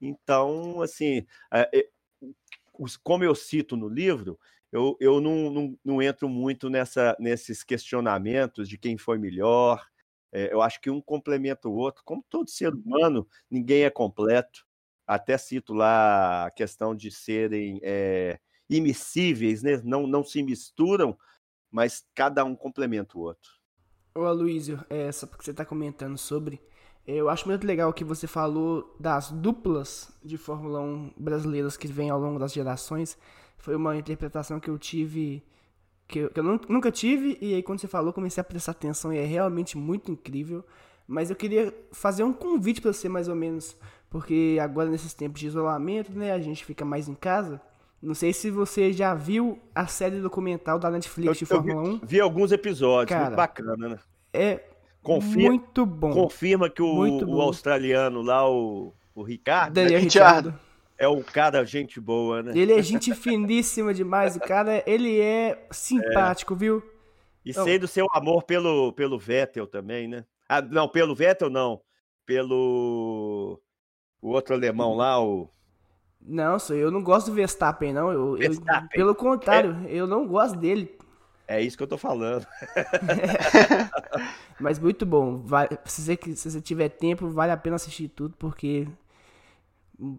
Então, 0.00 0.82
assim, 0.82 1.26
é, 1.52 1.88
como 3.02 3.24
eu 3.24 3.34
cito 3.34 3.76
no 3.76 3.88
livro, 3.88 4.38
eu, 4.72 4.96
eu 4.98 5.20
não, 5.20 5.50
não, 5.50 5.78
não 5.84 6.02
entro 6.02 6.28
muito 6.28 6.70
nessa, 6.70 7.14
nesses 7.20 7.62
questionamentos 7.62 8.68
de 8.68 8.78
quem 8.78 8.96
foi 8.96 9.18
melhor. 9.18 9.86
É, 10.32 10.52
eu 10.52 10.62
acho 10.62 10.80
que 10.80 10.90
um 10.90 11.00
complementa 11.00 11.68
o 11.68 11.74
outro. 11.74 12.02
Como 12.04 12.24
todo 12.28 12.48
ser 12.48 12.72
humano, 12.72 13.28
ninguém 13.50 13.84
é 13.84 13.90
completo. 13.90 14.66
Até 15.06 15.36
cito 15.36 15.74
lá 15.74 16.46
a 16.46 16.50
questão 16.50 16.94
de 16.94 17.10
serem 17.10 17.80
é, 17.82 18.40
imissíveis, 18.68 19.62
né? 19.62 19.80
não, 19.84 20.06
não 20.06 20.24
se 20.24 20.42
misturam, 20.42 21.18
mas 21.70 22.06
cada 22.14 22.44
um 22.44 22.56
complementa 22.56 23.18
o 23.18 23.20
outro. 23.20 23.50
Ô 24.14 24.24
Aloysio, 24.24 24.82
é, 24.88 25.08
essa 25.08 25.26
que 25.26 25.44
você 25.44 25.50
está 25.50 25.64
comentando 25.64 26.16
sobre, 26.16 26.60
eu 27.06 27.28
acho 27.28 27.48
muito 27.48 27.66
legal 27.66 27.92
que 27.92 28.04
você 28.04 28.26
falou 28.26 28.94
das 28.98 29.30
duplas 29.30 30.12
de 30.24 30.36
Fórmula 30.36 30.80
1 30.80 31.12
brasileiras 31.16 31.76
que 31.76 31.88
vêm 31.88 32.10
ao 32.10 32.20
longo 32.20 32.38
das 32.38 32.52
gerações. 32.52 33.18
Foi 33.58 33.74
uma 33.74 33.96
interpretação 33.96 34.60
que 34.60 34.70
eu 34.70 34.78
tive, 34.78 35.42
que 36.06 36.20
eu, 36.20 36.30
que 36.30 36.38
eu 36.38 36.44
nunca 36.68 36.92
tive, 36.92 37.36
e 37.40 37.54
aí 37.54 37.62
quando 37.62 37.80
você 37.80 37.88
falou, 37.88 38.12
comecei 38.12 38.40
a 38.40 38.44
prestar 38.44 38.72
atenção 38.72 39.12
e 39.12 39.18
é 39.18 39.24
realmente 39.24 39.76
muito 39.76 40.12
incrível. 40.12 40.64
Mas 41.06 41.28
eu 41.28 41.36
queria 41.36 41.74
fazer 41.90 42.22
um 42.22 42.32
convite 42.32 42.80
para 42.80 42.92
você, 42.92 43.08
mais 43.08 43.28
ou 43.28 43.34
menos, 43.34 43.76
porque 44.08 44.58
agora 44.60 44.88
nesses 44.88 45.12
tempos 45.12 45.40
de 45.40 45.48
isolamento, 45.48 46.12
né, 46.12 46.32
a 46.32 46.38
gente 46.38 46.64
fica 46.64 46.84
mais 46.84 47.08
em 47.08 47.14
casa. 47.14 47.60
Não 48.00 48.14
sei 48.14 48.32
se 48.32 48.50
você 48.50 48.92
já 48.92 49.14
viu 49.14 49.58
a 49.74 49.86
série 49.86 50.20
documental 50.20 50.78
da 50.78 50.90
Netflix 50.90 51.28
eu, 51.28 51.34
de 51.34 51.46
Fórmula 51.46 51.82
vi, 51.82 51.90
1. 51.90 52.00
Vi 52.02 52.20
alguns 52.20 52.50
episódios, 52.52 53.08
Cara, 53.08 53.26
muito 53.26 53.36
bacana, 53.36 53.88
né? 53.88 53.98
É 54.32 54.71
Confirma, 55.02 55.50
muito 55.50 55.84
bom. 55.84 56.12
Confirma 56.12 56.70
que 56.70 56.80
o, 56.80 57.24
o 57.26 57.40
australiano 57.40 58.22
lá, 58.22 58.48
o, 58.48 58.94
o 59.14 59.22
Ricardo. 59.22 59.74
Daniel 59.74 60.00
né? 60.00 60.04
Ricardo. 60.04 60.54
É 60.96 61.08
um 61.08 61.22
cara 61.22 61.64
gente 61.64 62.00
boa, 62.00 62.42
né? 62.42 62.52
Ele 62.54 62.72
é 62.72 62.80
gente 62.80 63.12
finíssima 63.14 63.92
demais. 63.92 64.36
O 64.36 64.40
cara, 64.40 64.84
ele 64.86 65.20
é 65.20 65.66
simpático, 65.72 66.54
é. 66.54 66.56
viu? 66.56 66.82
E 67.44 67.50
então, 67.50 67.64
sei 67.64 67.78
do 67.78 67.88
seu 67.88 68.06
amor 68.12 68.44
pelo, 68.44 68.92
pelo 68.92 69.18
Vettel 69.18 69.66
também, 69.66 70.06
né? 70.06 70.24
Ah, 70.48 70.62
não, 70.62 70.88
pelo 70.88 71.14
Vettel 71.14 71.50
não. 71.50 71.80
Pelo 72.24 73.60
o 74.22 74.28
outro 74.28 74.54
alemão 74.54 74.94
lá, 74.94 75.20
o. 75.20 75.50
Não, 76.20 76.56
sou 76.56 76.76
eu 76.76 76.92
não 76.92 77.02
gosto 77.02 77.26
do 77.26 77.34
Verstappen, 77.34 77.92
não. 77.92 78.12
Eu, 78.12 78.36
Verstappen. 78.36 78.84
Eu, 78.84 78.88
pelo 78.88 79.14
contrário, 79.16 79.76
é... 79.88 79.92
eu 79.92 80.06
não 80.06 80.24
gosto 80.24 80.56
dele. 80.56 80.96
É 81.46 81.60
isso 81.60 81.76
que 81.76 81.82
eu 81.82 81.88
tô 81.88 81.98
falando. 81.98 82.46
Mas 84.60 84.78
muito 84.78 85.04
bom. 85.04 85.38
Vai, 85.38 85.68
se, 85.84 86.02
você, 86.02 86.16
se 86.34 86.50
você 86.50 86.60
tiver 86.60 86.88
tempo, 86.88 87.28
vale 87.28 87.52
a 87.52 87.56
pena 87.56 87.76
assistir 87.76 88.08
tudo, 88.08 88.34
porque. 88.38 88.86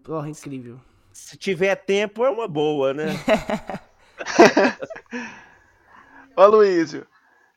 Porra, 0.02 0.28
incrível. 0.28 0.80
Se 1.12 1.36
tiver 1.36 1.74
tempo, 1.76 2.24
é 2.24 2.30
uma 2.30 2.48
boa, 2.48 2.92
né? 2.92 3.06
Ô, 6.36 6.46
Luísio, 6.46 7.06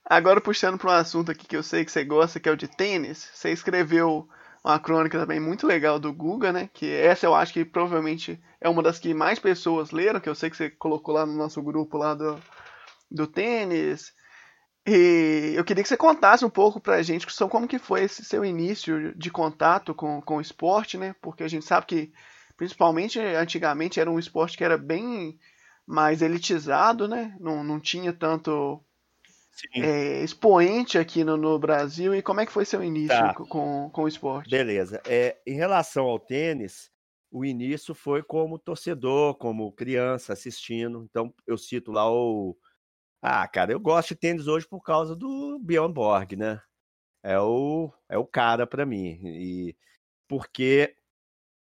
agora 0.06 0.40
puxando 0.40 0.78
para 0.78 0.92
um 0.92 0.94
assunto 0.94 1.32
aqui 1.32 1.48
que 1.48 1.58
eu 1.58 1.64
sei 1.64 1.84
que 1.84 1.92
você 1.92 2.04
gosta, 2.04 2.40
que 2.40 2.48
é 2.48 2.52
o 2.52 2.58
de 2.58 2.68
tênis, 2.68 3.30
você 3.34 3.52
escreveu 3.52 4.28
uma 4.64 4.80
crônica 4.80 5.18
também 5.18 5.40
muito 5.40 5.66
legal 5.66 6.00
do 6.00 6.14
Guga, 6.14 6.52
né? 6.52 6.70
Que 6.74 6.92
essa 6.92 7.26
eu 7.26 7.34
acho 7.34 7.54
que 7.54 7.66
provavelmente 7.66 8.40
é 8.62 8.70
uma 8.70 8.84
das 8.84 9.00
que 9.00 9.14
mais 9.14 9.40
pessoas 9.40 9.92
leram, 9.92 10.20
que 10.20 10.30
eu 10.30 10.36
sei 10.36 10.50
que 10.50 10.58
você 10.58 10.70
colocou 10.70 11.16
lá 11.16 11.26
no 11.26 11.34
nosso 11.34 11.62
grupo 11.62 11.98
lá 11.98 12.14
do, 12.14 12.40
do 13.10 13.28
tênis. 13.28 14.14
E 14.86 15.54
eu 15.56 15.66
queria 15.66 15.84
que 15.84 15.90
você 15.90 15.98
contasse 15.98 16.46
um 16.46 16.50
pouco 16.50 16.80
pra 16.80 17.02
gente 17.02 17.28
como 17.50 17.68
que 17.68 17.78
foi 17.78 18.04
esse 18.04 18.24
seu 18.24 18.46
início 18.46 19.14
de 19.18 19.30
contato 19.30 19.94
com, 19.94 20.22
com 20.22 20.38
o 20.38 20.42
esporte, 20.42 20.98
né? 20.98 21.14
Porque 21.22 21.44
a 21.44 21.48
gente 21.48 21.66
sabe 21.66 21.86
que, 21.86 22.14
principalmente 22.56 23.20
antigamente, 23.20 24.00
era 24.00 24.10
um 24.10 24.18
esporte 24.18 24.58
que 24.58 24.64
era 24.64 24.78
bem 24.78 25.38
mais 25.86 26.22
elitizado, 26.22 27.08
né? 27.08 27.36
Não, 27.40 27.64
não 27.64 27.80
tinha 27.80 28.14
tanto 28.14 28.82
é, 29.76 30.24
expoente 30.24 30.98
aqui 30.98 31.24
no, 31.24 31.36
no, 31.36 31.58
Brasil. 31.58 32.16
E 32.16 32.22
como 32.22 32.42
é 32.42 32.46
que 32.46 32.52
foi 32.52 32.66
seu 32.66 32.84
início 32.84 33.18
tá. 33.18 33.34
com, 33.34 33.90
com 33.90 34.04
o 34.04 34.08
esporte? 34.08 34.50
Beleza. 34.50 35.02
É, 35.06 35.38
em 35.46 35.56
relação 35.56 36.06
ao 36.06 36.20
tênis, 36.20 36.90
o 37.32 37.44
início 37.44 37.96
foi 37.96 38.24
como 38.24 38.60
torcedor, 38.60 39.36
como 39.36 39.72
criança 39.72 40.34
assistindo. 40.34 41.06
Então, 41.10 41.34
eu 41.46 41.58
cito 41.58 41.92
lá 41.92 42.10
o 42.10 42.56
ah, 43.22 43.48
cara, 43.48 43.72
eu 43.72 43.80
gosto 43.80 44.10
de 44.10 44.16
tênis 44.16 44.48
hoje 44.48 44.68
por 44.68 44.82
causa 44.82 45.16
do 45.16 45.60
Bjorn 45.60 45.94
Borg, 45.94 46.34
né? 46.36 46.62
É 47.24 47.40
o, 47.40 47.92
é 48.10 48.18
o 48.18 48.26
cara 48.26 48.68
para 48.68 48.86
mim. 48.86 49.20
E 49.26 49.76
porque 50.28 50.96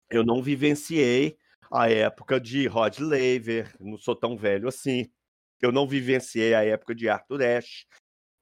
eu 0.09 0.23
não 0.23 0.41
vivenciei 0.43 1.37
a 1.71 1.89
época 1.89 2.39
de 2.39 2.67
Rod 2.67 2.99
Laver, 2.99 3.75
não 3.79 3.97
sou 3.97 4.15
tão 4.15 4.37
velho 4.37 4.67
assim. 4.67 5.11
Eu 5.61 5.71
não 5.71 5.87
vivenciei 5.87 6.53
a 6.53 6.63
época 6.63 6.95
de 6.95 7.09
Arthur 7.09 7.41
Ashe. 7.43 7.85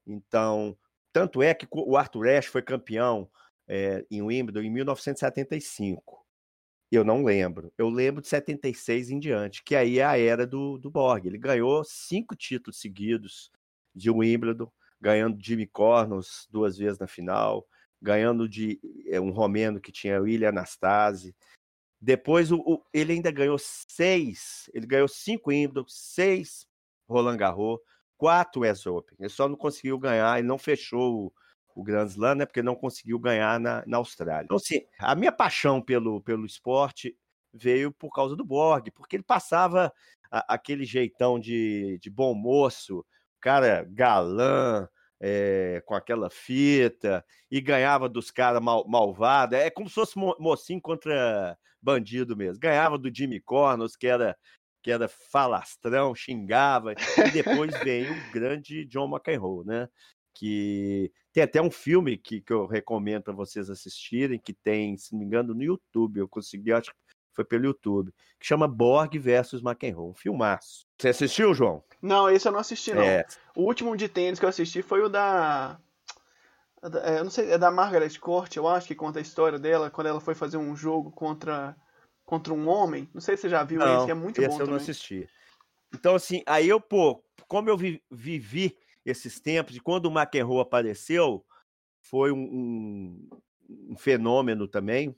Então, 0.06 0.78
tanto 1.12 1.42
é 1.42 1.54
que 1.54 1.66
o 1.72 1.96
Arthur 1.96 2.28
Ashe 2.28 2.48
foi 2.48 2.62
campeão 2.62 3.30
é, 3.68 4.04
em 4.10 4.22
Wimbledon 4.22 4.62
em 4.62 4.70
1975. 4.70 6.26
Eu 6.90 7.04
não 7.04 7.22
lembro. 7.22 7.72
Eu 7.76 7.90
lembro 7.90 8.22
de 8.22 8.28
76 8.28 9.10
em 9.10 9.18
diante, 9.18 9.62
que 9.62 9.76
aí 9.76 9.98
é 9.98 10.04
a 10.04 10.18
era 10.18 10.46
do, 10.46 10.78
do 10.78 10.90
Borg. 10.90 11.26
Ele 11.26 11.38
ganhou 11.38 11.84
cinco 11.84 12.34
títulos 12.34 12.80
seguidos 12.80 13.50
de 13.94 14.10
Wimbledon, 14.10 14.70
ganhando 15.00 15.38
Jimmy 15.40 15.66
Cornos 15.66 16.48
duas 16.50 16.78
vezes 16.78 16.98
na 16.98 17.06
final, 17.06 17.66
ganhando 18.00 18.48
de 18.48 18.80
é, 19.06 19.20
um 19.20 19.30
romeno 19.30 19.80
que 19.80 19.92
tinha 19.92 20.20
William 20.20 20.48
Anastasi. 20.48 21.36
Depois 22.00 22.50
o, 22.50 22.58
o, 22.58 22.82
ele 22.92 23.12
ainda 23.12 23.30
ganhou 23.30 23.58
seis, 23.58 24.70
ele 24.72 24.86
ganhou 24.86 25.08
cinco 25.08 25.50
Wimbledon, 25.50 25.84
seis 25.88 26.66
Roland 27.08 27.36
Garros, 27.36 27.80
quatro 28.16 28.62
US 28.62 28.86
Open. 28.86 29.16
Ele 29.18 29.28
só 29.28 29.48
não 29.48 29.56
conseguiu 29.56 29.98
ganhar, 29.98 30.38
ele 30.38 30.48
não 30.48 30.58
fechou 30.58 31.26
o 31.26 31.32
Grand 31.82 32.06
Slam, 32.06 32.36
né? 32.36 32.46
Porque 32.46 32.62
não 32.62 32.74
conseguiu 32.74 33.18
ganhar 33.18 33.58
na, 33.60 33.82
na 33.86 33.96
Austrália. 33.96 34.44
Então, 34.44 34.56
assim, 34.56 34.80
a 34.98 35.14
minha 35.14 35.32
paixão 35.32 35.80
pelo, 35.80 36.20
pelo 36.22 36.46
esporte 36.46 37.16
veio 37.52 37.92
por 37.92 38.10
causa 38.10 38.36
do 38.36 38.44
Borg, 38.44 38.90
porque 38.94 39.16
ele 39.16 39.22
passava 39.22 39.92
a, 40.30 40.54
aquele 40.54 40.84
jeitão 40.84 41.38
de, 41.38 41.98
de 42.00 42.10
bom 42.10 42.34
moço, 42.34 43.04
cara 43.40 43.86
galã, 43.90 44.88
é, 45.20 45.82
com 45.86 45.94
aquela 45.94 46.30
fita, 46.30 47.24
e 47.50 47.60
ganhava 47.60 48.08
dos 48.08 48.30
caras 48.30 48.62
mal, 48.62 48.86
malvados. 48.86 49.58
É 49.58 49.70
como 49.70 49.88
se 49.88 49.94
fosse 49.94 50.18
mocinho 50.38 50.80
contra 50.80 51.56
bandido 51.80 52.36
mesmo. 52.36 52.60
Ganhava 52.60 52.98
do 52.98 53.12
Jimmy 53.14 53.40
Cornos, 53.40 53.96
que 53.96 54.06
era 54.06 54.36
que 54.80 54.92
era 54.92 55.08
falastrão, 55.08 56.14
xingava, 56.14 56.92
e 56.92 57.30
depois 57.32 57.76
vem 57.82 58.10
o 58.10 58.32
grande 58.32 58.84
John 58.84 59.08
McEnroe, 59.08 59.66
né? 59.66 59.88
Que 60.32 61.12
tem 61.38 61.42
até 61.44 61.62
um 61.62 61.70
filme 61.70 62.16
que, 62.16 62.40
que 62.40 62.52
eu 62.52 62.66
recomendo 62.66 63.22
para 63.22 63.32
vocês 63.32 63.70
assistirem, 63.70 64.40
que 64.40 64.52
tem, 64.52 64.96
se 64.96 65.12
não 65.12 65.20
me 65.20 65.24
engano, 65.24 65.54
no 65.54 65.62
YouTube. 65.62 66.18
Eu 66.18 66.28
consegui, 66.28 66.72
acho 66.72 66.90
que 66.90 66.96
foi 67.32 67.44
pelo 67.44 67.66
YouTube, 67.66 68.12
que 68.40 68.46
chama 68.46 68.66
Borg 68.66 69.16
versus 69.18 69.62
McEnroe, 69.62 70.10
um 70.10 70.14
filmaço. 70.14 70.84
Você 70.98 71.10
assistiu, 71.10 71.54
João? 71.54 71.84
Não, 72.02 72.28
esse 72.28 72.48
eu 72.48 72.52
não 72.52 72.58
assisti, 72.58 72.92
não. 72.92 73.04
É. 73.04 73.24
O 73.54 73.62
último 73.62 73.96
de 73.96 74.08
tênis 74.08 74.40
que 74.40 74.44
eu 74.44 74.48
assisti 74.48 74.82
foi 74.82 75.00
o 75.02 75.08
da. 75.08 75.78
é, 77.04 77.20
eu 77.20 77.24
não 77.24 77.30
sei, 77.30 77.52
é 77.52 77.58
da 77.58 77.70
Margaret 77.70 78.18
Court, 78.18 78.56
eu 78.56 78.66
acho, 78.66 78.88
que 78.88 78.94
conta 78.96 79.20
a 79.20 79.22
história 79.22 79.60
dela 79.60 79.90
quando 79.90 80.08
ela 80.08 80.20
foi 80.20 80.34
fazer 80.34 80.56
um 80.56 80.74
jogo 80.74 81.12
contra, 81.12 81.76
contra 82.24 82.52
um 82.52 82.68
homem. 82.68 83.08
Não 83.14 83.20
sei 83.20 83.36
se 83.36 83.42
você 83.42 83.48
já 83.48 83.62
viu 83.62 83.80
esse, 83.80 84.06
que 84.06 84.10
é 84.10 84.14
muito 84.14 84.42
esse 84.42 84.48
bom 84.48 84.54
eu 84.54 84.66
não 84.66 84.66
também. 84.66 84.82
assisti. 84.82 85.28
Então, 85.94 86.16
assim, 86.16 86.42
aí 86.46 86.68
eu, 86.68 86.80
pô, 86.80 87.22
como 87.46 87.70
eu 87.70 87.76
vi- 87.76 88.02
vivi 88.10 88.76
esses 89.04 89.40
tempos, 89.40 89.76
e 89.76 89.80
quando 89.80 90.06
o 90.06 90.12
McEnroe 90.12 90.60
apareceu, 90.60 91.44
foi 92.02 92.32
um, 92.32 92.38
um- 92.42 93.28
um 93.90 93.96
fenômeno 93.98 94.68
também, 94.68 95.14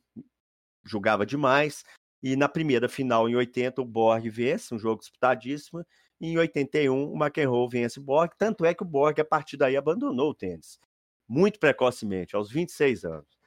jogava 0.85 1.27
demais, 1.27 1.85
e 2.23 2.37
na 2.37 2.49
primeira 2.49 2.89
final, 2.89 3.29
em 3.29 3.37
80, 3.37 3.83
o 3.83 3.85
Borg 3.85 4.29
vence, 4.29 4.75
um 4.75 4.79
jogo 4.79 5.01
disputadíssimo, 5.01 5.85
e 6.21 6.29
em 6.33 6.39
81, 6.39 7.11
o 7.13 7.17
McEnroe 7.17 7.69
vence 7.71 7.99
o 7.99 8.03
Borg, 8.03 8.33
tanto 8.39 8.65
é 8.65 8.75
que 8.75 8.83
o 8.83 8.87
Borg, 8.87 9.21
a 9.21 9.25
partir 9.25 9.57
daí, 9.57 9.77
abandonou 9.77 10.31
o 10.31 10.35
tênis, 10.35 10.79
muito 11.29 11.59
precocemente, 11.61 12.37
aos 12.37 12.51
26 12.51 13.05
anos. 13.05 13.39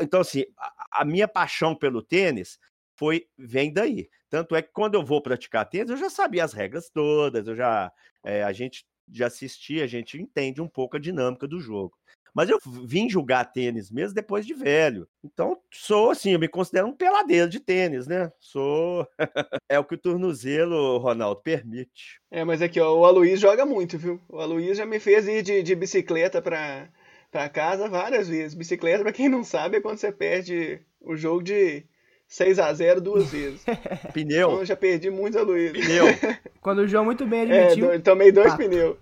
Então, 0.00 0.20
assim, 0.20 0.44
a- 0.92 1.04
minha 1.04 1.28
paixão 1.28 1.74
pelo 1.74 2.02
tênis 2.02 2.58
foi 2.96 3.28
vem 3.36 3.72
daí. 3.72 4.08
Tanto 4.30 4.56
é 4.56 4.62
que 4.62 4.70
quando 4.72 4.94
eu 4.94 5.04
vou 5.04 5.22
praticar 5.22 5.68
tênis, 5.68 5.90
eu 5.90 5.96
já 5.96 6.10
sabia 6.10 6.44
as 6.44 6.52
regras 6.52 6.90
todas, 6.90 7.46
eu 7.46 7.54
já 7.56 7.92
eh, 8.24 8.42
a 8.42 8.52
gente 8.52 8.84
já 9.12 9.26
assistia, 9.26 9.84
a 9.84 9.86
gente 9.86 10.20
entende 10.20 10.60
um 10.60 10.68
pouco 10.68 10.96
a 10.96 11.00
dinâmica 11.00 11.46
do 11.46 11.60
jogo. 11.60 11.96
Mas 12.34 12.48
eu 12.48 12.58
vim 12.84 13.08
jogar 13.08 13.46
tênis 13.46 13.90
mesmo 13.90 14.14
depois 14.14 14.46
de 14.46 14.54
velho. 14.54 15.08
Então, 15.24 15.58
sou 15.72 16.10
assim, 16.10 16.32
eu 16.32 16.38
me 16.38 16.46
considero 16.46 16.86
um 16.86 16.94
peladeiro 16.94 17.48
de 17.48 17.58
tênis, 17.58 18.06
né? 18.06 18.30
Sou. 18.38 19.06
é 19.68 19.78
o 19.78 19.84
que 19.84 19.94
o 19.94 19.98
tornozelo, 19.98 20.98
Ronaldo, 20.98 21.42
permite. 21.42 22.20
É, 22.30 22.44
mas 22.44 22.62
aqui, 22.62 22.78
ó, 22.80 22.96
o 22.96 23.04
Aloysio 23.04 23.38
joga 23.38 23.66
muito, 23.66 23.98
viu? 23.98 24.20
O 24.28 24.38
Aloysio 24.38 24.74
já 24.74 24.86
me 24.86 25.00
fez 25.00 25.26
ir 25.26 25.42
de, 25.42 25.62
de 25.62 25.74
bicicleta 25.74 26.40
pra, 26.40 26.88
pra 27.30 27.48
casa 27.48 27.88
várias 27.88 28.28
vezes. 28.28 28.54
Bicicleta, 28.54 29.02
pra 29.02 29.12
quem 29.12 29.28
não 29.28 29.42
sabe, 29.42 29.78
é 29.78 29.80
quando 29.80 29.98
você 29.98 30.12
perde 30.12 30.80
o 31.00 31.16
jogo 31.16 31.42
de 31.42 31.84
6 32.28 32.58
a 32.58 32.72
0 32.72 33.00
duas 33.00 33.30
vezes. 33.32 33.62
Então 33.66 34.12
Pneu, 34.12 34.50
eu 34.58 34.64
já 34.64 34.76
perdi 34.76 35.10
muitos 35.10 35.40
Aloysio. 35.40 35.72
pneu. 35.72 36.04
Quando 36.60 36.80
o 36.80 36.86
João 36.88 37.04
muito 37.04 37.26
bem 37.26 37.50
É, 37.50 37.64
admitiu. 37.68 37.90
do- 37.90 38.02
tomei 38.02 38.30
dois 38.30 38.50
Papo. 38.52 38.64
pneus. 38.64 38.96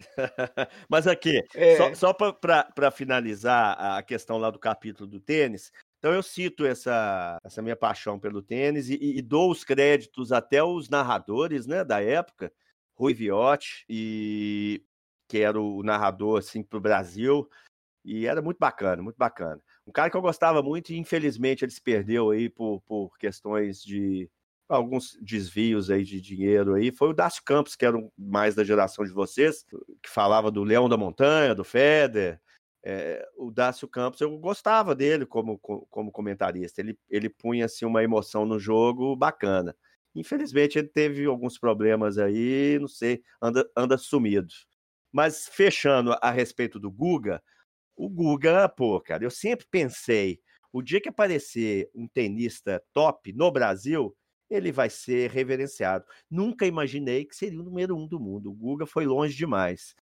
Mas 0.88 1.06
aqui, 1.06 1.42
É. 1.54 1.76
só, 1.76 1.94
só 1.94 2.12
para 2.12 2.90
finalizar 2.90 3.76
a 3.96 4.02
questão 4.02 4.38
lá 4.38 4.50
do 4.50 4.58
capítulo 4.58 5.08
do 5.08 5.18
tênis, 5.20 5.72
então 5.98 6.12
eu 6.12 6.22
cito 6.22 6.64
essa, 6.64 7.36
essa 7.44 7.60
minha 7.60 7.74
paixão 7.74 8.18
pelo 8.18 8.40
tênis 8.40 8.88
e, 8.88 8.98
e 9.00 9.20
dou 9.22 9.50
os 9.50 9.64
créditos 9.64 10.30
até 10.30 10.62
os 10.62 10.88
narradores 10.88 11.66
né, 11.66 11.82
da 11.84 12.00
época, 12.00 12.52
Rui 12.96 13.12
Viotti, 13.14 13.84
e, 13.88 14.82
que 15.28 15.38
era 15.38 15.60
o 15.60 15.82
narrador 15.82 16.38
assim, 16.38 16.62
para 16.62 16.78
o 16.78 16.80
Brasil, 16.80 17.48
e 18.04 18.26
era 18.26 18.40
muito 18.40 18.58
bacana, 18.58 19.02
muito 19.02 19.16
bacana. 19.16 19.60
Um 19.88 19.92
cara 19.92 20.10
que 20.10 20.16
eu 20.16 20.22
gostava 20.22 20.62
muito 20.62 20.92
e 20.92 20.98
infelizmente 20.98 21.64
ele 21.64 21.72
se 21.72 21.80
perdeu 21.80 22.30
aí 22.30 22.50
por, 22.50 22.82
por 22.82 23.16
questões 23.18 23.82
de 23.82 24.30
alguns 24.68 25.16
desvios 25.22 25.90
aí 25.90 26.04
de 26.04 26.20
dinheiro 26.20 26.74
aí, 26.74 26.92
foi 26.92 27.08
o 27.08 27.14
Dácio 27.14 27.42
Campos, 27.42 27.74
que 27.74 27.86
era 27.86 27.96
mais 28.18 28.54
da 28.54 28.62
geração 28.64 29.02
de 29.04 29.12
vocês, 29.12 29.64
que 30.02 30.10
falava 30.10 30.50
do 30.50 30.62
Leão 30.62 30.88
da 30.90 30.96
Montanha, 30.98 31.54
do 31.54 31.64
Feder. 31.64 32.38
É, 32.84 33.26
o 33.36 33.50
Dácio 33.50 33.88
Campos, 33.88 34.20
eu 34.20 34.38
gostava 34.38 34.94
dele 34.94 35.26
como, 35.26 35.58
co- 35.58 35.86
como 35.90 36.12
comentarista. 36.12 36.80
Ele, 36.82 36.98
ele 37.08 37.28
punha 37.30 37.64
assim, 37.64 37.84
uma 37.86 38.02
emoção 38.04 38.44
no 38.46 38.58
jogo 38.58 39.16
bacana. 39.16 39.74
Infelizmente, 40.14 40.78
ele 40.78 40.88
teve 40.88 41.24
alguns 41.26 41.58
problemas 41.58 42.18
aí, 42.18 42.78
não 42.80 42.88
sei, 42.88 43.22
anda, 43.42 43.68
anda 43.76 43.96
sumido. 43.98 44.48
Mas 45.12 45.48
fechando 45.48 46.14
a 46.20 46.30
respeito 46.30 46.78
do 46.78 46.90
Guga, 46.90 47.42
o 47.98 48.08
Guga, 48.08 48.68
pô, 48.68 49.00
cara, 49.00 49.24
eu 49.24 49.30
sempre 49.30 49.66
pensei, 49.68 50.40
o 50.72 50.80
dia 50.80 51.00
que 51.00 51.08
aparecer 51.08 51.90
um 51.94 52.06
tenista 52.06 52.82
top 52.92 53.32
no 53.32 53.50
Brasil, 53.50 54.16
ele 54.48 54.70
vai 54.70 54.88
ser 54.88 55.30
reverenciado. 55.30 56.04
Nunca 56.30 56.64
imaginei 56.64 57.24
que 57.24 57.34
seria 57.34 57.60
o 57.60 57.64
número 57.64 57.96
um 57.96 58.06
do 58.06 58.20
mundo. 58.20 58.50
O 58.50 58.54
Guga 58.54 58.86
foi 58.86 59.04
longe 59.04 59.36
demais. 59.36 59.94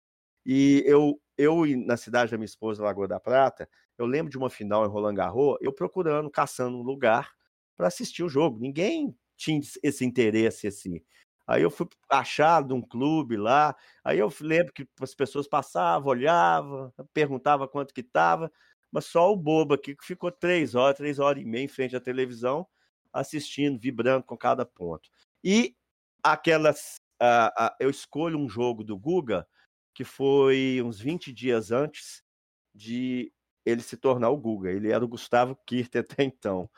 E 0.44 0.84
eu, 0.86 1.20
eu 1.38 1.64
na 1.86 1.96
cidade 1.96 2.30
da 2.30 2.36
minha 2.36 2.44
esposa, 2.44 2.84
Lagoa 2.84 3.08
da 3.08 3.18
Prata, 3.18 3.68
eu 3.98 4.06
lembro 4.06 4.30
de 4.30 4.36
uma 4.38 4.50
final 4.50 4.84
em 4.84 4.88
Roland 4.88 5.14
Garros, 5.14 5.56
eu 5.60 5.72
procurando, 5.72 6.30
caçando 6.30 6.76
um 6.76 6.82
lugar 6.82 7.32
para 7.76 7.88
assistir 7.88 8.22
o 8.22 8.28
jogo. 8.28 8.60
Ninguém 8.60 9.16
tinha 9.36 9.60
esse 9.82 10.04
interesse 10.04 10.66
assim. 10.66 11.00
Aí 11.46 11.62
eu 11.62 11.70
fui 11.70 11.86
achar 12.08 12.62
de 12.62 12.72
um 12.72 12.82
clube 12.82 13.36
lá, 13.36 13.76
aí 14.04 14.18
eu 14.18 14.32
lembro 14.40 14.72
que 14.72 14.88
as 15.00 15.14
pessoas 15.14 15.46
passavam, 15.46 16.08
olhavam, 16.10 16.92
perguntavam 17.14 17.68
quanto 17.68 17.94
que 17.94 18.00
estava, 18.00 18.50
mas 18.90 19.04
só 19.06 19.32
o 19.32 19.36
bobo 19.36 19.74
aqui 19.74 19.94
que 19.94 20.04
ficou 20.04 20.30
três 20.32 20.74
horas, 20.74 20.96
três 20.96 21.18
horas 21.18 21.42
e 21.42 21.46
meia 21.46 21.64
em 21.64 21.68
frente 21.68 21.94
à 21.96 22.00
televisão, 22.00 22.66
assistindo, 23.12 23.78
vibrando 23.78 24.24
com 24.24 24.36
cada 24.36 24.66
ponto. 24.66 25.08
E 25.44 25.76
aquelas. 26.22 26.96
ah, 27.20 27.52
ah, 27.56 27.76
eu 27.80 27.90
escolho 27.90 28.38
um 28.38 28.48
jogo 28.48 28.82
do 28.82 28.98
Guga 28.98 29.46
que 29.96 30.04
foi 30.04 30.82
uns 30.84 31.00
20 31.00 31.32
dias 31.32 31.72
antes 31.72 32.22
de 32.74 33.32
ele 33.64 33.80
se 33.80 33.96
tornar 33.96 34.28
o 34.28 34.36
Guga. 34.36 34.70
Ele 34.70 34.92
era 34.92 35.02
o 35.02 35.08
Gustavo 35.08 35.56
Kirter 35.66 36.04
até 36.08 36.22
então. 36.22 36.68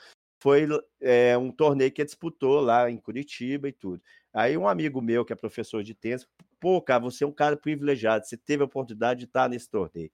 Foi 0.40 0.66
é, 1.00 1.36
um 1.36 1.50
torneio 1.50 1.90
que 1.92 2.04
disputou 2.04 2.60
lá 2.60 2.90
em 2.90 2.96
Curitiba 2.96 3.68
e 3.68 3.72
tudo. 3.72 4.02
Aí 4.32 4.56
um 4.56 4.68
amigo 4.68 5.00
meu, 5.02 5.24
que 5.24 5.32
é 5.32 5.36
professor 5.36 5.82
de 5.82 5.94
tênis, 5.94 6.26
pô, 6.60 6.80
cara, 6.80 7.00
você 7.00 7.24
é 7.24 7.26
um 7.26 7.32
cara 7.32 7.56
privilegiado, 7.56 8.26
você 8.26 8.36
teve 8.36 8.62
a 8.62 8.66
oportunidade 8.66 9.20
de 9.20 9.26
estar 9.26 9.48
nesse 9.48 9.68
torneio. 9.70 10.10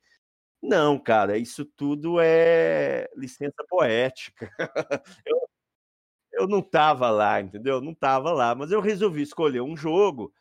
Não, 0.63 0.99
cara, 0.99 1.37
isso 1.39 1.65
tudo 1.65 2.19
é 2.21 3.09
licença 3.17 3.65
poética. 3.69 4.51
eu, 5.27 5.39
eu 6.33 6.49
não 6.49 6.61
estava 6.61 7.11
lá, 7.11 7.41
entendeu? 7.41 7.81
Não 7.81 7.93
estava 7.93 8.33
lá, 8.33 8.55
mas 8.55 8.73
eu 8.73 8.81
resolvi 8.81 9.23
escolher 9.23 9.61
um 9.63 9.77
jogo 9.77 10.33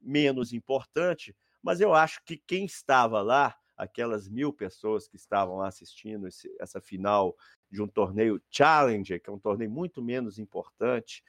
menos 0.00 0.52
importante, 0.52 1.36
mas 1.62 1.80
eu 1.80 1.94
acho 1.94 2.22
que 2.24 2.36
quem 2.36 2.64
estava 2.64 3.22
lá, 3.22 3.56
aquelas 3.82 4.28
mil 4.28 4.52
pessoas 4.52 5.08
que 5.08 5.16
estavam 5.16 5.56
lá 5.56 5.68
assistindo 5.68 6.28
esse- 6.28 6.54
essa 6.60 6.80
final 6.80 7.36
de 7.70 7.82
um 7.82 7.88
torneio 7.88 8.40
Challenger, 8.50 9.22
que 9.22 9.30
é 9.30 9.32
um 9.32 9.38
torneio 9.38 9.70
muito 9.70 10.02
menos 10.02 10.38
importante, 10.38 11.22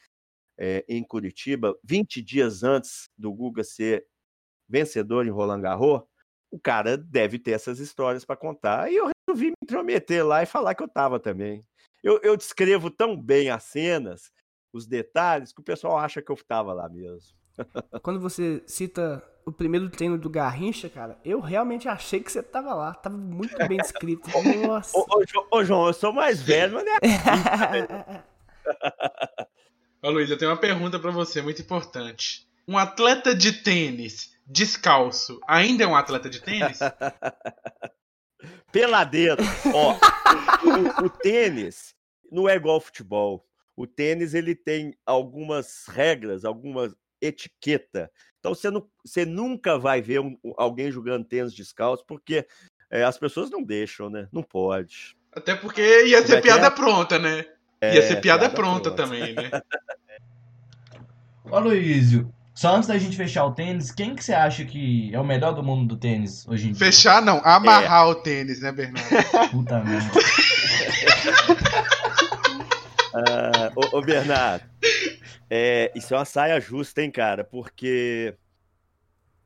eh, 0.57 0.85
em 0.87 1.03
Curitiba, 1.03 1.77
20 1.83 2.21
dias 2.21 2.63
antes 2.63 3.09
do 3.17 3.33
Guga 3.33 3.63
ser 3.63 4.07
vencedor 4.69 5.25
em 5.27 5.29
Roland 5.31 5.61
Garros, 5.61 6.03
o 6.51 6.59
cara 6.59 6.97
deve 6.97 7.39
ter 7.39 7.51
essas 7.51 7.79
histórias 7.79 8.25
para 8.25 8.35
contar. 8.37 8.91
E 8.91 8.95
eu 8.97 9.09
resolvi 9.27 9.47
me 9.51 9.55
intrometer 9.63 10.25
lá 10.25 10.43
e 10.43 10.45
falar 10.45 10.75
que 10.75 10.83
eu 10.83 10.87
estava 10.87 11.19
também. 11.19 11.65
Eu, 12.03 12.19
eu 12.23 12.35
descrevo 12.37 12.89
tão 12.91 13.19
bem 13.21 13.49
as 13.49 13.63
cenas, 13.63 14.31
os 14.73 14.87
detalhes, 14.87 15.53
que 15.53 15.61
o 15.61 15.63
pessoal 15.63 15.97
acha 15.97 16.21
que 16.21 16.31
eu 16.31 16.35
estava 16.35 16.73
lá 16.73 16.89
mesmo. 16.89 17.37
Quando 18.01 18.19
você 18.19 18.63
cita 18.65 19.23
o 19.45 19.51
primeiro 19.51 19.89
treino 19.89 20.17
do 20.17 20.29
Garrincha, 20.29 20.89
cara, 20.89 21.17
eu 21.25 21.39
realmente 21.39 21.87
achei 21.87 22.19
que 22.19 22.31
você 22.31 22.43
tava 22.43 22.73
lá. 22.73 22.93
Tava 22.93 23.17
muito 23.17 23.57
bem 23.67 23.77
descrito. 23.77 24.29
Nossa. 24.67 24.97
Ô, 24.97 25.01
ô, 25.01 25.57
ô, 25.57 25.63
João, 25.63 25.87
eu 25.87 25.93
sou 25.93 26.13
mais 26.13 26.41
velho, 26.41 26.73
mas 26.73 26.85
não 26.85 26.93
é 26.93 28.23
Ô 30.03 30.09
Luiz, 30.09 30.29
eu 30.29 30.37
tenho 30.37 30.51
uma 30.51 30.57
pergunta 30.57 30.99
pra 30.99 31.11
você, 31.11 31.41
muito 31.41 31.61
importante. 31.61 32.47
Um 32.67 32.77
atleta 32.77 33.35
de 33.35 33.51
tênis 33.51 34.31
descalço 34.45 35.39
ainda 35.47 35.83
é 35.83 35.87
um 35.87 35.95
atleta 35.95 36.29
de 36.29 36.41
tênis? 36.41 36.79
peladeiro. 38.71 39.43
Ó, 39.73 39.97
o, 41.03 41.05
o 41.05 41.09
tênis 41.09 41.95
não 42.31 42.47
é 42.47 42.55
igual 42.55 42.75
ao 42.75 42.81
futebol. 42.81 43.45
O 43.75 43.87
tênis 43.87 44.33
ele 44.33 44.55
tem 44.55 44.95
algumas 45.05 45.85
regras, 45.87 46.45
alguma 46.45 46.93
etiqueta. 47.21 48.09
Então 48.39 48.55
você, 48.55 48.69
não, 48.71 48.87
você 49.05 49.23
nunca 49.25 49.77
vai 49.77 50.01
ver 50.01 50.19
um- 50.19 50.37
alguém 50.57 50.91
jogando 50.91 51.23
tênis 51.25 51.53
descalço, 51.53 52.03
porque 52.07 52.45
é, 52.89 53.03
as 53.03 53.17
pessoas 53.17 53.49
não 53.51 53.61
deixam, 53.63 54.09
né? 54.09 54.27
Não 54.31 54.41
pode. 54.43 55.15
Até 55.31 55.55
porque 55.55 55.81
ia 56.05 56.17
Como 56.17 56.27
ser 56.27 56.33
é 56.33 56.41
que 56.41 56.47
piada 56.47 56.67
é? 56.67 56.69
pronta, 56.71 57.19
né? 57.19 57.45
É, 57.79 57.95
ia 57.95 58.01
ser 58.01 58.19
piada, 58.21 58.41
piada 58.41 58.49
pronta, 58.49 58.91
pronta. 58.91 59.03
também, 59.03 59.33
né? 59.33 59.49
Ô 61.49 61.55
Aloysio, 61.55 62.31
só 62.53 62.75
antes 62.75 62.87
da 62.87 62.97
gente 62.97 63.15
fechar 63.17 63.45
o 63.45 63.51
tênis, 63.53 63.91
quem 63.91 64.13
que 64.15 64.23
você 64.23 64.33
acha 64.33 64.63
que 64.65 65.09
é 65.13 65.19
o 65.19 65.23
melhor 65.23 65.53
do 65.53 65.63
mundo 65.63 65.87
do 65.95 65.97
tênis 65.99 66.47
hoje 66.47 66.69
em 66.69 66.71
dia? 66.73 66.85
Fechar 66.85 67.21
não, 67.21 67.41
amarrar 67.43 68.07
o 68.09 68.15
tênis, 68.15 68.59
né, 68.61 68.71
Bernardo? 68.71 69.09
Puta 69.51 69.83
merda. 69.83 70.11
Ah, 73.13 73.71
ô, 73.75 73.97
ô, 73.97 74.01
Bernardo, 74.01 74.63
É, 75.53 75.91
isso 75.93 76.13
é 76.13 76.17
uma 76.17 76.23
saia 76.23 76.61
justa, 76.61 77.03
hein, 77.03 77.11
cara? 77.11 77.43
Porque 77.43 78.37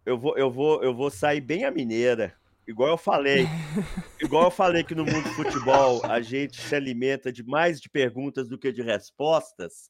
eu 0.06 0.20
vou, 0.20 0.38
eu 0.38 0.52
vou, 0.52 0.84
eu 0.84 0.94
vou 0.94 1.10
sair 1.10 1.42
bem 1.42 1.66
a 1.66 1.72
mineira. 1.72 2.40
Igual 2.68 2.90
eu 2.90 2.98
falei, 2.98 3.46
igual 4.22 4.44
eu 4.44 4.52
falei 4.52 4.84
que 4.84 4.94
no 4.94 5.04
mundo 5.04 5.24
do 5.24 5.34
futebol 5.34 6.06
a 6.06 6.22
gente 6.22 6.62
se 6.62 6.76
alimenta 6.76 7.32
de 7.32 7.44
mais 7.44 7.82
de 7.82 7.90
perguntas 7.90 8.48
do 8.48 8.56
que 8.56 8.72
de 8.72 8.84
respostas. 8.84 9.90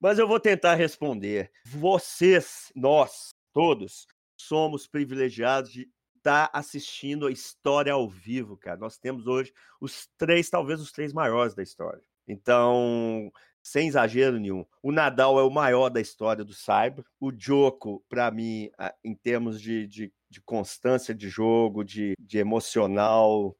Mas 0.00 0.20
eu 0.20 0.28
vou 0.28 0.38
tentar 0.38 0.76
responder. 0.76 1.50
Vocês, 1.66 2.70
nós, 2.72 3.34
todos, 3.52 4.06
somos 4.36 4.86
privilegiados 4.86 5.72
de 5.72 5.90
estar 6.16 6.48
assistindo 6.52 7.26
a 7.26 7.32
história 7.32 7.92
ao 7.92 8.08
vivo, 8.08 8.56
cara. 8.56 8.76
Nós 8.76 8.98
temos 8.98 9.26
hoje 9.26 9.52
os 9.80 10.08
três, 10.16 10.48
talvez 10.48 10.80
os 10.80 10.92
três 10.92 11.12
maiores 11.12 11.56
da 11.56 11.62
história. 11.62 12.02
Então, 12.28 13.32
sem 13.64 13.88
exagero 13.88 14.38
nenhum, 14.38 14.66
o 14.82 14.92
Nadal 14.92 15.40
é 15.40 15.42
o 15.42 15.50
maior 15.50 15.88
da 15.88 15.98
história 15.98 16.44
do 16.44 16.52
Cyber. 16.52 17.02
O 17.18 17.32
Djoko, 17.32 18.04
para 18.10 18.30
mim, 18.30 18.70
em 19.02 19.14
termos 19.14 19.58
de, 19.58 19.86
de, 19.86 20.12
de, 20.28 20.42
constância 20.42 21.14
de 21.14 21.30
jogo, 21.30 21.82
de, 21.82 22.12
de 22.20 22.36
emocional, 22.36 23.56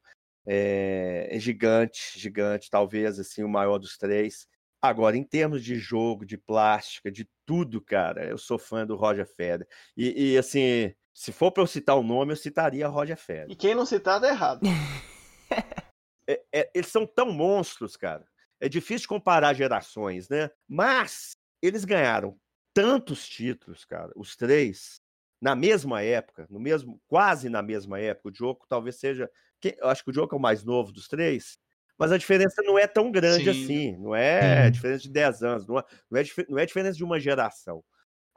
é, 0.47 1.29
é 1.31 1.39
gigante, 1.41 2.21
gigante, 2.21 2.69
talvez 2.69 3.19
assim 3.19 3.43
o 3.43 3.49
maior 3.49 3.79
dos 3.79 3.97
três. 3.97 4.47
Agora, 4.83 5.17
em 5.17 5.25
termos 5.25 5.65
de 5.65 5.77
jogo, 5.77 6.27
de 6.27 6.37
plástica, 6.37 7.11
de 7.11 7.27
tudo, 7.47 7.81
cara, 7.81 8.27
eu 8.29 8.37
sou 8.37 8.59
fã 8.59 8.87
do 8.87 8.97
Roger 8.97 9.27
Federer. 9.27 9.67
E, 9.97 10.33
e 10.33 10.37
assim, 10.37 10.95
se 11.15 11.33
for 11.33 11.51
para 11.51 11.63
eu 11.63 11.67
citar 11.67 11.97
o 11.97 12.01
um 12.01 12.07
nome, 12.07 12.35
eu 12.35 12.37
citaria 12.37 12.87
Roger 12.87 13.17
Federer. 13.17 13.51
E 13.51 13.57
quem 13.57 13.75
não 13.75 13.87
citar 13.87 14.21
tá 14.21 14.29
errado. 14.29 14.61
é, 16.29 16.43
é, 16.53 16.71
eles 16.75 16.89
são 16.89 17.07
tão 17.07 17.33
monstros, 17.33 17.97
cara. 17.97 18.27
É 18.61 18.69
difícil 18.69 19.09
comparar 19.09 19.55
gerações, 19.55 20.29
né? 20.29 20.51
Mas 20.69 21.37
eles 21.63 21.85
ganharam 21.85 22.39
tantos 22.73 23.29
títulos, 23.29 23.85
cara, 23.85 24.13
os 24.17 24.37
três, 24.37 25.01
na 25.41 25.55
mesma 25.55 26.03
época, 26.03 26.47
no 26.51 26.59
mesmo, 26.61 27.01
quase 27.07 27.49
na 27.49 27.63
mesma 27.63 27.99
época. 28.01 28.29
O 28.29 28.33
Djoko 28.33 28.67
talvez 28.69 28.97
seja, 28.97 29.31
eu 29.63 29.89
acho 29.89 30.03
que 30.05 30.11
o 30.11 30.13
Djoko 30.13 30.35
é 30.35 30.39
o 30.39 30.41
mais 30.41 30.65
novo 30.65 30.93
dos 30.93 31.09
três, 31.09 31.59
mas 31.99 32.11
a 32.13 32.19
diferença 32.19 32.63
não 32.65 32.79
é 32.79 32.87
tão 32.87 33.11
grande 33.11 33.45
Sim. 33.45 33.51
assim, 33.51 33.97
não 33.99 34.15
é 34.15 34.71
diferença 34.71 35.03
de 35.05 35.11
10 35.11 35.43
anos, 35.43 35.67
não 35.67 35.79
é, 35.79 35.85
não, 36.11 36.21
é, 36.21 36.25
não 36.49 36.59
é 36.59 36.67
diferença 36.67 36.97
de 36.97 37.05
uma 37.05 37.21
geração. 37.21 37.85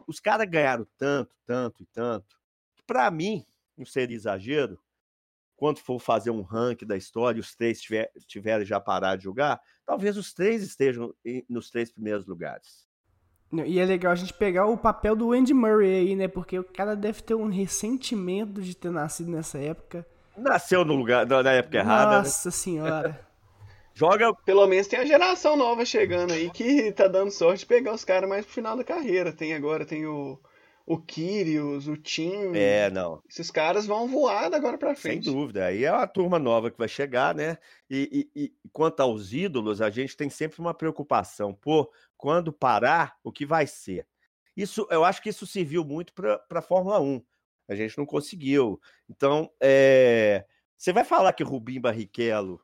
Os 0.08 0.20
caras 0.20 0.48
ganharam 0.50 0.88
tanto, 0.98 1.36
tanto 1.46 1.84
e 1.84 1.86
tanto, 1.88 2.38
que 2.76 2.84
para 2.84 3.10
mim, 3.12 3.46
não 3.78 3.86
seria 3.86 4.16
exagero, 4.16 4.80
quando 5.58 5.80
for 5.80 6.00
fazer 6.00 6.30
um 6.30 6.44
ranking 6.44 6.86
da 6.86 6.96
história 6.96 7.38
e 7.38 7.42
os 7.42 7.56
três 7.56 7.82
tiver, 7.82 8.12
tiverem 8.28 8.66
já 8.66 8.80
parado 8.80 9.18
de 9.18 9.24
jogar, 9.24 9.60
talvez 9.86 10.16
os 10.16 10.32
três 10.34 10.62
estejam 10.62 11.14
nos 11.50 11.70
três 11.70 11.92
primeiros 11.92 12.26
lugares. 12.28 12.88
E 13.66 13.80
é 13.80 13.86
legal 13.86 14.12
a 14.12 14.16
gente 14.16 14.34
pegar 14.34 14.68
o 14.68 14.78
papel 14.78 15.16
do 15.16 15.32
Andy 15.32 15.54
Murray 15.54 15.96
aí, 15.96 16.16
né? 16.16 16.28
Porque 16.28 16.60
o 16.60 16.64
cara 16.64 16.96
deve 16.96 17.22
ter 17.22 17.34
um 17.34 17.50
ressentimento 17.50 18.62
de 18.62 18.76
ter 18.76 18.92
nascido 18.92 19.32
nessa 19.32 19.58
época. 19.58 20.06
Nasceu 20.38 20.86
no 20.86 20.94
lugar, 20.96 21.26
na 21.26 21.52
época 21.52 21.78
errada. 21.78 22.12
Né? 22.12 22.18
Nossa 22.18 22.50
né? 22.50 22.52
senhora. 22.52 23.28
Joga. 23.96 24.32
Pelo 24.46 24.68
menos 24.68 24.86
tem 24.86 25.00
a 25.00 25.06
geração 25.06 25.56
nova 25.56 25.84
chegando 25.84 26.32
aí 26.34 26.52
que 26.52 26.92
tá 26.92 27.08
dando 27.08 27.32
sorte 27.32 27.62
de 27.62 27.66
pegar 27.66 27.94
os 27.94 28.06
caras 28.06 28.30
mais 28.30 28.46
pro 28.46 28.54
final 28.54 28.78
da 28.78 28.84
carreira. 28.84 29.34
Tem 29.34 29.56
agora, 29.56 29.86
tem 29.86 30.06
o, 30.06 30.38
o 30.88 30.98
Kyrios, 30.98 31.86
o 31.90 31.98
Tim. 31.98 32.56
É, 32.56 32.90
não. 32.90 33.22
Esses 33.30 33.52
caras 33.52 33.86
vão 33.86 34.08
voar 34.08 34.50
da 34.50 34.56
agora 34.56 34.78
pra 34.78 34.96
frente. 34.96 35.26
Sem 35.26 35.34
dúvida. 35.34 35.66
Aí 35.66 35.84
é 35.84 35.90
a 35.90 36.08
turma 36.08 36.40
nova 36.40 36.72
que 36.72 36.78
vai 36.78 36.88
chegar, 36.88 37.36
né? 37.36 37.58
E, 37.90 38.30
e, 38.34 38.44
e, 38.44 38.54
quanto 38.72 39.02
aos 39.02 39.34
ídolos, 39.34 39.82
a 39.82 39.90
gente 39.90 40.16
tem 40.16 40.30
sempre 40.30 40.62
uma 40.62 40.74
preocupação. 40.74 41.54
Pô, 41.54 41.92
quando 42.16 42.54
parar, 42.54 43.18
o 43.22 43.34
que 43.34 43.46
vai 43.46 43.68
ser? 43.68 44.08
Isso, 44.56 44.88
eu 44.90 45.04
acho 45.04 45.22
que 45.22 45.28
isso 45.28 45.46
serviu 45.46 45.84
muito 45.84 46.14
para 46.14 46.42
a 46.50 46.62
Fórmula 46.62 47.02
1. 47.02 47.22
A 47.68 47.76
gente 47.76 47.98
não 47.98 48.06
conseguiu. 48.06 48.80
Então, 49.10 49.52
é... 49.62 50.46
você 50.78 50.94
vai 50.94 51.04
falar 51.04 51.34
que 51.34 51.44
Rubim 51.44 51.82
Barrichello 51.82 52.62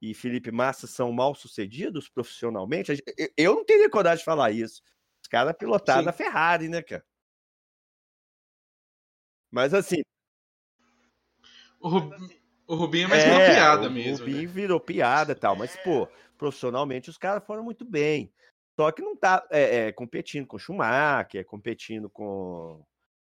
e 0.00 0.14
Felipe 0.14 0.50
Massa 0.50 0.88
são 0.88 1.12
mal 1.12 1.32
sucedidos 1.32 2.08
profissionalmente, 2.08 2.92
eu 3.36 3.54
não 3.54 3.64
teria 3.64 3.88
coragem 3.88 4.18
de 4.18 4.24
falar 4.24 4.50
isso. 4.50 4.82
Os 5.22 5.28
caras 5.28 5.54
pilotaram 5.56 6.08
a 6.08 6.12
Ferrari, 6.12 6.68
né, 6.68 6.82
cara? 6.82 7.04
Mas 9.52 9.74
assim. 9.74 10.02
O, 11.78 11.88
Rubinho, 11.88 12.40
o 12.66 12.74
Rubinho 12.74 13.04
é 13.04 13.08
mais 13.08 13.22
é, 13.22 13.54
piada 13.54 13.88
o 13.88 13.90
mesmo. 13.90 14.24
O 14.24 14.28
Rubinho 14.28 14.48
né? 14.48 14.54
virou 14.54 14.80
piada 14.80 15.32
e 15.32 15.34
tal, 15.34 15.54
mas, 15.54 15.76
pô, 15.84 16.08
profissionalmente 16.38 17.10
os 17.10 17.18
caras 17.18 17.44
foram 17.44 17.62
muito 17.62 17.84
bem. 17.84 18.32
Só 18.74 18.90
que 18.90 19.02
não 19.02 19.14
tá 19.14 19.46
é, 19.50 19.88
é, 19.88 19.92
competindo 19.92 20.46
com 20.46 20.58
Schumacher, 20.58 21.44
competindo 21.44 22.08
com, 22.08 22.82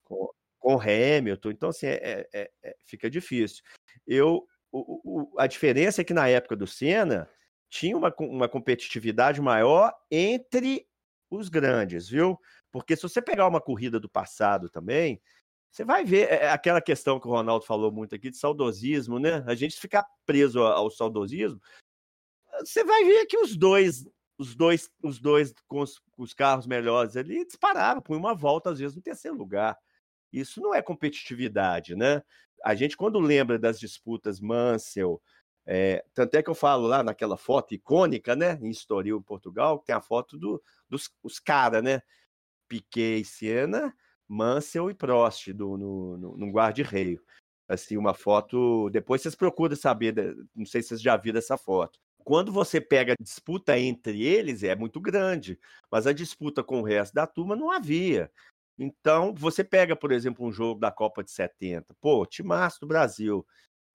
com, 0.04 0.30
com 0.58 0.78
Hamilton. 0.78 1.50
Então, 1.50 1.70
assim, 1.70 1.86
é, 1.86 2.28
é, 2.32 2.50
é, 2.62 2.76
fica 2.84 3.08
difícil. 3.08 3.64
Eu, 4.06 4.46
o, 4.70 5.00
o, 5.32 5.40
a 5.40 5.46
diferença 5.46 6.02
é 6.02 6.04
que 6.04 6.12
na 6.12 6.28
época 6.28 6.54
do 6.54 6.66
Senna 6.66 7.28
tinha 7.70 7.96
uma, 7.96 8.14
uma 8.18 8.48
competitividade 8.48 9.40
maior 9.40 9.94
entre 10.10 10.86
os 11.30 11.48
grandes, 11.48 12.08
viu? 12.08 12.38
Porque 12.70 12.94
se 12.96 13.02
você 13.02 13.22
pegar 13.22 13.46
uma 13.46 13.60
corrida 13.60 13.98
do 13.98 14.08
passado 14.08 14.68
também, 14.68 15.20
você 15.72 15.84
vai 15.84 16.04
ver 16.04 16.30
é, 16.30 16.44
é 16.44 16.50
aquela 16.50 16.80
questão 16.80 17.18
que 17.18 17.26
o 17.26 17.30
Ronaldo 17.30 17.64
falou 17.64 17.90
muito 17.90 18.14
aqui 18.14 18.30
de 18.30 18.36
saudosismo, 18.36 19.18
né? 19.18 19.42
A 19.46 19.54
gente 19.54 19.80
ficar 19.80 20.06
preso 20.26 20.60
ao 20.60 20.90
saudosismo, 20.90 21.60
você 22.60 22.84
vai 22.84 23.04
ver 23.04 23.26
que 23.26 23.38
os 23.38 23.56
dois, 23.56 24.06
os 24.38 24.54
dois, 24.54 24.90
os 25.02 25.18
dois 25.18 25.52
com 25.66 25.80
os, 25.80 26.00
os 26.16 26.34
carros 26.34 26.66
melhores 26.66 27.16
ali 27.16 27.44
disparavam, 27.44 28.02
por 28.02 28.16
uma 28.16 28.34
volta 28.34 28.70
às 28.70 28.78
vezes 28.78 28.94
no 28.94 29.02
terceiro 29.02 29.36
lugar. 29.36 29.76
Isso 30.32 30.60
não 30.60 30.74
é 30.74 30.80
competitividade, 30.80 31.94
né? 31.96 32.22
a 32.62 32.74
gente, 32.74 32.96
quando 32.96 33.18
lembra 33.18 33.58
das 33.58 33.78
disputas 33.78 34.40
Mansell, 34.40 35.20
é, 35.66 36.04
tanto 36.14 36.34
é 36.36 36.42
que 36.42 36.50
eu 36.50 36.54
falo 36.54 36.86
lá 36.86 37.02
naquela 37.02 37.36
foto 37.36 37.74
icônica, 37.74 38.34
né, 38.34 38.58
em 38.62 38.70
Estoril, 38.70 39.20
Portugal, 39.22 39.78
tem 39.80 39.94
a 39.94 40.00
foto 40.00 40.38
do, 40.38 40.62
dos 40.88 41.10
os 41.22 41.38
caras, 41.38 41.82
né, 41.82 42.02
Piquet 42.68 43.20
e 43.20 43.24
Senna, 43.24 43.94
Mansell 44.32 44.90
e 44.90 44.94
Prost 44.94 45.52
do, 45.52 45.76
no, 45.76 46.16
no, 46.16 46.36
no 46.36 46.50
guarda-reio. 46.50 47.22
Assim, 47.68 47.96
uma 47.96 48.14
foto. 48.14 48.88
Depois 48.90 49.22
vocês 49.22 49.34
procuram 49.34 49.76
saber, 49.76 50.14
não 50.54 50.66
sei 50.66 50.82
se 50.82 50.88
vocês 50.88 51.02
já 51.02 51.16
viram 51.16 51.38
essa 51.38 51.56
foto. 51.56 51.98
Quando 52.24 52.52
você 52.52 52.80
pega 52.80 53.12
a 53.12 53.22
disputa 53.22 53.78
entre 53.78 54.22
eles, 54.22 54.62
é 54.62 54.74
muito 54.76 55.00
grande, 55.00 55.58
mas 55.90 56.06
a 56.06 56.12
disputa 56.12 56.62
com 56.62 56.80
o 56.80 56.84
resto 56.84 57.14
da 57.14 57.26
turma 57.26 57.56
não 57.56 57.70
havia. 57.70 58.30
Então, 58.78 59.34
você 59.34 59.62
pega, 59.62 59.94
por 59.94 60.12
exemplo, 60.12 60.46
um 60.46 60.52
jogo 60.52 60.80
da 60.80 60.90
Copa 60.90 61.22
de 61.22 61.30
70, 61.30 61.94
pô, 62.00 62.24
timaço 62.24 62.80
do 62.80 62.86
Brasil, 62.86 63.44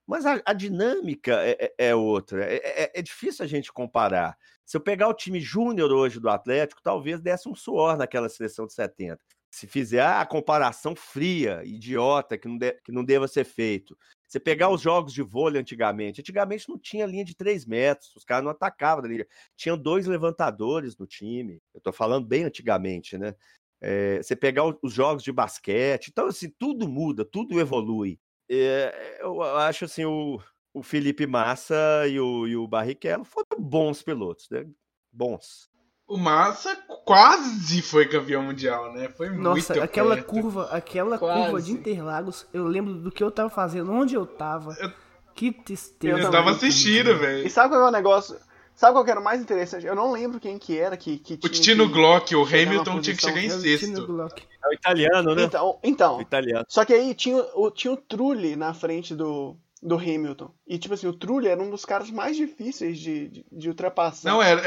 mas 0.06 0.24
a, 0.24 0.40
a 0.44 0.52
dinâmica 0.52 1.42
é, 1.42 1.56
é, 1.78 1.88
é 1.88 1.94
outra, 1.94 2.44
é, 2.44 2.56
é, 2.56 2.92
é, 2.94 3.02
difícil 3.02 3.44
a 3.44 3.48
gente 3.48 3.72
comparar. 3.72 4.38
Se 4.64 4.76
eu 4.76 4.80
pegar 4.80 5.08
o 5.08 5.14
time 5.14 5.40
júnior 5.40 5.90
hoje 5.92 6.20
do 6.20 6.30
Atlético, 6.30 6.82
talvez 6.82 7.20
desse 7.20 7.48
um 7.48 7.54
suor 7.54 7.96
naquela 7.96 8.28
seleção 8.28 8.66
de 8.66 8.72
70. 8.72 9.18
Se 9.50 9.66
fizer 9.66 10.04
a 10.04 10.26
comparação 10.26 10.94
fria, 10.94 11.62
idiota, 11.64 12.36
que 12.36 12.46
não, 12.46 12.58
de, 12.58 12.72
que 12.84 12.92
não 12.92 13.04
deva 13.04 13.26
ser 13.26 13.44
feito. 13.44 13.96
Você 14.26 14.38
pegar 14.38 14.68
os 14.68 14.82
jogos 14.82 15.12
de 15.12 15.22
vôlei 15.22 15.60
antigamente, 15.60 16.20
antigamente 16.20 16.68
não 16.68 16.78
tinha 16.78 17.06
linha 17.06 17.24
de 17.24 17.34
3 17.34 17.64
metros, 17.64 18.14
os 18.14 18.24
caras 18.24 18.44
não 18.44 18.50
atacavam 18.50 19.02
da 19.02 19.08
linha. 19.08 19.26
Tinham 19.56 19.78
dois 19.78 20.06
levantadores 20.06 20.98
no 20.98 21.06
time. 21.06 21.62
Eu 21.72 21.80
tô 21.80 21.92
falando 21.92 22.26
bem 22.26 22.44
antigamente, 22.44 23.16
né? 23.16 23.34
É, 23.80 24.18
você 24.18 24.36
pegar 24.36 24.64
os 24.82 24.92
jogos 24.92 25.22
de 25.22 25.32
basquete, 25.32 26.08
então 26.08 26.26
assim, 26.26 26.50
tudo 26.58 26.88
muda, 26.88 27.24
tudo 27.24 27.60
evolui. 27.60 28.20
É, 28.50 29.18
eu 29.20 29.40
acho 29.42 29.84
assim, 29.84 30.04
o, 30.04 30.40
o 30.74 30.82
Felipe 30.82 31.26
Massa 31.26 31.74
e 32.08 32.18
o, 32.20 32.46
e 32.46 32.56
o 32.56 32.66
Barrichello 32.66 33.24
foram 33.24 33.60
bons 33.60 34.02
pilotos, 34.02 34.48
né? 34.50 34.66
Bons. 35.12 35.70
O 36.08 36.16
Massa 36.16 36.74
quase 37.04 37.82
foi 37.82 38.08
campeão 38.08 38.42
mundial, 38.42 38.94
né? 38.94 39.10
Foi 39.10 39.28
Nossa, 39.28 39.74
muito 39.74 39.84
aquela 39.84 40.14
perto. 40.14 40.26
curva, 40.26 40.64
aquela 40.72 41.18
quase. 41.18 41.42
curva 41.42 41.62
de 41.62 41.72
Interlagos, 41.72 42.46
eu 42.50 42.64
lembro 42.64 42.94
do 42.94 43.12
que 43.12 43.22
eu 43.22 43.30
tava 43.30 43.50
fazendo, 43.50 43.92
onde 43.92 44.14
eu 44.14 44.24
tava. 44.24 44.74
Eu... 44.80 44.90
Que 45.34 45.52
tristeza. 45.52 46.18
Eu 46.18 46.30
tava 46.30 46.50
assistindo, 46.52 47.16
velho. 47.18 47.46
E 47.46 47.50
sabe 47.50 47.68
qual 47.68 47.82
é 47.82 47.88
o 47.88 47.92
negócio? 47.92 48.36
Sabe 48.74 48.94
qual 48.94 49.04
que 49.04 49.10
era 49.10 49.20
o 49.20 49.24
mais 49.24 49.40
interessante? 49.42 49.86
Eu 49.86 49.94
não 49.94 50.10
lembro 50.10 50.40
quem 50.40 50.58
que 50.58 50.78
era 50.78 50.96
que, 50.96 51.18
que 51.18 51.36
tinha. 51.36 51.50
O 51.50 51.52
Tino 51.52 51.88
Glock, 51.90 52.34
o 52.34 52.42
Hamilton 52.42 53.00
tinha 53.00 53.14
que 53.14 53.22
chegar 53.22 53.42
em 53.42 53.50
sexto. 53.50 54.30
É 54.64 54.68
o 54.68 54.72
italiano, 54.72 55.34
né? 55.34 55.42
Então, 55.42 55.78
então 55.82 56.18
o 56.18 56.22
italiano. 56.22 56.64
Só 56.68 56.84
que 56.84 56.94
aí 56.94 57.12
tinha 57.12 57.44
o, 57.54 57.70
tinha 57.70 57.92
o 57.92 57.96
Trulli 57.96 58.56
na 58.56 58.72
frente 58.72 59.14
do, 59.14 59.56
do 59.82 59.96
Hamilton. 59.96 60.50
E 60.66 60.78
tipo 60.78 60.94
assim, 60.94 61.06
o 61.06 61.12
Trulli 61.12 61.48
era 61.48 61.62
um 61.62 61.70
dos 61.70 61.84
caras 61.84 62.10
mais 62.10 62.36
difíceis 62.36 62.98
de, 62.98 63.28
de, 63.28 63.46
de 63.50 63.68
ultrapassar. 63.68 64.30
Não, 64.30 64.42
era. 64.42 64.62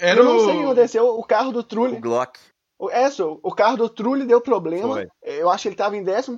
Era 0.00 0.20
eu 0.20 0.24
não 0.24 0.38
sei 0.40 0.48
o 0.54 0.56
que 0.58 0.62
aconteceu. 0.64 1.06
O 1.08 1.22
carro 1.24 1.52
do 1.52 1.62
Trulli. 1.62 1.96
O 1.96 2.00
Glock. 2.00 2.38
É, 2.90 3.10
só, 3.10 3.38
o 3.42 3.54
carro 3.54 3.76
do 3.76 3.88
Trulli 3.90 4.24
deu 4.24 4.40
problema. 4.40 4.94
Foi. 4.94 5.08
Eu 5.22 5.50
acho 5.50 5.62
que 5.62 5.68
ele 5.68 5.76
tava 5.76 5.96
em 5.98 6.02
11 6.02 6.30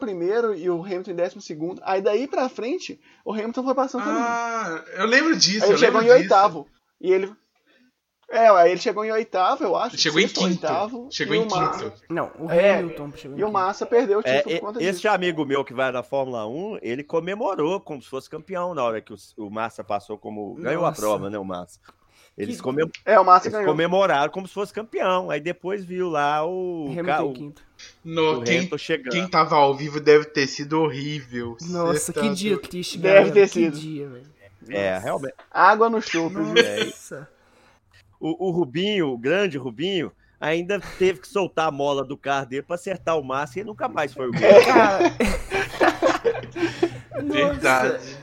e 0.61 0.69
o 0.69 0.83
Hamilton 0.83 1.13
em 1.13 1.15
12. 1.15 1.81
Aí 1.83 2.03
daí 2.03 2.27
pra 2.27 2.49
frente, 2.49 3.01
o 3.25 3.33
Hamilton 3.33 3.63
foi 3.63 3.75
passando 3.77 4.03
ah, 4.03 4.05
todo 4.05 4.15
mundo. 4.15 4.25
Ah, 4.27 4.85
eu 5.03 5.07
lembro 5.07 5.37
disso. 5.37 5.65
Aí 5.65 5.71
ele 5.71 5.79
chegou 5.79 6.03
em 6.03 6.11
oitavo. 6.11 6.67
E 7.01 7.13
ele, 7.13 7.33
É, 8.29 8.49
aí 8.49 8.73
ele 8.73 8.81
chegou 8.81 9.05
em 9.05 9.13
oitavo, 9.13 9.63
eu 9.63 9.77
acho. 9.77 9.97
Chegou 9.97 10.19
em 10.19 10.27
quinto. 10.27 10.45
Oitavo, 10.45 11.09
Chegou 11.13 11.37
em 11.37 11.47
o 11.47 11.51
Massa- 11.51 11.91
quinto. 11.91 12.03
Não, 12.11 12.33
o 12.41 12.51
É, 12.51 12.79
Hamilton 12.79 13.13
chegou 13.15 13.37
em 13.37 13.41
E 13.41 13.45
o 13.45 13.47
quinto. 13.47 13.53
Massa 13.53 13.87
perdeu 13.87 14.19
o 14.19 14.23
É, 14.25 14.39
título 14.39 14.55
e- 14.55 14.59
por 14.59 14.67
conta 14.67 14.83
esse 14.83 14.93
disso. 15.03 15.09
amigo 15.11 15.45
meu 15.45 15.65
que 15.65 15.73
vai 15.75 15.93
na 15.93 16.03
Fórmula 16.03 16.45
1, 16.49 16.79
ele 16.83 17.05
comemorou 17.05 17.79
como 17.81 18.03
se 18.03 18.09
fosse 18.09 18.29
campeão 18.29 18.75
na 18.75 18.83
hora 18.83 19.01
que 19.01 19.13
o, 19.13 19.17
o 19.37 19.49
Massa 19.49 19.85
passou 19.85 20.19
como. 20.19 20.55
Ganhou 20.55 20.85
a 20.85 20.89
Nossa. 20.89 21.01
prova, 21.01 21.31
né, 21.31 21.39
o 21.39 21.45
Massa? 21.45 21.79
Eles, 22.43 22.57
Que- 22.57 22.63
comem- 22.63 22.91
É, 23.05 23.19
o 23.19 23.25
Massa 23.25 23.49
eles 23.49 23.65
comemoraram 23.65 24.31
como 24.33 24.47
se 24.49 24.55
fosse 24.55 24.73
campeão. 24.73 25.31
Aí 25.31 25.41
depois 25.41 25.85
viu 25.85 26.09
lá 26.09 26.45
o. 26.47 26.87
Hamilton 26.91 27.05
ca- 27.07 27.23
o, 27.23 27.33
quinto. 27.33 27.63
No, 28.05 28.39
o 28.41 28.43
quem, 28.45 28.79
chegando. 28.79 29.13
quem 29.13 29.27
tava 29.29 29.57
ao 29.57 29.75
vivo 29.77 30.01
deve 30.01 30.25
ter 30.27 30.47
sido 30.47 30.81
horrível. 30.81 31.57
Nossa, 31.63 32.13
que 32.13 32.21
tá 32.21 32.29
dia 32.35 32.59
triste, 32.59 32.99
Deve 32.99 33.15
galera. 33.15 33.35
ter 33.35 33.41
que 33.43 33.49
sido. 33.49 33.77
dia, 33.79 34.09
velho. 34.09 34.27
É, 34.69 34.97
realmente. 34.99 35.35
Água 35.51 35.91
no 35.91 36.01
chope, 36.01 36.37
viu? 36.37 36.55
Nossa. 36.87 37.29
O, 38.21 38.49
o 38.49 38.51
Rubinho, 38.53 39.09
o 39.09 39.19
grande 39.19 39.59
Rubinho, 39.59 40.13
ainda 40.41 40.79
teve 40.99 41.19
que 41.21 41.27
soltar 41.27 41.67
a 41.67 41.71
mola 41.73 42.05
do 42.05 42.17
carro 42.17 42.47
dele 42.47 42.63
pra 42.63 42.77
acertar 42.77 43.19
o 43.19 43.25
Massa 43.25 43.59
e 43.59 43.65
nunca 43.65 43.89
mais 43.89 44.13
foi 44.15 44.29
o 44.29 44.33
mesmo. 44.33 44.65
Cara. 44.65 45.13
Verdade. 47.23 48.17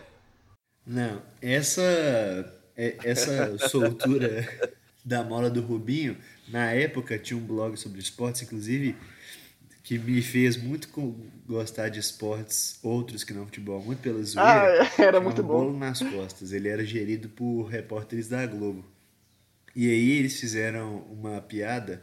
Não, 0.86 1.22
essa 1.42 1.82
é- 1.82 2.46
essa 3.04 3.58
soltura 3.70 4.48
da 5.04 5.24
mola 5.24 5.50
do 5.50 5.62
Rubinho, 5.62 6.18
na 6.48 6.72
época 6.72 7.18
tinha 7.18 7.38
um 7.38 7.46
blog 7.46 7.76
sobre 7.78 8.00
esportes, 8.00 8.42
inclusive, 8.42 8.96
que 9.84 9.98
me 9.98 10.22
fez 10.22 10.56
muito 10.56 10.88
gostar 11.48 11.90
de 11.90 12.00
esportes 12.00 12.78
outros 12.84 13.24
que 13.24 13.34
não 13.34 13.46
futebol, 13.46 13.82
muito 13.82 14.00
pela 14.00 14.20
Ah, 14.20 14.24
zoeira. 14.24 14.92
era 15.00 15.20
muito 15.22 15.42
Bolo 15.44 15.72
bom. 15.74 15.80
nas 15.80 16.00
costas. 16.02 16.52
Ele 16.52 16.68
era 16.70 16.86
gerido 16.86 17.28
por 17.30 17.64
repórteres 17.64 18.28
da 18.28 18.46
Globo. 18.46 18.86
E 19.76 19.90
aí 19.90 20.12
eles 20.12 20.40
fizeram 20.40 20.98
uma 21.12 21.42
piada 21.42 22.02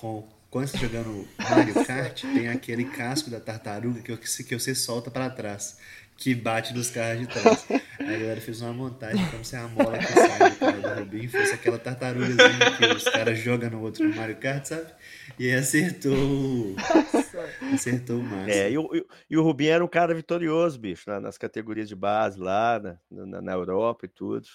com 0.00 0.28
quando 0.54 0.68
você 0.68 0.78
tá 0.78 0.86
jogando 0.86 1.26
Mario 1.50 1.84
Kart, 1.84 2.22
tem 2.22 2.46
aquele 2.48 2.84
casco 2.84 3.28
da 3.28 3.40
tartaruga 3.40 4.00
que 4.00 4.14
você, 4.14 4.44
que 4.44 4.56
você 4.56 4.72
solta 4.72 5.10
pra 5.10 5.28
trás, 5.28 5.78
que 6.16 6.32
bate 6.32 6.72
nos 6.72 6.90
carros 6.90 7.18
de 7.22 7.26
trás. 7.26 7.66
Aí 7.98 8.14
a 8.14 8.18
galera 8.18 8.40
fez 8.40 8.60
uma 8.62 8.72
montagem 8.72 9.26
como 9.32 9.44
se 9.44 9.56
a 9.56 9.66
mola 9.66 9.98
que 9.98 10.04
sai 10.12 10.50
do 10.50 10.56
carro 10.56 10.80
do 10.80 10.88
Rubinho 11.00 11.28
fosse 11.28 11.54
aquela 11.54 11.76
tartarugazinha 11.76 12.70
que 12.78 12.86
os 12.86 13.02
caras 13.02 13.36
jogam 13.36 13.68
no 13.68 13.82
outro 13.82 14.08
Mario 14.14 14.36
Kart, 14.36 14.64
sabe? 14.64 14.86
E 15.40 15.50
acertou. 15.50 16.76
Acertou 17.72 18.20
o 18.20 18.22
máximo. 18.22 18.50
É, 18.50 18.70
e 18.70 18.78
o, 18.78 18.88
e 19.28 19.36
o- 19.36 19.42
Rubinho 19.42 19.72
era 19.72 19.84
um 19.84 19.88
cara 19.88 20.14
vitorioso, 20.14 20.78
bicho, 20.78 21.02
na- 21.10 21.20
nas 21.20 21.36
categorias 21.36 21.88
de 21.88 21.96
base 21.96 22.38
lá, 22.38 22.78
na, 23.10 23.26
na, 23.26 23.42
na 23.42 23.52
Europa 23.52 24.06
e 24.06 24.08
tudo. 24.08 24.46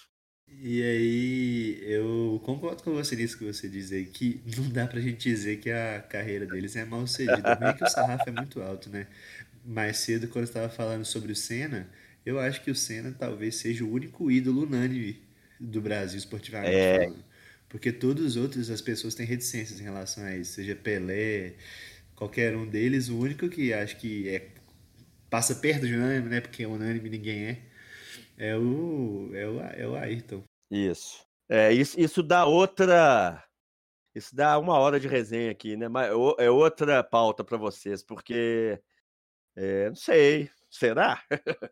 E 0.58 0.82
aí, 0.82 1.78
eu 1.82 2.40
concordo 2.44 2.82
com 2.82 2.92
você 2.92 3.16
nisso 3.16 3.38
que 3.38 3.44
você 3.44 3.68
diz 3.68 3.92
aí, 3.92 4.04
que 4.06 4.42
não 4.56 4.68
dá 4.68 4.86
pra 4.86 5.00
gente 5.00 5.28
dizer 5.28 5.58
que 5.58 5.70
a 5.70 6.02
carreira 6.02 6.46
deles 6.46 6.76
é 6.76 6.84
mal 6.84 7.06
sucedida. 7.06 7.54
Meio 7.54 7.74
que 7.74 7.84
o 7.84 7.86
sarrafo 7.86 8.28
é 8.28 8.32
muito 8.32 8.60
alto, 8.60 8.90
né? 8.90 9.06
Mais 9.64 9.98
cedo, 9.98 10.28
quando 10.28 10.44
eu 10.44 10.48
estava 10.48 10.68
falando 10.68 11.04
sobre 11.04 11.32
o 11.32 11.36
Senna, 11.36 11.88
eu 12.26 12.38
acho 12.40 12.62
que 12.62 12.70
o 12.70 12.74
Senna 12.74 13.12
talvez 13.18 13.56
seja 13.56 13.84
o 13.84 13.90
único 13.92 14.30
ídolo 14.30 14.62
unânime 14.64 15.22
do 15.58 15.80
Brasil, 15.80 16.18
esportivamente 16.18 16.86
É. 16.86 16.88
falando. 16.88 17.24
Porque 17.68 17.92
todos 17.92 18.24
os 18.24 18.36
outros, 18.36 18.70
as 18.70 18.80
pessoas 18.80 19.14
têm 19.14 19.26
reticências 19.26 19.80
em 19.80 19.84
relação 19.84 20.24
a 20.24 20.36
isso. 20.36 20.54
Seja 20.54 20.74
Pelé, 20.76 21.54
qualquer 22.16 22.56
um 22.56 22.66
deles, 22.68 23.08
o 23.08 23.18
único 23.18 23.48
que 23.48 23.72
acho 23.72 23.96
que 23.98 24.28
é, 24.28 24.48
passa 25.30 25.54
perto 25.56 25.86
de 25.86 25.94
unânime, 25.94 26.28
né? 26.30 26.40
Porque 26.40 26.66
unânime 26.66 27.08
ninguém 27.10 27.44
é. 27.46 27.58
É 28.42 28.56
o, 28.56 29.30
é 29.34 29.46
o, 29.46 29.60
é 29.60 29.86
o 29.86 29.94
Ayrton. 29.96 30.42
Isso. 30.70 31.22
É, 31.46 31.70
isso, 31.72 32.00
isso 32.00 32.22
dá 32.22 32.46
outra. 32.46 33.44
Isso 34.14 34.34
dá 34.34 34.58
uma 34.58 34.78
hora 34.78 34.98
de 34.98 35.06
resenha 35.06 35.50
aqui, 35.50 35.76
né? 35.76 35.88
Mas 35.88 36.10
o- 36.14 36.36
é 36.38 36.50
outra 36.50 37.04
pauta 37.04 37.44
para 37.44 37.58
vocês, 37.58 38.02
porque. 38.02 38.80
é, 39.54 39.88
não 39.90 39.94
sei. 39.96 40.48
Será? 40.70 41.20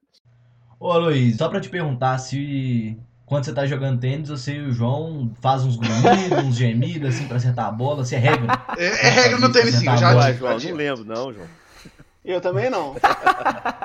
Ô, 0.78 0.96
Luiz, 0.98 1.36
só 1.38 1.48
pra 1.48 1.60
te 1.60 1.68
perguntar 1.70 2.18
se 2.18 2.96
quando 3.24 3.44
você 3.44 3.52
tá 3.54 3.66
jogando 3.66 4.00
tênis, 4.00 4.28
você 4.28 4.56
e 4.56 4.60
o 4.60 4.72
João 4.72 5.32
faz 5.40 5.64
uns 5.64 5.76
grunhidos, 5.76 6.44
uns 6.44 6.56
gemidos, 6.56 7.14
assim, 7.14 7.26
pra 7.26 7.36
acertar 7.36 7.66
a 7.66 7.70
bola, 7.72 8.04
você 8.04 8.16
é 8.16 8.18
regra. 8.18 8.46
É, 8.76 8.84
é 8.86 9.10
regra 9.10 9.38
no 9.38 9.52
tênis 9.52 9.74
sim, 9.74 9.88
eu 9.88 9.96
já 9.96 10.26
tive. 10.26 10.38
João, 10.38 10.58
já 10.58 10.68
não 10.70 10.76
lembro, 10.76 11.04
não, 11.04 11.32
João. 11.32 11.48
Eu 12.28 12.40
também 12.42 12.68
não. 12.68 12.94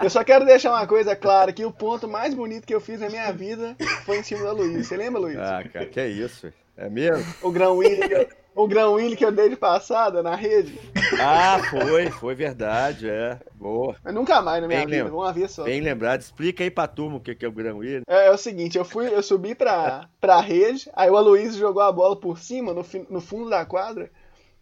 Eu 0.01 0.09
só 0.09 0.23
quero 0.23 0.45
deixar 0.45 0.71
uma 0.71 0.85
coisa 0.85 1.15
clara, 1.15 1.53
que 1.53 1.63
o 1.63 1.71
ponto 1.71 2.07
mais 2.09 2.33
bonito 2.33 2.67
que 2.67 2.75
eu 2.75 2.81
fiz 2.81 2.99
na 2.99 3.07
minha 3.09 3.31
vida 3.31 3.75
foi 4.05 4.17
em 4.19 4.23
cima 4.23 4.43
da 4.43 4.51
Luiz. 4.51 4.85
Você 4.87 4.97
lembra, 4.97 5.21
Luiz? 5.21 5.37
Ah, 5.37 5.63
cara, 5.71 5.85
que 5.85 5.99
é 5.99 6.07
isso? 6.09 6.51
É 6.75 6.89
mesmo? 6.89 7.23
O 7.41 7.51
grão 7.51 7.77
Willy, 7.77 8.07
que 8.07 8.13
eu- 8.13 8.27
o 8.55 8.67
grão 8.67 8.93
Willy 8.95 9.15
que 9.15 9.23
eu 9.23 9.31
dei 9.31 9.47
de 9.47 9.55
passada 9.55 10.21
na 10.21 10.35
rede. 10.35 10.77
Ah, 11.21 11.57
foi, 11.69 12.09
foi 12.11 12.35
verdade, 12.35 13.09
é. 13.09 13.39
Boa. 13.55 13.95
Mas 14.03 14.13
nunca 14.13 14.41
mais 14.41 14.61
na 14.61 14.67
minha 14.67 14.79
Bem 14.79 14.87
vida, 14.87 15.03
lembro. 15.05 15.19
uma 15.19 15.31
vez 15.31 15.51
só. 15.51 15.63
Bem 15.63 15.79
lembrado. 15.79 16.19
Explica 16.19 16.63
aí 16.63 16.69
pra 16.71 16.85
turma 16.87 17.17
o 17.17 17.21
que 17.21 17.45
é 17.45 17.47
o 17.47 17.51
Gran 17.51 17.75
William. 17.75 18.01
É, 18.07 18.27
é 18.27 18.31
o 18.31 18.37
seguinte, 18.37 18.77
eu 18.77 18.83
fui, 18.83 19.07
eu 19.07 19.23
subi 19.23 19.55
pra, 19.55 20.09
pra 20.19 20.41
rede, 20.41 20.89
aí 20.93 21.09
o 21.09 21.15
Aloysio 21.15 21.59
jogou 21.59 21.81
a 21.81 21.91
bola 21.91 22.15
por 22.19 22.37
cima, 22.39 22.73
no, 22.73 22.85
no 23.09 23.21
fundo 23.21 23.49
da 23.49 23.63
quadra. 23.65 24.09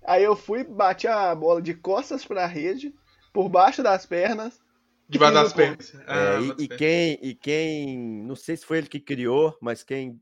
Aí 0.05 0.23
eu 0.23 0.35
fui, 0.35 0.63
bati 0.63 1.07
a 1.07 1.33
bola 1.33 1.61
de 1.61 1.73
costas 1.73 2.25
pra 2.25 2.45
rede, 2.45 2.93
por 3.31 3.49
baixo 3.49 3.81
das 3.83 4.05
pernas. 4.05 4.59
Debaixo 5.07 5.33
e 5.33 5.41
das 5.41 5.51
o 5.51 5.55
ponto. 5.55 5.61
pernas. 5.61 5.95
É, 5.95 6.01
Ah, 6.07 6.41
e, 6.41 6.47
bota 6.47 6.63
e 6.63 6.67
quem, 6.67 7.19
e 7.21 7.35
quem, 7.35 7.97
não 8.23 8.35
sei 8.35 8.57
se 8.57 8.65
foi 8.65 8.77
ele 8.79 8.87
que 8.87 8.99
criou, 8.99 9.57
mas 9.61 9.83
quem 9.83 10.19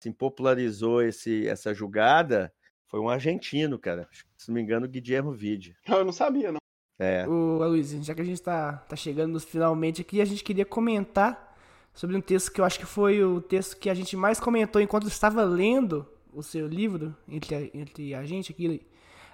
assim, 0.00 0.12
popularizou 0.12 1.02
esse, 1.02 1.46
essa 1.46 1.72
jogada 1.72 2.52
foi 2.88 3.00
um 3.00 3.08
argentino, 3.08 3.78
cara. 3.78 4.08
Se 4.36 4.48
não 4.48 4.56
me 4.56 4.62
engano, 4.62 4.88
Guillermo 4.88 5.32
Vidi. 5.32 5.74
Eu 5.88 6.04
não 6.04 6.12
sabia, 6.12 6.52
não. 6.52 6.58
É. 6.98 7.26
Ô, 7.26 7.66
Luiz, 7.66 7.90
já 8.04 8.14
que 8.14 8.20
a 8.20 8.24
gente 8.24 8.42
tá, 8.42 8.74
tá 8.88 8.96
chegando 8.96 9.32
nos 9.32 9.44
finalmente 9.44 10.02
aqui, 10.02 10.20
a 10.20 10.24
gente 10.24 10.44
queria 10.44 10.64
comentar 10.64 11.56
sobre 11.94 12.16
um 12.16 12.20
texto 12.20 12.52
que 12.52 12.60
eu 12.60 12.64
acho 12.64 12.78
que 12.78 12.86
foi 12.86 13.22
o 13.24 13.40
texto 13.40 13.76
que 13.76 13.88
a 13.88 13.94
gente 13.94 14.16
mais 14.16 14.38
comentou 14.38 14.80
enquanto 14.80 15.08
estava 15.08 15.42
lendo 15.42 16.06
o 16.32 16.42
seu 16.42 16.66
livro, 16.66 17.14
entre 17.28 17.54
a, 17.54 17.60
entre 17.74 18.14
a 18.14 18.24
gente 18.24 18.52
aqui. 18.52 18.86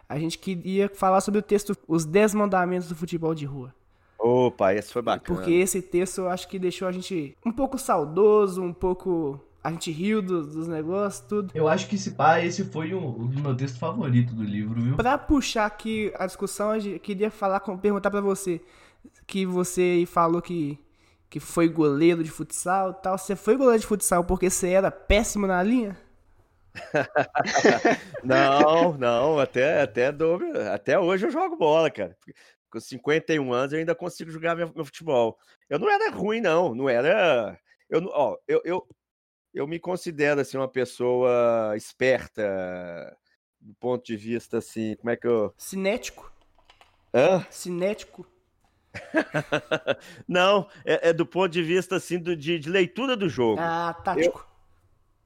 A 0.08 0.18
gente 0.18 0.38
queria 0.38 0.88
falar 0.94 1.20
sobre 1.20 1.38
o 1.40 1.42
texto 1.42 1.76
Os 1.86 2.04
10 2.04 2.34
Mandamentos 2.34 2.88
do 2.88 2.94
Futebol 2.96 3.34
de 3.34 3.44
Rua. 3.44 3.74
Opa, 4.18 4.74
esse 4.74 4.92
foi 4.92 5.02
bacana. 5.02 5.38
Porque 5.38 5.52
esse 5.52 5.80
texto 5.82 6.18
eu 6.22 6.28
acho 6.28 6.48
que 6.48 6.58
deixou 6.58 6.88
a 6.88 6.92
gente 6.92 7.36
um 7.44 7.52
pouco 7.52 7.78
saudoso, 7.78 8.62
um 8.62 8.72
pouco. 8.72 9.38
A 9.62 9.70
gente 9.70 9.90
riu 9.90 10.22
dos, 10.22 10.54
dos 10.54 10.66
negócios, 10.68 11.24
tudo. 11.28 11.50
Eu 11.54 11.68
acho 11.68 11.88
que 11.88 11.96
esse 11.96 12.12
pá, 12.12 12.40
esse 12.40 12.64
foi 12.64 12.94
o, 12.94 12.98
o 13.00 13.28
meu 13.28 13.54
texto 13.54 13.78
favorito 13.78 14.34
do 14.34 14.42
livro, 14.42 14.80
viu? 14.80 14.96
Pra 14.96 15.18
puxar 15.18 15.66
aqui 15.66 16.10
a 16.18 16.26
discussão, 16.26 16.70
a 16.70 16.78
gente 16.78 16.98
queria 17.00 17.30
falar, 17.30 17.60
com- 17.60 17.76
perguntar 17.76 18.10
pra 18.10 18.20
você 18.20 18.60
que 19.26 19.44
você 19.44 20.04
falou 20.06 20.40
que, 20.40 20.78
que 21.28 21.38
foi 21.38 21.68
goleiro 21.68 22.24
de 22.24 22.30
futsal 22.30 22.90
e 22.92 23.02
tal. 23.02 23.18
Você 23.18 23.36
foi 23.36 23.56
goleiro 23.56 23.80
de 23.80 23.86
futsal 23.86 24.24
porque 24.24 24.48
você 24.48 24.68
era 24.70 24.90
péssimo 24.90 25.46
na 25.46 25.62
linha? 25.62 25.96
Não, 28.22 28.96
não, 28.98 29.38
até, 29.38 29.82
até, 29.82 30.10
dou- 30.12 30.40
até 30.72 30.98
hoje 30.98 31.26
eu 31.26 31.30
jogo 31.30 31.56
bola, 31.56 31.90
cara. 31.90 32.16
Com 32.70 32.80
51 32.80 33.52
anos 33.52 33.72
eu 33.72 33.78
ainda 33.78 33.94
consigo 33.94 34.30
jogar 34.30 34.54
meu, 34.54 34.72
meu 34.74 34.84
futebol. 34.84 35.38
Eu 35.70 35.78
não 35.78 35.90
era 35.90 36.10
ruim, 36.10 36.40
não. 36.40 36.74
Não 36.74 36.88
era. 36.88 37.58
Eu, 37.88 38.04
ó, 38.12 38.36
eu, 38.46 38.60
eu, 38.64 38.86
eu 39.54 39.66
me 39.66 39.78
considero 39.78 40.40
assim, 40.40 40.56
uma 40.58 40.68
pessoa 40.68 41.74
esperta 41.76 43.16
do 43.60 43.74
ponto 43.74 44.04
de 44.04 44.16
vista 44.16 44.58
assim. 44.58 44.96
Como 44.96 45.10
é 45.10 45.16
que 45.16 45.26
eu. 45.26 45.54
Cinético? 45.56 46.30
Hã? 47.14 47.46
Cinético? 47.50 48.26
Não, 50.26 50.68
é, 50.84 51.10
é 51.10 51.12
do 51.12 51.26
ponto 51.26 51.48
de 51.50 51.62
vista 51.62 51.96
assim 51.96 52.18
do, 52.18 52.34
de, 52.36 52.58
de 52.58 52.68
leitura 52.68 53.16
do 53.16 53.28
jogo. 53.28 53.60
Ah, 53.62 53.94
tático. 54.04 54.47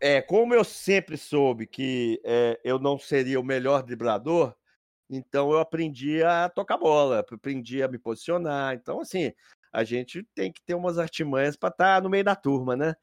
É, 0.04 0.20
como 0.20 0.52
eu 0.52 0.64
sempre 0.64 1.16
soube 1.16 1.64
que 1.64 2.20
é, 2.24 2.60
eu 2.64 2.76
não 2.76 2.98
seria 2.98 3.38
o 3.38 3.44
melhor 3.44 3.84
driblador, 3.84 4.52
então 5.08 5.52
eu 5.52 5.60
aprendi 5.60 6.24
a 6.24 6.48
tocar 6.48 6.76
bola, 6.76 7.20
aprendi 7.20 7.80
a 7.84 7.86
me 7.86 8.00
posicionar. 8.00 8.74
Então, 8.74 8.98
assim, 9.00 9.32
a 9.72 9.84
gente 9.84 10.26
tem 10.34 10.50
que 10.50 10.60
ter 10.60 10.74
umas 10.74 10.98
artimanhas 10.98 11.56
para 11.56 11.68
estar 11.68 12.02
no 12.02 12.10
meio 12.10 12.24
da 12.24 12.34
turma, 12.34 12.74
né? 12.74 12.96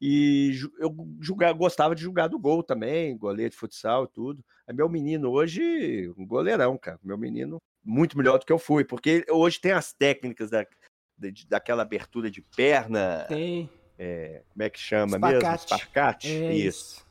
E 0.00 0.58
eu 0.78 0.94
julgar, 1.20 1.52
gostava 1.52 1.94
de 1.94 2.02
jogar 2.02 2.28
do 2.28 2.38
gol 2.38 2.62
também, 2.62 3.18
goleiro 3.18 3.50
de 3.50 3.56
futsal 3.56 4.04
e 4.04 4.08
tudo. 4.08 4.42
Aí 4.66 4.74
meu 4.74 4.88
menino 4.88 5.30
hoje, 5.30 6.10
um 6.16 6.26
goleirão, 6.26 6.78
cara. 6.78 6.98
Meu 7.02 7.18
menino 7.18 7.58
muito 7.84 8.16
melhor 8.16 8.38
do 8.38 8.46
que 8.46 8.52
eu 8.52 8.58
fui, 8.58 8.84
porque 8.84 9.26
hoje 9.28 9.60
tem 9.60 9.72
as 9.72 9.92
técnicas 9.92 10.48
da, 10.48 10.64
daquela 11.46 11.82
abertura 11.82 12.30
de 12.30 12.40
perna, 12.40 13.26
Tem. 13.28 13.68
É, 13.98 14.42
como 14.52 14.62
é 14.62 14.70
que 14.70 14.78
chama 14.78 15.18
mesmo? 15.18 15.26
Espacate. 15.38 15.64
Esparcate. 15.64 16.28
É 16.28 16.54
isso. 16.54 16.68
isso. 16.94 17.08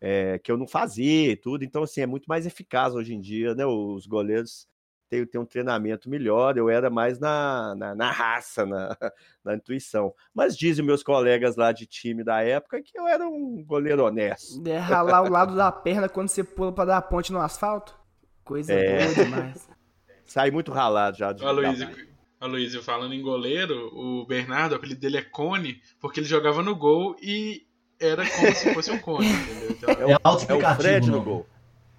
É, 0.00 0.38
que 0.38 0.52
eu 0.52 0.56
não 0.56 0.66
fazia 0.68 1.32
e 1.32 1.36
tudo. 1.36 1.64
Então, 1.64 1.82
assim, 1.82 2.00
é 2.02 2.06
muito 2.06 2.26
mais 2.26 2.46
eficaz 2.46 2.94
hoje 2.94 3.14
em 3.14 3.20
dia, 3.20 3.54
né? 3.54 3.66
Os 3.66 4.06
goleiros 4.06 4.68
ter, 5.08 5.26
ter 5.26 5.38
um 5.38 5.46
treinamento 5.46 6.08
melhor, 6.08 6.56
eu 6.56 6.68
era 6.68 6.90
mais 6.90 7.18
na, 7.18 7.74
na, 7.74 7.94
na 7.94 8.10
raça, 8.10 8.66
na, 8.66 8.96
na 9.42 9.54
intuição. 9.54 10.14
Mas 10.34 10.56
dizem 10.56 10.84
meus 10.84 11.02
colegas 11.02 11.56
lá 11.56 11.72
de 11.72 11.86
time 11.86 12.22
da 12.22 12.42
época 12.42 12.82
que 12.82 12.98
eu 12.98 13.08
era 13.08 13.26
um 13.26 13.64
goleiro 13.64 14.04
honesto. 14.04 14.62
De 14.62 14.76
ralar 14.76 15.22
o 15.22 15.30
lado 15.30 15.56
da 15.56 15.72
perna 15.72 16.08
quando 16.08 16.28
você 16.28 16.44
pula 16.44 16.72
pra 16.72 16.84
dar 16.84 17.02
ponte 17.02 17.32
no 17.32 17.40
asfalto? 17.40 17.98
Coisa 18.44 18.72
É. 18.72 18.98
boa 19.06 19.24
demais. 19.24 19.68
Saí 20.26 20.50
muito 20.50 20.70
ralado 20.70 21.16
já. 21.16 21.32
De, 21.32 21.42
Aloysio, 21.44 21.88
da- 21.88 22.17
Aloysio, 22.40 22.82
falando 22.82 23.14
em 23.14 23.22
goleiro, 23.22 23.90
o 23.94 24.24
Bernardo, 24.26 24.72
o 24.72 24.76
apelido 24.76 25.00
dele 25.00 25.16
é 25.18 25.22
Cone, 25.22 25.80
porque 26.00 26.20
ele 26.20 26.26
jogava 26.28 26.62
no 26.62 26.74
gol 26.76 27.16
e 27.20 27.62
era 28.00 28.28
como 28.30 28.54
se 28.54 28.72
fosse 28.74 28.90
um 28.92 28.98
cone, 28.98 29.26
entendeu? 29.28 29.70
Então, 29.70 29.90
É 29.94 30.12
É 30.12 30.14
o 30.16 30.20
autoexplicativo. 30.22 30.82
Fred 30.82 31.10
no 31.10 31.22
gol. 31.22 31.46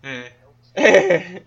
é, 0.01 0.31
É. 0.75 1.41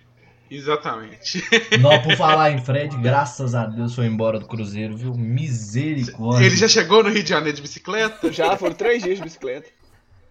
exatamente. 0.50 1.42
Não, 1.80 2.02
por 2.02 2.14
falar 2.16 2.50
em 2.50 2.62
Fred, 2.62 2.94
graças 2.98 3.54
a 3.54 3.64
Deus 3.64 3.94
foi 3.94 4.04
embora 4.06 4.38
do 4.38 4.46
Cruzeiro, 4.46 4.94
viu? 4.96 5.14
Misericórdia. 5.14 6.44
Ele 6.46 6.56
já 6.56 6.68
chegou 6.68 7.02
no 7.02 7.08
Rio 7.08 7.22
de 7.22 7.30
Janeiro 7.30 7.56
de 7.56 7.62
bicicleta? 7.62 8.30
Já 8.30 8.56
foram 8.58 8.74
três 8.74 9.02
dias 9.02 9.16
de 9.16 9.22
bicicleta. 9.24 9.70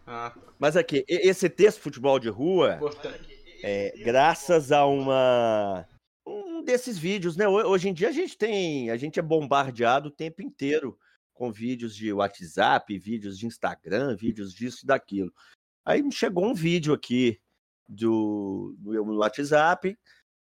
Ah, 0.06 0.32
Mas 0.60 0.76
aqui, 0.78 1.04
esse 1.08 1.50
texto 1.50 1.80
futebol 1.82 2.20
de 2.20 2.30
rua, 2.30 2.76
importante. 2.76 3.20
é, 3.64 3.94
graças 4.04 4.72
a 4.72 4.86
uma 4.86 5.86
desses 6.64 6.98
vídeos, 6.98 7.36
né? 7.36 7.48
Ho- 7.48 7.68
Hoje 7.70 7.90
em 7.90 7.94
dia 7.94 8.10
a 8.10 8.12
gente 8.12 8.38
tem, 8.38 8.90
a 8.90 8.98
gente 8.98 9.20
é 9.20 9.22
bombardeado 9.24 10.10
o 10.10 10.12
tempo 10.12 10.42
inteiro 10.42 10.98
com 11.34 11.52
vídeos 11.52 11.96
de 11.96 12.12
WhatsApp, 12.14 12.98
vídeos 13.00 13.38
de 13.38 13.46
Instagram, 13.48 14.16
vídeos 14.16 14.54
disso 14.54 14.82
e 14.84 14.88
daquilo. 14.88 15.34
Aí 15.84 16.02
me 16.04 16.12
chegou 16.12 16.46
um 16.46 16.54
vídeo 16.54 16.94
aqui 16.94 17.40
do 17.88 18.76
no 18.80 18.92
meu 18.92 19.16
WhatsApp 19.18 19.98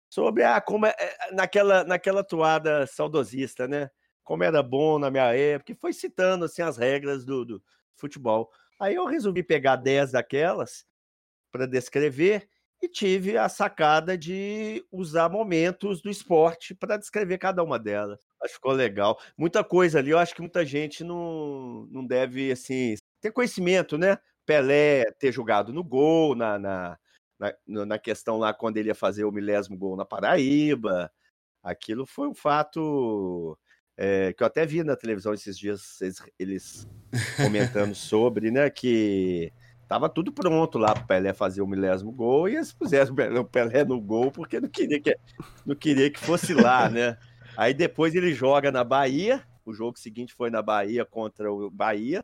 sobre 0.09 0.43
ah, 0.43 0.61
como 0.61 0.85
é, 0.85 0.95
é, 0.97 1.31
naquela 1.33 1.83
naquela 1.83 2.23
toada 2.23 2.85
saudosista, 2.87 3.67
né? 3.67 3.89
Como 4.23 4.43
era 4.43 4.61
bom 4.61 4.99
na 4.99 5.09
minha 5.09 5.33
época, 5.35 5.71
e 5.71 5.75
foi 5.75 5.91
citando 5.93 6.45
assim 6.45 6.61
as 6.61 6.77
regras 6.77 7.25
do, 7.25 7.43
do 7.43 7.63
futebol. 7.95 8.51
Aí 8.79 8.95
eu 8.95 9.05
resolvi 9.05 9.43
pegar 9.43 9.75
10 9.77 10.11
daquelas 10.11 10.85
para 11.51 11.65
descrever 11.65 12.47
e 12.81 12.87
tive 12.87 13.37
a 13.37 13.47
sacada 13.47 14.17
de 14.17 14.83
usar 14.91 15.29
momentos 15.29 16.01
do 16.01 16.09
esporte 16.09 16.73
para 16.73 16.97
descrever 16.97 17.37
cada 17.37 17.63
uma 17.63 17.77
delas. 17.77 18.19
Acho 18.41 18.53
que 18.53 18.55
ficou 18.55 18.71
legal. 18.71 19.19
Muita 19.37 19.63
coisa 19.63 19.99
ali, 19.99 20.09
eu 20.09 20.17
acho 20.17 20.33
que 20.33 20.41
muita 20.41 20.65
gente 20.65 21.03
não, 21.03 21.87
não 21.91 22.05
deve 22.05 22.51
assim 22.51 22.95
ter 23.21 23.31
conhecimento, 23.31 23.97
né? 23.97 24.17
Pelé 24.45 25.11
ter 25.19 25.31
jogado 25.31 25.71
no 25.71 25.83
gol, 25.83 26.35
na, 26.35 26.57
na, 26.57 26.97
na, 27.39 27.85
na 27.85 27.99
questão 27.99 28.37
lá 28.37 28.51
quando 28.51 28.77
ele 28.77 28.89
ia 28.89 28.95
fazer 28.95 29.25
o 29.25 29.31
milésimo 29.31 29.77
gol 29.77 29.95
na 29.95 30.03
Paraíba. 30.03 31.11
Aquilo 31.63 32.07
foi 32.07 32.27
um 32.27 32.33
fato 32.33 33.55
é, 33.95 34.33
que 34.33 34.41
eu 34.41 34.47
até 34.47 34.65
vi 34.65 34.83
na 34.83 34.95
televisão 34.95 35.31
esses 35.31 35.55
dias, 35.55 36.01
eles, 36.01 36.23
eles 36.39 36.87
comentando 37.37 37.93
sobre, 37.95 38.49
né? 38.49 38.71
Que 38.71 39.53
tava 39.91 40.07
tudo 40.07 40.31
pronto 40.31 40.77
lá 40.77 40.93
para 40.93 41.03
Pelé 41.03 41.33
fazer 41.33 41.61
o 41.61 41.67
milésimo 41.67 42.13
gol 42.13 42.47
e 42.47 42.55
eles 42.55 42.71
puseram 42.71 43.11
o 43.11 43.13
Pelé- 43.13 43.39
o 43.41 43.43
Pelé 43.43 43.83
no 43.83 43.99
gol 43.99 44.31
porque 44.31 44.57
não 44.57 44.69
queria 44.69 45.01
que, 45.01 45.17
não 45.65 45.75
queria 45.75 46.09
que 46.09 46.17
fosse 46.17 46.53
lá, 46.53 46.87
né? 46.89 47.17
Aí 47.57 47.73
depois 47.73 48.15
ele 48.15 48.33
joga 48.33 48.71
na 48.71 48.85
Bahia, 48.85 49.45
o 49.65 49.73
jogo 49.73 49.99
seguinte 49.99 50.33
foi 50.33 50.49
na 50.49 50.61
Bahia 50.61 51.03
contra 51.03 51.51
o 51.51 51.69
Bahia, 51.69 52.23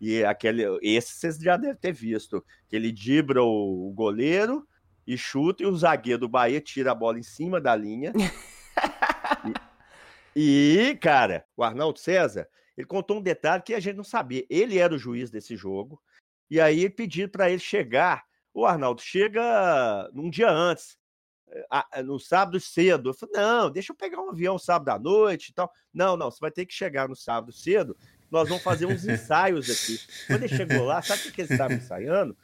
e 0.00 0.24
aquele, 0.24 0.64
esse 0.82 1.12
vocês 1.12 1.38
já 1.38 1.56
devem 1.56 1.76
ter 1.76 1.92
visto, 1.92 2.44
que 2.68 2.74
ele 2.74 2.90
dibra 2.90 3.44
o, 3.44 3.90
o 3.90 3.92
goleiro 3.92 4.66
e 5.06 5.16
chuta, 5.16 5.62
e 5.62 5.66
o 5.66 5.76
zagueiro 5.76 6.18
do 6.18 6.28
Bahia 6.28 6.60
tira 6.60 6.90
a 6.90 6.96
bola 6.96 7.16
em 7.16 7.22
cima 7.22 7.60
da 7.60 7.76
linha. 7.76 8.12
e, 10.34 10.90
e, 10.90 10.96
cara, 10.96 11.44
o 11.56 11.62
Arnaldo 11.62 12.00
César, 12.00 12.48
ele 12.76 12.88
contou 12.88 13.18
um 13.18 13.22
detalhe 13.22 13.62
que 13.62 13.72
a 13.72 13.78
gente 13.78 13.94
não 13.94 14.02
sabia. 14.02 14.44
Ele 14.50 14.78
era 14.78 14.92
o 14.92 14.98
juiz 14.98 15.30
desse 15.30 15.56
jogo, 15.56 16.02
e 16.54 16.60
aí 16.60 16.88
pediram 16.88 17.28
para 17.28 17.50
ele 17.50 17.58
chegar. 17.58 18.22
O 18.52 18.64
Arnaldo 18.64 19.02
chega 19.02 20.08
num 20.12 20.30
dia 20.30 20.48
antes, 20.48 20.96
eh, 21.50 21.66
a- 21.68 22.02
no 22.04 22.20
sábado 22.20 22.60
cedo. 22.60 23.10
Eu 23.10 23.14
falei, 23.14 23.34
não, 23.34 23.68
deixa 23.70 23.90
eu 23.92 23.96
pegar 23.96 24.20
um 24.20 24.30
avião 24.30 24.56
sábado 24.56 24.90
à 24.90 24.98
noite 24.98 25.48
e 25.48 25.52
tal. 25.52 25.68
Não, 25.92 26.16
não, 26.16 26.30
você 26.30 26.38
vai 26.40 26.52
ter 26.52 26.64
que 26.64 26.72
chegar 26.72 27.08
no 27.08 27.16
sábado 27.16 27.52
cedo. 27.52 27.96
Nós 28.30 28.48
vamos 28.48 28.62
fazer 28.62 28.86
uns 28.86 29.04
ensaios 29.04 29.68
aqui. 29.68 29.98
Quando 30.28 30.44
ele 30.44 30.56
chegou 30.56 30.84
lá, 30.84 31.02
sabe 31.02 31.28
o 31.28 31.32
que 31.32 31.40
eles 31.40 31.50
estavam 31.50 31.76
ensaiando? 31.76 32.36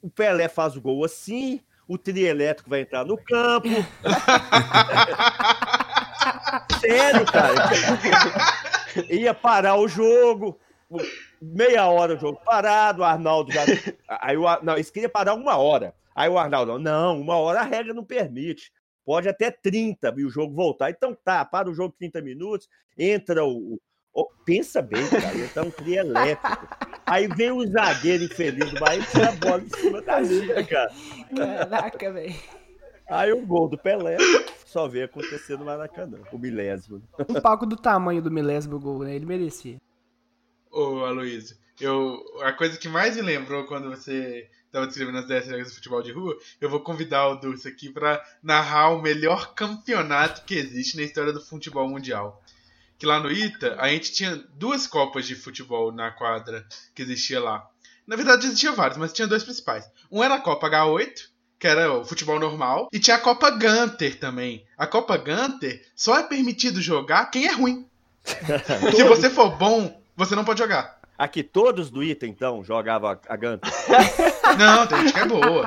O 0.00 0.08
Pelé 0.08 0.48
faz 0.48 0.76
o 0.76 0.80
gol 0.80 1.04
assim, 1.04 1.60
o 1.88 1.98
trio 1.98 2.28
elétrico 2.28 2.70
vai 2.70 2.82
entrar 2.82 3.04
no 3.04 3.18
campo. 3.18 3.68
Sério, 6.80 7.26
cara. 7.26 7.68
Ia 9.10 9.34
parar 9.34 9.76
o 9.76 9.88
jogo. 9.88 10.58
Meia 11.42 11.86
hora 11.88 12.14
o 12.14 12.18
jogo 12.18 12.40
parado, 12.44 13.02
o 13.02 13.04
Arnaldo 13.04 13.50
já. 13.52 13.62
Aí 14.20 14.36
o, 14.36 14.44
não, 14.62 14.74
eles 14.74 14.90
queriam 14.90 15.10
parar 15.10 15.34
uma 15.34 15.56
hora. 15.56 15.92
Aí 16.14 16.28
o 16.28 16.38
Arnaldo, 16.38 16.78
não, 16.78 17.20
uma 17.20 17.36
hora 17.36 17.60
a 17.60 17.64
regra 17.64 17.92
não 17.92 18.04
permite. 18.04 18.70
Pode 19.04 19.28
até 19.28 19.50
30 19.50 20.14
e 20.18 20.24
o 20.24 20.30
jogo 20.30 20.54
voltar. 20.54 20.90
Então 20.90 21.16
tá, 21.24 21.44
para 21.44 21.68
o 21.68 21.74
jogo 21.74 21.94
30 21.98 22.22
minutos, 22.22 22.68
entra 22.96 23.44
o. 23.44 23.80
o- 24.14 24.28
pensa 24.44 24.80
bem, 24.80 25.04
cara, 25.08 25.36
entra 25.36 25.64
um 25.64 25.70
trio 25.70 25.98
elétrico. 25.98 26.68
Aí 27.04 27.26
vem 27.26 27.50
o 27.50 27.66
zagueiro 27.66 28.22
infeliz 28.24 28.70
do 28.70 28.78
Bahia 28.78 29.00
e 29.02 29.06
tira 29.06 29.28
a 29.30 29.32
bola 29.32 29.62
em 29.62 29.68
cima 29.70 30.00
da 30.02 30.20
linha, 30.20 30.64
cara. 30.64 30.92
Caraca, 31.36 32.12
velho. 32.12 32.34
Aí 33.08 33.32
o 33.32 33.44
gol 33.44 33.68
do 33.68 33.76
Pelé 33.76 34.16
só 34.64 34.86
veio 34.86 35.06
acontecer 35.06 35.58
no 35.58 35.64
Maracanã, 35.64 36.18
o 36.32 36.38
milésimo. 36.38 37.02
Um 37.28 37.40
palco 37.40 37.66
do 37.66 37.76
tamanho 37.76 38.22
do 38.22 38.30
milésimo 38.30 38.78
gol, 38.78 39.00
né? 39.00 39.14
Ele 39.16 39.26
merecia. 39.26 39.78
Ô, 40.72 41.04
Aloysio, 41.04 41.54
eu, 41.78 42.18
a 42.40 42.52
coisa 42.52 42.78
que 42.78 42.88
mais 42.88 43.14
me 43.14 43.22
lembrou 43.22 43.64
quando 43.64 43.90
você 43.90 44.48
estava 44.64 44.86
descrevendo 44.86 45.18
as 45.18 45.26
10 45.26 45.46
regras 45.48 45.68
do 45.68 45.74
futebol 45.74 46.02
de 46.02 46.12
rua, 46.12 46.34
eu 46.58 46.70
vou 46.70 46.80
convidar 46.80 47.28
o 47.28 47.34
Dulce 47.36 47.68
aqui 47.68 47.90
para 47.90 48.24
narrar 48.42 48.88
o 48.88 49.02
melhor 49.02 49.52
campeonato 49.54 50.44
que 50.46 50.54
existe 50.54 50.96
na 50.96 51.02
história 51.02 51.30
do 51.30 51.44
futebol 51.44 51.86
mundial. 51.86 52.42
Que 52.98 53.04
lá 53.04 53.20
no 53.20 53.30
Ita, 53.30 53.76
a 53.78 53.88
gente 53.88 54.12
tinha 54.12 54.36
duas 54.54 54.86
copas 54.86 55.26
de 55.26 55.34
futebol 55.34 55.92
na 55.92 56.10
quadra 56.10 56.66
que 56.94 57.02
existia 57.02 57.38
lá. 57.38 57.68
Na 58.06 58.16
verdade, 58.16 58.46
existia 58.46 58.72
vários, 58.72 58.96
mas 58.96 59.12
tinha 59.12 59.28
dois 59.28 59.44
principais. 59.44 59.84
Um 60.10 60.22
era 60.22 60.36
a 60.36 60.40
Copa 60.40 60.70
H8, 60.70 61.28
que 61.58 61.66
era 61.66 61.92
o 61.92 62.04
futebol 62.04 62.40
normal, 62.40 62.88
e 62.90 62.98
tinha 62.98 63.16
a 63.16 63.20
Copa 63.20 63.50
Gunter 63.50 64.18
também. 64.18 64.64
A 64.78 64.86
Copa 64.86 65.18
Gunter 65.18 65.84
só 65.94 66.18
é 66.18 66.22
permitido 66.22 66.80
jogar 66.80 67.26
quem 67.26 67.46
é 67.46 67.52
ruim. 67.52 67.86
Se 68.96 69.04
você 69.04 69.28
for 69.28 69.50
bom, 69.50 70.01
você 70.24 70.34
não 70.34 70.44
pode 70.44 70.58
jogar. 70.60 71.00
Aqui 71.18 71.42
todos 71.42 71.90
do 71.90 72.02
Ita, 72.02 72.26
então, 72.26 72.64
jogavam 72.64 73.10
a, 73.10 73.18
a 73.28 73.36
Ganta. 73.36 73.68
Não, 74.58 74.86
tem 74.86 74.98
gente 75.00 75.12
que 75.12 75.20
é 75.20 75.24
boa. 75.26 75.66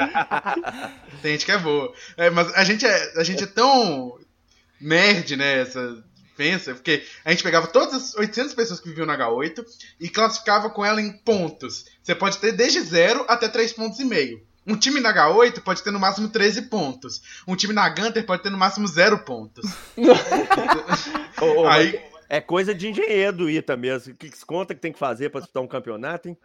Tem 1.22 1.32
gente 1.32 1.45
que 1.45 1.52
é 1.52 1.57
boa. 1.57 1.94
É, 2.18 2.30
mas 2.30 2.53
a 2.56 2.64
gente 2.64 2.86
é, 2.86 3.14
a 3.19 3.23
gente 3.23 3.44
é 3.44 3.48
tão 3.48 4.19
nerd, 4.82 5.36
né? 5.38 5.61
Essa, 5.61 6.03
pensa, 6.36 6.73
porque 6.73 7.03
a 7.23 7.32
gente 7.32 7.44
pegava 7.44 7.68
todas 7.68 7.94
as 7.94 8.15
800 8.15 8.53
pessoas 8.53 8.80
que 8.80 8.90
viviam 8.90 9.06
na 9.06 9.18
H8 9.18 9.64
e 9.99 10.10
classificava 10.10 10.69
com 10.69 10.84
ela 10.84 11.02
em 11.02 11.11
pontos. 11.11 11.86
Você 12.03 12.14
pode 12.14 12.38
ter 12.40 12.52
desde 12.52 12.82
0 12.82 13.26
até 13.27 13.48
3 13.48 13.72
pontos 13.73 13.99
e 13.99 14.06
meio. 14.06 14.41
Um 14.68 14.76
time 14.76 14.99
na 14.99 15.14
H8 15.14 15.61
pode 15.61 15.84
ter 15.84 15.91
no 15.91 15.99
máximo 15.99 16.27
13 16.27 16.64
pontos. 16.64 17.22
Um 17.48 17.56
time 17.56 17.72
na 17.73 17.88
Gunter 17.88 18.26
pode 18.26 18.41
ter 18.41 18.49
no 18.49 18.57
máximo 18.57 18.88
0 18.88 19.19
pontos. 19.19 19.64
Ô, 21.40 21.45
ô, 21.61 21.68
Aí- 21.68 21.94
mas 21.94 22.15
É 22.30 22.41
coisa 22.41 22.73
de 22.73 22.88
engenheiro 22.88 23.38
do 23.38 23.49
Ita 23.49 23.76
mesmo. 23.77 24.14
O 24.14 24.18
que 24.18 24.30
que 24.30 24.45
conta 24.45 24.73
que 24.73 24.81
tem 24.81 24.91
que 24.91 24.99
fazer 24.99 25.30
para 25.30 25.41
disputar 25.41 25.61
um 25.64 25.68
campeonato, 25.68 26.27
hein? 26.30 26.38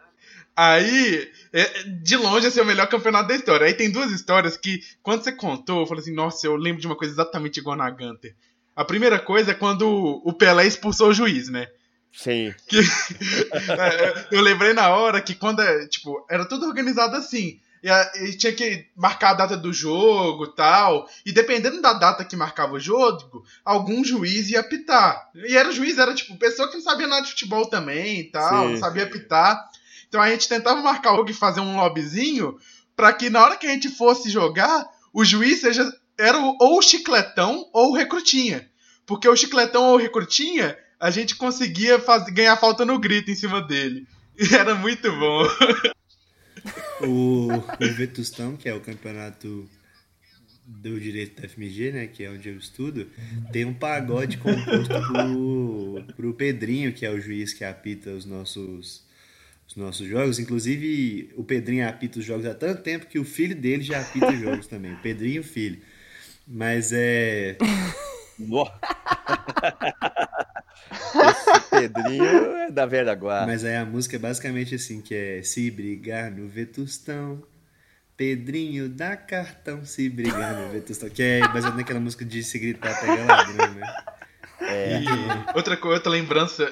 Aí, 0.54 1.30
é, 1.52 1.82
de 1.84 2.16
longe, 2.16 2.46
esse 2.46 2.58
é 2.58 2.62
o 2.62 2.66
melhor 2.66 2.86
campeonato 2.88 3.28
da 3.28 3.34
história. 3.34 3.66
Aí 3.66 3.72
tem 3.74 3.90
duas 3.90 4.10
histórias 4.10 4.56
que, 4.56 4.80
quando 5.02 5.22
você 5.24 5.32
contou, 5.32 5.80
eu 5.80 5.86
falei 5.86 6.02
assim: 6.02 6.14
nossa, 6.14 6.46
eu 6.46 6.56
lembro 6.56 6.80
de 6.80 6.86
uma 6.86 6.96
coisa 6.96 7.14
exatamente 7.14 7.58
igual 7.60 7.76
na 7.76 7.88
Gunter. 7.90 8.34
A 8.76 8.84
primeira 8.84 9.18
coisa 9.18 9.52
é 9.52 9.54
quando 9.54 9.88
o 10.24 10.32
Pelé 10.32 10.66
expulsou 10.66 11.08
o 11.08 11.14
juiz, 11.14 11.48
né? 11.48 11.66
Sim. 12.12 12.54
Que- 12.66 12.80
É, 13.52 14.26
eu 14.36 14.40
lembrei 14.40 14.72
na 14.72 14.88
hora 14.90 15.20
que 15.20 15.34
quando, 15.34 15.60
é, 15.62 15.86
tipo, 15.86 16.24
era 16.30 16.44
tudo 16.44 16.66
organizado 16.66 17.16
assim. 17.16 17.58
E, 17.82 18.32
tinha 18.36 18.52
que 18.52 18.86
marcar 18.94 19.30
a 19.30 19.34
data 19.34 19.56
do 19.56 19.72
jogo 19.72 20.48
tal. 20.48 21.08
E 21.24 21.32
dependendo 21.32 21.80
da 21.80 21.92
data 21.94 22.24
que 22.24 22.36
marcava 22.36 22.74
o 22.74 22.80
jogo, 22.80 23.42
algum 23.64 24.04
juiz 24.04 24.50
ia 24.50 24.60
apitar. 24.60 25.30
E 25.34 25.56
era 25.56 25.68
o 25.68 25.72
juiz, 25.72 25.96
era 25.98 26.14
tipo, 26.14 26.36
pessoa 26.38 26.68
que 26.68 26.74
não 26.76 26.82
sabia 26.82 27.06
nada 27.06 27.22
de 27.22 27.30
futebol 27.30 27.66
também 27.66 28.20
e 28.20 28.24
tal, 28.30 28.66
Sim. 28.66 28.72
não 28.72 28.78
sabia 28.78 29.04
apitar. 29.04 29.58
Então 30.08 30.20
a 30.20 30.28
gente 30.30 30.48
tentava 30.48 30.80
marcar 30.82 31.12
o 31.12 31.16
jogo 31.16 31.30
e 31.30 31.34
fazer 31.34 31.60
um 31.60 31.76
lobbyzinho 31.76 32.56
pra 32.96 33.12
que 33.12 33.30
na 33.30 33.42
hora 33.42 33.56
que 33.56 33.66
a 33.66 33.70
gente 33.70 33.88
fosse 33.88 34.28
jogar, 34.28 34.86
o 35.12 35.24
juiz 35.24 35.60
seja 35.60 35.90
era 36.18 36.38
o- 36.38 36.56
ou 36.60 36.78
o 36.78 36.82
chicletão 36.82 37.64
ou 37.72 37.90
o 37.92 37.96
recrutinha. 37.96 38.68
Porque 39.06 39.26
o 39.28 39.34
chicletão 39.36 39.84
ou 39.84 39.94
o 39.94 39.98
recrutinha, 39.98 40.76
a 41.00 41.10
gente 41.10 41.34
conseguia 41.34 41.96
ganhar 42.32 42.56
falta 42.58 42.84
no 42.84 42.98
grito 42.98 43.30
em 43.30 43.34
cima 43.34 43.62
dele. 43.62 44.06
E 44.38 44.54
era 44.54 44.74
muito 44.74 45.10
bom. 45.18 45.42
O, 47.02 47.48
o 47.52 47.94
Vetustão, 47.94 48.56
que 48.56 48.68
é 48.68 48.74
o 48.74 48.80
campeonato 48.80 49.68
do 50.66 51.00
direito 51.00 51.40
da 51.40 51.48
FMG, 51.48 51.92
né, 51.92 52.06
que 52.06 52.22
é 52.22 52.30
onde 52.30 52.48
eu 52.48 52.56
estudo, 52.56 53.08
tem 53.52 53.64
um 53.64 53.74
pagode 53.74 54.36
composto 54.38 54.94
pro, 55.08 56.14
pro 56.14 56.34
Pedrinho, 56.34 56.92
que 56.92 57.04
é 57.04 57.10
o 57.10 57.20
juiz 57.20 57.52
que 57.52 57.64
apita 57.64 58.10
os 58.10 58.24
nossos 58.24 59.08
os 59.66 59.76
nossos 59.76 60.06
jogos. 60.06 60.38
Inclusive, 60.38 61.30
o 61.36 61.44
Pedrinho 61.44 61.88
apita 61.88 62.18
os 62.18 62.24
jogos 62.24 62.44
há 62.44 62.54
tanto 62.54 62.82
tempo 62.82 63.06
que 63.06 63.18
o 63.18 63.24
filho 63.24 63.54
dele 63.54 63.82
já 63.82 64.00
apita 64.00 64.32
os 64.32 64.40
jogos 64.40 64.66
também. 64.66 64.92
O 64.94 65.00
Pedrinho 65.00 65.44
filho. 65.44 65.80
Mas 66.46 66.92
é. 66.92 67.56
Esse 71.14 71.60
Pedrinho 71.70 72.56
é 72.56 72.70
da 72.70 72.86
velha 72.86 73.14
guarda. 73.14 73.46
Mas 73.46 73.64
aí 73.64 73.76
a 73.76 73.84
música 73.84 74.16
é 74.16 74.18
basicamente 74.18 74.74
assim, 74.74 75.00
que 75.00 75.14
é 75.14 75.42
se 75.42 75.70
brigar 75.70 76.30
no 76.30 76.48
Vetustão, 76.48 77.42
Pedrinho 78.16 78.88
dá 78.88 79.16
cartão 79.16 79.84
se 79.84 80.08
brigar 80.08 80.54
no 80.54 80.68
Vetustão. 80.70 81.08
Que 81.08 81.22
é 81.22 81.48
baseado 81.48 81.76
naquela 81.76 82.00
música 82.00 82.24
de 82.24 82.42
se 82.42 82.58
gritar 82.58 83.00
pega 83.00 83.24
ladrão, 83.24 83.74
né? 83.74 83.96
É. 84.60 85.00
E 85.02 85.06
outra, 85.54 85.78
outra 85.86 86.10
lembrança 86.10 86.70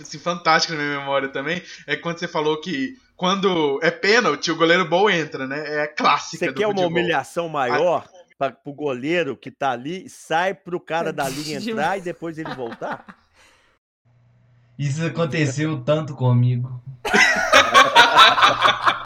assim, 0.00 0.18
fantástica 0.18 0.74
na 0.74 0.82
minha 0.82 1.00
memória 1.00 1.28
também 1.28 1.62
é 1.86 1.96
quando 1.96 2.18
você 2.18 2.28
falou 2.28 2.60
que 2.60 2.96
quando 3.16 3.80
é 3.82 3.90
pênalti, 3.90 4.50
o 4.50 4.56
goleiro 4.56 4.84
bom 4.84 5.08
entra, 5.08 5.46
né? 5.46 5.82
É 5.82 5.86
clássica 5.86 6.46
Você 6.46 6.52
quer 6.52 6.66
uma 6.66 6.86
humilhação 6.86 7.48
maior? 7.48 8.06
Para 8.38 8.52
pro 8.52 8.72
goleiro 8.72 9.36
que 9.36 9.50
tá 9.50 9.70
ali, 9.70 10.08
sai 10.08 10.54
pro 10.54 10.80
cara 10.80 11.12
da 11.12 11.28
linha 11.28 11.58
entrar 11.58 11.98
e 11.98 12.00
depois 12.00 12.38
ele 12.38 12.54
voltar? 12.54 13.04
Isso 14.78 15.04
aconteceu 15.04 15.82
tanto 15.82 16.14
comigo. 16.14 16.82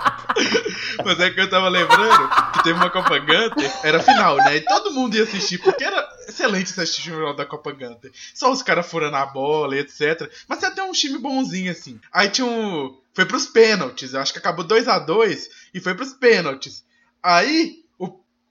Mas 1.05 1.21
é 1.21 1.31
que 1.31 1.41
eu 1.41 1.49
tava 1.49 1.69
lembrando 1.69 2.29
que 2.53 2.63
teve 2.63 2.79
uma 2.79 2.91
Copa 2.91 3.19
Gunter, 3.19 3.73
era 3.83 4.03
final, 4.03 4.37
né? 4.37 4.57
E 4.57 4.61
todo 4.63 4.91
mundo 4.91 5.17
ia 5.17 5.23
assistir, 5.23 5.59
porque 5.59 5.85
era 5.85 6.09
excelente 6.29 6.69
assistir 6.69 7.11
o 7.11 7.15
final 7.15 7.35
da 7.35 7.47
Copa 7.47 7.73
Gunter. 7.73 8.11
Só 8.35 8.51
os 8.51 8.63
caras 8.63 8.91
furando 8.91 9.17
a 9.17 9.27
bola 9.27 9.77
e 9.77 9.81
etc. 9.81 10.31
Mas 10.49 10.59
tem 10.59 10.69
até 10.69 10.83
um 10.83 10.93
time 10.93 11.19
bonzinho, 11.19 11.71
assim. 11.71 11.99
Aí 12.13 12.29
tinha 12.29 12.47
um. 12.47 12.99
Foi 13.15 13.25
pros 13.25 13.47
pênaltis, 13.47 14.13
eu 14.13 14.21
acho 14.21 14.33
que 14.33 14.39
acabou 14.39 14.65
2 14.65 14.89
a 14.89 14.99
2 14.99 15.49
e 15.75 15.81
foi 15.81 15.95
pros 15.95 16.13
pênaltis. 16.13 16.85
Aí 17.23 17.80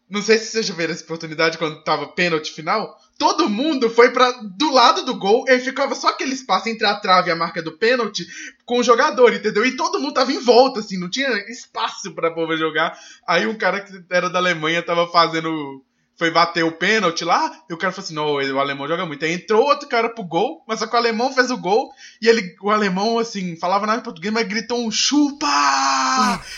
não 0.09 0.23
sei 0.23 0.39
se 0.39 0.47
vocês 0.47 0.65
já 0.65 0.73
viram 0.73 0.91
essa 0.91 1.03
oportunidade 1.03 1.57
quando 1.57 1.83
tava 1.83 2.07
pênalti 2.07 2.51
final. 2.51 2.97
Todo 3.17 3.49
mundo 3.49 3.89
foi 3.89 4.11
para 4.11 4.31
do 4.41 4.71
lado 4.71 5.05
do 5.05 5.15
gol 5.15 5.45
e 5.47 5.59
ficava 5.59 5.93
só 5.93 6.07
aquele 6.07 6.33
espaço 6.33 6.67
entre 6.67 6.87
a 6.87 6.95
trave 6.95 7.29
e 7.29 7.31
a 7.31 7.35
marca 7.35 7.61
do 7.61 7.77
pênalti 7.77 8.25
com 8.65 8.79
o 8.79 8.83
jogador, 8.83 9.33
entendeu? 9.33 9.63
E 9.65 9.75
todo 9.75 9.99
mundo 9.99 10.13
tava 10.13 10.31
em 10.31 10.39
volta, 10.39 10.79
assim, 10.79 10.97
não 10.97 11.09
tinha 11.09 11.29
espaço 11.49 12.15
pra 12.15 12.31
povo 12.31 12.57
jogar. 12.57 12.97
Aí 13.27 13.45
um 13.45 13.55
cara 13.55 13.81
que 13.81 14.03
era 14.09 14.29
da 14.29 14.39
Alemanha 14.39 14.81
tava 14.81 15.07
fazendo. 15.07 15.83
Foi 16.17 16.31
bater 16.31 16.65
o 16.65 16.73
pênalti 16.73 17.23
lá, 17.23 17.49
e 17.69 17.73
o 17.73 17.77
cara 17.77 17.93
falou 17.93 18.03
assim: 18.03 18.13
não, 18.13 18.33
o 18.33 18.59
alemão 18.59 18.89
joga 18.89 19.05
muito. 19.05 19.23
Aí 19.23 19.31
entrou 19.31 19.63
outro 19.63 19.87
cara 19.87 20.09
pro 20.09 20.21
gol, 20.21 20.65
mas 20.67 20.79
só 20.79 20.85
que 20.85 20.93
o 20.93 20.97
alemão 20.97 21.31
fez 21.31 21.49
o 21.49 21.55
gol, 21.55 21.93
e 22.21 22.27
ele, 22.27 22.57
o 22.61 22.69
alemão, 22.69 23.19
assim, 23.19 23.55
falava 23.55 23.87
nada 23.87 24.01
em 24.01 24.03
português, 24.03 24.33
mas 24.33 24.45
gritou 24.45 24.85
um 24.85 24.91
chupa! 24.91 25.47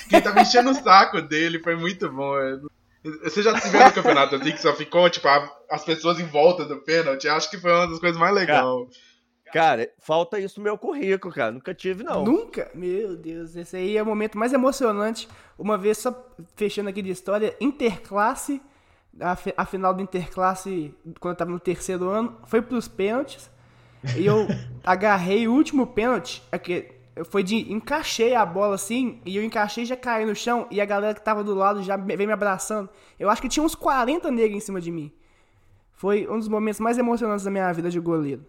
que 0.10 0.16
ele 0.16 0.24
tava 0.24 0.42
enchendo 0.42 0.72
o 0.72 0.74
saco 0.74 1.22
dele, 1.22 1.60
foi 1.60 1.76
muito 1.76 2.10
bom. 2.10 2.34
É. 3.04 3.30
Você 3.30 3.42
já 3.42 3.60
tiver 3.60 3.86
no 3.86 3.94
campeonato 3.94 4.36
assim 4.36 4.52
que 4.52 4.62
só 4.62 4.74
ficou, 4.76 5.10
tipo, 5.10 5.28
a, 5.28 5.50
as 5.70 5.84
pessoas 5.84 6.20
em 6.20 6.26
volta 6.26 6.66
do 6.66 6.78
pênalti? 6.78 7.28
Acho 7.28 7.50
que 7.50 7.58
foi 7.58 7.72
uma 7.72 7.88
das 7.88 8.00
coisas 8.00 8.20
mais 8.20 8.34
legais. 8.34 8.66
Cara, 9.52 9.90
falta 10.00 10.40
isso 10.40 10.60
no 10.60 10.64
meu 10.64 10.78
currículo, 10.78 11.34
cara. 11.34 11.52
Nunca 11.52 11.74
tive, 11.74 12.04
não. 12.04 12.24
Nunca? 12.24 12.72
Meu 12.74 13.18
Deus, 13.18 13.56
esse 13.56 13.76
aí 13.76 13.98
é 13.98 14.04
o 14.04 14.06
momento 14.06 14.38
mais 14.38 14.54
emocionante. 14.54 15.28
Uma 15.60 15.78
vez, 15.78 15.98
só 15.98 16.16
fechando 16.56 16.90
aqui 16.90 17.02
de 17.02 17.10
história, 17.10 17.56
interclasse, 17.60 18.62
a, 19.20 19.38
a 19.58 19.66
final 19.66 19.94
do 19.94 20.02
interclasse, 20.02 20.96
quando 21.20 21.34
eu 21.34 21.38
tava 21.38 21.52
no 21.52 21.60
terceiro 21.60 22.08
ano, 22.08 22.38
foi 22.48 22.62
pros 22.62 22.88
pênaltis. 22.88 23.50
E 24.16 24.26
eu 24.26 24.48
agarrei 24.84 25.48
o 25.48 25.54
último 25.54 25.86
pênalti, 25.86 26.42
aqui, 26.50 26.90
foi 27.26 27.44
de 27.44 27.72
encaixei 27.72 28.34
a 28.36 28.46
bola 28.46 28.76
assim, 28.76 29.22
e 29.26 29.36
eu 29.36 29.44
encaixei 29.44 29.86
já 29.86 29.96
caí 29.96 30.26
no 30.26 30.36
chão, 30.36 30.68
e 30.72 30.80
a 30.80 30.86
galera 30.86 31.14
que 31.14 31.22
tava 31.22 31.44
do 31.44 31.54
lado 31.54 31.84
já 31.84 31.98
veio 31.98 32.26
me 32.26 32.32
abraçando. 32.32 32.90
Eu 33.20 33.30
acho 33.30 33.42
que 33.42 33.50
tinha 33.50 33.64
uns 33.64 33.76
40 33.76 34.32
negros 34.32 34.58
em 34.58 34.66
cima 34.66 34.80
de 34.80 34.92
mim. 34.92 35.12
Foi 35.94 36.28
um 36.28 36.40
dos 36.40 36.48
momentos 36.48 36.80
mais 36.80 36.98
emocionantes 36.98 37.46
da 37.46 37.52
minha 37.52 37.72
vida 37.74 37.90
de 37.90 38.00
goleiro. 38.00 38.46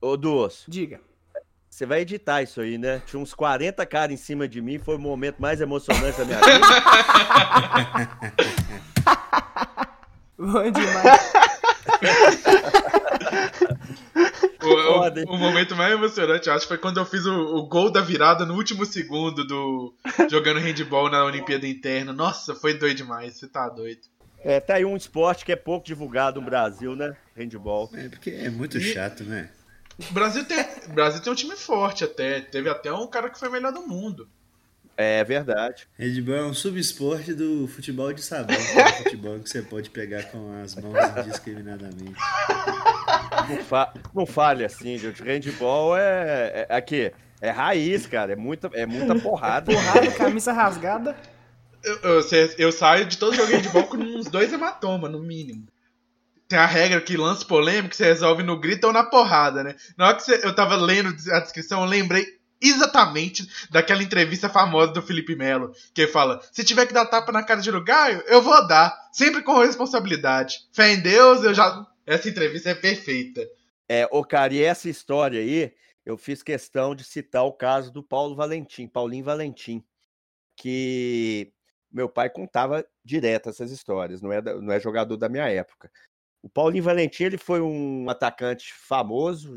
Ô, 0.00 0.16
Duos. 0.16 0.64
Diga. 0.68 1.00
Você 1.70 1.86
vai 1.86 2.00
editar 2.00 2.42
isso 2.42 2.60
aí, 2.60 2.78
né? 2.78 3.02
Tinha 3.06 3.20
uns 3.20 3.34
40 3.34 3.84
caras 3.86 4.12
em 4.12 4.16
cima 4.16 4.48
de 4.48 4.60
mim, 4.62 4.78
foi 4.78 4.96
o 4.96 4.98
momento 4.98 5.40
mais 5.40 5.60
emocionante 5.60 6.18
da 6.18 6.24
minha 6.24 6.38
vida. 6.38 6.66
Bom 10.38 10.70
demais. 10.70 11.32
O, 14.68 15.32
o, 15.32 15.34
o, 15.34 15.38
momento 15.38 15.76
mais 15.76 15.92
emocionante, 15.92 16.48
eu 16.48 16.54
acho, 16.54 16.66
foi 16.66 16.78
quando 16.78 16.98
eu 16.98 17.06
fiz 17.06 17.24
o, 17.26 17.56
o, 17.56 17.66
gol 17.66 17.90
da 17.90 18.00
virada 18.00 18.44
no 18.44 18.54
último 18.54 18.84
segundo 18.84 19.46
do 19.46 19.94
jogando 20.30 20.60
handball 20.60 21.10
na 21.10 21.24
Olimpíada 21.24 21.66
Interna. 21.66 22.12
Nossa, 22.12 22.54
foi 22.54 22.74
doido 22.74 22.96
demais, 22.96 23.34
você 23.34 23.46
tá 23.46 23.68
doido. 23.68 24.02
É, 24.38 24.60
tá 24.60 24.74
aí 24.74 24.84
um 24.84 24.96
esporte 24.96 25.44
que 25.44 25.52
é 25.52 25.56
pouco 25.56 25.86
divulgado 25.86 26.40
no 26.40 26.46
Brasil, 26.46 26.94
né? 26.94 27.16
Handball. 27.36 27.90
É, 27.94 28.08
porque 28.08 28.30
é 28.30 28.50
muito 28.50 28.78
e... 28.78 28.80
chato, 28.80 29.24
né? 29.24 29.50
O 29.98 30.12
Brasil 30.12 30.44
tem, 30.44 30.58
o 30.88 30.92
Brasil 30.92 31.22
tem 31.22 31.32
um 31.32 31.36
time 31.36 31.56
forte 31.56 32.04
até. 32.04 32.40
Teve 32.40 32.68
até 32.68 32.92
um 32.92 33.06
cara 33.06 33.30
que 33.30 33.38
foi 33.38 33.48
melhor 33.48 33.72
do 33.72 33.86
mundo. 33.86 34.28
É 34.96 35.22
verdade. 35.22 35.86
Handball 35.98 36.36
é 36.36 36.44
um 36.44 36.54
subesporte 36.54 37.34
do 37.34 37.68
futebol 37.68 38.12
de 38.14 38.22
sabão, 38.22 38.56
que 38.56 38.80
é 38.80 38.92
futebol 38.92 39.38
que 39.38 39.50
você 39.50 39.60
pode 39.60 39.90
pegar 39.90 40.22
com 40.24 40.62
as 40.62 40.74
mãos 40.74 40.96
indiscriminadamente. 41.26 42.14
Não, 43.48 43.64
fa 43.64 43.92
não 44.14 44.24
fale 44.24 44.64
assim, 44.64 44.96
gente. 44.96 45.22
Handball 45.22 45.98
é, 45.98 46.66
é, 46.68 46.74
aqui, 46.74 47.12
é 47.42 47.50
raiz, 47.50 48.06
cara. 48.06 48.32
É 48.32 48.36
muita, 48.36 48.70
é 48.72 48.86
muita 48.86 49.14
porrada. 49.14 49.70
Porrada, 49.70 50.10
camisa 50.12 50.52
rasgada. 50.52 51.14
Eu, 51.84 51.96
eu, 51.96 52.54
eu, 52.58 52.72
saio 52.72 53.04
de 53.04 53.18
todo 53.18 53.36
jogo 53.36 53.48
de 53.48 53.56
handball 53.56 53.84
com 53.84 53.98
uns 53.98 54.28
dois 54.28 54.50
hematomas, 54.50 55.10
no 55.12 55.20
mínimo. 55.20 55.66
Tem 56.48 56.58
a 56.58 56.66
regra 56.66 57.00
que 57.00 57.16
lance 57.16 57.44
polêmico 57.44 57.94
você 57.94 58.04
resolve 58.04 58.42
no 58.42 58.58
grito 58.58 58.86
ou 58.86 58.92
na 58.92 59.04
porrada, 59.04 59.62
né? 59.62 59.74
Na 59.96 60.06
hora 60.06 60.16
que 60.16 60.22
você, 60.22 60.40
eu 60.42 60.54
tava 60.54 60.74
lendo 60.76 61.08
a 61.32 61.40
descrição, 61.40 61.82
eu 61.82 61.88
lembrei 61.88 62.24
exatamente 62.70 63.46
daquela 63.70 64.02
entrevista 64.02 64.48
famosa 64.48 64.92
do 64.92 65.02
Felipe 65.02 65.36
Melo, 65.36 65.72
que 65.94 66.02
ele 66.02 66.12
fala: 66.12 66.40
se 66.52 66.64
tiver 66.64 66.86
que 66.86 66.94
dar 66.94 67.06
tapa 67.06 67.32
na 67.32 67.42
cara 67.42 67.60
de 67.60 67.70
Uruguaio, 67.70 68.22
eu 68.26 68.42
vou 68.42 68.66
dar, 68.66 68.94
sempre 69.12 69.42
com 69.42 69.58
responsabilidade. 69.58 70.58
Fé 70.72 70.92
em 70.92 71.00
Deus, 71.00 71.42
eu 71.42 71.54
já. 71.54 71.86
Essa 72.06 72.28
entrevista 72.28 72.70
é 72.70 72.74
perfeita. 72.74 73.46
É, 73.88 74.08
o 74.10 74.24
cara, 74.24 74.54
e 74.54 74.62
essa 74.62 74.88
história 74.88 75.40
aí, 75.40 75.72
eu 76.04 76.16
fiz 76.16 76.42
questão 76.42 76.94
de 76.94 77.04
citar 77.04 77.44
o 77.44 77.52
caso 77.52 77.92
do 77.92 78.02
Paulo 78.02 78.36
Valentim, 78.36 78.86
Paulinho 78.86 79.24
Valentim, 79.24 79.84
que 80.56 81.52
meu 81.90 82.08
pai 82.08 82.30
contava 82.30 82.84
direto 83.04 83.48
essas 83.48 83.70
histórias, 83.70 84.20
não 84.20 84.32
é, 84.32 84.40
não 84.42 84.72
é 84.72 84.80
jogador 84.80 85.16
da 85.16 85.28
minha 85.28 85.48
época. 85.48 85.90
O 86.42 86.48
Paulinho 86.48 86.84
Valentim 86.84 87.24
ele 87.24 87.38
foi 87.38 87.60
um 87.60 88.08
atacante 88.08 88.72
famoso, 88.72 89.56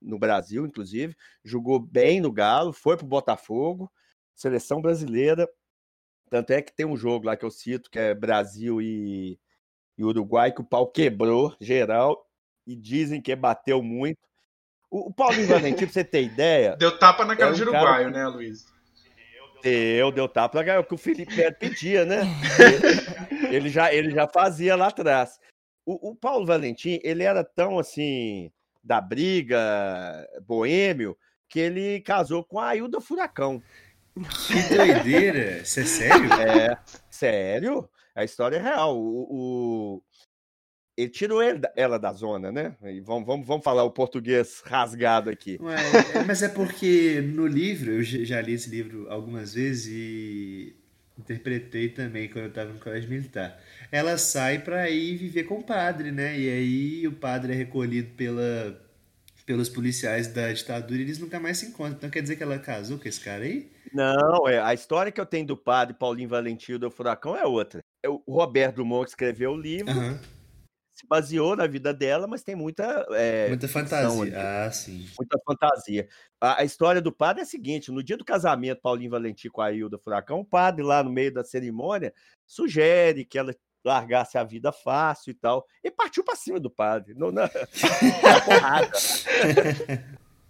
no 0.00 0.18
Brasil, 0.18 0.64
inclusive, 0.66 1.14
jogou 1.44 1.78
bem 1.78 2.20
no 2.20 2.32
Galo, 2.32 2.72
foi 2.72 2.96
pro 2.96 3.06
Botafogo, 3.06 3.90
seleção 4.34 4.80
brasileira. 4.80 5.48
Tanto 6.30 6.52
é 6.52 6.62
que 6.62 6.74
tem 6.74 6.86
um 6.86 6.96
jogo 6.96 7.26
lá 7.26 7.36
que 7.36 7.44
eu 7.44 7.50
cito, 7.50 7.90
que 7.90 7.98
é 7.98 8.14
Brasil 8.14 8.80
e, 8.80 9.38
e 9.98 10.04
Uruguai, 10.04 10.52
que 10.52 10.60
o 10.60 10.64
pau 10.64 10.86
quebrou 10.86 11.54
geral 11.60 12.26
e 12.66 12.74
dizem 12.76 13.20
que 13.20 13.34
bateu 13.34 13.82
muito. 13.82 14.18
O, 14.90 15.08
o 15.08 15.12
Paulinho 15.12 15.48
Valentim, 15.48 15.84
pra 15.84 15.92
você 15.92 16.04
ter 16.04 16.22
ideia. 16.22 16.76
Deu 16.78 16.98
tapa 16.98 17.24
na 17.24 17.36
cara 17.36 17.50
é 17.50 17.52
um 17.52 17.56
de 17.56 17.62
uruguaio, 17.62 17.84
cara... 17.84 18.10
né, 18.10 18.26
Luiz? 18.26 18.66
Deu, 19.62 20.10
deu 20.10 20.28
tapa 20.28 20.62
na 20.62 20.72
é 20.72 20.78
o 20.78 20.84
que 20.84 20.94
o 20.94 20.98
Felipe 20.98 21.36
Neto 21.36 21.58
pedia, 21.58 22.04
né? 22.04 22.22
ele, 23.52 23.68
já, 23.68 23.92
ele 23.92 24.10
já 24.10 24.26
fazia 24.26 24.74
lá 24.74 24.86
atrás. 24.86 25.38
O, 25.84 26.10
o 26.10 26.16
Paulo 26.16 26.46
Valentim, 26.46 26.98
ele 27.02 27.22
era 27.22 27.44
tão 27.44 27.78
assim 27.78 28.50
da 28.82 29.00
briga, 29.00 29.58
boêmio, 30.46 31.16
que 31.48 31.58
ele 31.58 32.00
casou 32.00 32.44
com 32.44 32.58
a 32.58 32.68
Ailda 32.68 33.00
Furacão. 33.00 33.62
Que 34.46 34.76
doideira! 34.76 35.58
Isso 35.62 35.80
é 35.80 35.84
sério? 35.84 36.30
É, 36.40 36.78
sério. 37.10 37.88
A 38.14 38.24
história 38.24 38.56
é 38.56 38.62
real. 38.62 38.98
O, 38.98 39.26
o... 39.30 40.02
Ele 40.96 41.08
tirou 41.08 41.40
ela 41.76 41.98
da 41.98 42.12
zona, 42.12 42.52
né? 42.52 42.76
E 42.82 43.00
vamos, 43.00 43.26
vamos, 43.26 43.46
vamos 43.46 43.64
falar 43.64 43.84
o 43.84 43.90
português 43.90 44.62
rasgado 44.64 45.30
aqui. 45.30 45.58
Ué, 45.62 45.76
mas 46.26 46.42
é 46.42 46.48
porque 46.48 47.22
no 47.22 47.46
livro, 47.46 47.92
eu 47.92 48.02
já 48.02 48.40
li 48.40 48.52
esse 48.52 48.68
livro 48.68 49.10
algumas 49.10 49.54
vezes 49.54 49.86
e 49.86 50.76
interpretei 51.18 51.88
também 51.88 52.28
quando 52.28 52.44
eu 52.44 52.48
estava 52.48 52.72
no 52.72 52.80
colégio 52.80 53.08
militar. 53.08 53.58
Ela 53.92 54.16
sai 54.18 54.60
para 54.60 54.88
ir 54.88 55.16
viver 55.16 55.44
com 55.44 55.58
o 55.58 55.64
padre, 55.64 56.12
né? 56.12 56.38
E 56.38 56.48
aí 56.48 57.08
o 57.08 57.12
padre 57.12 57.52
é 57.52 57.56
recolhido 57.56 58.14
pela, 58.14 58.80
pelos 59.44 59.68
policiais 59.68 60.28
da 60.28 60.52
ditadura 60.52 61.00
e 61.00 61.02
eles 61.02 61.18
nunca 61.18 61.40
mais 61.40 61.58
se 61.58 61.66
encontram. 61.66 61.96
Então 61.96 62.10
quer 62.10 62.22
dizer 62.22 62.36
que 62.36 62.42
ela 62.42 62.58
casou 62.58 62.98
com 62.98 63.08
esse 63.08 63.20
cara 63.20 63.44
aí? 63.44 63.70
Não, 63.92 64.46
é, 64.48 64.60
a 64.60 64.72
história 64.72 65.10
que 65.10 65.20
eu 65.20 65.26
tenho 65.26 65.46
do 65.46 65.56
padre 65.56 65.94
Paulinho 65.94 66.28
Valentim 66.28 66.78
do 66.78 66.90
Furacão 66.90 67.36
é 67.36 67.44
outra. 67.44 67.80
o 68.06 68.32
Roberto 68.32 68.84
que 68.84 69.08
escreveu 69.08 69.52
o 69.52 69.60
livro, 69.60 69.90
Aham. 69.90 70.20
se 70.92 71.04
baseou 71.08 71.56
na 71.56 71.66
vida 71.66 71.92
dela, 71.92 72.28
mas 72.28 72.44
tem 72.44 72.54
muita. 72.54 73.04
é, 73.10 73.48
Muita 73.48 73.66
fantasia. 73.66 74.32
Ah, 74.36 74.70
sim. 74.70 75.08
muita 75.18 75.36
fantasia. 75.44 76.08
A, 76.40 76.60
a 76.60 76.64
história 76.64 77.00
do 77.00 77.10
padre 77.10 77.40
é 77.40 77.42
a 77.42 77.46
seguinte: 77.46 77.90
no 77.90 78.04
dia 78.04 78.16
do 78.16 78.24
casamento, 78.24 78.80
Paulinho 78.80 79.10
Valentim 79.10 79.48
com 79.48 79.60
a 79.60 79.72
Hilda 79.72 79.98
Furacão, 79.98 80.38
o 80.38 80.44
padre, 80.44 80.84
lá 80.84 81.02
no 81.02 81.10
meio 81.10 81.32
da 81.34 81.42
cerimônia, 81.42 82.14
sugere 82.46 83.24
que 83.24 83.36
ela 83.36 83.52
largasse 83.84 84.36
a 84.38 84.44
vida 84.44 84.70
fácil 84.72 85.30
e 85.30 85.34
tal. 85.34 85.64
E 85.82 85.90
partiu 85.90 86.22
para 86.24 86.36
cima 86.36 86.60
do 86.60 86.70
padre, 86.70 87.14
não, 87.14 87.30
na, 87.30 87.42
na 88.22 88.40
porrada. 88.40 88.90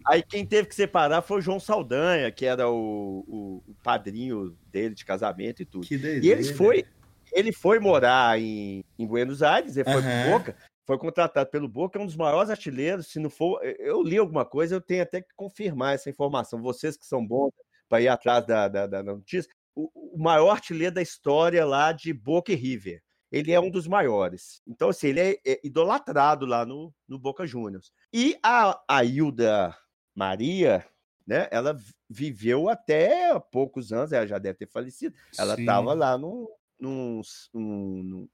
Aí 0.07 0.23
quem 0.23 0.47
teve 0.47 0.69
que 0.69 0.75
separar 0.75 1.23
foi 1.23 1.39
o 1.39 1.43
João 1.43 1.61
Saldanha, 1.61 2.31
que 2.33 2.47
era 2.47 2.69
o, 2.69 3.25
o- 3.29 3.63
o 3.69 3.75
padrinho 3.83 4.57
dele 4.67 4.95
de 4.95 5.05
casamento 5.05 5.63
e 5.63 5.67
tudo. 5.67 5.87
Que 5.87 5.99
doideira. 5.99 6.27
E 6.27 6.31
ele 6.31 6.55
foi, 6.55 6.85
ele 7.33 7.53
foi 7.53 7.79
morar 7.79 8.41
em, 8.41 8.83
em 8.99 9.07
Buenos 9.07 9.43
Aires, 9.43 9.77
ele 9.77 9.91
foi 9.91 10.01
Aham. 10.03 10.23
pro 10.23 10.31
Boca, 10.33 10.57
foi 10.87 10.99
contratado 10.99 11.51
pelo 11.51 11.69
Boca, 11.69 11.99
é 11.99 12.03
um 12.03 12.07
dos 12.07 12.17
maiores 12.17 12.51
artilheiros, 12.51 13.09
se 13.13 13.21
não 13.21 13.29
for, 13.31 13.61
eu 13.79 14.03
li 14.03 14.17
alguma 14.17 14.45
coisa, 14.45 14.75
eu 14.75 14.81
tenho 14.81 15.03
até 15.03 15.21
que 15.21 15.29
confirmar 15.37 15.95
essa 15.95 16.09
informação. 16.11 16.63
Vocês 16.63 16.97
que 16.97 17.05
são 17.07 17.25
bons 17.25 17.53
para 17.89 18.01
ir 18.01 18.09
atrás 18.09 18.45
da, 18.47 18.69
da, 18.69 18.87
da 18.87 19.03
notícia, 19.03 19.51
o, 19.75 20.15
o 20.17 20.19
maior 20.19 20.51
artilheiro 20.51 20.95
da 20.95 21.03
história 21.03 21.65
lá 21.67 21.93
de 21.93 22.13
Boca 22.13 22.51
e 22.53 22.57
River. 22.57 23.03
Ele 23.31 23.53
é 23.53 23.61
um 23.61 23.71
dos 23.71 23.87
maiores. 23.87 24.61
Então, 24.67 24.89
assim, 24.89 25.09
ele 25.09 25.21
é, 25.21 25.41
é 25.47 25.61
idolatrado 25.65 26.45
lá 26.47 26.67
no, 26.67 26.93
no 27.07 27.19
Boca 27.19 27.47
Juniors. 27.47 27.93
E 28.13 28.37
a, 28.43 28.83
a 28.89 29.05
Hilda 29.05 29.77
Maria, 30.15 30.85
né, 31.27 31.49
ela 31.51 31.73
vi- 31.73 31.95
viveu 32.09 32.69
até 32.69 33.39
poucos 33.53 33.93
anos, 33.93 34.13
ela 34.13 34.27
já 34.27 34.39
deve 34.39 34.59
ter 34.59 34.67
falecido, 34.67 35.15
ela 35.39 35.55
estava 35.55 35.93
lá 35.95 36.19
num, 36.19 36.49
num, 36.79 37.21
num, 37.55 38.29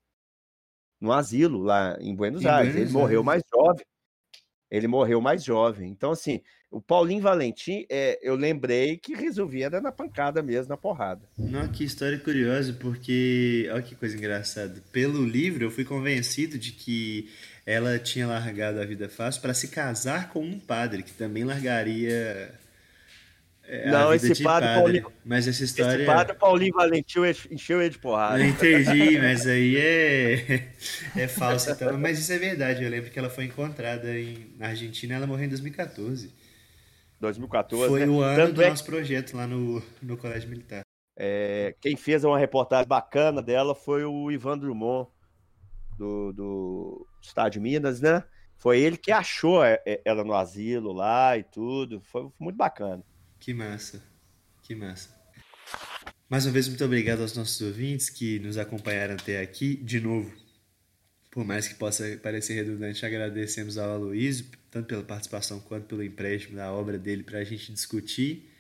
num, 1.01 1.13
asilo 1.13 1.63
lá 1.63 1.97
em 2.01 2.15
Buenos 2.15 2.47
Aires. 2.47 2.75
Ele 2.75 2.91
morreu 2.91 3.23
mais 3.23 3.43
jovem. 3.53 3.85
Ele 4.71 4.87
morreu 4.89 5.21
mais 5.21 5.45
jovem. 5.45 5.91
Então, 5.91 6.11
assim, 6.11 6.41
o 6.71 6.81
Paulinho 6.81 7.23
Valentim, 7.23 7.87
é, 7.89 8.19
eu 8.21 8.35
lembrei 8.35 8.97
que 8.97 9.15
resolvia 9.15 9.67
era 9.67 9.81
na 9.81 9.93
pancada 9.93 10.43
mesmo, 10.43 10.71
na 10.71 10.77
porrada. 10.77 11.23
Não, 11.39 11.69
que 11.69 11.85
história 11.85 12.19
curiosa, 12.19 12.73
porque. 12.73 13.69
Olha 13.73 13.83
que 13.83 13.95
coisa 13.95 14.17
engraçada. 14.17 14.83
Pelo 14.93 15.25
livro, 15.25 15.65
eu 15.65 15.71
fui 15.71 15.85
convencido 15.85 16.59
de 16.59 16.73
que 16.73 17.31
ela 17.65 17.99
tinha 17.99 18.27
largado 18.27 18.81
a 18.81 18.85
vida 18.85 19.09
fácil 19.09 19.41
para 19.41 19.55
se 19.55 19.69
casar 19.69 20.31
com 20.31 20.45
um 20.45 20.59
padre, 20.59 21.03
que 21.03 21.13
também 21.13 21.45
largaria. 21.45 22.53
É, 23.69 23.91
Não, 23.91 24.15
esse 24.15 24.33
de 24.33 24.43
padre 24.43 24.69
Paulinho- 24.75 25.13
Mas 25.25 25.49
essa 25.49 25.65
história. 25.65 25.97
Esse 25.97 26.07
padre 26.07 26.35
Paulinho 26.35 26.75
Valentim 26.75 27.21
encheu 27.51 27.81
ele 27.81 27.91
de 27.91 27.99
porrada. 27.99 28.39
Eu 28.39 28.49
entendi, 28.49 29.19
mas 29.19 29.47
aí 29.47 29.77
é, 29.77 30.71
é 31.17 31.29
falso. 31.29 31.71
Então. 31.71 31.99
Mas 31.99 32.19
isso 32.19 32.33
é 32.33 32.39
verdade. 32.39 32.85
Eu 32.85 32.91
lembro 32.91 33.11
que 33.11 33.19
ela 33.19 33.31
foi 33.31 33.45
encontrada 33.45 34.19
em, 34.19 34.55
na 34.57 34.69
Argentina 34.69 35.15
ela 35.15 35.27
morreu 35.27 35.47
em 35.47 35.49
2014. 35.49 36.33
2014, 37.21 37.89
Foi 37.89 38.01
né? 38.01 38.07
o 38.07 38.21
ano 38.21 38.37
Tanto 38.37 38.53
do 38.55 38.63
é 38.63 38.69
nosso 38.69 38.85
projeto 38.85 39.37
lá 39.37 39.47
no, 39.47 39.83
no 40.03 40.17
Colégio 40.17 40.49
Militar. 40.49 40.83
É, 41.19 41.75
quem 41.81 41.97
fez 41.97 42.25
uma 42.25 42.39
reportagem 42.39 42.87
bacana 42.87 43.41
dela 43.41 43.75
foi 43.75 44.05
o 44.05 44.31
Ivan 44.31 44.59
Drummond, 44.59 45.09
do, 45.97 46.33
do 46.33 47.07
Estado 47.23 47.53
de 47.53 47.61
Minas, 47.61 48.01
né? 48.01 48.23
Foi 48.59 48.79
ele 48.81 48.97
que 48.97 49.11
achou 49.11 49.65
é, 49.65 49.81
é, 49.87 50.01
ela 50.05 50.23
no 50.23 50.35
asilo 50.35 50.93
lá 50.93 51.37
e 51.37 51.43
tudo. 51.43 52.01
Foi 52.03 52.29
muito 52.39 52.57
bacana. 52.57 53.03
Que 53.47 53.55
massa. 53.55 54.03
Que 54.65 54.75
massa. 54.75 55.09
Mais 56.29 56.45
uma 56.47 56.53
vez, 56.53 56.67
muito 56.67 56.85
obrigado 56.85 57.21
aos 57.21 57.33
nossos 57.37 57.61
ouvintes 57.61 58.11
que 58.11 58.41
nos 58.41 58.59
acompanharam 58.59 59.15
até 59.15 59.41
aqui. 59.41 59.77
De 59.77 60.01
novo, 60.01 60.35
por 61.31 61.45
mais 61.45 61.69
que 61.69 61.77
possa 61.77 62.19
parecer 62.21 62.55
redundante, 62.55 63.07
agradecemos 63.07 63.79
ao 63.79 63.89
Aloysio, 63.89 64.47
tanto 64.69 64.89
pela 64.89 65.05
participação 65.05 65.61
quanto 65.61 65.87
pelo 65.87 66.03
empréstimo 66.03 66.57
da 66.57 66.73
obra 66.73 66.99
dele 66.99 67.23
para 67.23 67.39
a 67.39 67.45
gente 67.45 67.73
discutir. 67.73 68.51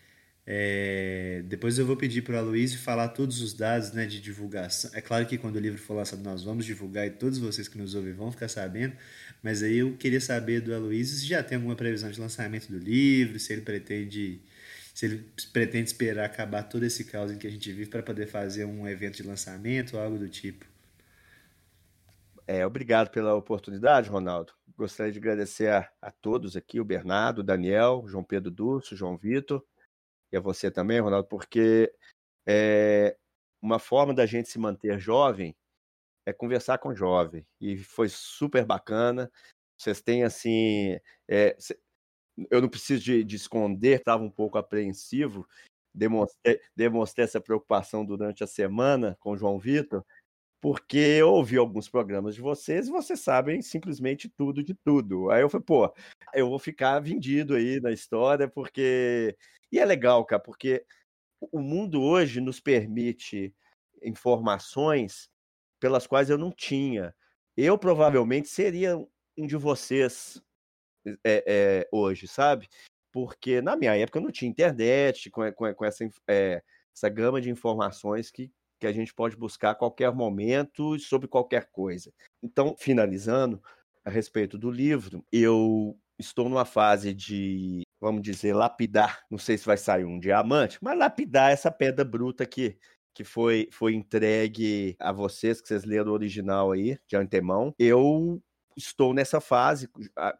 É, 0.46 1.42
depois 1.46 1.76
eu 1.80 1.84
vou 1.84 1.96
pedir 1.96 2.22
para 2.22 2.36
o 2.36 2.38
Aloysio 2.38 2.78
falar 2.78 3.08
todos 3.08 3.40
os 3.40 3.54
dados 3.54 3.90
né, 3.90 4.06
de 4.06 4.20
divulgação. 4.20 4.92
É 4.94 5.00
claro 5.00 5.26
que 5.26 5.36
quando 5.36 5.56
o 5.56 5.58
livro 5.58 5.80
for 5.80 5.94
lançado 5.94 6.22
nós 6.22 6.44
vamos 6.44 6.64
divulgar 6.64 7.08
e 7.08 7.10
todos 7.10 7.40
vocês 7.40 7.66
que 7.66 7.76
nos 7.76 7.96
ouvem 7.96 8.12
vão 8.12 8.30
ficar 8.30 8.46
sabendo, 8.46 8.94
mas 9.42 9.64
aí 9.64 9.78
eu 9.78 9.96
queria 9.96 10.20
saber 10.20 10.60
do 10.60 10.72
Aloysio 10.72 11.16
se 11.16 11.26
já 11.26 11.42
tem 11.42 11.56
alguma 11.56 11.74
previsão 11.74 12.08
de 12.08 12.20
lançamento 12.20 12.70
do 12.70 12.78
livro, 12.78 13.40
se 13.40 13.52
ele 13.52 13.62
pretende 13.62 14.40
se 14.96 15.04
ele 15.04 15.30
pretende 15.52 15.90
esperar 15.90 16.24
acabar 16.24 16.62
todo 16.62 16.82
esse 16.82 17.04
caos 17.04 17.30
em 17.30 17.36
que 17.36 17.46
a 17.46 17.50
gente 17.50 17.70
vive 17.70 17.90
para 17.90 18.02
poder 18.02 18.26
fazer 18.28 18.64
um 18.64 18.88
evento 18.88 19.16
de 19.16 19.24
lançamento 19.24 19.94
ou 19.94 20.02
algo 20.02 20.18
do 20.18 20.26
tipo. 20.26 20.64
É, 22.46 22.64
obrigado 22.64 23.10
pela 23.10 23.34
oportunidade, 23.34 24.08
Ronaldo. 24.08 24.54
Gostaria 24.74 25.12
de 25.12 25.18
agradecer 25.18 25.68
a, 25.68 25.86
a 26.00 26.10
todos 26.10 26.56
aqui, 26.56 26.80
o 26.80 26.84
Bernardo, 26.84 27.40
o 27.40 27.44
Daniel, 27.44 28.04
João 28.06 28.24
Pedro 28.24 28.50
Dulce, 28.50 28.94
o 28.94 28.96
João 28.96 29.18
Vitor, 29.18 29.62
e 30.32 30.36
a 30.38 30.40
você 30.40 30.70
também, 30.70 30.98
Ronaldo, 30.98 31.28
porque 31.28 31.92
é, 32.48 33.18
uma 33.60 33.78
forma 33.78 34.14
da 34.14 34.24
gente 34.24 34.48
se 34.48 34.58
manter 34.58 34.98
jovem 34.98 35.54
é 36.24 36.32
conversar 36.32 36.78
com 36.78 36.94
jovem. 36.94 37.46
E 37.60 37.76
foi 37.76 38.08
super 38.08 38.64
bacana. 38.64 39.30
Vocês 39.76 40.00
têm, 40.00 40.24
assim. 40.24 40.98
é, 41.28 41.54
eu 42.50 42.60
não 42.60 42.68
preciso 42.68 43.02
de, 43.02 43.24
de 43.24 43.36
esconder, 43.36 43.98
estava 43.98 44.22
um 44.22 44.30
pouco 44.30 44.58
apreensivo, 44.58 45.46
demonstrei, 45.94 46.60
demonstrei 46.74 47.24
essa 47.24 47.40
preocupação 47.40 48.04
durante 48.04 48.44
a 48.44 48.46
semana 48.46 49.16
com 49.20 49.32
o 49.32 49.36
João 49.36 49.58
Vitor, 49.58 50.04
porque 50.60 50.98
eu 50.98 51.30
ouvi 51.30 51.56
alguns 51.56 51.88
programas 51.88 52.34
de 52.34 52.40
vocês 52.40 52.88
e 52.88 52.90
vocês 52.90 53.20
sabem 53.20 53.62
simplesmente 53.62 54.28
tudo 54.28 54.62
de 54.62 54.74
tudo. 54.74 55.30
Aí 55.30 55.42
eu 55.42 55.48
falei, 55.48 55.64
pô, 55.64 55.94
eu 56.34 56.48
vou 56.48 56.58
ficar 56.58 56.98
vendido 57.00 57.54
aí 57.54 57.80
na 57.80 57.92
história, 57.92 58.48
porque. 58.48 59.36
E 59.70 59.78
é 59.78 59.84
legal, 59.84 60.24
cara, 60.24 60.42
porque 60.42 60.84
o 61.40 61.60
mundo 61.60 62.02
hoje 62.02 62.40
nos 62.40 62.60
permite 62.60 63.54
informações 64.02 65.28
pelas 65.80 66.06
quais 66.06 66.30
eu 66.30 66.38
não 66.38 66.50
tinha. 66.50 67.14
Eu 67.56 67.78
provavelmente 67.78 68.48
seria 68.48 68.96
um 69.36 69.46
de 69.46 69.56
vocês 69.56 70.42
é, 71.24 71.44
é, 71.46 71.88
hoje, 71.92 72.26
sabe? 72.28 72.68
Porque 73.12 73.60
na 73.60 73.76
minha 73.76 73.96
época 73.96 74.18
eu 74.18 74.22
não 74.22 74.30
tinha 74.30 74.50
internet 74.50 75.30
com, 75.30 75.50
com, 75.52 75.72
com 75.74 75.84
essa, 75.84 76.08
é, 76.28 76.62
essa 76.94 77.08
gama 77.08 77.40
de 77.40 77.50
informações 77.50 78.30
que, 78.30 78.50
que 78.80 78.86
a 78.86 78.92
gente 78.92 79.14
pode 79.14 79.36
buscar 79.36 79.70
a 79.70 79.74
qualquer 79.74 80.12
momento 80.12 80.98
sobre 80.98 81.28
qualquer 81.28 81.70
coisa. 81.70 82.12
Então, 82.42 82.76
finalizando, 82.78 83.62
a 84.04 84.10
respeito 84.10 84.56
do 84.56 84.70
livro, 84.70 85.24
eu 85.32 85.98
estou 86.18 86.48
numa 86.48 86.64
fase 86.64 87.12
de, 87.12 87.82
vamos 88.00 88.22
dizer, 88.22 88.54
lapidar. 88.54 89.24
Não 89.30 89.38
sei 89.38 89.58
se 89.58 89.66
vai 89.66 89.76
sair 89.76 90.04
um 90.04 90.18
diamante, 90.18 90.78
mas 90.80 90.96
lapidar 90.96 91.50
essa 91.50 91.70
pedra 91.70 92.04
bruta 92.04 92.46
que, 92.46 92.78
que 93.12 93.24
foi, 93.24 93.68
foi 93.72 93.94
entregue 93.94 94.94
a 95.00 95.10
vocês, 95.10 95.60
que 95.60 95.68
vocês 95.68 95.84
leram 95.84 96.12
o 96.12 96.14
original 96.14 96.72
aí, 96.72 96.98
de 97.08 97.16
antemão. 97.16 97.74
Eu 97.78 98.40
estou 98.76 99.14
nessa 99.14 99.40
fase 99.40 99.88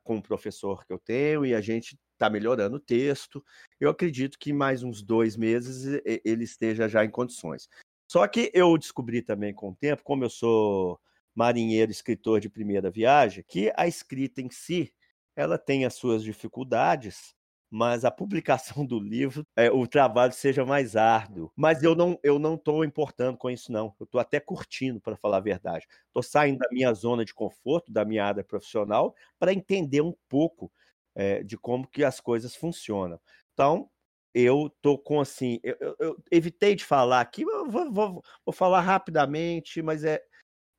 com 0.04 0.18
o 0.18 0.22
professor 0.22 0.84
que 0.84 0.92
eu 0.92 0.98
tenho 0.98 1.46
e 1.46 1.54
a 1.54 1.60
gente 1.60 1.98
está 2.12 2.28
melhorando 2.28 2.76
o 2.76 2.80
texto. 2.80 3.44
Eu 3.80 3.90
acredito 3.90 4.38
que 4.38 4.52
mais 4.52 4.82
uns 4.82 5.02
dois 5.02 5.36
meses 5.36 6.00
ele 6.24 6.44
esteja 6.44 6.88
já 6.88 7.04
em 7.04 7.10
condições. 7.10 7.68
Só 8.10 8.26
que 8.26 8.50
eu 8.54 8.76
descobri 8.78 9.22
também 9.22 9.52
com 9.52 9.70
o 9.70 9.74
tempo, 9.74 10.02
como 10.04 10.24
eu 10.24 10.30
sou 10.30 11.00
marinheiro, 11.34 11.90
escritor 11.90 12.40
de 12.40 12.48
primeira 12.48 12.90
viagem, 12.90 13.44
que 13.46 13.72
a 13.76 13.86
escrita 13.86 14.40
em 14.40 14.50
si, 14.50 14.92
ela 15.34 15.58
tem 15.58 15.84
as 15.84 15.94
suas 15.94 16.22
dificuldades, 16.22 17.34
mas 17.76 18.04
a 18.04 18.10
publicação 18.10 18.86
do 18.86 18.98
livro, 18.98 19.46
é, 19.56 19.70
o 19.70 19.86
trabalho 19.86 20.32
seja 20.32 20.64
mais 20.64 20.96
árduo. 20.96 21.52
Mas 21.54 21.82
eu 21.82 21.94
não 21.94 22.18
eu 22.22 22.38
não 22.38 22.54
estou 22.54 22.84
importando 22.84 23.36
com 23.36 23.50
isso 23.50 23.70
não. 23.70 23.94
Eu 24.00 24.04
estou 24.04 24.20
até 24.20 24.40
curtindo, 24.40 25.00
para 25.00 25.16
falar 25.16 25.38
a 25.38 25.40
verdade. 25.40 25.86
Estou 26.06 26.22
saindo 26.22 26.58
da 26.58 26.68
minha 26.72 26.92
zona 26.94 27.24
de 27.24 27.34
conforto, 27.34 27.92
da 27.92 28.04
minha 28.04 28.24
área 28.24 28.42
profissional, 28.44 29.14
para 29.38 29.52
entender 29.52 30.00
um 30.00 30.14
pouco 30.28 30.72
é, 31.14 31.42
de 31.42 31.56
como 31.58 31.86
que 31.86 32.04
as 32.04 32.20
coisas 32.20 32.54
funcionam. 32.56 33.20
Então 33.52 33.90
eu 34.34 34.70
tô 34.82 34.98
com 34.98 35.20
assim, 35.20 35.58
eu, 35.62 35.76
eu- 35.80 35.96
eu 35.98 36.16
evitei 36.30 36.74
de 36.74 36.84
falar 36.84 37.20
aqui, 37.22 37.44
vou, 37.44 37.90
vou- 37.90 38.22
vou 38.44 38.52
falar 38.52 38.80
rapidamente, 38.80 39.80
mas 39.82 40.04
é 40.04 40.22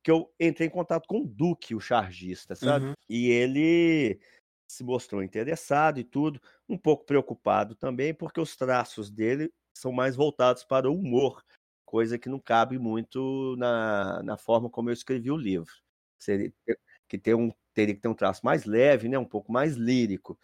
que 0.02 0.10
eu 0.10 0.32
entrei 0.40 0.68
em 0.68 0.70
contato 0.70 1.06
com 1.06 1.20
o 1.22 1.26
Duque, 1.26 1.74
o 1.74 1.80
chargista, 1.80 2.54
sabe? 2.54 2.86
Uhum. 2.86 2.92
E 3.08 3.28
ele 3.30 4.20
se 4.68 4.84
mostrou 4.84 5.22
interessado 5.22 5.98
e 5.98 6.04
tudo, 6.04 6.40
um 6.68 6.76
pouco 6.76 7.04
preocupado 7.04 7.74
também, 7.74 8.12
porque 8.12 8.40
os 8.40 8.54
traços 8.54 9.10
dele 9.10 9.52
são 9.74 9.90
mais 9.90 10.14
voltados 10.14 10.62
para 10.62 10.90
o 10.90 10.94
humor, 10.94 11.42
coisa 11.84 12.18
que 12.18 12.28
não 12.28 12.38
cabe 12.38 12.78
muito 12.78 13.56
na, 13.56 14.22
na 14.22 14.36
forma 14.36 14.68
como 14.68 14.90
eu 14.90 14.92
escrevi 14.92 15.30
o 15.30 15.36
livro. 15.36 15.72
Seria, 16.18 16.52
que 17.08 17.34
um, 17.34 17.50
teria 17.72 17.94
que 17.94 18.00
ter 18.00 18.08
um 18.08 18.14
traço 18.14 18.44
mais 18.44 18.64
leve, 18.64 19.08
né, 19.08 19.18
um 19.18 19.24
pouco 19.24 19.50
mais 19.50 19.74
lírico. 19.74 20.38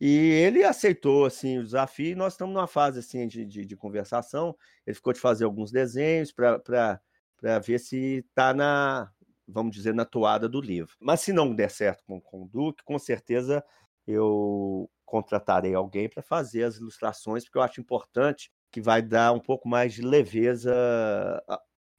E 0.00 0.08
ele 0.08 0.64
aceitou 0.64 1.26
assim 1.26 1.58
o 1.58 1.64
desafio. 1.64 2.16
Nós 2.16 2.32
estamos 2.32 2.54
numa 2.54 2.66
fase 2.66 3.00
assim 3.00 3.28
de, 3.28 3.44
de, 3.44 3.66
de 3.66 3.76
conversação. 3.76 4.56
Ele 4.86 4.94
ficou 4.94 5.12
de 5.12 5.20
fazer 5.20 5.44
alguns 5.44 5.70
desenhos 5.70 6.32
para 6.32 7.58
ver 7.62 7.78
se 7.78 8.24
está 8.30 8.54
na, 8.54 9.12
vamos 9.50 9.74
dizer, 9.74 9.94
na 9.94 10.04
toada 10.04 10.48
do 10.48 10.60
livro. 10.60 10.96
Mas 11.00 11.20
se 11.20 11.32
não 11.32 11.54
der 11.54 11.70
certo 11.70 12.04
com, 12.04 12.20
com 12.20 12.42
o 12.42 12.48
Duque, 12.48 12.84
com 12.84 12.98
certeza 12.98 13.64
eu 14.06 14.90
contratarei 15.04 15.74
alguém 15.74 16.08
para 16.08 16.22
fazer 16.22 16.64
as 16.64 16.76
ilustrações, 16.76 17.44
porque 17.44 17.58
eu 17.58 17.62
acho 17.62 17.80
importante 17.80 18.50
que 18.70 18.80
vai 18.80 19.02
dar 19.02 19.32
um 19.32 19.40
pouco 19.40 19.68
mais 19.68 19.92
de 19.94 20.02
leveza 20.02 20.72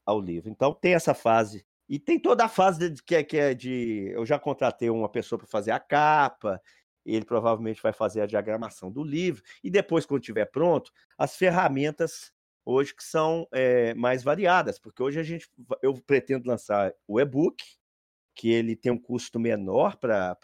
ao 0.05 0.19
livro. 0.19 0.49
Então 0.49 0.73
tem 0.73 0.93
essa 0.93 1.13
fase 1.13 1.65
e 1.87 1.99
tem 1.99 2.17
toda 2.17 2.45
a 2.45 2.49
fase 2.49 2.89
de, 2.89 3.03
que, 3.03 3.15
é, 3.15 3.23
que 3.23 3.37
é 3.37 3.53
de. 3.53 4.11
Eu 4.13 4.25
já 4.25 4.39
contratei 4.39 4.89
uma 4.89 5.09
pessoa 5.09 5.37
para 5.37 5.47
fazer 5.47 5.71
a 5.71 5.79
capa, 5.79 6.61
ele 7.05 7.25
provavelmente 7.25 7.81
vai 7.81 7.91
fazer 7.91 8.21
a 8.21 8.25
diagramação 8.25 8.91
do 8.91 9.03
livro, 9.03 9.43
e 9.63 9.69
depois, 9.69 10.05
quando 10.05 10.21
estiver 10.21 10.45
pronto, 10.45 10.91
as 11.17 11.35
ferramentas 11.35 12.31
hoje 12.65 12.95
que 12.95 13.03
são 13.03 13.47
é, 13.51 13.93
mais 13.93 14.23
variadas, 14.23 14.79
porque 14.79 15.01
hoje 15.01 15.19
a 15.19 15.23
gente 15.23 15.49
eu 15.81 15.93
pretendo 16.05 16.47
lançar 16.47 16.93
o 17.07 17.19
e-book, 17.19 17.63
que 18.35 18.49
ele 18.49 18.75
tem 18.75 18.91
um 18.91 18.99
custo 18.99 19.39
menor 19.39 19.97
para 19.97 20.35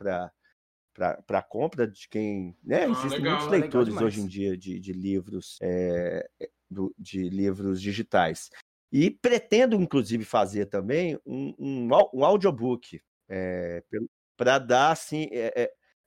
para 1.28 1.44
compra 1.44 1.88
de 1.88 2.10
quem. 2.10 2.58
Né? 2.64 2.86
Ah, 2.86 2.90
Existem 2.90 3.20
legal, 3.20 3.34
muitos 3.34 3.48
leitores 3.48 3.96
hoje 3.98 4.22
em 4.22 4.28
dia 4.28 4.58
de, 4.58 4.80
de 4.80 4.94
livros 4.94 5.60
é, 5.62 6.28
do, 6.70 6.94
de 6.98 7.30
livros 7.30 7.82
digitais. 7.82 8.50
E 8.92 9.12
pretendo, 9.12 9.76
inclusive, 9.76 10.24
fazer 10.24 10.66
também 10.68 11.20
um, 11.26 11.54
um, 11.60 11.90
um 12.14 12.26
audiobook 12.26 13.00
é, 13.30 13.84
eh, 13.94 14.00
para 14.36 14.58
dar 14.58 14.92
assim. 14.92 15.30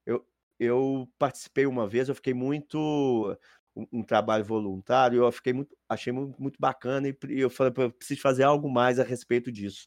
Eu, 0.07 0.27
eu 0.59 1.09
participei 1.19 1.67
uma 1.67 1.87
vez, 1.87 2.09
eu 2.09 2.15
fiquei 2.15 2.35
muito. 2.35 3.37
Um, 3.93 4.03
trabalho 4.03 4.45
voluntário, 4.45 5.23
eu 5.25 5.33
fiquei 5.33 5.53
muito, 5.53 5.77
achei 5.89 6.13
muito, 6.13 6.41
muito 6.41 6.57
bacana 6.59 7.09
e 7.09 7.17
eu 7.41 7.51
falei, 7.51 7.73
eu 7.77 7.93
preciso 7.93 8.21
fazer 8.21 8.43
algo 8.43 8.71
mais 8.71 8.99
a 8.99 9.05
respeito 9.05 9.51
disso, 9.51 9.87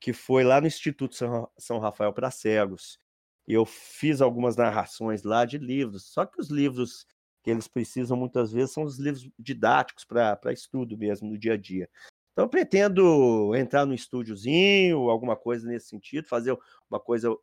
que 0.00 0.12
foi 0.12 0.44
lá 0.44 0.60
no 0.60 0.66
Instituto 0.66 1.14
São, 1.14 1.48
São 1.58 1.78
Rafael 1.78 2.12
para 2.12 2.30
Cegos. 2.30 2.98
Eu 3.46 3.64
fiz 3.64 4.20
algumas 4.20 4.56
narrações 4.56 5.22
lá 5.22 5.44
de 5.44 5.58
livros, 5.58 6.12
só 6.12 6.24
que 6.26 6.40
os 6.40 6.50
livros 6.50 7.06
que 7.42 7.50
eles 7.50 7.66
precisam 7.66 8.16
muitas 8.16 8.52
vezes 8.52 8.72
são 8.72 8.84
os 8.84 8.98
livros 8.98 9.28
didáticos 9.38 10.04
para 10.04 10.52
estudo 10.52 10.96
mesmo 10.96 11.28
no 11.28 11.38
dia 11.38 11.54
a 11.54 11.56
dia. 11.56 11.88
Então, 12.32 12.48
pretendo 12.48 13.54
entrar 13.54 13.84
no 13.84 13.94
estúdiozinho, 13.94 15.10
alguma 15.10 15.36
coisa 15.36 15.66
nesse 15.66 15.88
sentido, 15.88 16.28
fazer 16.28 16.56
uma 16.88 17.00
coisa 17.00 17.34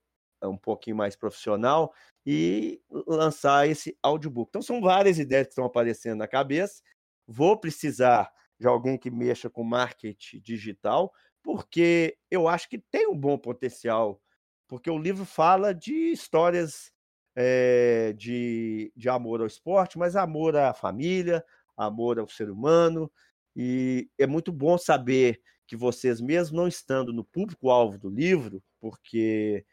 um 0.44 0.58
pouquinho 0.58 0.96
mais 0.96 1.16
profissional 1.16 1.94
e 2.26 2.82
lançar 2.90 3.68
esse 3.68 3.98
audiobook. 4.04 4.50
Então, 4.50 4.62
são 4.62 4.82
várias 4.82 5.18
ideias 5.18 5.48
que 5.48 5.52
estão 5.52 5.66
aparecendo 5.66 6.20
na 6.20 6.28
cabeça. 6.28 6.82
Vou 7.28 7.58
precisar 7.58 8.32
de 8.60 8.68
alguém 8.68 8.98
que 8.98 9.10
mexa 9.10 9.50
com 9.50 9.64
marketing 9.64 10.40
digital, 10.40 11.14
porque 11.44 12.18
eu 12.30 12.48
acho 12.48 12.70
que 12.70 12.78
tem 12.78 13.08
um 13.08 13.18
bom 13.18 13.38
potencial, 13.38 14.22
porque 14.68 14.90
o 14.90 14.98
livro 14.98 15.26
fala 15.26 15.74
de 15.74 16.12
histórias 16.12 16.92
é, 17.36 18.14
de, 18.14 18.92
de 18.96 19.10
amor 19.10 19.42
ao 19.42 19.48
esporte, 19.48 19.98
mas 19.98 20.16
amor 20.16 20.56
à 20.56 20.74
família, 20.74 21.46
amor 21.78 22.20
ao 22.20 22.28
ser 22.28 22.50
humano, 22.50 23.12
e 23.56 24.10
é 24.18 24.28
muito 24.28 24.52
bom 24.52 24.78
saber 24.78 25.42
que 25.68 25.76
vocês, 25.76 26.22
mesmo 26.22 26.58
não 26.58 26.68
estando 26.68 27.14
no 27.14 27.24
público-alvo 27.24 27.98
do 27.98 28.10
livro, 28.10 28.64
porque 28.80 29.66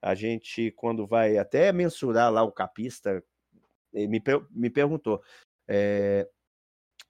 a 0.00 0.14
gente, 0.14 0.70
quando 0.72 1.06
vai 1.06 1.36
até 1.38 1.72
mensurar 1.72 2.32
lá 2.32 2.42
o 2.42 2.52
capista, 2.52 3.22
me, 3.92 4.22
me 4.50 4.70
perguntou 4.70 5.22
é, 5.66 6.28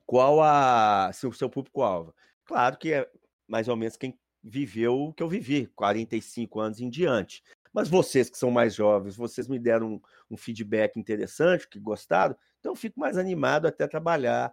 qual 0.06 0.42
a 0.42 1.10
seu, 1.12 1.32
seu 1.32 1.50
público-alvo. 1.50 2.14
Claro 2.44 2.78
que 2.78 2.94
é 2.94 3.10
mais 3.46 3.68
ou 3.68 3.76
menos 3.76 3.96
quem 3.96 4.18
viveu 4.42 4.94
o 4.94 5.12
que 5.12 5.22
eu 5.22 5.28
vivi, 5.28 5.66
45 5.68 6.60
anos 6.60 6.80
em 6.80 6.88
diante. 6.88 7.42
Mas 7.72 7.88
vocês 7.88 8.30
que 8.30 8.38
são 8.38 8.50
mais 8.50 8.74
jovens, 8.74 9.16
vocês 9.16 9.46
me 9.46 9.58
deram 9.58 9.94
um, 9.94 10.00
um 10.30 10.36
feedback 10.36 10.98
interessante, 10.98 11.68
que 11.68 11.78
gostaram, 11.78 12.36
então 12.58 12.74
fico 12.74 12.98
mais 12.98 13.18
animado 13.18 13.66
até 13.66 13.86
trabalhar 13.86 14.52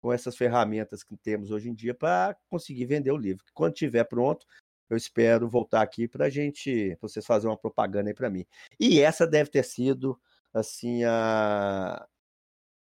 com 0.00 0.12
essas 0.12 0.36
ferramentas 0.36 1.02
que 1.02 1.16
temos 1.16 1.50
hoje 1.50 1.70
em 1.70 1.74
dia 1.74 1.94
para 1.94 2.36
conseguir 2.48 2.86
vender 2.86 3.10
o 3.10 3.16
livro. 3.16 3.44
Quando 3.54 3.72
estiver 3.72 4.04
pronto, 4.04 4.46
eu 4.88 4.96
espero 4.96 5.48
voltar 5.48 5.82
aqui 5.82 6.06
para 6.06 6.26
a 6.26 6.30
gente, 6.30 6.96
pra 6.98 7.08
vocês 7.08 7.24
fazerem 7.24 7.50
uma 7.50 7.58
propaganda 7.58 8.10
aí 8.10 8.14
para 8.14 8.30
mim. 8.30 8.44
E 8.78 9.00
essa 9.00 9.26
deve 9.26 9.50
ter 9.50 9.64
sido 9.64 10.20
assim 10.52 11.04
a, 11.04 12.06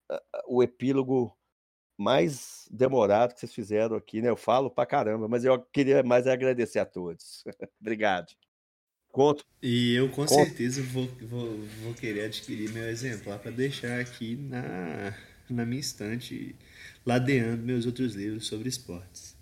a, 0.10 0.22
o 0.48 0.64
epílogo 0.64 1.38
mais 1.98 2.68
demorado 2.70 3.34
que 3.34 3.40
vocês 3.40 3.54
fizeram 3.54 3.96
aqui, 3.96 4.22
né? 4.22 4.30
Eu 4.30 4.36
falo 4.36 4.70
para 4.70 4.86
caramba, 4.86 5.28
mas 5.28 5.46
eu 5.46 5.60
queria 5.62 6.04
mais 6.04 6.28
agradecer 6.28 6.80
a 6.80 6.86
todos. 6.86 7.44
Obrigado. 7.80 8.34
Conto. 9.10 9.46
E 9.62 9.94
eu 9.94 10.10
com 10.10 10.26
Conto. 10.26 10.34
certeza 10.34 10.84
vou, 10.84 11.08
vou, 11.22 11.58
vou 11.84 11.94
querer 11.94 12.26
adquirir 12.26 12.70
meu 12.72 12.90
exemplar 12.90 13.40
para 13.40 13.52
deixar 13.52 14.02
aqui 14.02 14.36
na, 14.36 15.16
na 15.50 15.66
minha 15.66 15.80
estante 15.80 16.54
ladeando 17.06 17.64
meus 17.64 17.86
outros 17.86 18.14
livros 18.14 18.46
sobre 18.48 18.68
esportes. 18.68 19.35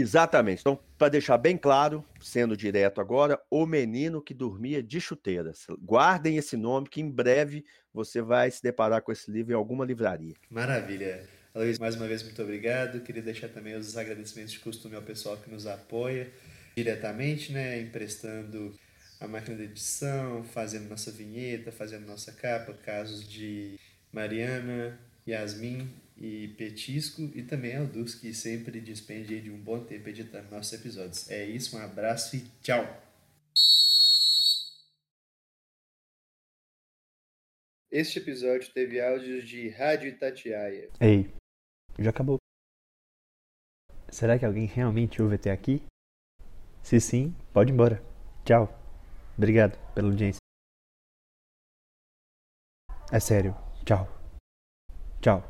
Exatamente. 0.00 0.60
Então, 0.60 0.78
para 0.96 1.08
deixar 1.08 1.36
bem 1.36 1.56
claro, 1.56 2.04
sendo 2.20 2.56
direto 2.56 3.00
agora, 3.00 3.40
O 3.50 3.66
Menino 3.66 4.22
que 4.22 4.32
Dormia 4.32 4.82
de 4.82 5.00
Chuteiras. 5.00 5.66
Guardem 5.80 6.36
esse 6.36 6.56
nome 6.56 6.88
que 6.88 7.00
em 7.00 7.10
breve 7.10 7.64
você 7.92 8.22
vai 8.22 8.50
se 8.50 8.62
deparar 8.62 9.02
com 9.02 9.12
esse 9.12 9.30
livro 9.30 9.52
em 9.52 9.56
alguma 9.56 9.84
livraria. 9.84 10.34
Maravilha. 10.48 11.28
Luiz, 11.54 11.78
mais 11.78 11.96
uma 11.96 12.06
vez, 12.06 12.22
muito 12.22 12.40
obrigado. 12.42 13.00
Queria 13.00 13.22
deixar 13.22 13.48
também 13.48 13.76
os 13.76 13.96
agradecimentos 13.96 14.52
de 14.52 14.60
costume 14.60 14.94
ao 14.94 15.02
pessoal 15.02 15.36
que 15.36 15.50
nos 15.50 15.66
apoia 15.66 16.30
diretamente, 16.76 17.52
né, 17.52 17.80
emprestando 17.80 18.74
a 19.20 19.26
máquina 19.28 19.56
de 19.56 19.64
edição, 19.64 20.44
fazendo 20.44 20.88
nossa 20.88 21.10
vinheta, 21.10 21.70
fazendo 21.70 22.06
nossa 22.06 22.32
capa, 22.32 22.72
casos 22.72 23.28
de 23.28 23.78
Mariana, 24.12 24.98
Yasmin 25.28 25.90
e 26.20 26.48
Petisco 26.48 27.22
e 27.34 27.42
também 27.42 27.76
ao 27.76 27.86
Dus, 27.86 28.14
que 28.14 28.34
sempre 28.34 28.80
despende 28.80 29.40
de 29.40 29.50
um 29.50 29.58
bom 29.58 29.82
tempo 29.84 30.08
editando 30.08 30.50
nossos 30.50 30.72
episódios. 30.74 31.30
É 31.30 31.44
isso, 31.46 31.76
um 31.76 31.80
abraço 31.80 32.36
e 32.36 32.40
tchau! 32.62 32.84
Este 37.90 38.20
episódio 38.20 38.72
teve 38.72 39.00
áudios 39.00 39.48
de 39.48 39.68
Rádio 39.70 40.10
Itatiaia. 40.10 40.90
Ei, 41.00 41.34
já 41.98 42.10
acabou. 42.10 42.38
Será 44.08 44.38
que 44.38 44.44
alguém 44.44 44.66
realmente 44.66 45.20
ouve 45.20 45.34
até 45.34 45.50
aqui? 45.50 45.82
Se 46.84 47.00
sim, 47.00 47.34
pode 47.52 47.72
ir 47.72 47.74
embora. 47.74 48.00
Tchau. 48.44 48.68
Obrigado 49.36 49.76
pela 49.92 50.08
audiência. 50.08 50.38
É 53.12 53.18
sério. 53.18 53.54
Tchau. 53.84 54.06
Tchau. 55.20 55.49